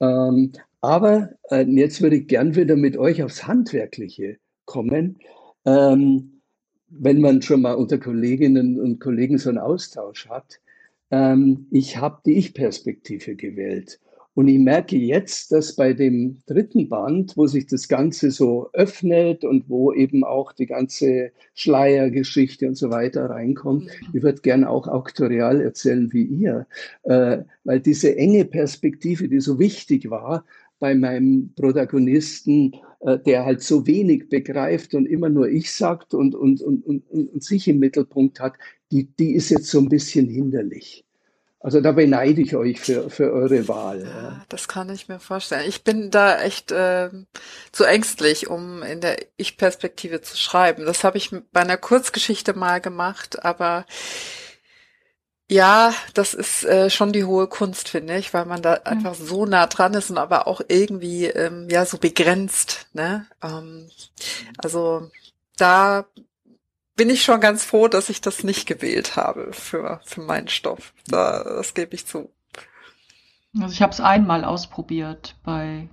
Ähm, 0.00 0.52
aber 0.80 1.30
äh, 1.50 1.64
jetzt 1.64 2.02
würde 2.02 2.16
ich 2.16 2.26
gern 2.26 2.56
wieder 2.56 2.74
mit 2.74 2.96
euch 2.96 3.22
aufs 3.22 3.46
Handwerkliche 3.46 4.38
kommen. 4.64 5.18
Ähm, 5.64 6.40
wenn 6.88 7.20
man 7.20 7.40
schon 7.42 7.62
mal 7.62 7.74
unter 7.74 7.98
Kolleginnen 7.98 8.80
und 8.80 9.00
Kollegen 9.00 9.38
so 9.38 9.48
einen 9.48 9.58
Austausch 9.58 10.28
hat. 10.28 10.60
Ähm, 11.10 11.66
ich 11.70 11.98
habe 11.98 12.20
die 12.26 12.36
Ich-Perspektive 12.36 13.36
gewählt. 13.36 14.00
Und 14.34 14.48
ich 14.48 14.58
merke 14.58 14.96
jetzt, 14.96 15.52
dass 15.52 15.76
bei 15.76 15.92
dem 15.92 16.42
dritten 16.46 16.88
Band, 16.88 17.36
wo 17.36 17.46
sich 17.46 17.66
das 17.66 17.86
Ganze 17.86 18.30
so 18.30 18.70
öffnet 18.72 19.44
und 19.44 19.68
wo 19.68 19.92
eben 19.92 20.24
auch 20.24 20.52
die 20.52 20.66
ganze 20.66 21.32
Schleiergeschichte 21.54 22.66
und 22.66 22.76
so 22.76 22.90
weiter 22.90 23.28
reinkommt, 23.28 23.90
ich 24.14 24.22
würde 24.22 24.40
gerne 24.40 24.70
auch 24.70 24.88
auktorial 24.88 25.60
erzählen 25.60 26.10
wie 26.12 26.24
ihr, 26.24 26.66
äh, 27.02 27.38
weil 27.64 27.80
diese 27.80 28.16
enge 28.16 28.46
Perspektive, 28.46 29.28
die 29.28 29.40
so 29.40 29.58
wichtig 29.58 30.08
war, 30.08 30.46
bei 30.78 30.94
meinem 30.94 31.52
Protagonisten, 31.54 32.72
äh, 33.00 33.18
der 33.18 33.44
halt 33.44 33.62
so 33.62 33.86
wenig 33.86 34.30
begreift 34.30 34.94
und 34.94 35.06
immer 35.06 35.28
nur 35.28 35.48
ich 35.48 35.70
sagt 35.70 36.14
und, 36.14 36.34
und, 36.34 36.62
und, 36.62 36.84
und, 36.86 37.08
und 37.10 37.42
sich 37.42 37.68
im 37.68 37.78
Mittelpunkt 37.80 38.40
hat, 38.40 38.54
die, 38.90 39.04
die 39.18 39.34
ist 39.34 39.50
jetzt 39.50 39.66
so 39.66 39.78
ein 39.78 39.88
bisschen 39.88 40.28
hinderlich. 40.28 41.04
Also 41.64 41.80
da 41.80 41.92
beneide 41.92 42.40
ich 42.42 42.56
euch 42.56 42.80
für, 42.80 43.08
für 43.08 43.32
eure 43.32 43.68
Wahl. 43.68 44.04
Ja, 44.04 44.44
das 44.48 44.66
kann 44.66 44.90
ich 44.90 45.08
mir 45.08 45.20
vorstellen. 45.20 45.68
Ich 45.68 45.84
bin 45.84 46.10
da 46.10 46.40
echt 46.40 46.72
äh, 46.72 47.08
zu 47.70 47.84
ängstlich, 47.84 48.48
um 48.48 48.82
in 48.82 49.00
der 49.00 49.16
Ich-Perspektive 49.36 50.20
zu 50.22 50.36
schreiben. 50.36 50.84
Das 50.86 51.04
habe 51.04 51.18
ich 51.18 51.30
bei 51.52 51.60
einer 51.60 51.76
Kurzgeschichte 51.76 52.54
mal 52.54 52.80
gemacht, 52.80 53.44
aber 53.44 53.86
Ja, 55.50 55.92
das 56.14 56.32
ist 56.34 56.64
äh, 56.64 56.88
schon 56.88 57.12
die 57.12 57.24
hohe 57.24 57.46
Kunst, 57.46 57.88
finde 57.88 58.16
ich, 58.16 58.32
weil 58.32 58.46
man 58.46 58.62
da 58.62 58.80
ja. 58.84 58.84
einfach 58.84 59.14
so 59.14 59.44
nah 59.44 59.66
dran 59.66 59.92
ist 59.94 60.10
und 60.10 60.16
aber 60.16 60.46
auch 60.46 60.62
irgendwie 60.68 61.26
ähm, 61.26 61.68
ja 61.70 61.84
so 61.84 61.98
begrenzt. 61.98 62.86
Ne? 62.94 63.26
Ähm, 63.42 63.90
also 64.56 65.10
da 65.58 66.06
bin 66.96 67.10
ich 67.10 67.22
schon 67.22 67.40
ganz 67.40 67.64
froh, 67.64 67.88
dass 67.88 68.08
ich 68.08 68.20
das 68.20 68.44
nicht 68.44 68.66
gewählt 68.66 69.16
habe 69.16 69.52
für 69.52 70.00
für 70.04 70.20
meinen 70.20 70.48
Stoff. 70.48 70.92
Da, 71.06 71.42
das 71.44 71.74
gebe 71.74 71.94
ich 71.94 72.06
zu. 72.06 72.30
Also 73.60 73.72
ich 73.72 73.82
habe 73.82 73.92
es 73.92 74.00
einmal 74.00 74.44
ausprobiert 74.44 75.36
bei 75.44 75.88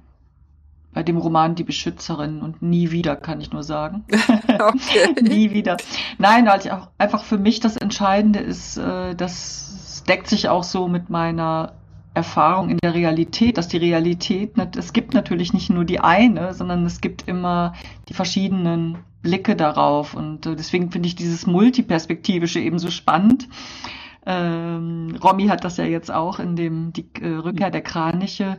bei 0.94 1.04
dem 1.04 1.18
Roman 1.18 1.56
Die 1.56 1.64
Beschützerin 1.64 2.42
und 2.42 2.62
nie 2.62 2.92
wieder, 2.92 3.16
kann 3.16 3.42
ich 3.42 3.52
nur 3.52 3.64
sagen. 3.64 4.06
Okay. 4.60 5.16
nie 5.22 5.52
wieder. 5.52 5.78
Nein, 6.18 6.46
weil 6.46 6.60
ich 6.60 6.72
auch 6.72 6.90
einfach 6.98 7.24
für 7.24 7.38
mich 7.38 7.62
das 7.62 7.78
Entscheidende 7.78 8.40
ist, 8.40 8.78
äh, 8.78 9.16
das 9.16 10.04
deckt 10.08 10.28
sich 10.28 10.50
auch 10.50 10.64
so 10.64 10.90
mit 10.90 11.10
meiner 11.10 11.74
Erfahrung 12.14 12.70
in 12.70 12.78
der 12.80 12.94
Realität, 12.94 13.58
dass 13.58 13.70
die 13.70 13.78
Realität, 13.78 14.54
es 14.76 14.92
gibt 14.92 15.14
natürlich 15.14 15.54
nicht 15.54 15.70
nur 15.70 15.86
die 15.86 16.02
eine, 16.02 16.54
sondern 16.54 16.86
es 16.86 17.00
gibt 17.00 17.28
immer 17.28 17.74
die 18.10 18.14
verschiedenen 18.14 18.98
Blicke 19.22 19.56
darauf. 19.56 20.14
Und 20.14 20.46
äh, 20.46 20.56
deswegen 20.56 20.92
finde 20.92 21.08
ich 21.08 21.16
dieses 21.16 21.46
Multiperspektivische 21.48 22.60
eben 22.60 22.80
so 22.80 22.90
spannend. 22.90 23.48
Ähm, 24.26 25.18
Romy 25.24 25.48
hat 25.48 25.64
das 25.64 25.78
ja 25.78 25.86
jetzt 25.86 26.12
auch 26.12 26.40
in 26.40 26.56
dem 26.56 26.94
die 26.94 27.06
äh, 27.22 27.28
Rückkehr 27.28 27.72
der 27.72 27.82
Kraniche 27.82 28.58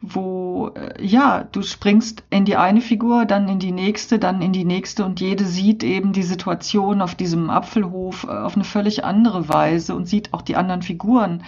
wo 0.00 0.72
äh, 0.74 1.04
ja, 1.04 1.44
du 1.44 1.62
springst 1.62 2.24
in 2.30 2.44
die 2.44 2.56
eine 2.56 2.80
Figur, 2.80 3.24
dann 3.24 3.48
in 3.48 3.58
die 3.58 3.72
nächste, 3.72 4.18
dann 4.18 4.42
in 4.42 4.52
die 4.52 4.64
nächste 4.64 5.04
und 5.04 5.20
jede 5.20 5.44
sieht 5.44 5.82
eben 5.82 6.12
die 6.12 6.22
Situation 6.22 7.00
auf 7.00 7.14
diesem 7.14 7.50
Apfelhof 7.50 8.24
äh, 8.24 8.28
auf 8.28 8.54
eine 8.54 8.64
völlig 8.64 9.04
andere 9.04 9.48
Weise 9.48 9.94
und 9.94 10.06
sieht 10.06 10.34
auch 10.34 10.42
die 10.42 10.56
anderen 10.56 10.82
Figuren 10.82 11.42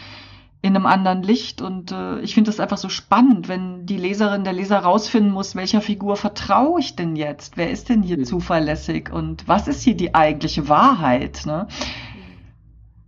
in 0.60 0.74
einem 0.74 0.86
anderen 0.86 1.22
Licht 1.22 1.62
und 1.62 1.92
äh, 1.92 2.20
ich 2.20 2.34
finde 2.34 2.50
das 2.50 2.58
einfach 2.58 2.78
so 2.78 2.88
spannend, 2.88 3.48
wenn 3.48 3.86
die 3.86 3.96
Leserin, 3.96 4.42
der 4.42 4.52
Leser 4.52 4.78
rausfinden 4.78 5.32
muss, 5.32 5.54
welcher 5.54 5.80
Figur 5.80 6.16
vertraue 6.16 6.80
ich 6.80 6.96
denn 6.96 7.14
jetzt? 7.14 7.56
Wer 7.56 7.70
ist 7.70 7.88
denn 7.88 8.02
hier 8.02 8.18
mhm. 8.18 8.24
zuverlässig 8.24 9.12
und 9.12 9.46
was 9.46 9.68
ist 9.68 9.82
hier 9.82 9.94
die 9.94 10.16
eigentliche 10.16 10.68
Wahrheit? 10.68 11.42
Ne? 11.46 11.68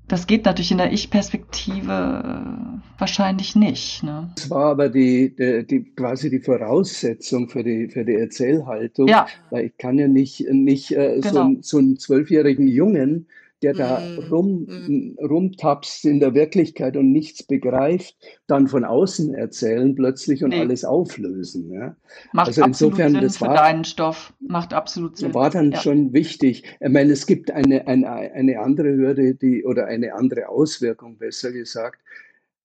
Das 0.07 0.29
geht 0.29 0.45
natürlich 0.45 0.71
in 0.71 0.79
der 0.79 0.93
Ich-Perspektive 0.93 2.23
äh, 2.25 3.01
wahrscheinlich 3.01 3.57
nicht. 3.57 4.05
Ne? 4.05 4.31
Das 4.37 4.49
war 4.51 4.71
aber 4.71 4.89
die, 4.89 5.35
die, 5.35 5.67
die, 5.67 5.85
quasi 5.95 6.31
die 6.31 6.41
Voraussetzung 6.41 7.49
für 7.49 7.65
die, 7.65 7.89
für 7.89 8.05
die 8.05 8.15
Erzählhaltung. 8.15 9.09
Ja. 9.09 9.27
Weil 9.51 9.67
ich 9.67 9.77
kann 9.77 9.99
ja 9.99 10.07
nicht, 10.07 10.49
nicht 10.51 10.93
äh, 10.93 11.21
genau. 11.21 11.51
so, 11.55 11.57
so 11.63 11.79
einen 11.79 11.99
zwölfjährigen 11.99 12.69
Jungen 12.69 13.27
der 13.63 13.75
da 13.75 14.01
mm, 14.01 14.19
rum, 14.31 14.67
mm. 14.67 15.19
rumtapst 15.25 16.05
in 16.05 16.21
der 16.21 16.35
Wirklichkeit 16.35 16.97
und 16.97 17.13
nichts 17.13 17.43
begreift, 17.43 18.17
dann 18.47 18.69
von 18.69 18.85
außen 18.85 19.35
erzählen 19.35 19.95
plötzlich 19.95 20.43
und 20.43 20.51
nee. 20.51 20.61
alles 20.61 20.85
auflösen. 20.85 21.71
Ja? 21.73 21.97
Macht 22.33 22.49
also 22.49 22.65
insofern, 22.65 23.13
Sinn 23.13 23.21
das 23.23 23.37
für 23.37 23.47
war, 23.47 23.55
deinen 23.55 23.85
Stoff, 23.85 24.33
macht 24.41 24.73
absolut 24.73 25.19
Sinn. 25.19 25.35
War 25.35 25.51
dann 25.51 25.73
ja. 25.73 25.81
schon 25.81 26.13
wichtig. 26.13 26.65
Ich 26.81 26.89
meine, 26.89 27.13
es 27.13 27.27
gibt 27.27 27.51
eine, 27.51 27.87
eine, 27.87 28.11
eine 28.11 28.61
andere 28.61 28.89
Hürde, 28.89 29.35
die, 29.35 29.65
oder 29.65 29.87
eine 29.87 30.15
andere 30.15 30.49
Auswirkung, 30.49 31.19
besser 31.19 31.53
gesagt. 31.53 32.01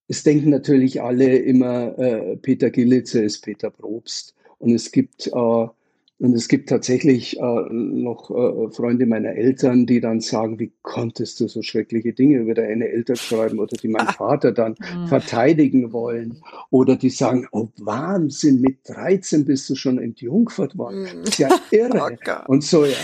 Es 0.08 0.22
denken 0.22 0.50
natürlich 0.50 1.02
alle 1.02 1.36
immer, 1.36 1.98
äh, 1.98 2.36
Peter 2.36 2.70
Gillitzer 2.70 3.22
ist 3.22 3.42
Peter 3.42 3.70
Probst. 3.70 4.34
Und 4.58 4.72
es 4.72 4.90
gibt 4.92 5.26
äh, 5.26 5.66
und 6.18 6.34
es 6.34 6.48
gibt 6.48 6.70
tatsächlich 6.70 7.38
äh, 7.38 7.42
noch 7.70 8.30
äh, 8.30 8.70
Freunde 8.70 9.04
meiner 9.04 9.34
Eltern, 9.34 9.84
die 9.84 10.00
dann 10.00 10.20
sagen, 10.20 10.58
wie 10.58 10.72
konntest 10.80 11.40
du 11.40 11.48
so 11.48 11.60
schreckliche 11.60 12.14
Dinge 12.14 12.38
über 12.38 12.54
deine 12.54 12.88
Eltern 12.88 13.16
schreiben 13.16 13.58
oder 13.58 13.76
die 13.76 13.88
meinen 13.88 14.08
Vater 14.08 14.52
dann 14.52 14.76
mhm. 14.78 15.08
verteidigen 15.08 15.92
wollen. 15.92 16.40
Oder 16.70 16.96
die 16.96 17.10
sagen, 17.10 17.46
oh 17.52 17.68
Wahnsinn, 17.76 18.62
mit 18.62 18.78
13 18.84 19.44
bist 19.44 19.68
du 19.68 19.74
schon 19.74 19.98
entjungfert 19.98 20.78
worden. 20.78 21.02
Mhm. 21.02 21.20
Das 21.24 21.30
ist 21.30 21.38
ja 21.38 21.48
irre. 21.70 22.16
Oh 22.26 22.52
und 22.52 22.64
so, 22.64 22.86
ja. 22.86 22.96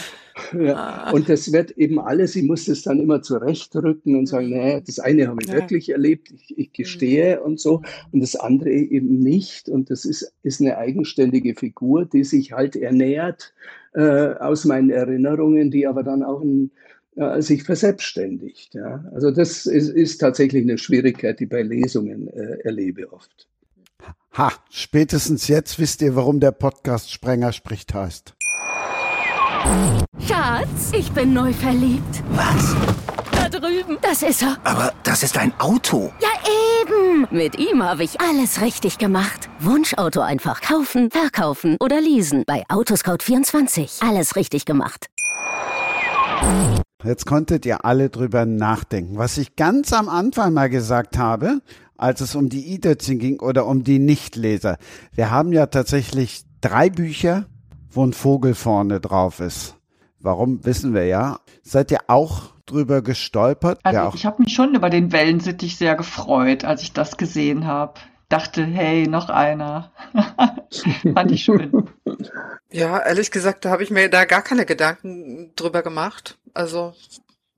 Ja. 0.59 0.74
Ah. 0.74 1.10
Und 1.12 1.28
das 1.28 1.52
wird 1.52 1.72
eben 1.72 1.98
alles, 1.98 2.36
ich 2.36 2.44
muss 2.44 2.64
das 2.64 2.82
dann 2.82 3.00
immer 3.00 3.22
zurechtrücken 3.22 4.16
und 4.16 4.26
sagen, 4.26 4.48
mhm. 4.48 4.56
naja, 4.56 4.80
das 4.80 4.98
eine 4.98 5.28
habe 5.28 5.38
ich 5.42 5.48
ja. 5.48 5.54
wirklich 5.54 5.90
erlebt, 5.90 6.30
ich, 6.32 6.59
ich 6.59 6.72
gestehe 6.72 7.38
mhm. 7.38 7.46
und 7.46 7.60
so, 7.60 7.82
und 8.12 8.20
das 8.20 8.36
andere 8.36 8.70
eben 8.70 9.18
nicht. 9.18 9.68
Und 9.68 9.90
das 9.90 10.04
ist, 10.04 10.32
ist 10.42 10.60
eine 10.60 10.78
eigenständige 10.78 11.54
Figur, 11.54 12.06
die 12.06 12.24
sich 12.24 12.52
halt 12.52 12.76
ernährt 12.76 13.52
äh, 13.94 14.34
aus 14.34 14.64
meinen 14.64 14.90
Erinnerungen, 14.90 15.70
die 15.70 15.86
aber 15.86 16.02
dann 16.02 16.22
auch 16.22 16.40
ein, 16.40 16.70
äh, 17.16 17.42
sich 17.42 17.64
verselbstständigt. 17.64 18.74
Ja. 18.74 19.04
Also 19.12 19.30
das 19.30 19.66
ist, 19.66 19.90
ist 19.90 20.18
tatsächlich 20.18 20.62
eine 20.62 20.78
Schwierigkeit, 20.78 21.40
die 21.40 21.46
bei 21.46 21.62
Lesungen 21.62 22.28
äh, 22.28 22.59
erlebe 22.64 23.12
oft. 23.12 23.48
Ha, 24.32 24.50
spätestens 24.70 25.46
jetzt 25.48 25.78
wisst 25.78 26.00
ihr, 26.00 26.16
warum 26.16 26.40
der 26.40 26.52
Podcast 26.52 27.12
Sprenger 27.12 27.52
spricht 27.52 27.92
heißt. 27.92 28.34
Schatz, 30.26 30.93
ich 30.93 31.10
bin 31.12 31.32
neu 31.32 31.52
verliebt. 31.52 32.22
Was? 32.30 32.74
Da 33.32 33.48
drüben. 33.48 33.98
Das 34.02 34.22
ist 34.22 34.43
er. 34.43 34.56
Aber 34.64 34.93
das 35.02 35.22
ist 35.22 35.39
ein 35.39 35.52
Auto. 35.59 36.12
Ja, 36.20 36.28
eben. 36.80 37.26
Mit 37.30 37.59
ihm 37.59 37.82
habe 37.82 38.05
ich 38.05 38.20
alles 38.20 38.60
richtig 38.60 38.98
gemacht. 38.98 39.48
Wunschauto 39.60 40.20
einfach 40.20 40.60
kaufen, 40.60 41.10
verkaufen 41.10 41.76
oder 41.80 42.01
leasen. 42.01 42.44
Bei 42.47 42.64
Autoscout24. 42.68 44.06
Alles 44.06 44.36
richtig 44.36 44.64
gemacht. 44.64 45.09
Jetzt 47.05 47.26
konntet 47.26 47.66
ihr 47.66 47.84
alle 47.84 48.10
drüber 48.10 48.47
nachdenken. 48.47 49.18
Was 49.18 49.39
ich 49.39 49.56
ganz 49.56 49.93
am 49.93 50.09
Anfang 50.09 50.52
mal 50.52 50.70
gesagt 50.70 51.18
habe, 51.18 51.60
als 51.97 52.20
es 52.20 52.34
um 52.34 52.48
die 52.48 52.74
E-Dötzchen 52.74 53.18
ging 53.18 53.40
oder 53.40 53.66
um 53.66 53.84
die 53.84 53.98
Nichtleser. 53.98 54.76
Wir 55.14 55.30
haben 55.30 55.52
ja 55.52 55.66
tatsächlich 55.66 56.43
drei 56.60 56.90
Bücher 56.90 57.47
wo 57.93 58.05
ein 58.05 58.12
Vogel 58.12 58.55
vorne 58.55 59.01
drauf 59.01 59.40
ist. 59.40 59.77
Warum 60.19 60.64
wissen 60.64 60.94
wir 60.94 61.06
ja. 61.06 61.40
Seid 61.62 61.90
ihr 61.90 62.01
auch 62.06 62.51
drüber 62.66 63.02
gestolpert? 63.02 63.81
Also 63.82 63.98
ja, 63.98 64.12
ich 64.14 64.24
habe 64.24 64.43
mich 64.43 64.55
schon 64.55 64.74
über 64.74 64.89
den 64.89 65.12
Wellensittich 65.12 65.77
sehr 65.77 65.97
gefreut, 65.97 66.64
als 66.64 66.82
ich 66.82 66.93
das 66.93 67.16
gesehen 67.16 67.66
habe. 67.66 67.94
Dachte, 68.28 68.64
hey, 68.64 69.06
noch 69.09 69.28
einer. 69.28 69.93
Fand 71.14 71.31
ich 71.31 71.44
schön. 71.44 71.90
Ja, 72.70 72.98
ehrlich 73.01 73.31
gesagt, 73.31 73.64
da 73.64 73.70
habe 73.70 73.82
ich 73.82 73.90
mir 73.90 74.09
da 74.09 74.24
gar 74.24 74.43
keine 74.43 74.64
Gedanken 74.64 75.52
drüber 75.56 75.82
gemacht. 75.82 76.39
Also 76.55 76.94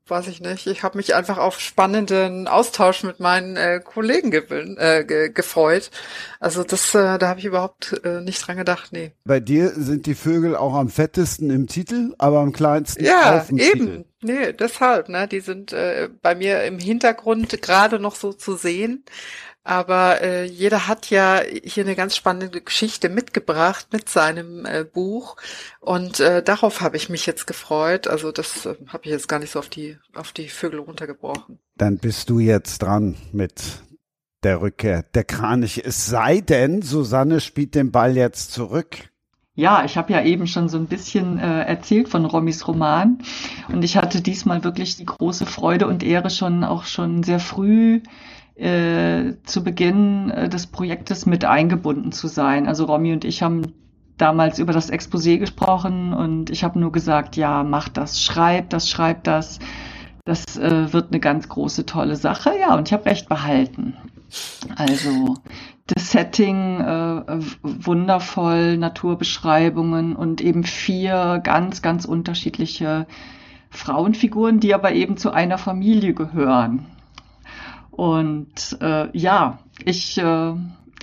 weiß 0.07 0.27
ich 0.27 0.39
nicht. 0.39 0.67
Ich 0.67 0.83
habe 0.83 0.97
mich 0.97 1.15
einfach 1.15 1.37
auf 1.37 1.59
spannenden 1.59 2.47
Austausch 2.47 3.03
mit 3.03 3.19
meinen 3.19 3.55
äh, 3.55 3.81
Kollegen 3.83 4.29
gewin, 4.29 4.77
äh, 4.77 5.03
ge 5.03 5.29
gefreut. 5.29 5.89
Also 6.39 6.63
das, 6.63 6.93
äh, 6.93 7.17
da 7.17 7.27
habe 7.27 7.39
ich 7.39 7.45
überhaupt 7.45 7.99
äh, 8.03 8.21
nicht 8.21 8.45
dran 8.45 8.57
gedacht, 8.57 8.89
nee. 8.91 9.11
Bei 9.23 9.39
dir 9.39 9.69
sind 9.69 10.05
die 10.05 10.15
Vögel 10.15 10.55
auch 10.55 10.75
am 10.75 10.89
fettesten 10.89 11.49
im 11.49 11.67
Titel, 11.67 12.13
aber 12.17 12.39
am 12.39 12.53
kleinsten 12.53 13.03
ja, 13.03 13.37
auf 13.39 13.47
dem 13.47 13.57
eben. 13.57 13.79
Titel. 13.79 14.05
Nee, 14.21 14.53
deshalb, 14.53 15.09
ne? 15.09 15.27
Die 15.27 15.39
sind 15.39 15.73
äh, 15.73 16.09
bei 16.21 16.35
mir 16.35 16.63
im 16.63 16.79
Hintergrund 16.79 17.61
gerade 17.61 17.99
noch 17.99 18.15
so 18.15 18.33
zu 18.33 18.55
sehen. 18.55 19.03
Aber 19.67 20.21
äh, 20.21 20.45
jeder 20.45 20.87
hat 20.87 21.09
ja 21.09 21.41
hier 21.63 21.83
eine 21.83 21.95
ganz 21.95 22.15
spannende 22.15 22.61
Geschichte 22.61 23.09
mitgebracht 23.09 23.87
mit 23.91 24.07
seinem 24.07 24.63
äh, 24.63 24.83
Buch 24.83 25.37
und 25.79 26.19
äh, 26.19 26.43
darauf 26.43 26.81
habe 26.81 26.97
ich 26.97 27.09
mich 27.09 27.25
jetzt 27.25 27.47
gefreut. 27.47 28.07
Also 28.07 28.31
das 28.31 28.67
äh, 28.67 28.75
habe 28.89 29.05
ich 29.05 29.09
jetzt 29.09 29.27
gar 29.27 29.39
nicht 29.39 29.51
so 29.51 29.57
auf 29.57 29.67
die 29.67 29.97
auf 30.13 30.33
die 30.33 30.49
Vögel 30.49 30.81
runtergebrochen. 30.81 31.57
Dann 31.75 31.97
bist 31.97 32.29
du 32.29 32.37
jetzt 32.37 32.83
dran 32.83 33.15
mit 33.31 33.81
der 34.43 34.61
Rückkehr 34.61 35.01
der 35.01 35.23
Kraniche. 35.23 35.83
Es 35.83 36.05
sei 36.05 36.41
denn, 36.41 36.83
Susanne 36.83 37.41
spielt 37.41 37.73
den 37.73 37.91
Ball 37.91 38.15
jetzt 38.15 38.51
zurück. 38.51 39.09
Ja, 39.55 39.83
ich 39.83 39.97
habe 39.97 40.13
ja 40.13 40.21
eben 40.21 40.45
schon 40.45 40.69
so 40.69 40.77
ein 40.77 40.85
bisschen 40.85 41.39
äh, 41.39 41.63
erzählt 41.63 42.09
von 42.09 42.25
Rommis 42.25 42.67
Roman 42.67 43.17
und 43.69 43.83
ich 43.83 43.97
hatte 43.97 44.21
diesmal 44.21 44.63
wirklich 44.63 44.97
die 44.97 45.05
große 45.05 45.47
Freude 45.47 45.87
und 45.87 46.03
Ehre 46.03 46.29
schon 46.29 46.63
auch 46.63 46.83
schon 46.83 47.23
sehr 47.23 47.39
früh 47.39 48.01
äh, 48.55 49.33
zu 49.43 49.63
Beginn 49.63 50.29
äh, 50.29 50.49
des 50.49 50.67
Projektes 50.67 51.25
mit 51.25 51.45
eingebunden 51.45 52.11
zu 52.11 52.27
sein. 52.27 52.67
Also 52.67 52.85
Romy 52.85 53.13
und 53.13 53.25
ich 53.25 53.43
haben 53.43 53.73
damals 54.17 54.59
über 54.59 54.73
das 54.73 54.91
Exposé 54.91 55.37
gesprochen 55.37 56.13
und 56.13 56.49
ich 56.49 56.63
habe 56.63 56.79
nur 56.79 56.91
gesagt, 56.91 57.35
ja, 57.35 57.63
mach 57.63 57.89
das, 57.89 58.21
schreib 58.21 58.69
das, 58.69 58.89
schreib 58.89 59.23
das. 59.25 59.59
Das 60.23 60.57
äh, 60.57 60.91
wird 60.91 61.11
eine 61.11 61.19
ganz 61.19 61.49
große, 61.49 61.85
tolle 61.85 62.15
Sache. 62.15 62.51
Ja, 62.59 62.75
und 62.75 62.87
ich 62.87 62.93
habe 62.93 63.05
recht 63.05 63.29
behalten. 63.29 63.95
Also 64.75 65.35
das 65.87 66.11
Setting 66.11 66.79
äh, 66.79 67.39
wundervoll, 67.61 68.77
Naturbeschreibungen 68.77 70.15
und 70.15 70.41
eben 70.41 70.63
vier 70.63 71.39
ganz, 71.43 71.81
ganz 71.83 72.05
unterschiedliche 72.05 73.05
Frauenfiguren, 73.69 74.59
die 74.59 74.73
aber 74.73 74.93
eben 74.93 75.17
zu 75.17 75.31
einer 75.31 75.57
Familie 75.57 76.13
gehören. 76.13 76.85
Und 77.95 78.77
äh, 78.81 79.07
ja, 79.17 79.59
ich, 79.85 80.17
äh, 80.17 80.53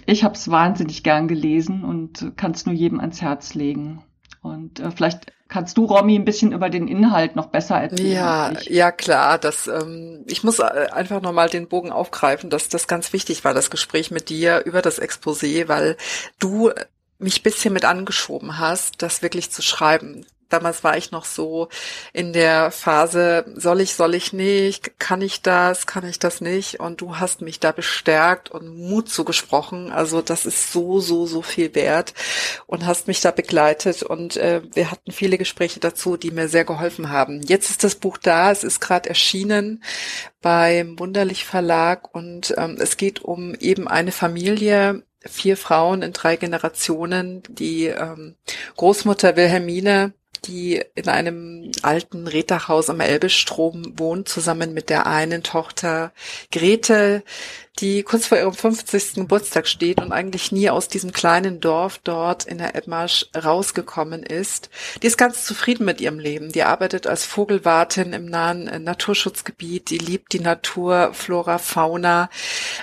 ich 0.04 0.24
habe 0.24 0.34
es 0.34 0.50
wahnsinnig 0.50 1.02
gern 1.02 1.26
gelesen 1.26 1.84
und 1.84 2.36
kann 2.36 2.52
es 2.52 2.66
nur 2.66 2.74
jedem 2.74 3.00
ans 3.00 3.22
Herz 3.22 3.54
legen. 3.54 4.04
Und 4.42 4.80
äh, 4.80 4.90
vielleicht 4.90 5.32
kannst 5.48 5.78
du, 5.78 5.86
Romy, 5.86 6.16
ein 6.16 6.26
bisschen 6.26 6.52
über 6.52 6.68
den 6.68 6.88
Inhalt 6.88 7.34
noch 7.34 7.46
besser 7.46 7.76
erzählen? 7.76 8.12
Ja, 8.12 8.52
ja 8.68 8.92
klar. 8.92 9.38
Das, 9.38 9.68
ähm, 9.68 10.24
ich 10.26 10.44
muss 10.44 10.58
äh, 10.58 10.88
einfach 10.92 11.22
nochmal 11.22 11.48
den 11.48 11.68
Bogen 11.68 11.92
aufgreifen, 11.92 12.50
dass 12.50 12.68
das 12.68 12.86
ganz 12.88 13.14
wichtig 13.14 13.42
war, 13.44 13.54
das 13.54 13.70
Gespräch 13.70 14.10
mit 14.10 14.28
dir 14.28 14.62
über 14.66 14.82
das 14.82 15.00
Exposé, 15.00 15.68
weil 15.68 15.96
du 16.38 16.70
mich 17.18 17.42
bisschen 17.42 17.72
mit 17.72 17.86
angeschoben 17.86 18.58
hast, 18.58 19.00
das 19.00 19.22
wirklich 19.22 19.50
zu 19.50 19.62
schreiben 19.62 20.26
damals 20.52 20.84
war 20.84 20.96
ich 20.96 21.10
noch 21.10 21.24
so 21.24 21.68
in 22.12 22.32
der 22.32 22.70
Phase, 22.70 23.44
soll 23.54 23.80
ich, 23.80 23.94
soll 23.94 24.14
ich 24.14 24.32
nicht, 24.32 24.98
kann 24.98 25.20
ich 25.22 25.42
das, 25.42 25.86
kann 25.86 26.06
ich 26.08 26.18
das 26.18 26.40
nicht? 26.40 26.80
Und 26.80 27.00
du 27.00 27.18
hast 27.18 27.40
mich 27.40 27.60
da 27.60 27.72
bestärkt 27.72 28.50
und 28.50 28.76
Mut 28.76 29.08
zugesprochen. 29.08 29.92
Also 29.92 30.22
das 30.22 30.46
ist 30.46 30.72
so, 30.72 31.00
so, 31.00 31.26
so 31.26 31.42
viel 31.42 31.74
wert 31.74 32.14
und 32.66 32.86
hast 32.86 33.08
mich 33.08 33.20
da 33.20 33.30
begleitet 33.30 34.02
und 34.02 34.36
äh, 34.36 34.62
wir 34.74 34.90
hatten 34.90 35.12
viele 35.12 35.38
Gespräche 35.38 35.80
dazu, 35.80 36.16
die 36.16 36.30
mir 36.30 36.48
sehr 36.48 36.64
geholfen 36.64 37.10
haben. 37.10 37.42
Jetzt 37.42 37.70
ist 37.70 37.84
das 37.84 37.94
Buch 37.94 38.18
da, 38.18 38.50
es 38.50 38.64
ist 38.64 38.80
gerade 38.80 39.08
erschienen 39.08 39.82
beim 40.40 40.98
Wunderlich 40.98 41.44
Verlag 41.44 42.14
und 42.14 42.54
ähm, 42.58 42.76
es 42.78 42.96
geht 42.96 43.20
um 43.22 43.54
eben 43.54 43.88
eine 43.88 44.12
Familie, 44.12 45.04
vier 45.20 45.56
Frauen 45.56 46.02
in 46.02 46.12
drei 46.12 46.36
Generationen. 46.36 47.42
Die 47.48 47.86
ähm, 47.86 48.34
Großmutter 48.76 49.36
Wilhelmine 49.36 50.12
die 50.44 50.82
in 50.94 51.08
einem 51.08 51.70
alten 51.82 52.26
Reddachhaus 52.26 52.90
am 52.90 53.00
Elbestrom 53.00 53.98
wohnt, 53.98 54.28
zusammen 54.28 54.74
mit 54.74 54.90
der 54.90 55.06
einen 55.06 55.42
Tochter 55.42 56.12
Grete, 56.50 57.22
die 57.78 58.02
kurz 58.02 58.26
vor 58.26 58.38
ihrem 58.38 58.52
50. 58.52 59.14
Geburtstag 59.14 59.66
steht 59.66 60.00
und 60.00 60.12
eigentlich 60.12 60.52
nie 60.52 60.68
aus 60.68 60.88
diesem 60.88 61.12
kleinen 61.12 61.60
Dorf 61.60 61.98
dort 62.04 62.44
in 62.44 62.58
der 62.58 62.74
Edmarsch 62.74 63.26
rausgekommen 63.36 64.22
ist. 64.22 64.68
Die 65.02 65.06
ist 65.06 65.16
ganz 65.16 65.44
zufrieden 65.44 65.86
mit 65.86 66.00
ihrem 66.00 66.18
Leben. 66.18 66.52
Die 66.52 66.64
arbeitet 66.64 67.06
als 67.06 67.24
Vogelwartin 67.24 68.12
im 68.12 68.26
nahen 68.26 68.68
äh, 68.68 68.78
Naturschutzgebiet. 68.78 69.90
Die 69.90 69.98
liebt 69.98 70.32
die 70.32 70.40
Natur, 70.40 71.14
Flora, 71.14 71.58
Fauna. 71.58 72.28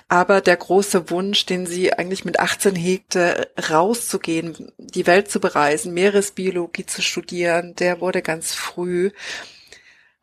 Aber 0.07 0.41
der 0.41 0.57
große 0.57 1.09
Wunsch, 1.11 1.45
den 1.45 1.67
sie 1.67 1.93
eigentlich 1.93 2.25
mit 2.25 2.39
18 2.39 2.75
hegte, 2.75 3.49
rauszugehen, 3.69 4.71
die 4.77 5.05
Welt 5.05 5.29
zu 5.29 5.39
bereisen, 5.39 5.93
Meeresbiologie 5.93 6.85
zu 6.87 7.01
studieren, 7.01 7.75
der 7.75 8.01
wurde 8.01 8.21
ganz 8.21 8.55
früh 8.55 9.11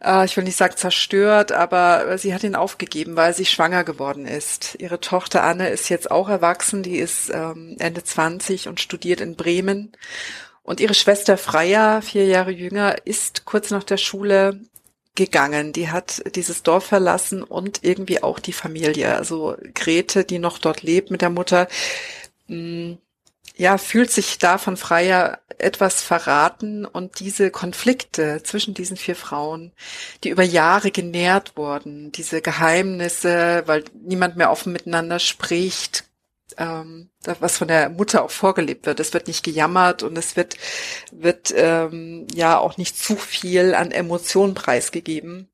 äh, 0.03 0.25
ich 0.25 0.37
will 0.37 0.45
nicht 0.45 0.57
sagen 0.57 0.77
zerstört, 0.77 1.53
aber 1.53 2.19
sie 2.19 2.35
hat 2.35 2.45
ihn 2.45 2.55
aufgegeben, 2.55 3.17
weil 3.17 3.35
sie 3.35 3.47
schwanger 3.47 3.85
geworden 3.85 4.27
ist. 4.27 4.77
Ihre 4.79 5.01
Tochter 5.01 5.43
Anne 5.43 5.69
ist 5.69 5.89
jetzt 5.89 6.11
auch 6.11 6.29
erwachsen, 6.29 6.83
die 6.83 6.99
ist 6.99 7.31
ähm, 7.31 7.77
Ende 7.79 8.03
20 8.05 8.69
und 8.69 8.81
studiert 8.81 9.21
in 9.21 9.37
Bremen. 9.37 9.93
Und 10.63 10.81
ihre 10.81 10.95
Schwester 10.95 11.39
Freya, 11.39 12.01
vier 12.01 12.27
Jahre 12.27 12.51
jünger, 12.51 13.07
ist 13.07 13.45
kurz 13.45 13.71
nach 13.71 13.85
der 13.85 13.99
Schule 13.99 14.61
gegangen. 15.15 15.73
Die 15.73 15.91
hat 15.91 16.23
dieses 16.35 16.63
Dorf 16.63 16.87
verlassen 16.87 17.43
und 17.43 17.85
irgendwie 17.85 18.23
auch 18.23 18.39
die 18.41 18.53
Familie. 18.53 19.15
Also 19.17 19.57
Grete, 19.75 20.25
die 20.25 20.39
noch 20.39 20.59
dort 20.59 20.83
lebt 20.83 21.11
mit 21.11 21.23
der 21.23 21.31
Mutter, 21.31 21.69
mh, 22.49 22.57
mm, 22.57 22.99
ja, 23.59 23.79
fühlt 23.79 24.11
sich 24.11 24.39
da 24.39 24.59
von 24.59 24.77
Freier 24.77 25.39
etwas 25.59 26.03
verraten 26.03 26.85
und 26.85 27.21
diese 27.21 27.51
Konflikte 27.51 28.43
zwischen 28.43 28.75
diesen 28.75 28.97
vier 28.97 29.17
Frauen, 29.17 29.73
die 30.25 30.31
über 30.31 30.43
Jahre 30.43 30.91
genährt 30.91 31.57
wurden, 31.57 32.13
diese 32.13 32.43
Geheimnisse, 32.43 33.63
weil 33.67 33.85
niemand 33.95 34.37
mehr 34.37 34.51
offen 34.51 34.73
miteinander 34.73 35.19
spricht, 35.19 36.05
ähm, 36.59 37.11
was 37.41 37.59
von 37.59 37.69
der 37.69 37.89
Mutter 37.91 38.25
auch 38.25 38.31
vorgelebt 38.31 38.87
wird. 38.87 39.01
Es 39.01 39.13
wird 39.13 39.27
nicht 39.27 39.45
gejammert 39.45 40.03
und 40.03 40.17
es 40.17 40.37
wird, 40.37 40.57
wird 41.13 41.53
ähm, 41.57 42.27
ja 42.33 42.59
auch 42.59 42.77
nicht 42.77 42.99
zu 42.99 43.17
viel 43.17 43.75
an 43.75 43.91
Emotionen 43.91 44.55
preisgegeben. 44.55 45.49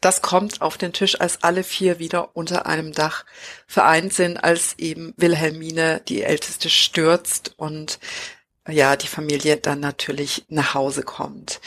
Das 0.00 0.20
kommt 0.20 0.62
auf 0.62 0.78
den 0.78 0.92
Tisch, 0.92 1.20
als 1.20 1.42
alle 1.42 1.62
vier 1.62 1.98
wieder 1.98 2.36
unter 2.36 2.66
einem 2.66 2.92
Dach 2.92 3.24
vereint 3.66 4.12
sind, 4.12 4.36
als 4.36 4.74
eben 4.78 5.14
Wilhelmine, 5.16 6.02
die 6.08 6.22
Älteste, 6.22 6.68
stürzt 6.68 7.54
und 7.56 7.98
ja, 8.68 8.96
die 8.96 9.08
Familie 9.08 9.56
dann 9.56 9.80
natürlich 9.80 10.44
nach 10.48 10.74
Hause 10.74 11.02
kommt. 11.02 11.60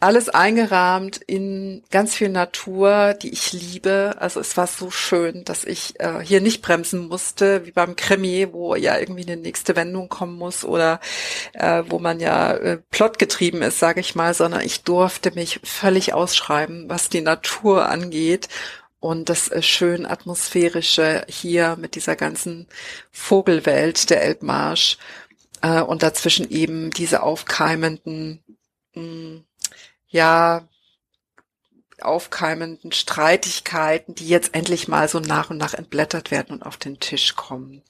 Alles 0.00 0.28
eingerahmt 0.28 1.16
in 1.26 1.82
ganz 1.90 2.14
viel 2.14 2.28
Natur, 2.28 3.14
die 3.14 3.30
ich 3.30 3.52
liebe. 3.52 4.14
Also 4.20 4.38
es 4.38 4.56
war 4.56 4.68
so 4.68 4.92
schön, 4.92 5.44
dass 5.44 5.64
ich 5.64 5.98
äh, 5.98 6.20
hier 6.22 6.40
nicht 6.40 6.62
bremsen 6.62 7.08
musste, 7.08 7.66
wie 7.66 7.72
beim 7.72 7.96
Krimi, 7.96 8.46
wo 8.52 8.76
ja 8.76 8.96
irgendwie 8.96 9.24
eine 9.26 9.36
nächste 9.36 9.74
Wendung 9.74 10.08
kommen 10.08 10.38
muss 10.38 10.64
oder 10.64 11.00
äh, 11.52 11.82
wo 11.88 11.98
man 11.98 12.20
ja 12.20 12.52
äh, 12.52 12.78
plotgetrieben 12.92 13.60
ist, 13.60 13.80
sage 13.80 13.98
ich 13.98 14.14
mal, 14.14 14.34
sondern 14.34 14.60
ich 14.60 14.84
durfte 14.84 15.32
mich 15.32 15.58
völlig 15.64 16.14
ausschreiben, 16.14 16.88
was 16.88 17.08
die 17.08 17.22
Natur 17.22 17.88
angeht. 17.88 18.48
Und 19.00 19.28
das 19.28 19.48
äh, 19.48 19.62
schön 19.62 20.06
atmosphärische 20.06 21.24
hier 21.28 21.76
mit 21.76 21.96
dieser 21.96 22.14
ganzen 22.14 22.68
Vogelwelt 23.10 24.10
der 24.10 24.22
Elbmarsch 24.22 24.96
äh, 25.62 25.80
und 25.80 26.02
dazwischen 26.02 26.50
eben 26.50 26.90
diese 26.90 27.22
aufkeimenden 27.22 28.42
mh, 28.94 29.02
mm, 29.02 29.44
ja, 30.10 30.66
aufkeimenden 32.00 32.92
Streitigkeiten, 32.92 34.14
die 34.14 34.28
jetzt 34.28 34.54
endlich 34.54 34.88
mal 34.88 35.08
so 35.08 35.20
nach 35.20 35.50
und 35.50 35.58
nach 35.58 35.74
entblättert 35.74 36.30
werden 36.30 36.52
und 36.52 36.62
auf 36.62 36.76
den 36.76 37.00
Tisch 37.00 37.34
kommen. 37.34 37.82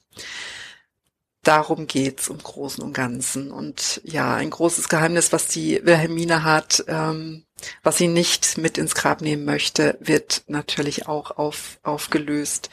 Darum 1.42 1.86
geht's 1.86 2.28
im 2.28 2.38
Großen 2.38 2.82
und 2.82 2.92
Ganzen. 2.92 3.52
Und 3.52 4.00
ja, 4.04 4.34
ein 4.34 4.50
großes 4.50 4.88
Geheimnis, 4.88 5.32
was 5.32 5.46
die 5.46 5.80
Wilhelmine 5.84 6.42
hat, 6.42 6.84
ähm, 6.88 7.44
was 7.82 7.96
sie 7.96 8.08
nicht 8.08 8.58
mit 8.58 8.78
ins 8.78 8.94
Grab 8.94 9.20
nehmen 9.20 9.44
möchte, 9.44 9.96
wird 10.00 10.42
natürlich 10.46 11.06
auch 11.06 11.38
auf, 11.38 11.78
aufgelöst. 11.82 12.70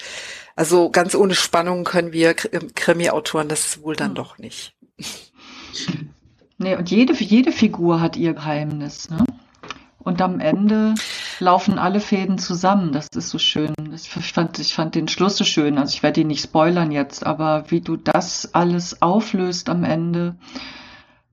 Also 0.56 0.90
ganz 0.90 1.16
ohne 1.16 1.36
Spannung 1.36 1.84
können 1.84 2.12
wir 2.12 2.34
Krimi-Autoren 2.34 3.50
das 3.50 3.82
wohl 3.82 3.96
dann 3.96 4.10
hm. 4.10 4.16
doch 4.16 4.38
nicht. 4.38 4.75
Nee, 6.58 6.76
und 6.76 6.90
jede, 6.90 7.14
jede 7.14 7.52
Figur 7.52 8.00
hat 8.00 8.16
ihr 8.16 8.34
Geheimnis, 8.34 9.10
ne? 9.10 9.26
Und 10.00 10.22
am 10.22 10.40
Ende 10.40 10.94
laufen 11.40 11.80
alle 11.80 12.00
Fäden 12.00 12.38
zusammen. 12.38 12.92
Das 12.92 13.08
ist 13.16 13.30
so 13.30 13.40
schön. 13.40 13.74
Ich 13.94 14.10
fand, 14.10 14.60
ich 14.60 14.74
fand 14.74 14.94
den 14.94 15.08
Schluss 15.08 15.36
so 15.36 15.44
schön. 15.44 15.80
Also 15.80 15.94
ich 15.94 16.04
werde 16.04 16.22
ihn 16.22 16.28
nicht 16.28 16.44
spoilern 16.44 16.92
jetzt, 16.92 17.26
aber 17.26 17.66
wie 17.72 17.82
du 17.82 17.98
das 17.98 18.54
alles 18.54 19.02
auflöst 19.02 19.68
am 19.68 19.84
Ende, 19.84 20.38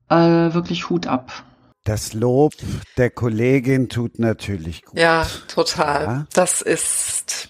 äh, 0.09 0.15
wirklich 0.15 0.89
Hut 0.89 1.05
ab. 1.05 1.45
Das 1.83 2.13
Lob 2.13 2.53
der 2.97 3.11
Kollegin 3.11 3.89
tut 3.89 4.17
natürlich 4.17 4.83
gut. 4.83 4.97
Ja, 4.97 5.27
total. 5.47 6.03
Ja? 6.03 6.27
Das 6.33 6.61
ist 6.61 7.49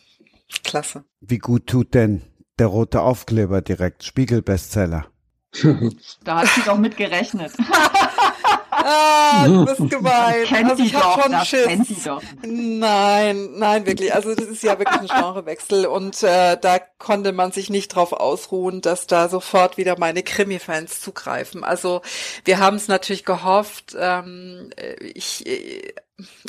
klasse. 0.63 1.05
Wie 1.21 1.37
gut 1.37 1.67
tut 1.67 1.93
denn 1.93 2.21
der 2.59 2.67
rote 2.67 3.01
Aufkleber 3.01 3.61
direkt? 3.61 4.03
Spiegelbestseller. 4.03 5.05
Da 6.23 6.39
hat 6.39 6.47
sie 6.47 6.61
doch 6.61 6.77
mit 6.77 6.97
gerechnet. 6.97 7.53
Ah, 8.75 9.47
du 9.47 9.65
bist 9.65 9.89
gemein. 9.89 10.43
Kennt 10.45 10.71
also 10.71 10.83
ich 10.83 10.95
habe 10.95 11.21
schon 11.21 11.45
Schiss. 11.45 11.67
Kennt 11.67 11.89
die 11.89 12.03
doch. 12.03 12.21
Nein, 12.45 13.49
nein, 13.53 13.85
wirklich. 13.85 14.13
Also 14.13 14.35
das 14.35 14.45
ist 14.45 14.63
ja 14.63 14.77
wirklich 14.77 14.99
ein 14.99 15.07
Genrewechsel 15.07 15.85
und 15.85 16.21
äh, 16.23 16.57
da 16.59 16.79
konnte 16.79 17.31
man 17.31 17.51
sich 17.51 17.69
nicht 17.69 17.89
drauf 17.89 18.11
ausruhen, 18.13 18.81
dass 18.81 19.07
da 19.07 19.29
sofort 19.29 19.77
wieder 19.77 19.97
meine 19.99 20.23
Krimi-Fans 20.23 21.01
zugreifen. 21.01 21.63
Also 21.63 22.01
wir 22.45 22.59
haben 22.59 22.75
es 22.75 22.87
natürlich 22.87 23.25
gehofft. 23.25 23.95
Ähm, 23.97 24.71
ich 25.13 25.45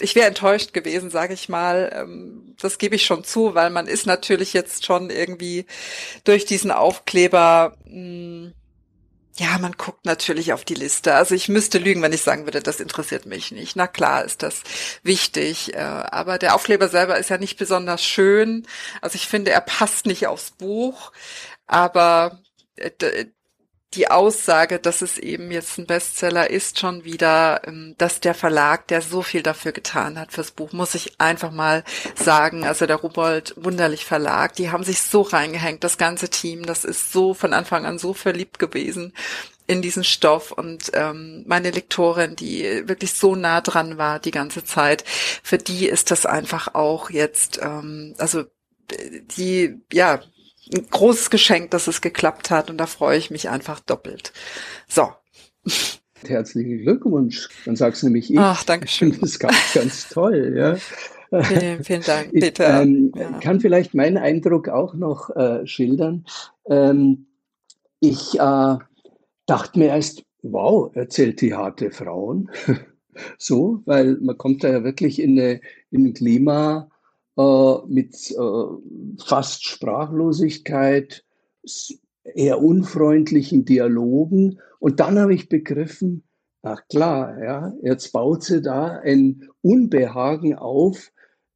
ich 0.01 0.15
wäre 0.15 0.27
enttäuscht 0.27 0.73
gewesen, 0.73 1.11
sage 1.11 1.35
ich 1.35 1.49
mal. 1.49 1.91
Ähm, 1.95 2.55
das 2.61 2.79
gebe 2.79 2.97
ich 2.97 3.05
schon 3.05 3.25
zu, 3.25 3.55
weil 3.55 3.71
man 3.71 3.87
ist 3.87 4.07
natürlich 4.07 4.53
jetzt 4.53 4.85
schon 4.85 5.11
irgendwie 5.11 5.67
durch 6.25 6.45
diesen 6.45 6.71
Aufkleber 6.71 7.77
mh, 7.87 7.93
hm, 7.93 8.55
ja, 9.37 9.59
man 9.59 9.73
guckt 9.73 10.05
natürlich 10.05 10.53
auf 10.53 10.65
die 10.65 10.75
Liste. 10.75 11.15
Also 11.15 11.35
ich 11.35 11.49
müsste 11.49 11.79
lügen, 11.79 12.03
wenn 12.03 12.13
ich 12.13 12.23
sagen 12.23 12.45
würde, 12.47 12.63
das 12.63 12.79
interessiert 12.81 13.27
mich 13.27 13.51
nicht. 13.51 13.75
Na 13.75 13.89
klar 13.89 14.25
ist 14.25 14.43
das 14.45 14.63
wichtig. 15.03 15.75
Äh, 15.75 15.79
aber 15.79 16.39
der 16.39 16.55
Aufkleber 16.55 16.89
selber 16.89 17.19
ist 17.19 17.31
ja 17.31 17.39
nicht 17.39 17.59
besonders 17.59 18.05
schön. 18.05 18.67
Also 19.01 19.17
ich 19.17 19.27
finde, 19.27 19.51
er 19.51 19.61
passt 19.61 20.07
nicht 20.07 20.29
aufs 20.29 20.53
Buch. 20.53 21.11
Aber 21.67 22.41
äh, 22.77 23.27
die 23.95 24.11
Aussage, 24.11 24.79
dass 24.79 25.03
es 25.03 25.19
eben 25.19 25.51
jetzt 25.51 25.79
ein 25.79 25.87
Bestseller 25.87 26.51
ist, 26.51 26.79
schon 26.79 27.05
wieder, 27.05 27.63
ähm, 27.67 27.95
dass 27.99 28.21
der 28.21 28.35
Verlag, 28.35 28.89
der 28.89 29.03
so 29.03 29.23
viel 29.23 29.43
dafür 29.43 29.73
getan 29.73 30.19
hat 30.19 30.33
fürs 30.33 30.51
Buch, 30.51 30.73
muss 30.73 30.95
ich 30.95 31.21
einfach 31.21 31.51
mal 31.51 31.85
sagen. 32.15 32.65
Also 32.65 32.87
der 32.87 32.97
Rubold 32.97 33.55
Wunderlich 33.57 34.05
Verlag, 34.05 34.55
die 34.55 34.71
haben 34.71 34.85
sich 34.85 35.01
so 35.01 35.23
reingehängt, 35.23 35.85
das 35.85 35.99
ganze 35.99 36.29
Team, 36.29 36.67
das 36.67 36.85
ist 36.85 37.13
so 37.13 37.35
von 37.35 37.53
Anfang 37.53 37.87
an 37.87 37.99
so 37.99 38.15
verliebt 38.15 38.59
gewesen 38.59 39.13
in 39.67 39.81
diesen 39.81 40.05
Stoff 40.05 40.53
und 40.53 40.91
ähm, 40.93 41.45
meine 41.47 41.71
Lektorin, 41.71 42.37
die 42.37 42.87
wirklich 42.87 43.15
so 43.15 43.35
nah 43.35 43.63
dran 43.63 43.97
war 43.97 44.19
die 44.19 44.31
ganze 44.31 44.65
Zeit, 44.65 45.05
für 45.43 45.57
die 45.57 45.89
ist 45.89 46.11
das 46.11 46.27
einfach 46.27 46.75
auch 46.75 47.09
jetzt, 47.09 47.61
ähm, 47.63 48.15
also 48.19 48.45
die, 49.37 49.81
ja, 49.93 50.21
ein 50.73 50.87
großes 50.91 51.31
Geschenk, 51.31 51.71
dass 51.71 51.87
es 51.87 52.01
geklappt 52.01 52.51
hat 52.51 52.71
und 52.71 52.79
da 52.79 52.87
freue 52.87 53.19
ich 53.19 53.31
mich 53.31 53.49
einfach 53.49 53.81
doppelt. 53.81 54.33
So. 54.89 55.09
Herzlichen 56.27 56.79
Glückwunsch. 56.79 57.49
Dann 57.65 57.77
sagst 57.77 58.03
du 58.03 58.07
nämlich 58.07 58.33
ich. 58.33 58.39
Ach, 58.39 58.63
danke 58.65 58.89
schön. 58.89 59.13
Das 59.21 59.31
ist 59.31 59.39
ganz, 59.39 59.73
ganz 59.75 60.09
toll, 60.09 60.55
ja. 60.57 60.77
Vielen, 61.43 61.83
vielen 61.83 62.03
Dank, 62.03 62.33
Peter. 62.33 62.83
Ich 62.83 62.89
ähm, 62.89 63.13
ja. 63.17 63.39
kann 63.41 63.61
vielleicht 63.61 63.95
meinen 63.95 64.19
Eindruck 64.19 64.69
auch 64.69 64.95
noch 64.95 65.35
äh, 65.35 65.67
schildern. 65.67 66.25
Ähm, 66.67 67.27
ich 68.01 68.39
äh, 68.39 68.77
dachte 69.47 69.79
mir 69.79 69.89
erst, 69.89 70.23
wow, 70.43 70.95
erzählt 70.95 71.41
die 71.41 71.55
harte 71.55 71.91
Frauen. 71.91 72.51
so, 73.39 73.83
weil 73.85 74.17
man 74.21 74.39
kommt 74.39 74.63
da 74.63 74.71
ja 74.71 74.85
wirklich 74.85 75.21
in, 75.21 75.39
eine, 75.39 75.61
in 75.91 76.07
ein 76.07 76.15
Klima 76.15 76.91
äh, 77.37 77.77
mit 77.89 78.15
äh, 78.31 79.23
fast 79.25 79.65
Sprachlosigkeit, 79.65 81.25
eher 82.25 82.63
unfreundlichen 82.63 83.65
Dialogen. 83.65 84.59
Und 84.79 85.01
dann 85.01 85.19
habe 85.19 85.35
ich 85.35 85.49
begriffen, 85.49 86.25
ach 86.63 86.83
klar, 86.89 87.43
ja, 87.43 87.75
jetzt 87.83 88.13
baut 88.13 88.45
sie 88.45 88.63
da 88.63 88.99
ein 88.99 89.49
Unbehagen 89.63 90.55
auf, 90.55 91.13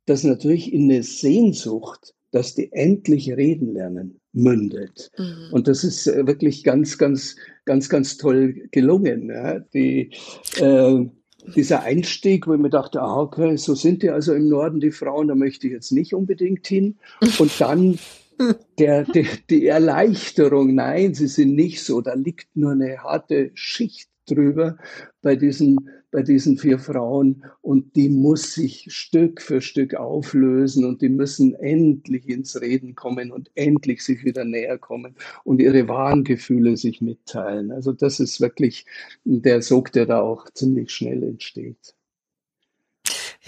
das 0.07 0.25
natürlich 0.25 0.73
in 0.73 0.91
eine 0.91 1.03
Sehnsucht, 1.03 2.15
dass 2.31 2.55
die 2.55 2.73
endlich 2.73 3.31
reden 3.31 3.73
lernen, 3.73 4.21
mündet. 4.33 5.11
Mhm. 5.19 5.53
Und 5.53 5.69
das 5.69 5.85
ist 5.85 6.07
äh, 6.07 6.27
wirklich 6.27 6.65
ganz, 6.65 6.99
ganz, 6.99 7.37
ganz, 7.65 7.89
ganz 7.89 8.17
toll 8.17 8.69
gelungen. 8.71 9.31
Ja. 9.31 9.61
Die, 9.61 10.11
äh, 10.57 11.07
dieser 11.55 11.82
Einstieg, 11.82 12.47
wo 12.47 12.55
ich 12.55 12.60
mir 12.60 12.70
dachte, 12.70 13.01
ah, 13.01 13.20
okay, 13.20 13.56
so 13.56 13.74
sind 13.74 14.02
die 14.02 14.10
also 14.10 14.35
im 14.35 14.48
Norden, 14.48 14.81
die 14.81 14.90
Frauen, 14.90 15.28
da 15.28 15.35
möchte 15.35 15.66
ich 15.66 15.73
jetzt 15.73 15.93
nicht 15.93 16.15
unbedingt 16.15 16.66
hin. 16.66 16.98
Und 17.39 17.60
dann 17.60 17.98
der, 18.78 19.05
der, 19.05 19.27
die 19.48 19.66
Erleichterung, 19.66 20.74
nein, 20.74 21.15
sie 21.15 21.28
sind 21.28 21.55
nicht 21.55 21.82
so, 21.82 22.01
da 22.01 22.15
liegt 22.15 22.56
nur 22.56 22.73
eine 22.73 22.98
harte 22.98 23.51
Schicht 23.55 24.09
drüber 24.31 24.77
bei 25.23 25.37
diesen, 25.37 25.91
bei 26.11 26.23
diesen 26.23 26.59
vier 26.59 26.79
Frauen 26.79 27.45
und 27.61 27.97
die 27.97 28.09
muss 28.09 28.55
sich 28.55 28.87
Stück 28.91 29.43
für 29.43 29.61
Stück 29.61 29.95
auflösen 29.95 30.85
und 30.85 31.03
die 31.03 31.09
müssen 31.09 31.55
endlich 31.55 32.29
ins 32.29 32.61
Reden 32.61 32.95
kommen 32.95 33.31
und 33.31 33.51
endlich 33.55 34.05
sich 34.05 34.25
wieder 34.25 34.45
näher 34.45 34.79
kommen 34.79 35.17
und 35.45 35.61
ihre 35.61 35.89
wahren 35.89 36.25
Gefühle 36.25 36.77
sich 36.77 37.01
mitteilen. 37.01 37.71
Also 37.71 37.93
das 37.93 38.21
ist 38.21 38.41
wirklich 38.41 38.87
der 39.25 39.63
Sog, 39.63 39.93
der 39.93 40.07
da 40.07 40.21
auch 40.21 40.49
ziemlich 40.51 40.91
schnell 40.91 41.23
entsteht. 41.23 41.95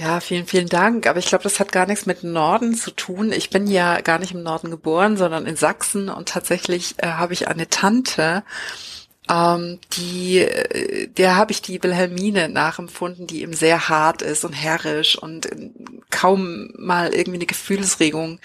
Ja, 0.01 0.21
vielen, 0.21 0.47
vielen 0.47 0.69
Dank. 0.69 1.07
Aber 1.07 1.19
ich 1.19 1.27
glaube, 1.27 1.45
das 1.45 1.61
hat 1.61 1.73
gar 1.73 1.85
nichts 1.87 2.07
mit 2.07 2.25
Norden 2.25 2.75
zu 2.75 2.91
tun. 2.91 3.33
Ich 3.33 3.51
bin 3.51 3.67
ja 3.67 4.01
gar 4.01 4.19
nicht 4.19 4.33
im 4.33 4.43
Norden 4.43 4.71
geboren, 4.71 5.19
sondern 5.19 5.45
in 5.45 5.57
Sachsen 5.57 6.09
und 6.09 6.29
tatsächlich 6.29 6.95
äh, 6.99 7.07
habe 7.09 7.35
ich 7.35 7.49
eine 7.49 7.69
Tante, 7.69 8.43
ähm, 9.31 9.79
die, 9.93 10.39
äh, 10.39 11.07
der 11.07 11.37
habe 11.37 11.53
ich 11.53 11.63
die 11.63 11.83
Wilhelmine 11.83 12.49
nachempfunden, 12.49 13.27
die 13.27 13.43
eben 13.43 13.53
sehr 13.53 13.89
hart 13.89 14.23
ist 14.23 14.45
und 14.45 14.53
herrisch 14.53 15.17
und 15.17 15.47
äh, 15.47 15.71
kaum 16.11 16.71
mal 16.77 17.15
irgendwie 17.15 17.39
eine 17.39 17.47
Gefühlsregung 17.47 18.41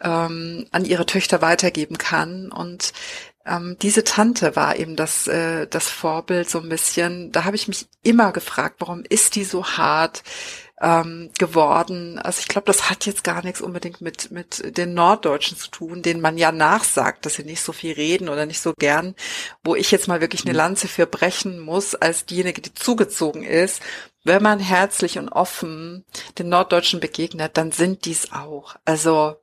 ähm, 0.00 0.66
an 0.70 0.84
ihre 0.84 1.06
Töchter 1.06 1.42
weitergeben 1.42 1.98
kann. 1.98 2.52
Und 2.52 2.92
ähm, 3.44 3.76
diese 3.82 4.04
Tante 4.04 4.54
war 4.54 4.76
eben 4.76 4.94
das, 4.94 5.26
äh, 5.26 5.66
das 5.66 5.88
Vorbild 5.88 6.48
so 6.48 6.60
ein 6.60 6.68
bisschen. 6.68 7.32
Da 7.32 7.44
habe 7.44 7.56
ich 7.56 7.66
mich 7.66 7.88
immer 8.02 8.32
gefragt, 8.32 8.76
warum 8.78 9.02
ist 9.08 9.34
die 9.34 9.44
so 9.44 9.64
hart? 9.66 10.22
Ähm, 10.80 11.30
geworden. 11.38 12.18
Also 12.18 12.40
ich 12.40 12.48
glaube, 12.48 12.66
das 12.66 12.88
hat 12.88 13.06
jetzt 13.06 13.22
gar 13.22 13.44
nichts 13.44 13.60
unbedingt 13.60 14.00
mit, 14.00 14.30
mit 14.30 14.76
den 14.76 14.94
Norddeutschen 14.94 15.56
zu 15.56 15.70
tun, 15.70 16.02
denen 16.02 16.20
man 16.20 16.38
ja 16.38 16.52
nachsagt, 16.52 17.26
dass 17.26 17.34
sie 17.34 17.44
nicht 17.44 17.62
so 17.62 17.72
viel 17.72 17.92
reden 17.92 18.28
oder 18.28 18.46
nicht 18.46 18.60
so 18.60 18.72
gern, 18.78 19.14
wo 19.62 19.74
ich 19.74 19.90
jetzt 19.90 20.08
mal 20.08 20.20
wirklich 20.20 20.44
eine 20.44 20.52
mhm. 20.52 20.58
Lanze 20.58 20.88
für 20.88 21.06
brechen 21.06 21.60
muss, 21.60 21.94
als 21.94 22.24
diejenige, 22.24 22.62
die 22.62 22.74
zugezogen 22.74 23.42
ist. 23.42 23.82
Wenn 24.24 24.42
man 24.42 24.58
herzlich 24.58 25.18
und 25.18 25.28
offen 25.28 26.04
den 26.38 26.48
Norddeutschen 26.48 27.00
begegnet, 27.00 27.56
dann 27.56 27.72
sind 27.72 28.04
dies 28.04 28.32
auch. 28.32 28.76
Also 28.84 29.36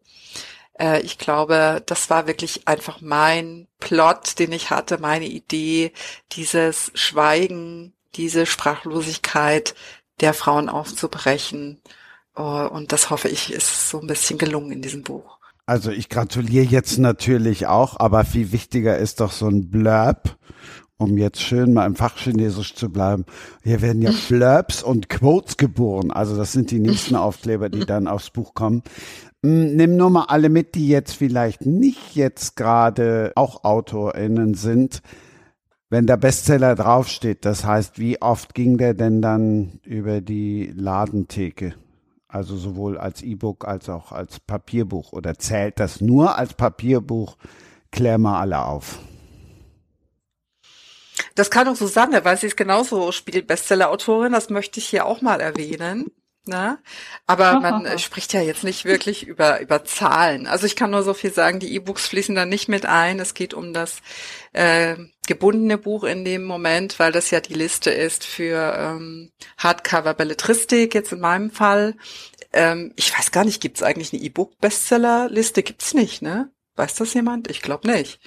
äh, 0.79 1.01
ich 1.01 1.17
glaube, 1.17 1.83
das 1.85 2.09
war 2.09 2.27
wirklich 2.27 2.67
einfach 2.67 3.01
mein 3.01 3.67
Plot, 3.79 4.39
den 4.39 4.51
ich 4.51 4.69
hatte, 4.69 4.97
meine 4.99 5.25
Idee, 5.25 5.91
dieses 6.31 6.91
Schweigen, 6.95 7.93
diese 8.15 8.45
Sprachlosigkeit, 8.45 9.75
der 10.21 10.33
Frauen 10.33 10.69
aufzubrechen. 10.69 11.81
Oh, 12.35 12.67
und 12.71 12.91
das 12.91 13.09
hoffe 13.09 13.29
ich, 13.29 13.51
ist 13.51 13.89
so 13.89 13.99
ein 13.99 14.07
bisschen 14.07 14.37
gelungen 14.37 14.71
in 14.71 14.81
diesem 14.81 15.03
Buch. 15.03 15.37
Also 15.65 15.91
ich 15.91 16.07
gratuliere 16.07 16.65
jetzt 16.65 16.97
natürlich 16.97 17.67
auch, 17.67 17.99
aber 17.99 18.23
viel 18.23 18.51
wichtiger 18.51 18.97
ist 18.97 19.19
doch 19.19 19.31
so 19.31 19.47
ein 19.47 19.69
Blurb, 19.69 20.37
um 20.97 21.17
jetzt 21.17 21.41
schön 21.41 21.73
mal 21.73 21.85
im 21.85 21.95
Fachchinesisch 21.95 22.73
zu 22.73 22.89
bleiben. 22.89 23.25
Hier 23.63 23.81
werden 23.81 24.01
ja 24.01 24.11
Blurbs 24.29 24.81
und 24.81 25.09
Quotes 25.09 25.57
geboren. 25.57 26.11
Also 26.11 26.37
das 26.37 26.53
sind 26.53 26.71
die 26.71 26.79
nächsten 26.79 27.15
Aufkleber, 27.15 27.69
die 27.69 27.85
dann 27.85 28.07
aufs 28.07 28.29
Buch 28.29 28.53
kommen. 28.53 28.81
Hm, 29.43 29.75
nimm 29.75 29.97
nur 29.97 30.09
mal 30.09 30.25
alle 30.25 30.49
mit, 30.49 30.75
die 30.75 30.87
jetzt 30.87 31.13
vielleicht 31.13 31.65
nicht 31.65 32.15
jetzt 32.15 32.55
gerade 32.55 33.33
auch 33.35 33.63
AutorInnen 33.63 34.53
sind 34.53 35.01
wenn 35.89 36.05
der 36.05 36.17
Bestseller 36.17 36.75
draufsteht, 36.75 37.45
das 37.45 37.63
heißt, 37.63 37.99
wie 37.99 38.21
oft 38.21 38.53
ging 38.53 38.77
der 38.77 38.93
denn 38.93 39.21
dann 39.21 39.79
über 39.83 40.21
die 40.21 40.71
Ladentheke? 40.75 41.75
Also 42.27 42.57
sowohl 42.57 42.97
als 42.97 43.21
E-Book 43.21 43.65
als 43.65 43.87
auch 43.87 44.11
als 44.11 44.39
Papierbuch. 44.41 45.13
Oder 45.13 45.39
zählt 45.39 45.79
das 45.79 46.01
nur 46.01 46.37
als 46.37 46.53
Papierbuch? 46.53 47.37
Klär 47.91 48.17
mal 48.17 48.41
alle 48.41 48.65
auf. 48.65 48.99
Das 51.35 51.49
kann 51.49 51.67
auch 51.67 51.75
Susanne, 51.75 52.25
weil 52.25 52.37
sie 52.37 52.47
ist 52.47 52.57
genauso 52.57 53.11
Spiegel-Bestseller-Autorin. 53.11 54.33
Das 54.33 54.49
möchte 54.49 54.79
ich 54.79 54.87
hier 54.87 55.05
auch 55.05 55.21
mal 55.21 55.39
erwähnen. 55.39 56.11
Ne? 56.47 56.79
Aber 57.25 57.59
man 57.59 57.99
spricht 57.99 58.33
ja 58.33 58.41
jetzt 58.41 58.63
nicht 58.63 58.85
wirklich 58.85 59.25
über, 59.25 59.61
über 59.61 59.83
Zahlen. 59.85 60.47
Also 60.47 60.65
ich 60.65 60.75
kann 60.75 60.91
nur 60.91 61.03
so 61.03 61.13
viel 61.13 61.31
sagen, 61.31 61.59
die 61.59 61.73
E-Books 61.75 62.07
fließen 62.07 62.35
da 62.35 62.45
nicht 62.45 62.69
mit 62.69 62.85
ein. 62.85 63.19
Es 63.19 63.33
geht 63.33 63.53
um 63.53 63.73
das 63.73 64.01
äh, 64.53 64.95
gebundene 65.27 65.77
Buch 65.77 66.03
in 66.03 66.25
dem 66.25 66.43
Moment, 66.43 66.97
weil 66.99 67.11
das 67.11 67.29
ja 67.31 67.39
die 67.39 67.53
Liste 67.53 67.91
ist 67.91 68.23
für 68.23 68.75
ähm, 68.77 69.31
Hardcover-Belletristik, 69.57 70.95
jetzt 70.95 71.11
in 71.11 71.19
meinem 71.19 71.51
Fall. 71.51 71.95
Ähm, 72.53 72.93
ich 72.95 73.15
weiß 73.15 73.31
gar 73.31 73.45
nicht, 73.45 73.61
gibt 73.61 73.77
es 73.77 73.83
eigentlich 73.83 74.13
eine 74.13 74.21
E-Book-Bestseller-Liste? 74.23 75.63
Gibt's 75.63 75.93
nicht, 75.93 76.21
ne? 76.21 76.49
Weiß 76.75 76.95
das 76.95 77.13
jemand? 77.13 77.49
Ich 77.49 77.61
glaube 77.61 77.91
nicht. 77.91 78.19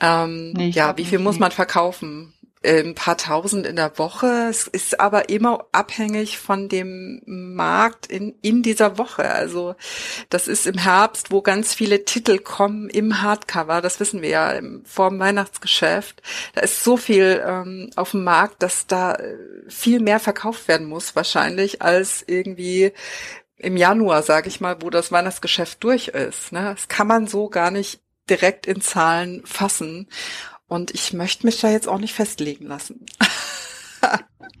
Ähm, 0.00 0.52
nee, 0.52 0.68
ja, 0.70 0.96
wie 0.96 1.04
viel 1.04 1.18
muss 1.18 1.38
man 1.38 1.52
verkaufen? 1.52 2.32
Ein 2.62 2.94
paar 2.94 3.16
tausend 3.16 3.66
in 3.66 3.76
der 3.76 3.98
Woche. 3.98 4.48
Es 4.50 4.66
ist 4.66 5.00
aber 5.00 5.30
immer 5.30 5.66
abhängig 5.72 6.38
von 6.38 6.68
dem 6.68 7.22
Markt 7.24 8.06
in, 8.06 8.34
in 8.42 8.62
dieser 8.62 8.98
Woche. 8.98 9.30
Also 9.30 9.76
das 10.28 10.46
ist 10.46 10.66
im 10.66 10.76
Herbst, 10.76 11.30
wo 11.30 11.40
ganz 11.40 11.72
viele 11.72 12.04
Titel 12.04 12.38
kommen 12.38 12.90
im 12.90 13.22
Hardcover. 13.22 13.80
Das 13.80 13.98
wissen 13.98 14.20
wir 14.20 14.28
ja 14.28 14.52
im, 14.52 14.84
vor 14.84 15.08
dem 15.08 15.18
Weihnachtsgeschäft. 15.18 16.22
Da 16.54 16.60
ist 16.60 16.84
so 16.84 16.98
viel 16.98 17.42
ähm, 17.46 17.90
auf 17.96 18.10
dem 18.10 18.24
Markt, 18.24 18.62
dass 18.62 18.86
da 18.86 19.14
äh, 19.14 19.36
viel 19.68 20.00
mehr 20.00 20.20
verkauft 20.20 20.68
werden 20.68 20.86
muss 20.86 21.16
wahrscheinlich 21.16 21.80
als 21.80 22.22
irgendwie 22.26 22.92
im 23.56 23.76
Januar, 23.76 24.22
sage 24.22 24.48
ich 24.48 24.60
mal, 24.60 24.82
wo 24.82 24.90
das 24.90 25.12
Weihnachtsgeschäft 25.12 25.82
durch 25.82 26.08
ist. 26.08 26.52
Ne? 26.52 26.74
Das 26.74 26.88
kann 26.88 27.06
man 27.06 27.26
so 27.26 27.48
gar 27.48 27.70
nicht 27.70 28.00
direkt 28.28 28.66
in 28.66 28.80
Zahlen 28.80 29.42
fassen. 29.44 30.08
Und 30.70 30.94
ich 30.94 31.12
möchte 31.12 31.46
mich 31.46 31.60
da 31.60 31.68
jetzt 31.68 31.88
auch 31.88 31.98
nicht 31.98 32.14
festlegen 32.14 32.64
lassen. 32.64 33.04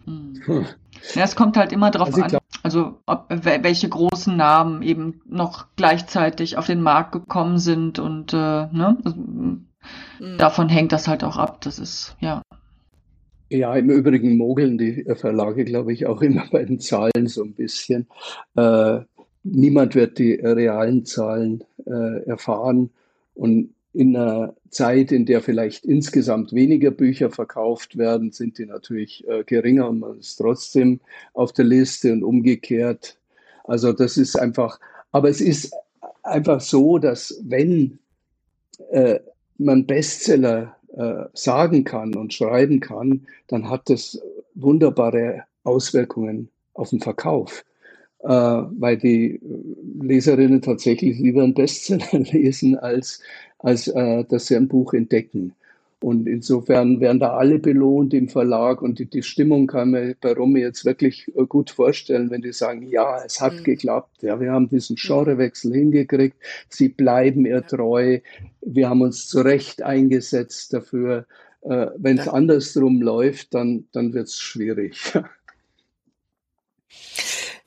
hm. 0.06 0.66
Ja, 1.14 1.22
es 1.22 1.36
kommt 1.36 1.56
halt 1.56 1.72
immer 1.72 1.92
drauf 1.92 2.08
also 2.08 2.22
an, 2.22 2.38
also 2.64 2.98
ob, 3.06 3.26
welche 3.28 3.88
großen 3.88 4.36
Namen 4.36 4.82
eben 4.82 5.20
noch 5.24 5.68
gleichzeitig 5.76 6.58
auf 6.58 6.66
den 6.66 6.82
Markt 6.82 7.12
gekommen 7.12 7.58
sind 7.58 8.00
und 8.00 8.32
äh, 8.32 8.36
ne, 8.36 8.98
also, 9.04 9.16
mhm. 9.16 9.66
davon 10.36 10.68
hängt 10.68 10.90
das 10.90 11.06
halt 11.06 11.22
auch 11.22 11.36
ab. 11.36 11.60
Das 11.60 11.78
ist 11.78 12.16
ja. 12.18 12.42
Ja, 13.48 13.74
im 13.76 13.88
Übrigen 13.88 14.36
mogeln 14.36 14.78
die 14.78 15.06
Verlage, 15.14 15.64
glaube 15.64 15.92
ich, 15.92 16.06
auch 16.06 16.22
immer 16.22 16.42
bei 16.50 16.64
den 16.64 16.80
Zahlen 16.80 17.28
so 17.28 17.44
ein 17.44 17.54
bisschen. 17.54 18.08
Äh, 18.56 18.98
niemand 19.44 19.94
wird 19.94 20.18
die 20.18 20.34
realen 20.34 21.04
Zahlen 21.04 21.62
äh, 21.86 22.24
erfahren 22.26 22.90
und 23.34 23.74
in 23.92 24.16
einer 24.16 24.54
Zeit, 24.70 25.10
in 25.10 25.26
der 25.26 25.42
vielleicht 25.42 25.84
insgesamt 25.84 26.52
weniger 26.52 26.90
Bücher 26.90 27.30
verkauft 27.30 27.98
werden, 27.98 28.30
sind 28.30 28.58
die 28.58 28.66
natürlich 28.66 29.26
äh, 29.26 29.42
geringer 29.44 29.88
und 29.88 30.00
man 30.00 30.18
ist 30.18 30.36
trotzdem 30.36 31.00
auf 31.34 31.52
der 31.52 31.64
Liste 31.64 32.12
und 32.12 32.22
umgekehrt. 32.22 33.18
Also 33.64 33.92
das 33.92 34.16
ist 34.16 34.36
einfach, 34.36 34.78
aber 35.10 35.28
es 35.28 35.40
ist 35.40 35.74
einfach 36.22 36.60
so, 36.60 36.98
dass 36.98 37.40
wenn 37.42 37.98
äh, 38.90 39.18
man 39.58 39.86
Bestseller 39.86 40.76
äh, 40.96 41.24
sagen 41.34 41.84
kann 41.84 42.14
und 42.14 42.32
schreiben 42.32 42.80
kann, 42.80 43.26
dann 43.48 43.68
hat 43.68 43.90
das 43.90 44.20
wunderbare 44.54 45.44
Auswirkungen 45.64 46.48
auf 46.74 46.90
den 46.90 47.00
Verkauf, 47.00 47.64
weil 48.22 48.98
die 48.98 49.40
Leserinnen 50.02 50.60
tatsächlich 50.60 51.18
lieber 51.18 51.42
einen 51.42 51.54
Bestseller 51.54 52.06
lesen 52.12 52.78
als 52.78 53.20
als 53.62 53.88
äh, 53.88 54.24
dass 54.24 54.46
sie 54.46 54.56
ein 54.56 54.68
Buch 54.68 54.94
entdecken. 54.94 55.54
Und 56.02 56.26
insofern 56.26 56.98
werden 57.00 57.20
da 57.20 57.36
alle 57.36 57.58
belohnt 57.58 58.14
im 58.14 58.28
Verlag 58.28 58.80
und 58.80 58.98
die, 58.98 59.04
die 59.04 59.22
Stimmung 59.22 59.66
kann 59.66 59.90
man 59.90 60.14
bei 60.22 60.32
Romy 60.32 60.60
jetzt 60.60 60.86
wirklich 60.86 61.28
äh, 61.36 61.44
gut 61.44 61.68
vorstellen, 61.68 62.30
wenn 62.30 62.40
die 62.40 62.54
sagen, 62.54 62.88
ja, 62.88 63.22
es 63.22 63.38
hat 63.40 63.52
mhm. 63.52 63.64
geklappt, 63.64 64.22
ja, 64.22 64.40
wir 64.40 64.50
haben 64.50 64.70
diesen 64.70 64.94
mhm. 64.94 65.06
Genrewechsel 65.06 65.74
hingekriegt, 65.74 66.36
sie 66.70 66.88
bleiben 66.88 67.44
ihr 67.44 67.66
treu, 67.66 68.20
wir 68.62 68.88
haben 68.88 69.02
uns 69.02 69.28
zu 69.28 69.42
Recht 69.42 69.82
eingesetzt 69.82 70.72
dafür. 70.72 71.26
Äh, 71.60 71.88
wenn 71.98 72.16
es 72.18 72.28
andersrum 72.28 73.02
läuft, 73.02 73.52
dann, 73.52 73.84
dann 73.92 74.14
wird 74.14 74.28
es 74.28 74.40
schwierig. 74.40 75.12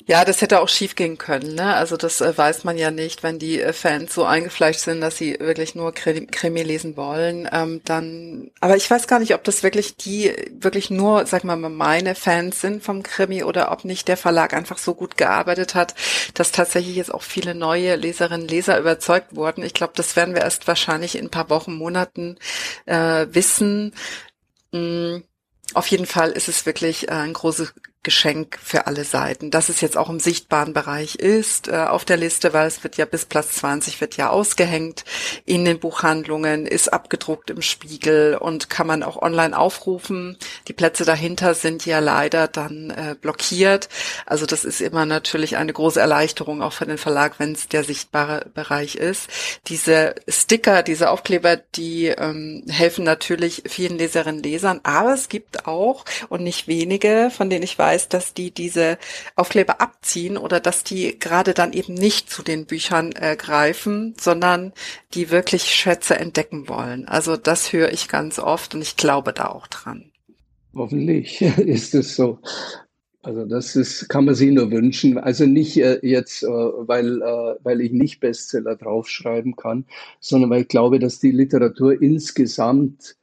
Ja, 0.06 0.26
das 0.26 0.42
hätte 0.42 0.60
auch 0.60 0.68
schief 0.68 0.96
gehen 0.96 1.18
können. 1.18 1.56
Ne? 1.56 1.76
Also 1.76 1.96
das 1.96 2.20
äh, 2.20 2.38
weiß 2.38 2.66
man 2.66 2.78
ja 2.78 2.92
nicht, 2.92 3.24
wenn 3.24 3.40
die 3.40 3.62
äh, 3.62 3.72
Fans 3.72 4.14
so 4.14 4.26
eingefleischt 4.26 4.82
sind, 4.82 5.00
dass 5.00 5.16
sie 5.18 5.40
wirklich 5.40 5.76
nur 5.76 5.94
Krimi 5.94 6.62
lesen 6.62 6.98
wollen. 6.98 7.48
Ähm, 7.52 7.82
dann, 7.86 8.52
aber 8.60 8.76
ich 8.76 8.90
weiß 8.92 9.08
gar 9.08 9.20
nicht, 9.20 9.34
ob 9.34 9.46
das 9.46 9.64
wirklich 9.64 9.96
die 9.96 10.34
wirklich 10.60 10.90
nur, 10.90 11.26
sag 11.26 11.46
mal, 11.46 11.56
meine 11.56 12.16
Fans 12.16 12.60
sind 12.60 12.84
vom 12.84 13.02
Krimi 13.02 13.44
oder 13.44 13.72
ob 13.72 13.86
nicht 13.86 14.10
der 14.10 14.18
Verlag 14.18 14.54
einfach 14.54 14.78
so 14.78 14.94
gut 14.94 15.16
gearbeitet 15.16 15.74
hat, 15.74 15.96
dass 16.34 16.52
tatsächlich 16.52 16.98
jetzt 16.98 17.14
auch 17.14 17.24
viele 17.24 17.56
neue 17.56 17.96
Leserinnen 17.96 18.48
Leser 18.48 18.78
überzeugt 18.80 19.36
wurden. 19.38 19.64
Ich 19.64 19.74
glaube, 19.74 19.94
das 19.96 20.18
werden 20.18 20.36
wir 20.36 20.42
erst 20.42 20.68
wahrscheinlich 20.68 21.18
in 21.18 21.28
ein 21.28 21.32
paar 21.32 21.50
Wochen, 21.50 21.76
Monaten 21.76 22.38
äh, 22.86 23.28
wissen. 23.32 23.94
Mm. 24.72 25.20
Auf 25.74 25.88
jeden 25.88 26.06
Fall 26.06 26.32
ist 26.32 26.50
es 26.50 26.66
wirklich 26.66 27.08
äh, 27.08 27.12
ein 27.14 27.34
großes 27.34 27.74
Geschenk 28.04 28.60
für 28.62 28.86
alle 28.86 29.06
Seiten. 29.06 29.50
Dass 29.50 29.70
es 29.70 29.82
jetzt 29.82 29.98
auch 29.98 30.10
im 30.10 30.20
sichtbaren 30.20 30.74
Bereich 30.74 31.16
ist 31.16 31.70
äh, 31.70 31.78
auf 31.78 32.04
der 32.04 32.18
Liste, 32.18 32.54
weil 32.54 32.68
es 32.68 32.84
wird 32.84 32.98
ja 32.98 33.06
bis 33.06 33.26
Platz 33.26 33.54
20 33.54 34.02
wird 34.02 34.18
ja 34.18 34.30
ausgehängt 34.30 35.06
in 35.46 35.64
den 35.64 35.80
Buchhandlungen, 35.80 36.68
ist 36.68 36.92
abgedruckt 36.92 37.50
im 37.50 37.62
Spiegel 37.62 38.36
und 38.36 38.70
kann 38.70 38.88
man 38.88 39.04
auch 39.04 39.22
online 39.22 39.58
aufrufen. 39.58 40.38
Die 40.68 40.74
Plätze 40.74 41.06
dahinter 41.06 41.56
sind 41.56 41.86
ja 41.86 42.00
leider 42.00 42.48
dann 42.48 42.90
äh, 42.90 43.16
blockiert. 43.20 43.88
Also 44.26 44.46
das 44.46 44.66
ist 44.66 44.82
immer 44.82 45.06
natürlich 45.06 45.56
eine 45.56 45.72
große 45.72 46.00
Erleichterung 46.00 46.62
auch 46.62 46.74
für 46.74 46.86
den 46.86 46.98
Verlag, 46.98 47.40
wenn 47.40 47.54
es 47.54 47.70
der 47.70 47.86
sichtbare 47.86 48.48
Bereich 48.54 48.96
ist. 48.96 49.30
Diese 49.68 50.16
Sticker, 50.28 50.84
diese 50.84 51.10
Aufkleber, 51.10 51.56
die 51.56 52.08
ähm, 52.08 52.66
helfen 52.68 53.06
natürlich 53.06 53.64
vielen 53.66 53.98
Leserinnen 53.98 54.44
Lesern, 54.44 54.82
aber 54.84 55.14
es 55.14 55.30
gibt 55.30 55.68
auch 55.68 56.04
und 56.28 56.44
nicht 56.44 56.68
wenige, 56.68 57.32
von 57.36 57.50
denen 57.50 57.64
ich 57.64 57.78
weiß, 57.78 57.93
weiß, 57.94 58.10
dass 58.10 58.34
die 58.34 58.52
diese 58.52 58.98
Aufkleber 59.36 59.82
abziehen 59.82 60.38
oder 60.38 60.60
dass 60.60 60.84
die 60.84 61.18
gerade 61.20 61.54
dann 61.54 61.74
eben 61.74 61.94
nicht 61.94 62.30
zu 62.30 62.42
den 62.42 62.66
Büchern 62.66 63.12
äh, 63.14 63.36
greifen, 63.36 64.16
sondern 64.20 64.74
die 65.14 65.30
wirklich 65.30 65.64
Schätze 65.64 66.18
entdecken 66.18 66.68
wollen. 66.68 67.08
Also 67.08 67.38
das 67.38 67.72
höre 67.72 67.92
ich 67.92 68.08
ganz 68.08 68.40
oft 68.40 68.74
und 68.74 68.82
ich 68.82 68.98
glaube 68.98 69.34
da 69.34 69.48
auch 69.48 69.68
dran. 69.68 70.06
Hoffentlich 70.76 71.42
ist 71.58 71.94
es 71.94 72.16
so. 72.16 72.40
Also 73.22 73.46
das 73.46 73.78
ist, 73.78 74.10
kann 74.10 74.26
man 74.26 74.36
sich 74.36 74.52
nur 74.52 74.70
wünschen. 74.70 75.18
Also 75.18 75.46
nicht 75.46 75.78
äh, 75.78 76.00
jetzt, 76.02 76.44
äh, 76.44 76.48
weil, 76.48 77.22
äh, 77.22 77.56
weil 77.64 77.80
ich 77.80 77.92
nicht 77.92 78.20
Bestseller 78.20 78.76
draufschreiben 78.76 79.56
kann, 79.56 79.86
sondern 80.20 80.50
weil 80.50 80.64
ich 80.64 80.68
glaube, 80.68 81.00
dass 81.00 81.20
die 81.20 81.32
Literatur 81.32 82.02
insgesamt 82.02 83.16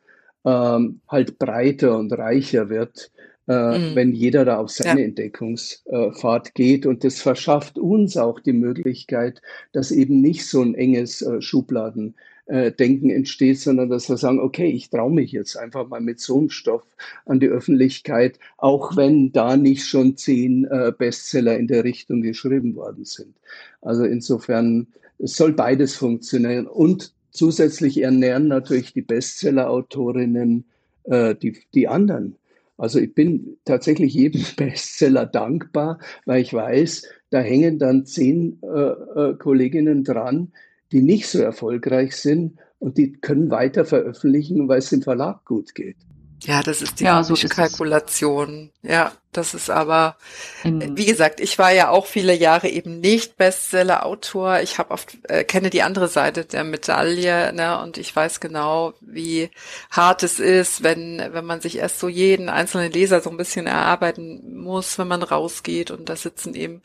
ähm, 0.45 1.01
halt 1.07 1.39
breiter 1.39 1.99
und 1.99 2.13
reicher 2.13 2.71
wird 2.71 3.11
äh, 3.49 3.79
mhm. 3.79 3.95
wenn 3.95 4.13
jeder 4.13 4.45
da 4.45 4.59
auf 4.59 4.71
seine 4.71 5.01
ja. 5.01 5.07
Entdeckungsfahrt 5.07 6.55
geht. 6.55 6.87
Und 6.87 7.05
das 7.05 7.21
verschafft 7.21 7.79
uns 7.79 8.17
auch 8.17 8.39
die 8.39 8.53
Möglichkeit, 8.53 9.43
dass 9.73 9.91
eben 9.91 10.21
nicht 10.21 10.47
so 10.47 10.63
ein 10.63 10.75
enges 10.75 11.23
äh, 11.23 11.41
Schubladendenken 11.41 13.11
entsteht, 13.11 13.59
sondern 13.59 13.89
dass 13.91 14.09
wir 14.09 14.19
sagen, 14.19 14.41
okay, 14.41 14.71
ich 14.71 14.91
traue 14.91 15.13
mich 15.13 15.33
jetzt 15.33 15.57
einfach 15.57 15.89
mal 15.89 16.01
mit 16.01 16.21
so 16.21 16.39
einem 16.39 16.51
Stoff 16.51 16.85
an 17.27 17.41
die 17.41 17.49
Öffentlichkeit, 17.49 18.39
auch 18.57 18.97
wenn 18.97 19.33
da 19.33 19.57
nicht 19.57 19.85
schon 19.87 20.17
zehn 20.17 20.67
äh, 20.67 20.93
Bestseller 20.97 21.59
in 21.59 21.67
der 21.67 21.85
Richtung 21.85 22.23
geschrieben 22.23 22.77
worden 22.77 23.05
sind. 23.05 23.35
Also 23.81 24.05
insofern, 24.05 24.87
es 25.19 25.35
soll 25.37 25.53
beides 25.53 25.97
funktionieren 25.97 26.67
und 26.67 27.13
zusätzlich 27.31 28.03
ernähren 28.03 28.49
natürlich 28.49 28.93
die 28.93 29.03
Bestseller-Autorinnen 29.03 30.65
äh, 31.05 31.35
die, 31.35 31.59
die 31.75 31.89
anderen. 31.89 32.37
Also 32.81 32.99
ich 32.99 33.15
bin 33.15 33.59
tatsächlich 33.67 34.15
jedem 34.15 34.43
Bestseller 34.57 35.27
dankbar, 35.27 35.99
weil 36.25 36.41
ich 36.41 36.55
weiß, 36.55 37.07
da 37.29 37.41
hängen 37.41 37.79
dann 37.79 38.07
zehn 38.07 38.59
äh, 38.63 38.79
äh, 38.79 39.35
Kolleginnen 39.37 40.03
dran, 40.03 40.53
die 40.91 41.03
nicht 41.03 41.29
so 41.29 41.41
erfolgreich 41.41 42.17
sind 42.17 42.59
und 42.79 42.97
die 42.97 43.13
können 43.13 43.51
weiter 43.51 43.85
veröffentlichen, 43.85 44.67
weil 44.67 44.79
es 44.79 44.91
im 44.93 45.03
Verlag 45.03 45.45
gut 45.45 45.75
geht. 45.75 45.97
Ja, 46.43 46.63
das 46.63 46.81
ist 46.81 47.01
die 47.01 47.05
ja, 47.05 47.23
so 47.23 47.35
Kalkulation. 47.35 48.71
Ja, 48.83 49.13
das 49.33 49.55
ist 49.55 49.71
aber, 49.71 50.17
mhm. 50.65 50.97
wie 50.97 51.07
gesagt, 51.07 51.39
ich 51.39 51.57
war 51.59 51.71
ja 51.73 51.91
auch 51.91 52.07
viele 52.07 52.35
Jahre 52.35 52.69
eben 52.69 52.99
nicht 52.99 53.37
Bestseller-Autor. 53.37 54.61
Ich 54.61 54.79
habe 54.79 54.91
oft 54.91 55.19
äh, 55.29 55.45
kenne 55.45 55.71
die 55.71 55.83
andere 55.83 56.09
Seite 56.09 56.45
der 56.45 56.65
Medaille, 56.65 57.53
ne, 57.53 57.81
und 57.81 57.97
ich 57.97 58.15
weiß 58.15 58.41
genau, 58.41 58.95
wie 59.01 59.51
hart 59.91 60.25
es 60.25 60.41
ist, 60.41 60.83
wenn 60.83 61.23
wenn 61.33 61.45
man 61.45 61.61
sich 61.61 61.79
erst 61.79 62.01
so 62.01 62.09
jeden 62.09 62.49
einzelnen 62.49 62.91
Leser 62.91 63.21
so 63.21 63.31
ein 63.31 63.37
bisschen 63.37 63.67
erarbeiten 63.67 64.61
muss, 64.61 64.99
wenn 64.99 65.09
man 65.09 65.23
rausgeht 65.23 65.91
und 65.91 66.09
da 66.09 66.17
sitzen 66.17 66.55
eben 66.55 66.83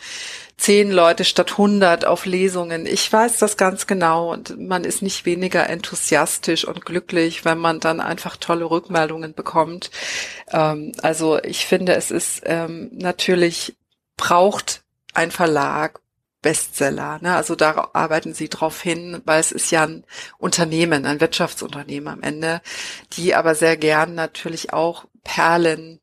zehn 0.58 0.90
Leute 0.92 1.26
statt 1.26 1.58
hundert 1.58 2.06
auf 2.06 2.26
Lesungen. 2.26 2.86
Ich 2.86 3.12
weiß 3.12 3.40
das 3.40 3.58
ganz 3.58 3.88
genau 3.88 4.32
und 4.32 4.58
man 4.60 4.84
ist 4.84 5.02
nicht 5.02 5.26
weniger 5.26 5.70
enthusiastisch 5.70 6.66
und 6.66 6.86
glücklich, 6.86 7.44
wenn 7.44 7.58
man 7.58 7.80
dann 7.80 8.00
einfach 8.00 8.38
tolle 8.38 8.70
Rückmeldungen 8.70 9.34
bekommt. 9.34 9.92
Ähm, 10.52 10.94
also 11.02 11.40
ich 11.44 11.66
finde, 11.66 11.96
es 11.96 12.12
ist 12.12 12.35
ähm, 12.46 12.90
natürlich 12.94 13.76
braucht 14.18 14.84
ein 15.14 15.32
Verlag 15.32 16.00
Bestseller. 16.46 17.18
Ne? 17.24 17.36
Also 17.36 17.56
da 17.56 17.90
arbeiten 17.94 18.36
sie 18.36 18.50
drauf 18.50 18.80
hin, 18.80 19.20
weil 19.26 19.40
es 19.40 19.52
ist 19.52 19.72
ja 19.72 19.82
ein 19.82 20.04
Unternehmen, 20.38 21.08
ein 21.08 21.20
Wirtschaftsunternehmen 21.20 22.08
am 22.08 22.22
Ende, 22.22 22.62
die 23.14 23.34
aber 23.34 23.56
sehr 23.56 23.78
gern 23.78 24.14
natürlich 24.14 24.72
auch 24.72 25.06
Perlen 25.24 26.00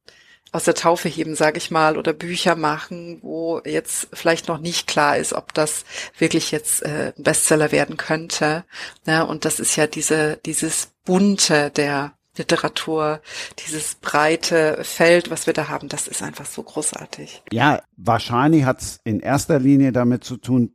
aus 0.51 0.65
der 0.65 0.75
Taufe 0.75 1.09
heben, 1.09 1.37
sage 1.37 1.59
ich 1.59 1.71
mal, 1.71 1.97
oder 1.97 2.13
Bücher 2.13 2.57
machen, 2.57 3.21
wo 3.23 3.61
jetzt 3.65 4.09
vielleicht 4.13 4.49
noch 4.49 4.59
nicht 4.59 4.89
klar 4.89 5.17
ist, 5.17 5.33
ob 5.33 5.55
das 5.55 5.85
wirklich 6.19 6.51
jetzt 6.51 6.83
äh, 6.83 7.13
ein 7.17 7.23
Bestseller 7.23 7.71
werden 7.71 7.97
könnte. 7.97 8.65
Ne? 9.07 9.25
Und 9.25 9.45
das 9.45 9.61
ist 9.61 9.77
ja 9.77 9.87
diese 9.87 10.39
dieses 10.45 10.89
bunte 11.05 11.71
der 11.71 12.15
Literatur, 12.37 13.21
dieses 13.67 13.97
breite 13.97 14.79
Feld, 14.83 15.31
was 15.31 15.47
wir 15.47 15.53
da 15.53 15.69
haben, 15.69 15.89
das 15.89 16.09
ist 16.09 16.23
einfach 16.23 16.47
so 16.47 16.63
großartig. 16.63 17.43
Ja, 17.53 17.83
wahrscheinlich 17.97 18.65
hat 18.65 18.81
es 18.81 19.01
in 19.05 19.21
erster 19.21 19.59
Linie 19.59 19.93
damit 19.93 20.25
zu 20.25 20.39
tun, 20.39 20.73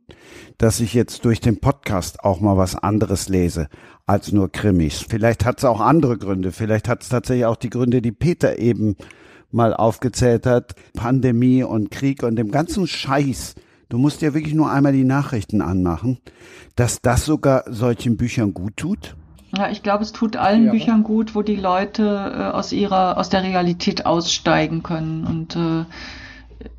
dass 0.58 0.78
ich 0.78 0.94
jetzt 0.94 1.24
durch 1.24 1.40
den 1.40 1.58
Podcast 1.58 2.20
auch 2.22 2.40
mal 2.40 2.56
was 2.56 2.76
anderes 2.76 3.28
lese 3.28 3.68
als 4.06 4.32
nur 4.32 4.50
Krimis. 4.50 5.04
Vielleicht 5.08 5.44
hat 5.44 5.58
es 5.58 5.64
auch 5.64 5.80
andere 5.80 6.16
Gründe. 6.16 6.52
Vielleicht 6.52 6.88
hat 6.88 7.02
es 7.02 7.08
tatsächlich 7.08 7.44
auch 7.44 7.56
die 7.56 7.70
Gründe, 7.70 8.00
die 8.02 8.12
Peter 8.12 8.58
eben 8.58 8.96
mal 9.50 9.74
aufgezählt 9.74 10.46
hat. 10.46 10.74
Pandemie 10.94 11.62
und 11.62 11.90
Krieg 11.90 12.22
und 12.22 12.36
dem 12.36 12.50
ganzen 12.50 12.86
Scheiß. 12.86 13.56
Du 13.88 13.98
musst 13.98 14.22
ja 14.22 14.32
wirklich 14.32 14.54
nur 14.54 14.70
einmal 14.70 14.92
die 14.92 15.04
Nachrichten 15.04 15.60
anmachen, 15.60 16.18
dass 16.76 17.02
das 17.02 17.24
sogar 17.24 17.64
solchen 17.66 18.16
Büchern 18.16 18.54
gut 18.54 18.76
tut. 18.76 19.16
Ja, 19.56 19.70
ich 19.70 19.82
glaube, 19.82 20.02
es 20.02 20.12
tut 20.12 20.36
allen 20.36 20.66
ja. 20.66 20.72
Büchern 20.72 21.02
gut, 21.02 21.34
wo 21.34 21.42
die 21.42 21.56
Leute 21.56 22.02
äh, 22.04 22.56
aus 22.56 22.72
ihrer, 22.72 23.16
aus 23.16 23.30
der 23.30 23.42
Realität 23.42 24.04
aussteigen 24.04 24.82
können 24.82 25.24
und 25.24 25.56
äh, 25.56 25.84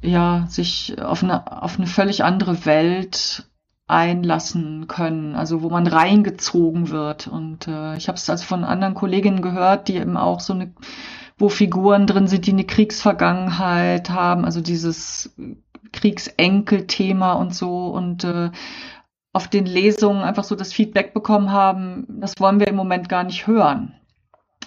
ja, 0.07 0.45
sich 0.49 1.01
auf 1.01 1.23
eine, 1.23 1.63
auf 1.63 1.77
eine 1.77 1.87
völlig 1.87 2.23
andere 2.23 2.65
Welt 2.65 3.45
einlassen 3.87 4.87
können, 4.87 5.35
also 5.35 5.63
wo 5.63 5.69
man 5.69 5.87
reingezogen 5.87 6.89
wird. 6.89 7.27
Und 7.27 7.67
äh, 7.67 7.97
ich 7.97 8.07
habe 8.07 8.17
es 8.17 8.29
also 8.29 8.45
von 8.45 8.63
anderen 8.63 8.93
Kolleginnen 8.93 9.41
gehört, 9.41 9.87
die 9.87 9.95
eben 9.95 10.15
auch 10.15 10.39
so 10.39 10.53
eine, 10.53 10.71
wo 11.39 11.49
Figuren 11.49 12.05
drin 12.05 12.27
sind, 12.27 12.45
die 12.45 12.51
eine 12.51 12.65
Kriegsvergangenheit 12.65 14.11
haben, 14.11 14.45
also 14.45 14.61
dieses 14.61 15.33
Kriegsenkel-Thema 15.91 17.33
und 17.33 17.55
so 17.55 17.87
und 17.87 18.23
äh, 18.23 18.51
auf 19.33 19.47
den 19.47 19.65
Lesungen 19.65 20.23
einfach 20.23 20.43
so 20.43 20.55
das 20.55 20.73
Feedback 20.73 21.13
bekommen 21.13 21.51
haben, 21.51 22.05
das 22.19 22.33
wollen 22.39 22.59
wir 22.59 22.67
im 22.67 22.75
Moment 22.75 23.09
gar 23.09 23.23
nicht 23.23 23.47
hören. 23.47 23.95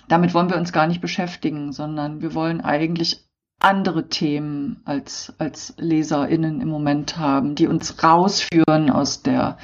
Damit 0.09 0.34
wollen 0.34 0.51
wir 0.51 0.56
uns 0.56 0.72
gar 0.72 0.86
nicht 0.86 1.01
beschäftigen, 1.01 1.72
sondern 1.72 2.22
wir 2.22 2.34
wollen 2.34 2.60
eigentlich 2.60 3.24
andere 3.59 4.09
Themen 4.09 4.80
als, 4.84 5.32
als 5.39 5.74
LeserInnen 5.78 6.60
im 6.60 6.68
Moment 6.68 7.16
haben, 7.16 7.55
die 7.55 7.66
uns 7.66 8.02
rausführen 8.02 8.90
aus 8.90 9.22
der, 9.22 9.59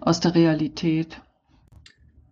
aus 0.00 0.20
der 0.20 0.34
Realität. 0.34 1.20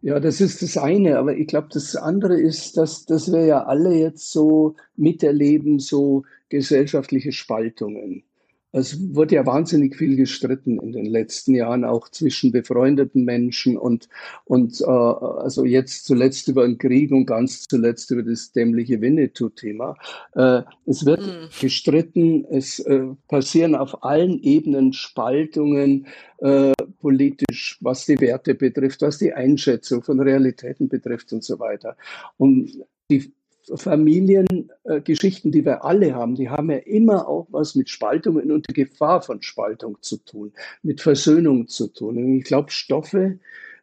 Ja, 0.03 0.19
das 0.19 0.41
ist 0.41 0.63
das 0.63 0.79
eine, 0.79 1.19
aber 1.19 1.37
ich 1.37 1.47
glaube, 1.47 1.69
das 1.73 1.95
andere 1.95 2.41
ist, 2.41 2.77
dass, 2.77 3.05
dass 3.05 3.31
wir 3.31 3.45
ja 3.45 3.65
alle 3.65 3.95
jetzt 3.95 4.31
so 4.33 4.77
miterleben, 4.97 5.79
so 5.79 6.25
gesellschaftliche 6.49 7.33
Spaltungen. 7.33 8.25
Es 8.73 9.15
wurde 9.15 9.35
ja 9.35 9.47
wahnsinnig 9.47 9.97
viel 9.97 10.17
gestritten 10.17 10.79
in 10.79 10.93
den 10.93 11.07
letzten 11.07 11.55
Jahren, 11.55 11.85
auch 11.85 12.09
zwischen 12.09 12.53
befreundeten 12.53 13.25
Menschen 13.25 13.77
und, 13.77 14.09
und 14.45 14.81
äh, 14.81 14.85
also 14.85 15.65
jetzt 15.65 16.05
zuletzt 16.05 16.49
über 16.49 16.67
den 16.67 16.79
Krieg 16.79 17.11
und 17.11 17.27
ganz 17.27 17.63
zuletzt 17.63 18.11
über 18.11 18.23
das 18.23 18.53
dämliche 18.53 19.01
Winnetou-Thema. 19.01 19.97
Äh, 20.35 20.63
es 20.87 21.05
wird 21.05 21.21
mhm. 21.21 21.49
gestritten, 21.61 22.45
es 22.51 22.79
äh, 22.81 23.07
passieren 23.29 23.75
auf 23.75 24.05
allen 24.05 24.41
Ebenen 24.43 24.93
Spaltungen 24.93 26.07
äh, 26.39 26.73
politisch, 27.01 27.79
was 27.81 28.07
die 28.07 28.21
Werte 28.21 28.55
betrifft, 28.55 29.03
was 29.03 29.19
die 29.19 29.33
Einschätzung 29.33 30.03
von 30.03 30.21
Realitäten 30.21 30.89
betrifft 30.89 31.33
und 31.33 31.43
so 31.43 31.59
weiter. 31.59 31.97
Und 32.37 32.85
die 33.11 33.33
Familiengeschichten, 33.75 35.53
die 35.53 35.65
wir 35.65 35.85
alle 35.85 36.15
haben, 36.15 36.35
die 36.35 36.49
haben 36.49 36.71
ja 36.71 36.79
immer 36.79 37.29
auch 37.29 37.47
was 37.51 37.75
mit 37.75 37.89
Spaltungen 37.89 38.51
und 38.51 38.69
der 38.69 38.75
Gefahr 38.75 39.23
von 39.23 39.43
Spaltung 39.43 39.99
zu 40.01 40.19
tun, 40.19 40.53
mit 40.83 41.01
Versöhnung 41.01 41.69
zu 41.69 41.89
tun. 41.89 42.17
Und 42.17 42.39
ich 42.39 42.45
glaube, 42.45 42.71
Stoffe, 42.71 43.39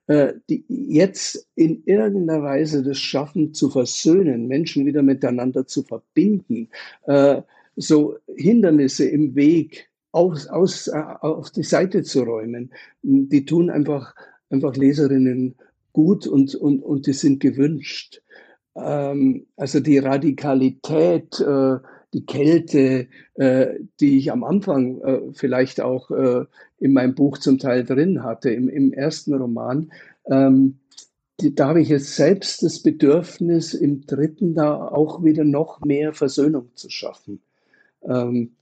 äh, 0.07 0.33
die 0.49 0.63
jetzt 0.67 1.47
in 1.55 1.83
irgendeiner 1.85 2.43
Weise 2.43 2.83
das 2.83 2.97
schaffen 2.97 3.53
zu 3.53 3.69
versöhnen, 3.69 4.47
Menschen 4.47 4.85
wieder 4.85 5.03
miteinander 5.03 5.67
zu 5.67 5.83
verbinden, 5.83 6.69
äh, 7.05 7.41
so 7.75 8.17
Hindernisse 8.35 9.05
im 9.05 9.35
Weg 9.35 9.89
aus, 10.11 10.47
aus, 10.47 10.87
äh, 10.87 11.03
auf 11.21 11.51
die 11.51 11.63
Seite 11.63 12.03
zu 12.03 12.23
räumen, 12.23 12.71
die 13.01 13.45
tun 13.45 13.69
einfach, 13.69 14.15
einfach 14.49 14.75
Leserinnen 14.75 15.55
gut 15.93 16.25
und, 16.25 16.55
und, 16.55 16.83
und 16.83 17.07
die 17.07 17.13
sind 17.13 17.39
gewünscht 17.39 18.21
ähm, 18.77 19.47
also 19.55 19.79
die 19.79 19.97
Radikalität, 19.97 21.39
äh, 21.39 21.77
die 22.13 22.25
Kälte, 22.25 23.07
äh, 23.35 23.67
die 23.99 24.17
ich 24.17 24.31
am 24.31 24.43
Anfang 24.43 25.01
äh, 25.01 25.21
vielleicht 25.33 25.81
auch 25.81 26.09
äh, 26.11 26.45
in 26.79 26.93
meinem 26.93 27.15
Buch 27.15 27.37
zum 27.37 27.59
Teil 27.59 27.83
drin 27.83 28.23
hatte, 28.23 28.51
im, 28.51 28.69
im 28.69 28.93
ersten 28.93 29.33
Roman, 29.33 29.91
ähm, 30.25 30.79
die, 31.39 31.53
da 31.53 31.67
habe 31.67 31.81
ich 31.81 31.89
jetzt 31.89 32.15
selbst 32.15 32.63
das 32.63 32.81
Bedürfnis, 32.81 33.73
im 33.73 34.05
dritten 34.05 34.55
da 34.55 34.87
auch 34.87 35.23
wieder 35.23 35.43
noch 35.43 35.81
mehr 35.81 36.13
Versöhnung 36.13 36.69
zu 36.73 36.89
schaffen. 36.89 37.41
Ähm, 38.03 38.55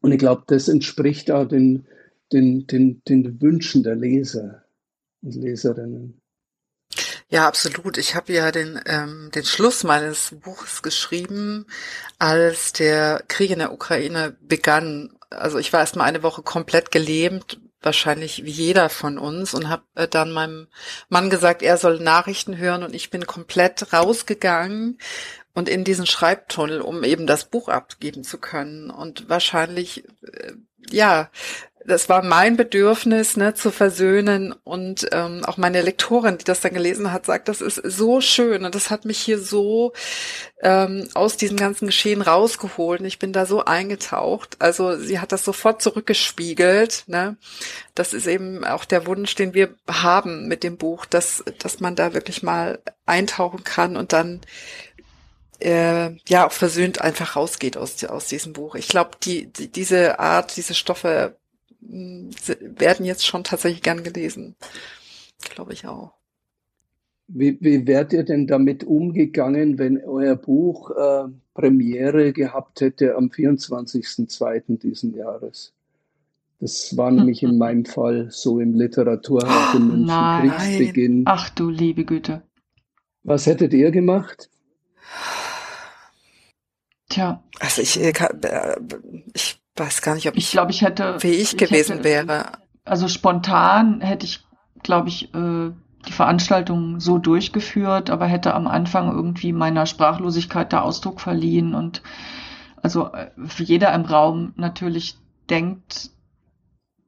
und 0.00 0.12
ich 0.12 0.18
glaube, 0.18 0.42
das 0.46 0.68
entspricht 0.68 1.30
auch 1.30 1.46
den, 1.46 1.86
den, 2.32 2.66
den, 2.66 3.02
den 3.08 3.40
Wünschen 3.40 3.82
der 3.82 3.94
Leser 3.94 4.64
und 5.22 5.34
Leserinnen. 5.34 6.20
Ja, 7.28 7.48
absolut. 7.48 7.98
Ich 7.98 8.14
habe 8.14 8.32
ja 8.32 8.52
den, 8.52 8.80
ähm, 8.86 9.30
den 9.34 9.44
Schluss 9.44 9.82
meines 9.82 10.36
Buches 10.42 10.82
geschrieben, 10.82 11.66
als 12.18 12.72
der 12.72 13.24
Krieg 13.26 13.50
in 13.50 13.58
der 13.58 13.72
Ukraine 13.72 14.36
begann. 14.40 15.10
Also 15.30 15.58
ich 15.58 15.72
war 15.72 15.80
erst 15.80 15.96
mal 15.96 16.04
eine 16.04 16.22
Woche 16.22 16.42
komplett 16.42 16.92
gelähmt, 16.92 17.60
wahrscheinlich 17.82 18.44
wie 18.44 18.50
jeder 18.50 18.88
von 18.88 19.18
uns, 19.18 19.54
und 19.54 19.68
habe 19.68 19.82
äh, 19.96 20.06
dann 20.06 20.30
meinem 20.30 20.68
Mann 21.08 21.28
gesagt, 21.28 21.62
er 21.62 21.78
soll 21.78 21.98
Nachrichten 21.98 22.58
hören 22.58 22.84
und 22.84 22.94
ich 22.94 23.10
bin 23.10 23.26
komplett 23.26 23.92
rausgegangen 23.92 24.98
und 25.52 25.68
in 25.68 25.82
diesen 25.82 26.06
Schreibtunnel, 26.06 26.80
um 26.80 27.02
eben 27.02 27.26
das 27.26 27.46
Buch 27.46 27.68
abgeben 27.68 28.22
zu 28.22 28.38
können. 28.38 28.90
Und 28.90 29.28
wahrscheinlich, 29.28 30.04
äh, 30.22 30.52
ja, 30.90 31.30
das 31.86 32.08
war 32.08 32.22
mein 32.22 32.56
Bedürfnis, 32.56 33.36
ne, 33.36 33.54
zu 33.54 33.70
versöhnen. 33.70 34.54
Und 34.64 35.06
ähm, 35.12 35.44
auch 35.44 35.56
meine 35.56 35.82
Lektorin, 35.82 36.38
die 36.38 36.44
das 36.44 36.60
dann 36.60 36.74
gelesen 36.74 37.12
hat, 37.12 37.26
sagt, 37.26 37.48
das 37.48 37.60
ist 37.60 37.76
so 37.76 38.20
schön. 38.20 38.64
Und 38.64 38.74
das 38.74 38.90
hat 38.90 39.04
mich 39.04 39.18
hier 39.18 39.38
so 39.38 39.92
ähm, 40.62 41.08
aus 41.14 41.36
diesem 41.36 41.56
ganzen 41.56 41.86
Geschehen 41.86 42.22
rausgeholt. 42.22 43.00
Und 43.00 43.06
ich 43.06 43.18
bin 43.18 43.32
da 43.32 43.46
so 43.46 43.64
eingetaucht. 43.64 44.56
Also 44.58 44.98
sie 44.98 45.20
hat 45.20 45.32
das 45.32 45.44
sofort 45.44 45.80
zurückgespiegelt. 45.80 47.04
Ne? 47.06 47.36
Das 47.94 48.12
ist 48.12 48.26
eben 48.26 48.64
auch 48.64 48.84
der 48.84 49.06
Wunsch, 49.06 49.34
den 49.34 49.54
wir 49.54 49.74
haben 49.88 50.48
mit 50.48 50.64
dem 50.64 50.76
Buch, 50.76 51.06
dass, 51.06 51.44
dass 51.58 51.80
man 51.80 51.94
da 51.94 52.14
wirklich 52.14 52.42
mal 52.42 52.80
eintauchen 53.06 53.64
kann 53.64 53.96
und 53.96 54.12
dann 54.12 54.40
äh, 55.60 56.16
ja 56.28 56.46
auch 56.46 56.52
versöhnt 56.52 57.00
einfach 57.00 57.36
rausgeht 57.36 57.76
aus, 57.76 58.02
aus 58.04 58.26
diesem 58.26 58.52
Buch. 58.52 58.74
Ich 58.74 58.88
glaube, 58.88 59.12
die, 59.22 59.46
die, 59.46 59.68
diese 59.70 60.18
Art, 60.18 60.56
diese 60.56 60.74
Stoffe 60.74 61.36
werden 61.88 63.06
jetzt 63.06 63.26
schon 63.26 63.44
tatsächlich 63.44 63.82
gern 63.82 64.02
gelesen. 64.02 64.56
Glaube 65.40 65.72
ich 65.72 65.86
auch. 65.86 66.12
Wie, 67.28 67.58
wie 67.60 67.86
wärt 67.86 68.12
ihr 68.12 68.22
denn 68.22 68.46
damit 68.46 68.84
umgegangen, 68.84 69.78
wenn 69.78 70.02
euer 70.04 70.36
Buch 70.36 70.90
äh, 70.92 71.24
Premiere 71.54 72.32
gehabt 72.32 72.80
hätte 72.80 73.16
am 73.16 73.26
24.02. 73.26 74.78
diesen 74.78 75.14
Jahres? 75.14 75.72
Das 76.60 76.96
war 76.96 77.10
nämlich 77.10 77.42
in 77.42 77.58
meinem 77.58 77.84
Fall 77.84 78.28
so 78.30 78.60
im 78.60 78.74
Literaturhaus 78.74 79.74
in 79.74 79.88
München, 79.88 80.06
Nein. 80.06 80.50
Kriegsbeginn. 80.50 81.22
Ach 81.26 81.50
du 81.50 81.68
liebe 81.68 82.04
Güte. 82.04 82.42
Was 83.24 83.46
hättet 83.46 83.74
ihr 83.74 83.90
gemacht? 83.90 84.48
Tja. 87.08 87.42
Also 87.58 87.82
ich, 87.82 88.00
äh, 88.00 88.10
äh, 88.10 88.76
ich 89.34 89.55
weiß 89.76 90.02
gar 90.02 90.14
nicht, 90.14 90.28
ob 90.28 90.36
ich, 90.36 90.50
glaube, 90.50 90.70
ich 90.70 90.82
hätte 90.82 91.20
fähig 91.20 91.52
ich 91.52 91.56
gewesen 91.56 91.98
hätte, 91.98 92.04
wäre. 92.04 92.46
Also 92.84 93.08
spontan 93.08 94.00
hätte 94.00 94.26
ich, 94.26 94.44
glaube 94.82 95.08
ich, 95.08 95.34
äh, 95.34 95.70
die 96.06 96.12
Veranstaltung 96.12 97.00
so 97.00 97.18
durchgeführt, 97.18 98.10
aber 98.10 98.26
hätte 98.26 98.54
am 98.54 98.66
Anfang 98.66 99.10
irgendwie 99.10 99.52
meiner 99.52 99.86
Sprachlosigkeit 99.86 100.72
da 100.72 100.80
Ausdruck 100.80 101.20
verliehen 101.20 101.74
und 101.74 102.02
also 102.82 103.12
äh, 103.12 103.30
jeder 103.58 103.92
im 103.92 104.02
Raum 104.02 104.52
natürlich 104.56 105.16
denkt 105.50 106.10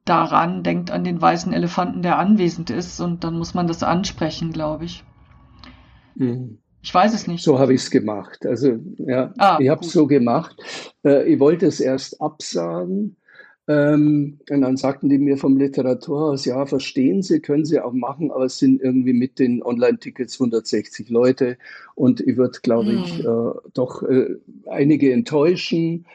daran, 0.05 0.63
denkt 0.63 0.91
an 0.91 1.03
den 1.03 1.21
weißen 1.21 1.53
Elefanten, 1.53 2.01
der 2.01 2.17
anwesend 2.17 2.69
ist 2.69 2.99
und 2.99 3.23
dann 3.23 3.37
muss 3.37 3.53
man 3.53 3.67
das 3.67 3.83
ansprechen, 3.83 4.51
glaube 4.51 4.85
ich. 4.85 5.03
Mhm. 6.15 6.59
Ich 6.81 6.93
weiß 6.93 7.13
es 7.13 7.27
nicht. 7.27 7.43
So 7.43 7.59
habe 7.59 7.73
ich 7.73 7.81
es 7.81 7.91
gemacht. 7.91 8.45
Also 8.45 8.79
ja, 8.97 9.33
ah, 9.37 9.57
ich 9.59 9.69
habe 9.69 9.85
es 9.85 9.91
so 9.91 10.07
gemacht. 10.07 10.55
Äh, 11.03 11.33
ich 11.33 11.39
wollte 11.39 11.65
es 11.65 11.79
erst 11.79 12.21
absagen. 12.21 13.17
Ähm, 13.67 14.39
und 14.49 14.61
dann 14.61 14.77
sagten 14.77 15.09
die 15.09 15.19
mir 15.19 15.37
vom 15.37 15.57
Literaturhaus, 15.57 16.45
ja, 16.45 16.65
verstehen 16.65 17.21
Sie, 17.21 17.39
können 17.39 17.65
Sie 17.65 17.79
auch 17.79 17.93
machen, 17.93 18.31
aber 18.31 18.45
es 18.45 18.57
sind 18.57 18.81
irgendwie 18.81 19.13
mit 19.13 19.37
den 19.37 19.61
Online-Tickets 19.61 20.41
160 20.41 21.09
Leute 21.09 21.55
und 21.93 22.19
ich 22.19 22.35
würde, 22.35 22.57
glaube 22.63 22.89
hm. 22.89 23.03
ich, 23.03 23.19
äh, 23.19 23.69
doch 23.75 24.01
äh, 24.01 24.37
einige 24.67 25.13
enttäuschen. 25.13 26.07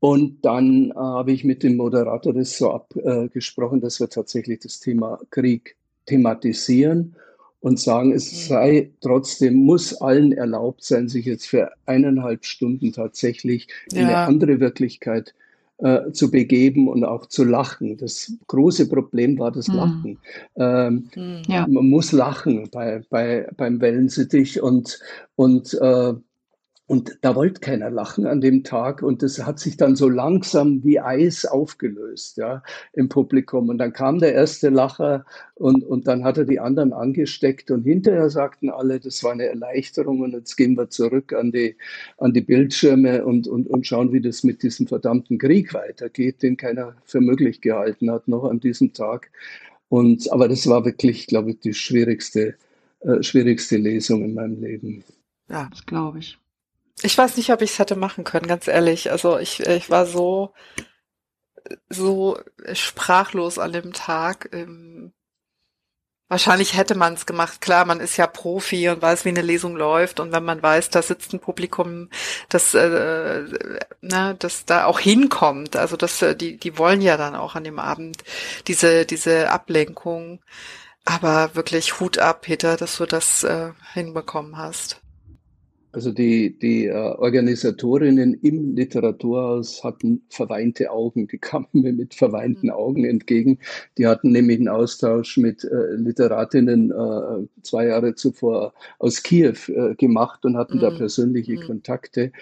Und 0.00 0.44
dann 0.44 0.90
äh, 0.90 0.94
habe 0.94 1.30
ich 1.32 1.44
mit 1.44 1.62
dem 1.62 1.76
Moderator 1.76 2.32
das 2.32 2.58
so 2.58 2.72
abgesprochen, 2.72 3.80
dass 3.80 4.00
wir 4.00 4.08
tatsächlich 4.08 4.60
das 4.60 4.80
Thema 4.80 5.20
Krieg 5.30 5.76
thematisieren 6.06 7.14
und 7.60 7.80
sagen, 7.80 8.12
es 8.12 8.32
mhm. 8.32 8.48
sei 8.48 8.90
trotzdem, 9.00 9.54
muss 9.54 9.94
allen 9.94 10.32
erlaubt 10.32 10.84
sein, 10.84 11.08
sich 11.08 11.26
jetzt 11.26 11.46
für 11.46 11.70
eineinhalb 11.86 12.44
Stunden 12.44 12.92
tatsächlich 12.92 13.68
ja. 13.92 14.00
in 14.00 14.06
eine 14.06 14.16
andere 14.18 14.60
Wirklichkeit 14.60 15.34
äh, 15.78 16.10
zu 16.12 16.30
begeben 16.30 16.88
und 16.88 17.04
auch 17.04 17.26
zu 17.26 17.44
lachen. 17.44 17.96
Das 17.96 18.32
große 18.46 18.88
Problem 18.88 19.38
war 19.38 19.52
das 19.52 19.68
mhm. 19.68 19.74
Lachen. 19.74 20.18
Ähm, 20.56 21.08
mhm. 21.14 21.42
ja. 21.46 21.66
Man 21.68 21.88
muss 21.88 22.12
lachen 22.12 22.68
bei, 22.70 23.02
bei, 23.10 23.48
beim 23.56 23.80
Wellensittich 23.80 24.60
und, 24.60 24.98
und 25.36 25.74
äh, 25.80 26.14
und 26.88 27.18
da 27.20 27.36
wollte 27.36 27.60
keiner 27.60 27.90
lachen 27.90 28.26
an 28.26 28.40
dem 28.40 28.64
Tag 28.64 29.02
und 29.02 29.22
das 29.22 29.44
hat 29.44 29.58
sich 29.58 29.76
dann 29.76 29.94
so 29.94 30.08
langsam 30.08 30.82
wie 30.84 30.98
Eis 30.98 31.44
aufgelöst, 31.44 32.38
ja, 32.38 32.62
im 32.94 33.10
Publikum. 33.10 33.68
Und 33.68 33.76
dann 33.76 33.92
kam 33.92 34.20
der 34.20 34.32
erste 34.32 34.70
Lacher 34.70 35.26
und, 35.54 35.84
und 35.84 36.08
dann 36.08 36.24
hat 36.24 36.38
er 36.38 36.46
die 36.46 36.60
anderen 36.60 36.94
angesteckt 36.94 37.70
und 37.70 37.82
hinterher 37.82 38.30
sagten 38.30 38.70
alle, 38.70 39.00
das 39.00 39.22
war 39.22 39.32
eine 39.32 39.44
Erleichterung 39.44 40.20
und 40.20 40.32
jetzt 40.32 40.56
gehen 40.56 40.78
wir 40.78 40.88
zurück 40.88 41.34
an 41.34 41.52
die, 41.52 41.76
an 42.16 42.32
die 42.32 42.40
Bildschirme 42.40 43.22
und, 43.22 43.46
und, 43.48 43.68
und 43.68 43.86
schauen, 43.86 44.14
wie 44.14 44.22
das 44.22 44.42
mit 44.42 44.62
diesem 44.62 44.86
verdammten 44.86 45.36
Krieg 45.36 45.74
weitergeht, 45.74 46.42
den 46.42 46.56
keiner 46.56 46.94
für 47.04 47.20
möglich 47.20 47.60
gehalten 47.60 48.10
hat, 48.10 48.28
noch 48.28 48.44
an 48.44 48.60
diesem 48.60 48.94
Tag. 48.94 49.30
Und, 49.90 50.32
aber 50.32 50.48
das 50.48 50.66
war 50.66 50.86
wirklich, 50.86 51.26
glaube 51.26 51.50
ich, 51.50 51.60
die 51.60 51.74
schwierigste, 51.74 52.54
äh, 53.00 53.22
schwierigste 53.22 53.76
Lesung 53.76 54.24
in 54.24 54.32
meinem 54.32 54.62
Leben. 54.62 55.04
Ja, 55.50 55.68
das 55.70 55.84
glaube 55.84 56.20
ich. 56.20 56.38
Ich 57.02 57.16
weiß 57.16 57.36
nicht, 57.36 57.52
ob 57.52 57.62
ich 57.62 57.72
es 57.72 57.78
hätte 57.78 57.96
machen 57.96 58.24
können, 58.24 58.46
ganz 58.46 58.66
ehrlich. 58.66 59.10
Also 59.10 59.38
ich, 59.38 59.60
ich 59.60 59.90
war 59.90 60.06
so, 60.06 60.52
so 61.88 62.38
sprachlos 62.72 63.58
an 63.58 63.72
dem 63.72 63.92
Tag. 63.92 64.48
Ähm, 64.52 65.12
wahrscheinlich 66.28 66.76
hätte 66.76 66.96
man 66.96 67.14
es 67.14 67.26
gemacht. 67.26 67.60
Klar, 67.60 67.84
man 67.84 68.00
ist 68.00 68.16
ja 68.16 68.26
Profi 68.26 68.88
und 68.88 69.00
weiß, 69.00 69.24
wie 69.24 69.30
eine 69.30 69.42
Lesung 69.42 69.76
läuft. 69.76 70.20
Und 70.20 70.32
wenn 70.32 70.44
man 70.44 70.62
weiß, 70.62 70.90
da 70.90 71.02
sitzt 71.02 71.32
ein 71.32 71.40
Publikum, 71.40 72.10
das, 72.48 72.74
äh, 72.74 73.44
ne, 74.00 74.36
das 74.38 74.64
da 74.64 74.86
auch 74.86 74.98
hinkommt. 74.98 75.76
Also 75.76 75.96
das, 75.96 76.20
äh, 76.22 76.34
die, 76.36 76.56
die 76.58 76.78
wollen 76.78 77.00
ja 77.00 77.16
dann 77.16 77.36
auch 77.36 77.54
an 77.54 77.64
dem 77.64 77.78
Abend 77.78 78.24
diese, 78.66 79.06
diese 79.06 79.50
Ablenkung. 79.50 80.42
Aber 81.04 81.54
wirklich 81.54 82.00
Hut 82.00 82.18
ab, 82.18 82.42
Peter, 82.42 82.76
dass 82.76 82.98
du 82.98 83.06
das 83.06 83.44
äh, 83.44 83.72
hinbekommen 83.94 84.58
hast. 84.58 85.00
Also 85.92 86.12
die, 86.12 86.58
die 86.58 86.86
äh, 86.86 86.92
Organisatorinnen 86.92 88.34
im 88.34 88.76
Literaturhaus 88.76 89.82
hatten 89.82 90.22
verweinte 90.28 90.90
Augen. 90.90 91.28
Die 91.28 91.38
kamen 91.38 91.66
mir 91.72 91.94
mit 91.94 92.14
verweinten 92.14 92.66
mhm. 92.66 92.72
Augen 92.72 93.04
entgegen. 93.04 93.58
Die 93.96 94.06
hatten 94.06 94.32
nämlich 94.32 94.58
einen 94.58 94.68
Austausch 94.68 95.38
mit 95.38 95.64
äh, 95.64 95.94
Literatinnen 95.94 96.90
äh, 96.90 97.62
zwei 97.62 97.86
Jahre 97.86 98.14
zuvor 98.14 98.74
aus 98.98 99.22
Kiew 99.22 99.56
äh, 99.68 99.94
gemacht 99.94 100.44
und 100.44 100.58
hatten 100.58 100.76
mhm. 100.76 100.82
da 100.82 100.90
persönliche 100.90 101.54
mhm. 101.54 101.62
Kontakte. 101.62 102.32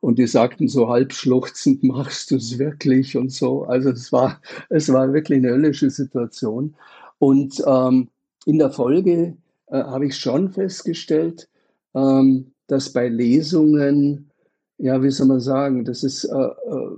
Und 0.00 0.18
die 0.18 0.26
sagten 0.26 0.68
so 0.68 0.88
halb 0.88 1.12
schluchzend, 1.12 1.82
machst 1.82 2.30
du 2.30 2.36
es 2.36 2.58
wirklich 2.58 3.18
und 3.18 3.30
so. 3.32 3.64
Also 3.64 3.90
es 3.90 4.12
war, 4.12 4.40
es 4.70 4.90
war 4.90 5.12
wirklich 5.12 5.38
eine 5.38 5.50
höllische 5.50 5.90
Situation. 5.90 6.74
Und 7.18 7.62
ähm, 7.66 8.08
in 8.46 8.58
der 8.58 8.70
Folge 8.70 9.36
äh, 9.66 9.76
habe 9.76 10.06
ich 10.06 10.16
schon 10.16 10.52
festgestellt, 10.52 11.48
ähm, 11.94 12.53
dass 12.66 12.92
bei 12.92 13.08
Lesungen, 13.08 14.30
ja, 14.78 15.02
wie 15.02 15.10
soll 15.10 15.28
man 15.28 15.40
sagen, 15.40 15.84
das 15.84 16.02
ist, 16.02 16.24
äh, 16.24 16.36
äh, 16.36 16.96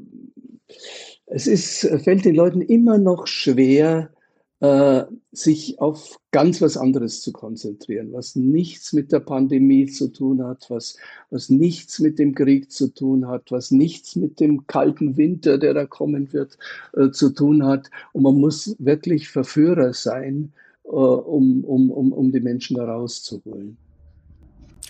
es 1.27 1.47
ist, 1.47 1.81
fällt 2.03 2.25
den 2.25 2.37
Leuten 2.37 2.61
immer 2.61 2.99
noch 2.99 3.27
schwer, 3.27 4.11
äh, 4.61 5.05
sich 5.33 5.79
auf 5.81 6.19
ganz 6.31 6.63
was 6.63 6.77
anderes 6.77 7.21
zu 7.21 7.33
konzentrieren, 7.33 8.13
was 8.13 8.37
nichts 8.37 8.93
mit 8.93 9.13
der 9.13 9.21
Pandemie 9.21 9.87
zu 9.87 10.09
tun 10.09 10.43
hat, 10.43 10.71
was, 10.71 10.97
was 11.31 11.51
nichts 11.51 11.99
mit 11.99 12.19
dem 12.19 12.35
Krieg 12.35 12.71
zu 12.71 12.89
tun 12.89 13.29
hat, 13.29 13.51
was 13.51 13.71
nichts 13.71 14.17
mit 14.17 14.41
dem 14.41 14.67
kalten 14.67 15.17
Winter, 15.17 15.59
der 15.59 15.75
da 15.75 15.85
kommen 15.85 16.33
wird, 16.33 16.57
äh, 16.95 17.11
zu 17.11 17.31
tun 17.31 17.67
hat. 17.67 17.91
Und 18.13 18.23
man 18.23 18.37
muss 18.37 18.75
wirklich 18.79 19.29
Verführer 19.29 19.93
sein, 19.93 20.53
äh, 20.85 20.89
um, 20.89 21.63
um, 21.65 21.91
um, 21.91 22.13
um 22.13 22.33
die 22.33 22.41
Menschen 22.41 22.77
da 22.77 22.87
rauszuholen. 22.87 23.77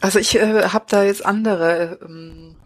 Also 0.01 0.19
ich 0.19 0.35
äh, 0.37 0.69
habe 0.69 0.87
da 0.89 1.03
jetzt 1.03 1.25
andere 1.25 1.99
ähm, 2.03 2.57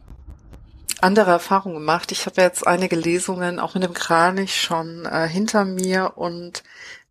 andere 1.03 1.31
Erfahrungen 1.31 1.77
gemacht. 1.77 2.13
Ich 2.13 2.27
habe 2.27 2.43
jetzt 2.43 2.67
einige 2.67 2.97
Lesungen 2.97 3.59
auch 3.59 3.75
mit 3.75 3.83
dem 3.83 3.95
Kranich 3.95 4.61
schon 4.61 5.07
äh, 5.07 5.29
hinter 5.29 5.65
mir 5.65 6.13
und 6.17 6.63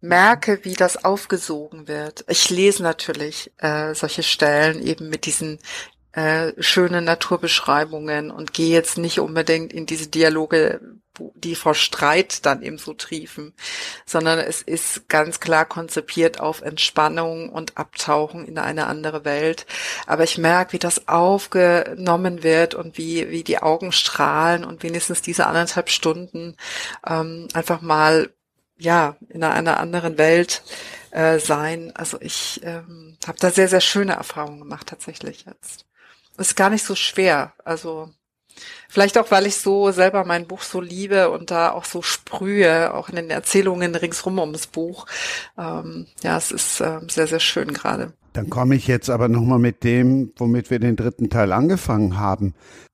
merke, 0.02 0.60
wie 0.64 0.74
das 0.74 1.04
aufgesogen 1.04 1.88
wird. 1.88 2.24
Ich 2.28 2.50
lese 2.50 2.84
natürlich 2.84 3.52
äh, 3.58 3.94
solche 3.94 4.24
Stellen 4.24 4.82
eben 4.82 5.10
mit 5.10 5.26
diesen 5.26 5.60
äh, 6.14 6.54
schönen 6.60 7.06
Naturbeschreibungen 7.06 8.32
und 8.32 8.54
gehe 8.54 8.74
jetzt 8.74 8.98
nicht 8.98 9.20
unbedingt 9.20 9.74
in 9.74 9.86
diese 9.86 10.08
Dialoge 10.08 10.82
die 11.36 11.56
vor 11.56 11.76
Streit 11.76 12.46
dann 12.46 12.62
eben 12.62 12.78
so 12.78 12.94
triefen, 12.94 13.54
sondern 14.06 14.40
es 14.40 14.62
ist 14.62 15.10
ganz 15.10 15.40
klar 15.40 15.66
konzipiert 15.66 16.40
auf 16.40 16.62
Entspannung 16.62 17.50
und 17.50 17.78
Abtauchen 17.78 18.46
in 18.46 18.58
eine 18.58 18.88
andere 18.88 19.26
Welt. 19.26 19.66
Aber 20.08 20.24
ich 20.24 20.38
merke, 20.38 20.74
wie 20.74 20.80
das 20.80 21.08
aufgenommen 21.08 22.44
wird 22.44 22.76
und 22.76 22.98
wie, 22.98 23.30
wie 23.30 23.44
die 23.44 23.60
Augen 23.60 23.92
strahlen 23.92 24.64
und 24.64 24.84
wenigstens 24.84 25.22
diese 25.22 25.48
anderthalb 25.48 25.90
Stunden 25.90 26.56
ähm, 27.08 27.48
einfach 27.54 27.82
mal 27.82 28.30
ja 28.78 29.18
in 29.30 29.44
einer 29.44 29.80
anderen 29.80 30.18
Welt 30.18 30.64
äh, 31.12 31.40
sein. 31.40 31.92
Also 31.96 32.18
ich 32.22 32.62
ähm, 32.64 33.18
habe 33.28 33.40
da 33.40 33.52
sehr, 33.52 33.68
sehr 33.68 33.82
schöne 33.82 34.14
Erfahrungen 34.14 34.60
gemacht 34.60 34.88
tatsächlich 34.88 35.46
jetzt. 35.46 35.89
Ist 36.40 36.56
gar 36.56 36.70
nicht 36.70 36.84
so 36.84 36.96
schwer. 36.96 37.54
Also 37.64 38.10
Vielleicht 38.90 39.18
auch, 39.18 39.32
weil 39.32 39.46
ich 39.46 39.56
so 39.56 39.92
selber 39.92 40.26
mein 40.26 40.48
Buch 40.48 40.62
so 40.62 40.82
liebe 40.82 41.30
und 41.30 41.52
da 41.52 41.72
auch 41.72 41.86
so 41.86 42.02
sprühe, 42.02 42.94
auch 42.94 43.10
in 43.10 43.16
den 43.16 43.30
Erzählungen 43.30 43.96
ringsrum 43.96 44.40
ums 44.40 44.68
Buch. 44.68 45.06
Ähm, 45.58 46.08
ja, 46.24 46.38
es 46.38 46.52
ist 46.52 46.82
äh, 46.82 47.00
sehr, 47.08 47.28
sehr 47.28 47.40
schön 47.40 47.74
gerade. 47.74 48.14
Dann 48.34 48.50
komme 48.50 48.76
ich 48.76 48.88
jetzt 48.88 49.10
aber 49.10 49.28
nochmal 49.28 49.60
mit 49.60 49.84
dem, 49.84 50.32
womit 50.38 50.70
wir 50.70 50.80
den 50.80 50.96
dritten 50.96 51.30
Teil 51.30 51.52
angefangen 51.52 52.20
haben. 52.20 52.54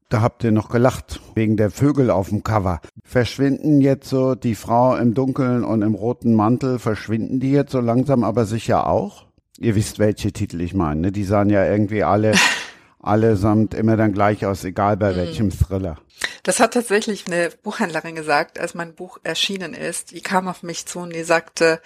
Da 0.10 0.22
habt 0.22 0.44
ihr 0.44 0.52
noch 0.52 0.70
gelacht, 0.70 1.20
wegen 1.34 1.58
der 1.58 1.72
Vögel 1.72 2.12
auf 2.12 2.30
dem 2.30 2.44
Cover. 2.44 2.80
Verschwinden 3.04 3.82
jetzt 3.82 4.08
so 4.08 4.36
die 4.36 4.56
Frau 4.56 4.96
im 4.96 5.14
Dunkeln 5.14 5.64
und 5.64 5.82
im 5.82 5.96
roten 5.96 6.36
Mantel, 6.36 6.78
verschwinden 6.78 7.40
die 7.40 7.52
jetzt 7.52 7.72
so 7.72 7.80
langsam 7.80 8.24
aber 8.24 8.46
sicher 8.46 8.88
auch? 8.88 9.26
Ihr 9.58 9.76
wisst, 9.76 10.00
welche 10.00 10.32
Titel 10.32 10.62
ich 10.62 10.74
meine. 10.74 11.02
Ne? 11.02 11.12
Die 11.12 11.24
sahen 11.24 11.50
ja 11.50 11.66
irgendwie 11.66 12.04
alle 12.04 12.34
allesamt 13.06 13.73
immer 13.73 13.98
dann 13.98 14.14
gleich 14.14 14.45
aus, 14.45 14.64
egal 14.64 14.98
bei 14.98 15.11
mhm. 15.11 15.18
welchem 15.18 15.52
Thriller. 15.52 15.98
Das 16.44 16.60
hat 16.60 16.73
tatsächlich 16.73 17.27
eine 17.27 17.49
Buchhändlerin 17.64 18.15
gesagt, 18.15 18.60
als 18.60 18.73
mein 18.73 18.94
Buch 18.94 19.19
erschienen 19.23 19.73
ist. 19.73 20.11
Die 20.11 20.22
kam 20.22 20.48
auf 20.48 20.64
mich 20.64 20.86
zu 20.86 20.99
und 20.99 21.14
die 21.14 21.23
sagte, 21.23 21.82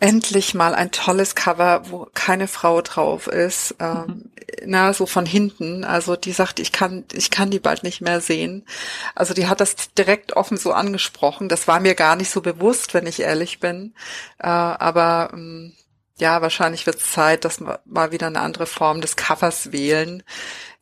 endlich 0.00 0.54
mal 0.54 0.74
ein 0.74 0.90
tolles 0.90 1.34
Cover, 1.34 1.82
wo 1.90 2.08
keine 2.14 2.48
Frau 2.48 2.82
drauf 2.82 3.26
ist, 3.26 3.76
ähm, 3.80 4.04
mhm. 4.06 4.30
na 4.66 4.92
so 4.92 5.06
von 5.06 5.26
hinten. 5.26 5.84
Also 5.84 6.16
die 6.16 6.32
sagt, 6.32 6.60
ich 6.60 6.72
kann, 6.72 7.04
ich 7.12 7.30
kann 7.30 7.50
die 7.50 7.60
bald 7.60 7.82
nicht 7.82 8.00
mehr 8.00 8.20
sehen. 8.20 8.66
Also 9.14 9.34
die 9.34 9.46
hat 9.46 9.60
das 9.60 9.76
direkt 9.96 10.34
offen 10.36 10.56
so 10.56 10.72
angesprochen. 10.72 11.48
Das 11.48 11.68
war 11.68 11.80
mir 11.80 11.94
gar 11.94 12.16
nicht 12.16 12.30
so 12.30 12.40
bewusst, 12.40 12.94
wenn 12.94 13.06
ich 13.06 13.20
ehrlich 13.20 13.60
bin. 13.60 13.94
Äh, 14.38 14.48
aber 14.48 15.30
ähm, 15.32 15.72
ja, 16.16 16.42
wahrscheinlich 16.42 16.86
wird 16.86 16.96
es 16.96 17.12
Zeit, 17.12 17.44
dass 17.44 17.60
wir 17.60 17.80
mal 17.84 18.12
wieder 18.12 18.28
eine 18.28 18.40
andere 18.40 18.66
Form 18.66 19.00
des 19.00 19.16
Covers 19.16 19.72
wählen. 19.72 20.22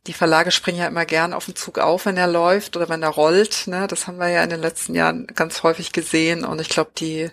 Die 0.06 0.12
Verlage 0.12 0.50
springen 0.50 0.78
ja 0.78 0.88
immer 0.88 1.06
gern 1.06 1.32
auf 1.32 1.46
den 1.46 1.56
Zug 1.56 1.78
auf, 1.78 2.06
wenn 2.06 2.16
er 2.16 2.26
läuft 2.26 2.76
oder 2.76 2.88
wenn 2.88 3.02
er 3.02 3.10
rollt. 3.10 3.66
Ne? 3.66 3.86
Das 3.86 4.06
haben 4.06 4.18
wir 4.18 4.28
ja 4.28 4.42
in 4.42 4.50
den 4.50 4.60
letzten 4.60 4.94
Jahren 4.94 5.26
ganz 5.28 5.62
häufig 5.62 5.92
gesehen. 5.92 6.44
Und 6.44 6.60
ich 6.60 6.68
glaube, 6.68 6.90
die, 6.98 7.30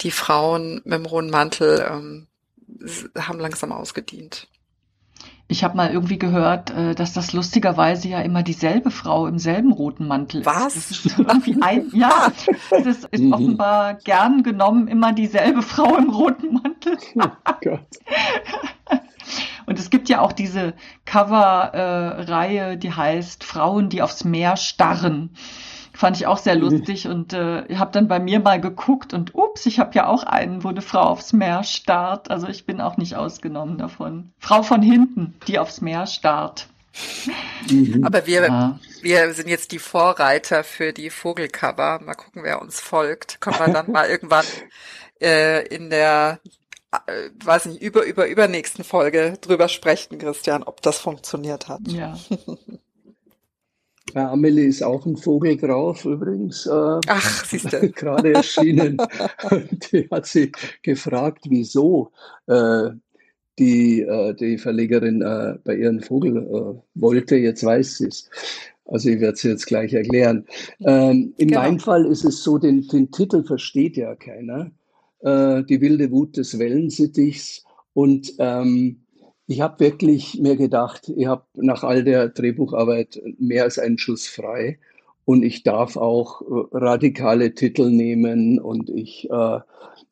die 0.00 0.12
Frauen 0.12 0.80
mit 0.84 0.94
dem 0.94 1.06
roten 1.06 1.30
Mantel 1.30 1.84
ähm, 1.90 2.26
haben 3.18 3.40
langsam 3.40 3.72
ausgedient. 3.72 4.48
Ich 5.48 5.62
habe 5.62 5.76
mal 5.76 5.90
irgendwie 5.90 6.18
gehört, 6.18 6.70
äh, 6.70 6.94
dass 6.94 7.12
das 7.12 7.32
lustigerweise 7.32 8.08
ja 8.08 8.20
immer 8.20 8.42
dieselbe 8.42 8.90
Frau 8.90 9.26
im 9.26 9.38
selben 9.38 9.72
roten 9.72 10.08
Mantel 10.08 10.40
ist. 10.40 10.46
Was? 10.46 10.74
Das 10.74 10.90
ist 10.90 11.18
irgendwie 11.18 11.62
ein, 11.62 11.90
ja, 11.92 12.32
das 12.70 13.04
ist 13.04 13.22
mhm. 13.22 13.32
offenbar 13.32 13.94
gern 13.94 14.42
genommen 14.42 14.88
immer 14.88 15.12
dieselbe 15.12 15.62
Frau 15.62 15.96
im 15.96 16.10
roten 16.10 16.54
Mantel. 16.54 16.98
Oh 17.16 17.52
Gott. 17.62 17.80
Und 19.66 19.78
es 19.80 19.90
gibt 19.90 20.08
ja 20.08 20.20
auch 20.20 20.32
diese 20.32 20.74
Cover-Reihe, 21.04 22.72
äh, 22.72 22.76
die 22.76 22.92
heißt 22.92 23.42
Frauen, 23.42 23.88
die 23.88 24.02
aufs 24.02 24.24
Meer 24.24 24.56
starren. 24.56 25.30
Fand 25.96 26.18
ich 26.18 26.26
auch 26.26 26.36
sehr 26.36 26.56
mhm. 26.56 26.60
lustig 26.60 27.08
und 27.08 27.32
äh, 27.32 27.74
habe 27.74 27.90
dann 27.90 28.06
bei 28.06 28.18
mir 28.18 28.38
mal 28.38 28.60
geguckt 28.60 29.14
und 29.14 29.34
ups, 29.34 29.64
ich 29.64 29.78
habe 29.78 29.94
ja 29.94 30.06
auch 30.06 30.24
einen, 30.24 30.62
wo 30.62 30.68
eine 30.68 30.82
Frau 30.82 31.00
aufs 31.00 31.32
Meer 31.32 31.64
starrt. 31.64 32.30
Also 32.30 32.48
ich 32.48 32.66
bin 32.66 32.82
auch 32.82 32.98
nicht 32.98 33.16
ausgenommen 33.16 33.78
davon. 33.78 34.30
Frau 34.38 34.62
von 34.62 34.82
hinten, 34.82 35.34
die 35.48 35.58
aufs 35.58 35.80
Meer 35.80 36.06
starrt. 36.06 36.68
Mhm. 37.70 38.04
Aber 38.04 38.26
wir, 38.26 38.46
ja. 38.46 38.78
wir 39.00 39.32
sind 39.32 39.48
jetzt 39.48 39.72
die 39.72 39.78
Vorreiter 39.78 40.64
für 40.64 40.92
die 40.92 41.08
Vogelcover. 41.08 42.00
Mal 42.04 42.14
gucken, 42.14 42.42
wer 42.44 42.60
uns 42.60 42.78
folgt. 42.78 43.40
Können 43.40 43.58
wir 43.58 43.72
dann 43.72 43.90
mal 43.90 44.06
irgendwann 44.06 44.44
äh, 45.22 45.66
in 45.66 45.88
der 45.88 46.40
äh, 47.06 47.30
weiß 47.42 47.66
nicht, 47.66 47.80
über, 47.80 48.04
über, 48.04 48.26
übernächsten 48.26 48.84
Folge 48.84 49.38
drüber 49.40 49.68
sprechen, 49.68 50.18
Christian, 50.18 50.62
ob 50.62 50.82
das 50.82 50.98
funktioniert 50.98 51.68
hat. 51.68 51.80
Ja. 51.88 52.18
Bei 54.14 54.26
Amelie 54.26 54.66
ist 54.66 54.82
auch 54.82 55.04
ein 55.04 55.16
Vogel 55.16 55.56
drauf 55.56 56.04
übrigens. 56.04 56.66
Äh, 56.66 57.00
Ach, 57.06 57.44
siehst 57.44 57.72
du. 57.72 57.88
Gerade 57.92 58.34
erschienen. 58.34 58.96
die 59.92 60.08
hat 60.10 60.26
sie 60.26 60.52
gefragt, 60.82 61.44
wieso 61.48 62.12
äh, 62.46 62.90
die, 63.58 64.02
äh, 64.02 64.34
die 64.34 64.58
Verlegerin 64.58 65.22
äh, 65.22 65.58
bei 65.64 65.76
ihren 65.76 66.00
Vogel 66.00 66.36
äh, 66.36 66.80
wollte. 66.94 67.36
Jetzt 67.36 67.64
weiß 67.64 67.98
sie 67.98 68.08
es. 68.08 68.30
Also 68.84 69.08
ich 69.08 69.20
werde 69.20 69.34
es 69.34 69.42
jetzt 69.42 69.66
gleich 69.66 69.92
erklären. 69.92 70.46
Ähm, 70.80 71.34
in 71.38 71.48
genau. 71.48 71.62
meinem 71.62 71.80
Fall 71.80 72.06
ist 72.06 72.24
es 72.24 72.42
so, 72.42 72.58
den, 72.58 72.86
den 72.86 73.10
Titel 73.10 73.42
versteht 73.42 73.96
ja 73.96 74.14
keiner. 74.14 74.70
Äh, 75.20 75.64
die 75.64 75.80
wilde 75.80 76.10
Wut 76.10 76.36
des 76.36 76.58
Wellensittichs. 76.58 77.64
Und 77.94 78.34
ähm, 78.38 79.00
ich 79.46 79.60
habe 79.60 79.80
wirklich 79.80 80.38
mir 80.40 80.56
gedacht, 80.56 81.12
ich 81.14 81.26
habe 81.26 81.44
nach 81.54 81.84
all 81.84 82.02
der 82.04 82.28
Drehbucharbeit 82.28 83.20
mehr 83.38 83.64
als 83.64 83.78
einen 83.78 83.98
Schuss 83.98 84.26
frei 84.26 84.78
und 85.24 85.42
ich 85.42 85.62
darf 85.62 85.96
auch 85.96 86.42
äh, 86.42 86.76
radikale 86.76 87.54
Titel 87.54 87.90
nehmen 87.90 88.58
und 88.58 88.90
ich, 88.90 89.28
äh, 89.30 89.60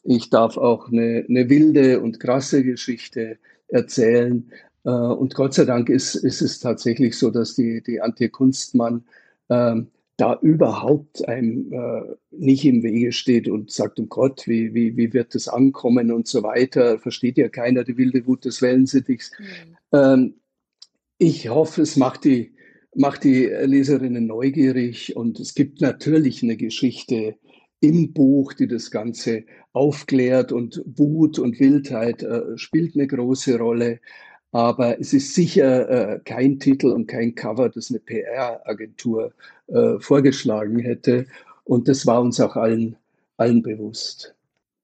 ich 0.04 0.30
darf 0.30 0.56
auch 0.56 0.88
eine, 0.88 1.24
eine 1.28 1.48
wilde 1.48 2.00
und 2.00 2.20
krasse 2.20 2.62
Geschichte 2.64 3.38
erzählen. 3.68 4.50
Äh, 4.84 4.90
und 4.90 5.34
Gott 5.34 5.54
sei 5.54 5.64
Dank 5.64 5.88
ist, 5.88 6.14
ist 6.14 6.42
es 6.42 6.60
tatsächlich 6.60 7.18
so, 7.18 7.30
dass 7.30 7.54
die, 7.54 7.82
die 7.82 8.00
Antje 8.00 8.28
Kunstmann 8.28 9.04
ähm, 9.48 9.88
da 10.16 10.38
überhaupt 10.40 11.26
einem 11.28 11.72
äh, 11.72 12.14
nicht 12.30 12.64
im 12.64 12.82
Wege 12.82 13.10
steht 13.12 13.48
und 13.48 13.72
sagt, 13.72 13.98
um 13.98 14.08
Gott, 14.08 14.46
wie, 14.46 14.72
wie, 14.72 14.96
wie 14.96 15.12
wird 15.12 15.34
das 15.34 15.48
ankommen 15.48 16.12
und 16.12 16.28
so 16.28 16.42
weiter, 16.42 16.98
versteht 16.98 17.36
ja 17.36 17.48
keiner 17.48 17.82
die 17.82 17.96
wilde 17.96 18.26
Wut 18.26 18.44
des 18.44 18.62
Wellensittichs. 18.62 19.32
Mhm. 19.38 19.76
Ähm, 19.92 20.34
ich 21.18 21.48
hoffe, 21.48 21.82
es 21.82 21.96
macht 21.96 22.24
die, 22.24 22.54
macht 22.94 23.24
die 23.24 23.44
Leserinnen 23.46 24.26
neugierig 24.26 25.16
und 25.16 25.40
es 25.40 25.54
gibt 25.54 25.80
natürlich 25.80 26.42
eine 26.42 26.56
Geschichte 26.56 27.36
im 27.80 28.12
Buch, 28.12 28.52
die 28.52 28.68
das 28.68 28.90
Ganze 28.90 29.44
aufklärt 29.72 30.52
und 30.52 30.82
Wut 30.86 31.38
und 31.38 31.58
Wildheit 31.58 32.22
äh, 32.22 32.56
spielt 32.56 32.94
eine 32.94 33.06
große 33.06 33.58
Rolle. 33.58 34.00
Aber 34.54 35.00
es 35.00 35.12
ist 35.12 35.34
sicher 35.34 35.90
äh, 35.90 36.20
kein 36.20 36.60
Titel 36.60 36.92
und 36.92 37.08
kein 37.08 37.34
Cover, 37.34 37.68
das 37.68 37.90
eine 37.90 37.98
PR-Agentur 37.98 39.32
äh, 39.66 39.98
vorgeschlagen 39.98 40.78
hätte. 40.78 41.26
Und 41.64 41.88
das 41.88 42.06
war 42.06 42.20
uns 42.20 42.40
auch 42.40 42.54
allen, 42.54 42.94
allen 43.36 43.62
bewusst. 43.62 44.32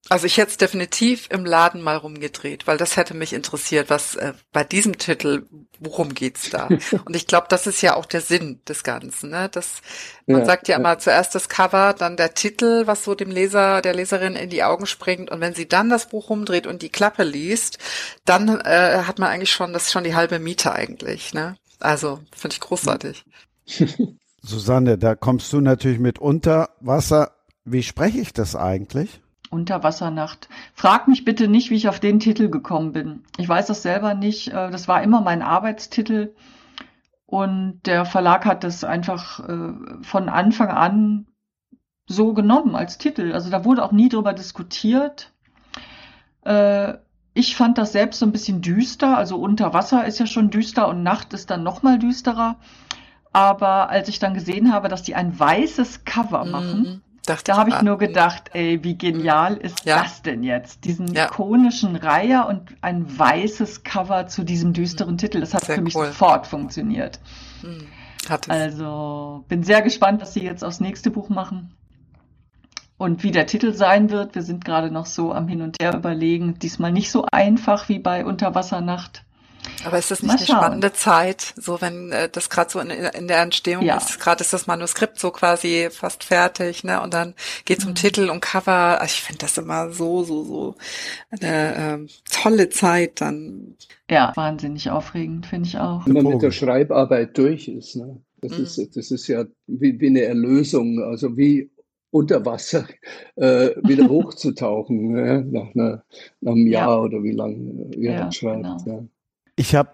Also 0.09 0.27
ich 0.27 0.39
hätte 0.39 0.51
es 0.51 0.57
definitiv 0.57 1.29
im 1.31 1.45
Laden 1.45 1.83
mal 1.83 1.97
rumgedreht, 1.97 2.67
weil 2.67 2.79
das 2.79 2.97
hätte 2.97 3.15
mich 3.15 3.33
interessiert, 3.33 3.91
was 3.91 4.17
äh, 4.17 4.33
bei 4.53 4.65
diesem 4.65 4.99
Titel, 4.99 5.47
worum 5.79 6.15
geht's 6.15 6.51
da? 6.51 6.69
Und 7.05 7.15
ich 7.15 7.27
glaube, 7.27 7.47
das 7.49 7.67
ist 7.67 7.83
ja 7.83 7.95
auch 7.95 8.07
der 8.07 8.21
Sinn 8.21 8.61
des 8.67 8.83
Ganzen. 8.83 9.31
Ne? 9.31 9.49
Das, 9.53 9.83
man 10.27 10.41
ja, 10.41 10.47
sagt 10.47 10.69
ja, 10.69 10.75
ja 10.75 10.79
immer 10.79 10.99
zuerst 10.99 11.35
das 11.35 11.49
Cover, 11.49 11.95
dann 11.97 12.17
der 12.17 12.35
Titel, 12.35 12.87
was 12.87 13.05
so 13.05 13.15
dem 13.15 13.31
Leser, 13.31 13.83
der 13.83 13.95
Leserin 13.95 14.37
in 14.37 14.51
die 14.51 14.65
Augen 14.65 14.87
springt. 14.87 15.31
Und 15.31 15.41
wenn 15.41 15.55
sie 15.55 15.69
dann 15.69 15.91
das 15.91 16.09
Buch 16.09 16.31
rumdreht 16.31 16.67
und 16.67 16.83
die 16.83 16.91
Klappe 16.91 17.23
liest, 17.23 17.79
dann 18.25 18.49
äh, 18.49 19.03
hat 19.07 19.19
man 19.19 19.29
eigentlich 19.29 19.53
schon, 19.53 19.73
das 19.73 19.87
ist 19.87 19.93
schon 19.93 20.05
die 20.05 20.15
halbe 20.15 20.39
Miete 20.39 20.73
eigentlich. 20.73 21.35
Ne? 21.35 21.57
Also 21.79 22.21
finde 22.35 22.55
ich 22.55 22.61
großartig. 22.61 23.25
Susanne, 24.43 24.97
da 24.97 25.15
kommst 25.15 25.53
du 25.53 25.61
natürlich 25.61 25.99
mit 25.99 26.19
unter 26.19 26.71
Wasser. 26.81 27.33
Wie 27.65 27.83
spreche 27.83 28.19
ich 28.19 28.33
das 28.33 28.57
eigentlich? 28.57 29.21
Unterwassernacht. 29.51 30.49
Frag 30.75 31.09
mich 31.09 31.25
bitte 31.25 31.49
nicht, 31.49 31.71
wie 31.71 31.75
ich 31.75 31.89
auf 31.89 32.01
den 32.01 32.21
Titel 32.21 32.49
gekommen 32.49 32.93
bin. 32.93 33.25
Ich 33.37 33.49
weiß 33.49 33.67
das 33.67 33.83
selber 33.83 34.15
nicht. 34.15 34.49
Äh, 34.49 34.71
das 34.71 34.87
war 34.87 35.03
immer 35.03 35.21
mein 35.21 35.43
Arbeitstitel. 35.43 36.35
Und 37.27 37.81
der 37.85 38.05
Verlag 38.05 38.47
hat 38.47 38.65
das 38.65 38.85
einfach 38.85 39.41
äh, 39.49 39.73
von 40.03 40.29
Anfang 40.29 40.69
an 40.69 41.27
so 42.07 42.33
genommen 42.33 42.77
als 42.77 42.99
Titel. 42.99 43.33
Also 43.33 43.51
da 43.51 43.65
wurde 43.65 43.85
auch 43.85 43.93
nie 43.93 44.09
drüber 44.09 44.33
diskutiert. 44.33 45.33
Äh, 46.45 46.95
ich 47.35 47.57
fand 47.57 47.79
das 47.79 47.93
selbst 47.93 48.21
so 48.21 48.27
ein 48.27 48.33
bisschen 48.33 48.63
düster. 48.63 49.17
Also 49.17 49.37
Unterwasser 49.37 50.05
ist 50.05 50.19
ja 50.21 50.27
schon 50.27 50.51
düster 50.51 50.89
und 50.89 51.03
Nacht 51.03 51.33
ist 51.33 51.51
dann 51.51 51.65
noch 51.65 51.83
mal 51.83 51.99
düsterer. 51.99 52.57
Aber 53.33 53.91
als 53.91 54.09
ich 54.09 54.19
dann 54.21 54.35
gesehen 54.35 54.73
habe, 54.73 54.89
dass 54.89 55.03
die 55.03 55.15
ein 55.15 55.39
weißes 55.39 56.05
Cover 56.05 56.45
machen, 56.45 56.83
mhm 56.83 57.03
Dachte 57.31 57.53
da 57.53 57.59
habe 57.59 57.71
ich 57.71 57.83
nur 57.83 57.99
gedacht, 57.99 58.51
ey, 58.53 58.83
wie 58.83 58.97
genial 58.97 59.57
ist 59.57 59.85
ja. 59.85 60.03
das 60.03 60.23
denn 60.23 60.43
jetzt? 60.43 60.85
Diesen 60.85 61.15
ja. 61.15 61.27
ikonischen 61.27 61.97
Reiher 61.97 62.49
und 62.49 62.63
ein 62.81 63.19
weißes 63.19 63.85
Cover 63.85 64.27
zu 64.27 64.43
diesem 64.43 64.73
düsteren 64.73 65.17
Titel. 65.17 65.41
Das 65.41 65.55
hat 65.55 65.65
sehr 65.65 65.77
für 65.77 65.83
mich 65.83 65.95
cool. 65.95 66.07
sofort 66.07 66.47
funktioniert. 66.47 67.21
Mhm. 67.63 67.87
Also 68.49 69.45
bin 69.49 69.63
sehr 69.63 69.83
gespannt, 69.83 70.21
was 70.21 70.35
sie 70.35 70.43
jetzt 70.43 70.65
aufs 70.65 70.81
nächste 70.81 71.11
Buch 71.11 71.29
machen. 71.29 71.75
Und 72.99 73.23
wie 73.23 73.31
der 73.31 73.47
Titel 73.47 73.73
sein 73.73 74.11
wird, 74.11 74.35
wir 74.35 74.43
sind 74.43 74.65
gerade 74.65 74.91
noch 74.91 75.07
so 75.07 75.33
am 75.33 75.49
Hin 75.49 75.63
und 75.63 75.77
Her 75.81 75.95
überlegen. 75.95 76.59
Diesmal 76.59 76.93
nicht 76.93 77.11
so 77.11 77.25
einfach 77.31 77.89
wie 77.89 77.99
bei 77.99 78.27
Unterwassernacht. 78.27 79.25
Aber 79.85 79.99
ist 79.99 80.11
das 80.11 80.23
nicht 80.23 80.37
eine 80.37 80.47
spannende 80.47 80.93
Zeit, 80.93 81.55
so 81.57 81.81
wenn 81.81 82.13
äh, 82.13 82.29
das 82.29 82.51
gerade 82.51 82.71
so 82.71 82.81
in, 82.81 82.91
in, 82.91 83.29
der 83.29 83.43
Entstehung 83.43 83.85
ja. 83.85 83.97
ist, 83.97 84.21
gerade 84.21 84.43
ist 84.43 84.53
das 84.53 84.67
Manuskript 84.67 85.19
so 85.19 85.31
quasi 85.31 85.89
fast 85.91 86.25
fertig, 86.25 86.85
ne? 86.85 87.01
Und 87.01 87.15
dann 87.15 87.35
geht 87.65 87.81
zum 87.81 87.91
mhm. 87.91 87.97
Titel 87.97 88.31
und 88.31 88.41
Cover. 88.41 89.01
Also 89.01 89.13
ich 89.15 89.23
finde 89.23 89.39
das 89.41 89.57
immer 89.59 89.91
so, 89.91 90.23
so, 90.25 90.45
so 90.45 90.75
eine 91.31 91.75
ähm, 91.77 92.09
tolle 92.31 92.69
Zeit 92.69 93.21
dann. 93.21 93.77
Ja, 94.11 94.33
wahnsinnig 94.35 94.91
aufregend, 94.91 95.47
finde 95.47 95.69
ich 95.69 95.79
auch. 95.79 96.07
Wenn 96.07 96.15
man 96.15 96.27
mit 96.27 96.43
der 96.43 96.51
Schreibarbeit 96.51 97.37
durch 97.39 97.69
ist, 97.69 97.97
ne? 97.97 98.21
Das 98.43 98.57
mhm. 98.57 98.65
ist, 98.65 98.97
das 98.97 99.11
ist 99.11 99.27
ja 99.29 99.45
wie, 99.67 100.01
wie 100.01 100.07
eine 100.09 100.23
Erlösung, 100.23 101.03
also 101.03 101.37
wie 101.37 101.71
unter 102.11 102.45
Wasser 102.45 102.87
äh, 103.37 103.71
wieder 103.83 104.09
hochzutauchen, 104.09 105.13
ne? 105.13 105.45
nach, 105.51 105.75
einer, 105.75 106.05
nach 106.41 106.53
einem 106.53 106.67
Jahr 106.67 106.89
ja. 106.89 107.01
oder 107.01 107.23
wie 107.23 107.33
lange 107.33 107.95
ihr 107.97 108.13
ja, 108.13 108.33
schreibt. 108.33 108.63
Genau. 108.63 108.79
Ja. 108.87 109.05
Ich 109.61 109.75
habe 109.75 109.91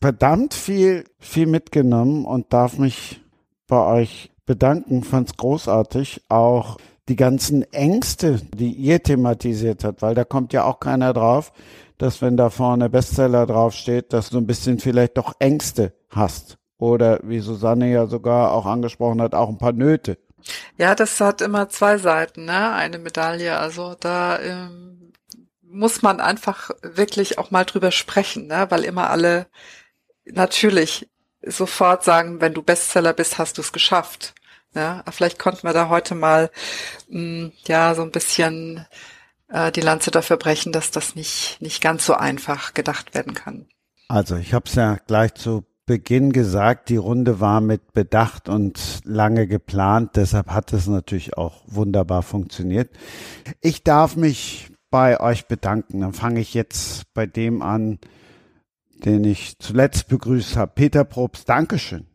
verdammt 0.00 0.54
viel, 0.54 1.04
viel 1.20 1.46
mitgenommen 1.46 2.24
und 2.24 2.52
darf 2.52 2.78
mich 2.78 3.20
bei 3.68 3.80
euch 3.80 4.32
bedanken. 4.44 5.04
Fand's 5.04 5.36
großartig. 5.36 6.22
Auch 6.28 6.78
die 7.08 7.14
ganzen 7.14 7.62
Ängste, 7.72 8.40
die 8.52 8.72
ihr 8.72 9.00
thematisiert 9.00 9.84
habt, 9.84 10.02
weil 10.02 10.16
da 10.16 10.24
kommt 10.24 10.52
ja 10.52 10.64
auch 10.64 10.80
keiner 10.80 11.12
drauf, 11.12 11.52
dass 11.96 12.22
wenn 12.22 12.36
da 12.36 12.50
vorne 12.50 12.90
Bestseller 12.90 13.46
draufsteht, 13.46 14.12
dass 14.12 14.30
du 14.30 14.38
ein 14.38 14.48
bisschen 14.48 14.80
vielleicht 14.80 15.16
doch 15.16 15.34
Ängste 15.38 15.92
hast. 16.10 16.58
Oder 16.76 17.20
wie 17.22 17.38
Susanne 17.38 17.92
ja 17.92 18.08
sogar 18.08 18.52
auch 18.52 18.66
angesprochen 18.66 19.22
hat, 19.22 19.32
auch 19.32 19.48
ein 19.48 19.58
paar 19.58 19.74
Nöte. 19.74 20.18
Ja, 20.76 20.96
das 20.96 21.20
hat 21.20 21.40
immer 21.40 21.68
zwei 21.68 21.98
Seiten, 21.98 22.46
ne? 22.46 22.72
Eine 22.72 22.98
Medaille. 22.98 23.56
Also 23.56 23.94
da 24.00 24.40
ähm, 24.40 25.07
muss 25.70 26.02
man 26.02 26.20
einfach 26.20 26.70
wirklich 26.82 27.38
auch 27.38 27.50
mal 27.50 27.64
drüber 27.64 27.90
sprechen, 27.90 28.46
ne? 28.46 28.66
weil 28.70 28.84
immer 28.84 29.10
alle 29.10 29.46
natürlich 30.24 31.08
sofort 31.42 32.04
sagen, 32.04 32.40
wenn 32.40 32.54
du 32.54 32.62
Bestseller 32.62 33.12
bist, 33.12 33.38
hast 33.38 33.58
du 33.58 33.62
es 33.62 33.72
geschafft. 33.72 34.34
Ja, 34.74 35.02
vielleicht 35.10 35.38
konnten 35.38 35.66
wir 35.66 35.72
da 35.72 35.88
heute 35.88 36.14
mal 36.14 36.50
mh, 37.08 37.20
mm, 37.20 37.52
ja 37.66 37.94
so 37.94 38.02
ein 38.02 38.10
bisschen 38.10 38.86
äh, 39.48 39.72
die 39.72 39.80
Lanze 39.80 40.10
dafür 40.10 40.36
brechen, 40.36 40.72
dass 40.72 40.90
das 40.90 41.14
nicht 41.14 41.56
nicht 41.60 41.82
ganz 41.82 42.04
so 42.04 42.14
einfach 42.14 42.74
gedacht 42.74 43.14
werden 43.14 43.34
kann. 43.34 43.66
Also 44.08 44.36
ich 44.36 44.52
habe 44.52 44.66
es 44.68 44.74
ja 44.74 44.98
gleich 45.06 45.34
zu 45.34 45.64
Beginn 45.86 46.32
gesagt, 46.32 46.90
die 46.90 46.98
Runde 46.98 47.40
war 47.40 47.62
mit 47.62 47.94
Bedacht 47.94 48.50
und 48.50 49.00
lange 49.04 49.46
geplant, 49.46 50.16
deshalb 50.16 50.48
hat 50.48 50.74
es 50.74 50.86
natürlich 50.86 51.38
auch 51.38 51.62
wunderbar 51.66 52.22
funktioniert. 52.22 52.90
Ich 53.62 53.84
darf 53.84 54.14
mich 54.14 54.70
bei 54.90 55.20
euch 55.20 55.46
bedanken. 55.46 56.00
Dann 56.00 56.12
fange 56.12 56.40
ich 56.40 56.54
jetzt 56.54 57.12
bei 57.14 57.26
dem 57.26 57.62
an, 57.62 57.98
den 59.04 59.24
ich 59.24 59.58
zuletzt 59.58 60.08
begrüßt 60.08 60.56
habe. 60.56 60.72
Peter 60.74 61.04
Probst, 61.04 61.48
Dankeschön. 61.48 62.06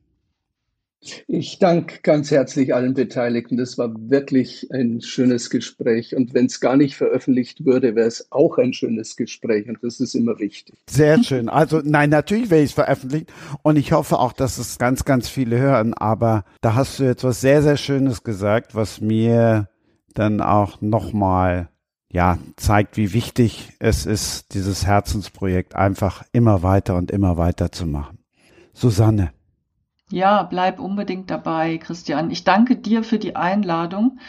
Ich 1.28 1.60
danke 1.60 2.00
ganz 2.02 2.32
herzlich 2.32 2.74
allen 2.74 2.94
Beteiligten. 2.94 3.58
Das 3.58 3.78
war 3.78 3.94
wirklich 4.10 4.70
ein 4.72 5.02
schönes 5.02 5.50
Gespräch. 5.50 6.16
Und 6.16 6.34
wenn 6.34 6.46
es 6.46 6.62
gar 6.62 6.78
nicht 6.78 6.96
veröffentlicht 6.96 7.66
würde, 7.66 7.96
wäre 7.96 8.08
es 8.08 8.32
auch 8.32 8.58
ein 8.58 8.74
schönes 8.74 9.18
Gespräch. 9.18 9.68
Und 9.68 9.80
das 9.82 10.00
ist 10.00 10.16
immer 10.16 10.40
wichtig. 10.40 10.76
Sehr 10.90 11.22
schön. 11.24 11.50
Also 11.50 11.82
nein, 11.84 12.10
natürlich 12.10 12.50
wäre 12.50 12.64
es 12.64 12.72
veröffentlicht. 12.72 13.34
Und 13.64 13.76
ich 13.76 13.92
hoffe 13.92 14.18
auch, 14.18 14.32
dass 14.32 14.58
es 14.58 14.78
ganz, 14.78 15.04
ganz 15.04 15.28
viele 15.28 15.58
hören. 15.60 15.94
Aber 15.94 16.46
da 16.62 16.76
hast 16.76 17.00
du 17.00 17.04
jetzt 17.04 17.24
was 17.24 17.42
sehr, 17.42 17.62
sehr 17.62 17.78
Schönes 17.78 18.24
gesagt, 18.24 18.74
was 18.74 19.02
mir 19.02 19.68
dann 20.14 20.42
auch 20.42 20.80
nochmal 20.82 21.70
ja, 22.14 22.38
zeigt, 22.58 22.96
wie 22.96 23.12
wichtig 23.12 23.74
es 23.80 24.06
ist, 24.06 24.54
dieses 24.54 24.86
Herzensprojekt 24.86 25.76
einfach 25.76 26.24
immer 26.32 26.62
weiter 26.62 26.96
und 26.96 27.10
immer 27.10 27.38
weiter 27.38 27.72
zu 27.72 27.88
machen. 27.88 28.20
Susanne. 28.72 29.34
Ja, 30.12 30.44
bleib 30.44 30.80
unbedingt 30.80 31.32
dabei, 31.32 31.80
Christian. 31.80 32.30
Ich 32.30 32.44
danke 32.44 32.76
dir 32.76 33.04
für 33.04 33.18
die 33.18 33.36
Einladung. 33.36 34.20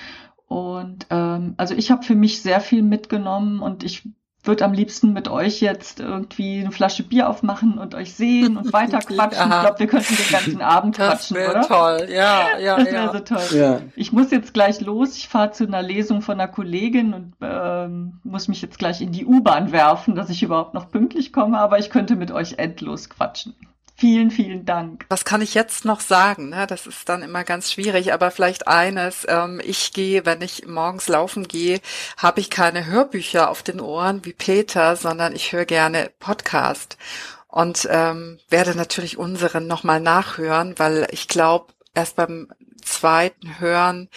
Und 0.46 1.06
ähm, 1.10 1.54
also 1.58 1.74
ich 1.74 1.90
habe 1.90 2.02
für 2.02 2.14
mich 2.14 2.40
sehr 2.40 2.62
viel 2.62 2.82
mitgenommen 2.82 3.60
und 3.60 3.84
ich 3.84 4.08
würde 4.46 4.64
am 4.64 4.72
liebsten 4.72 5.12
mit 5.12 5.28
euch 5.28 5.60
jetzt 5.60 6.00
irgendwie 6.00 6.60
eine 6.60 6.70
Flasche 6.70 7.02
Bier 7.02 7.28
aufmachen 7.28 7.78
und 7.78 7.94
euch 7.94 8.14
sehen 8.14 8.56
und 8.56 8.72
weiter 8.72 8.98
quatschen. 9.06 9.50
Ich 9.50 9.60
glaube, 9.60 9.78
wir 9.78 9.86
könnten 9.86 10.16
den 10.16 10.30
ganzen 10.30 10.62
Abend 10.62 10.98
das 10.98 11.28
quatschen, 11.28 11.36
oder? 11.50 11.62
toll, 11.62 12.08
ja, 12.10 12.58
ja, 12.58 12.76
Das 12.76 12.86
wäre 12.86 13.06
ja. 13.06 13.12
so 13.12 13.18
toll. 13.20 13.58
Ja. 13.58 13.80
Ich 13.96 14.12
muss 14.12 14.30
jetzt 14.30 14.54
gleich 14.54 14.80
los. 14.80 15.16
Ich 15.16 15.28
fahre 15.28 15.52
zu 15.52 15.66
einer 15.66 15.82
Lesung 15.82 16.22
von 16.22 16.40
einer 16.40 16.48
Kollegin 16.48 17.14
und 17.14 17.32
ähm, 17.40 18.20
muss 18.22 18.48
mich 18.48 18.60
jetzt 18.62 18.78
gleich 18.78 19.00
in 19.00 19.12
die 19.12 19.24
U-Bahn 19.24 19.72
werfen, 19.72 20.14
dass 20.14 20.30
ich 20.30 20.42
überhaupt 20.42 20.74
noch 20.74 20.90
pünktlich 20.90 21.32
komme, 21.32 21.58
aber 21.58 21.78
ich 21.78 21.90
könnte 21.90 22.16
mit 22.16 22.30
euch 22.30 22.58
endlos 22.58 23.08
quatschen. 23.08 23.54
Vielen, 23.96 24.32
vielen 24.32 24.64
Dank. 24.64 25.06
Was 25.08 25.24
kann 25.24 25.40
ich 25.40 25.54
jetzt 25.54 25.84
noch 25.84 26.00
sagen? 26.00 26.52
Das 26.68 26.86
ist 26.86 27.08
dann 27.08 27.22
immer 27.22 27.44
ganz 27.44 27.70
schwierig, 27.70 28.12
aber 28.12 28.32
vielleicht 28.32 28.66
eines. 28.66 29.24
Ähm, 29.28 29.60
ich 29.64 29.92
gehe, 29.92 30.26
wenn 30.26 30.42
ich 30.42 30.66
morgens 30.66 31.06
laufen 31.06 31.46
gehe, 31.46 31.80
habe 32.16 32.40
ich 32.40 32.50
keine 32.50 32.86
Hörbücher 32.86 33.48
auf 33.48 33.62
den 33.62 33.80
Ohren 33.80 34.24
wie 34.24 34.32
Peter, 34.32 34.96
sondern 34.96 35.34
ich 35.36 35.52
höre 35.52 35.64
gerne 35.64 36.10
Podcast 36.18 36.98
und 37.46 37.86
ähm, 37.88 38.40
werde 38.48 38.74
natürlich 38.74 39.16
unseren 39.16 39.68
nochmal 39.68 40.00
nachhören, 40.00 40.74
weil 40.76 41.06
ich 41.12 41.28
glaube, 41.28 41.72
erst 41.94 42.16
beim 42.16 42.48
zweiten 42.84 43.58
Hören 43.58 44.08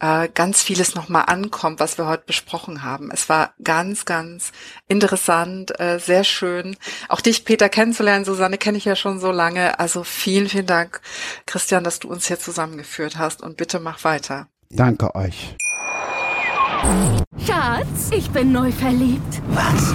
äh, 0.00 0.28
ganz 0.28 0.62
vieles 0.62 0.94
nochmal 0.94 1.24
ankommt, 1.26 1.80
was 1.80 1.98
wir 1.98 2.06
heute 2.06 2.24
besprochen 2.26 2.82
haben. 2.82 3.10
Es 3.10 3.28
war 3.28 3.54
ganz, 3.62 4.04
ganz 4.04 4.52
interessant, 4.88 5.78
äh, 5.80 5.98
sehr 5.98 6.24
schön. 6.24 6.76
Auch 7.08 7.20
dich, 7.20 7.44
Peter, 7.44 7.68
kennenzulernen. 7.68 8.24
Susanne 8.24 8.58
kenne 8.58 8.78
ich 8.78 8.84
ja 8.84 8.96
schon 8.96 9.20
so 9.20 9.30
lange. 9.30 9.78
Also 9.80 10.04
vielen, 10.04 10.48
vielen 10.48 10.66
Dank, 10.66 11.00
Christian, 11.46 11.84
dass 11.84 11.98
du 11.98 12.08
uns 12.08 12.26
hier 12.26 12.38
zusammengeführt 12.38 13.18
hast 13.18 13.42
und 13.42 13.56
bitte 13.56 13.80
mach 13.80 14.04
weiter. 14.04 14.48
Danke 14.70 15.14
euch. 15.14 15.56
Schatz, 17.46 18.10
ich 18.10 18.30
bin 18.30 18.52
neu 18.52 18.70
verliebt. 18.72 19.42
Was? 19.48 19.94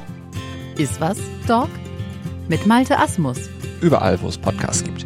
Iswas 0.77 1.17
Dog 1.47 1.69
mit 2.47 2.65
Malte 2.65 2.97
Asmus. 2.97 3.49
Überall, 3.81 4.21
wo 4.21 4.27
es 4.27 4.37
Podcasts 4.37 4.83
gibt. 4.83 5.05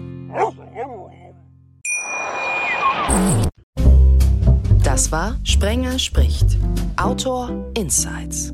Das 4.83 5.11
war 5.11 5.35
Sprenger 5.43 5.99
spricht. 5.99 6.57
Autor 6.95 7.71
Insights. 7.75 8.53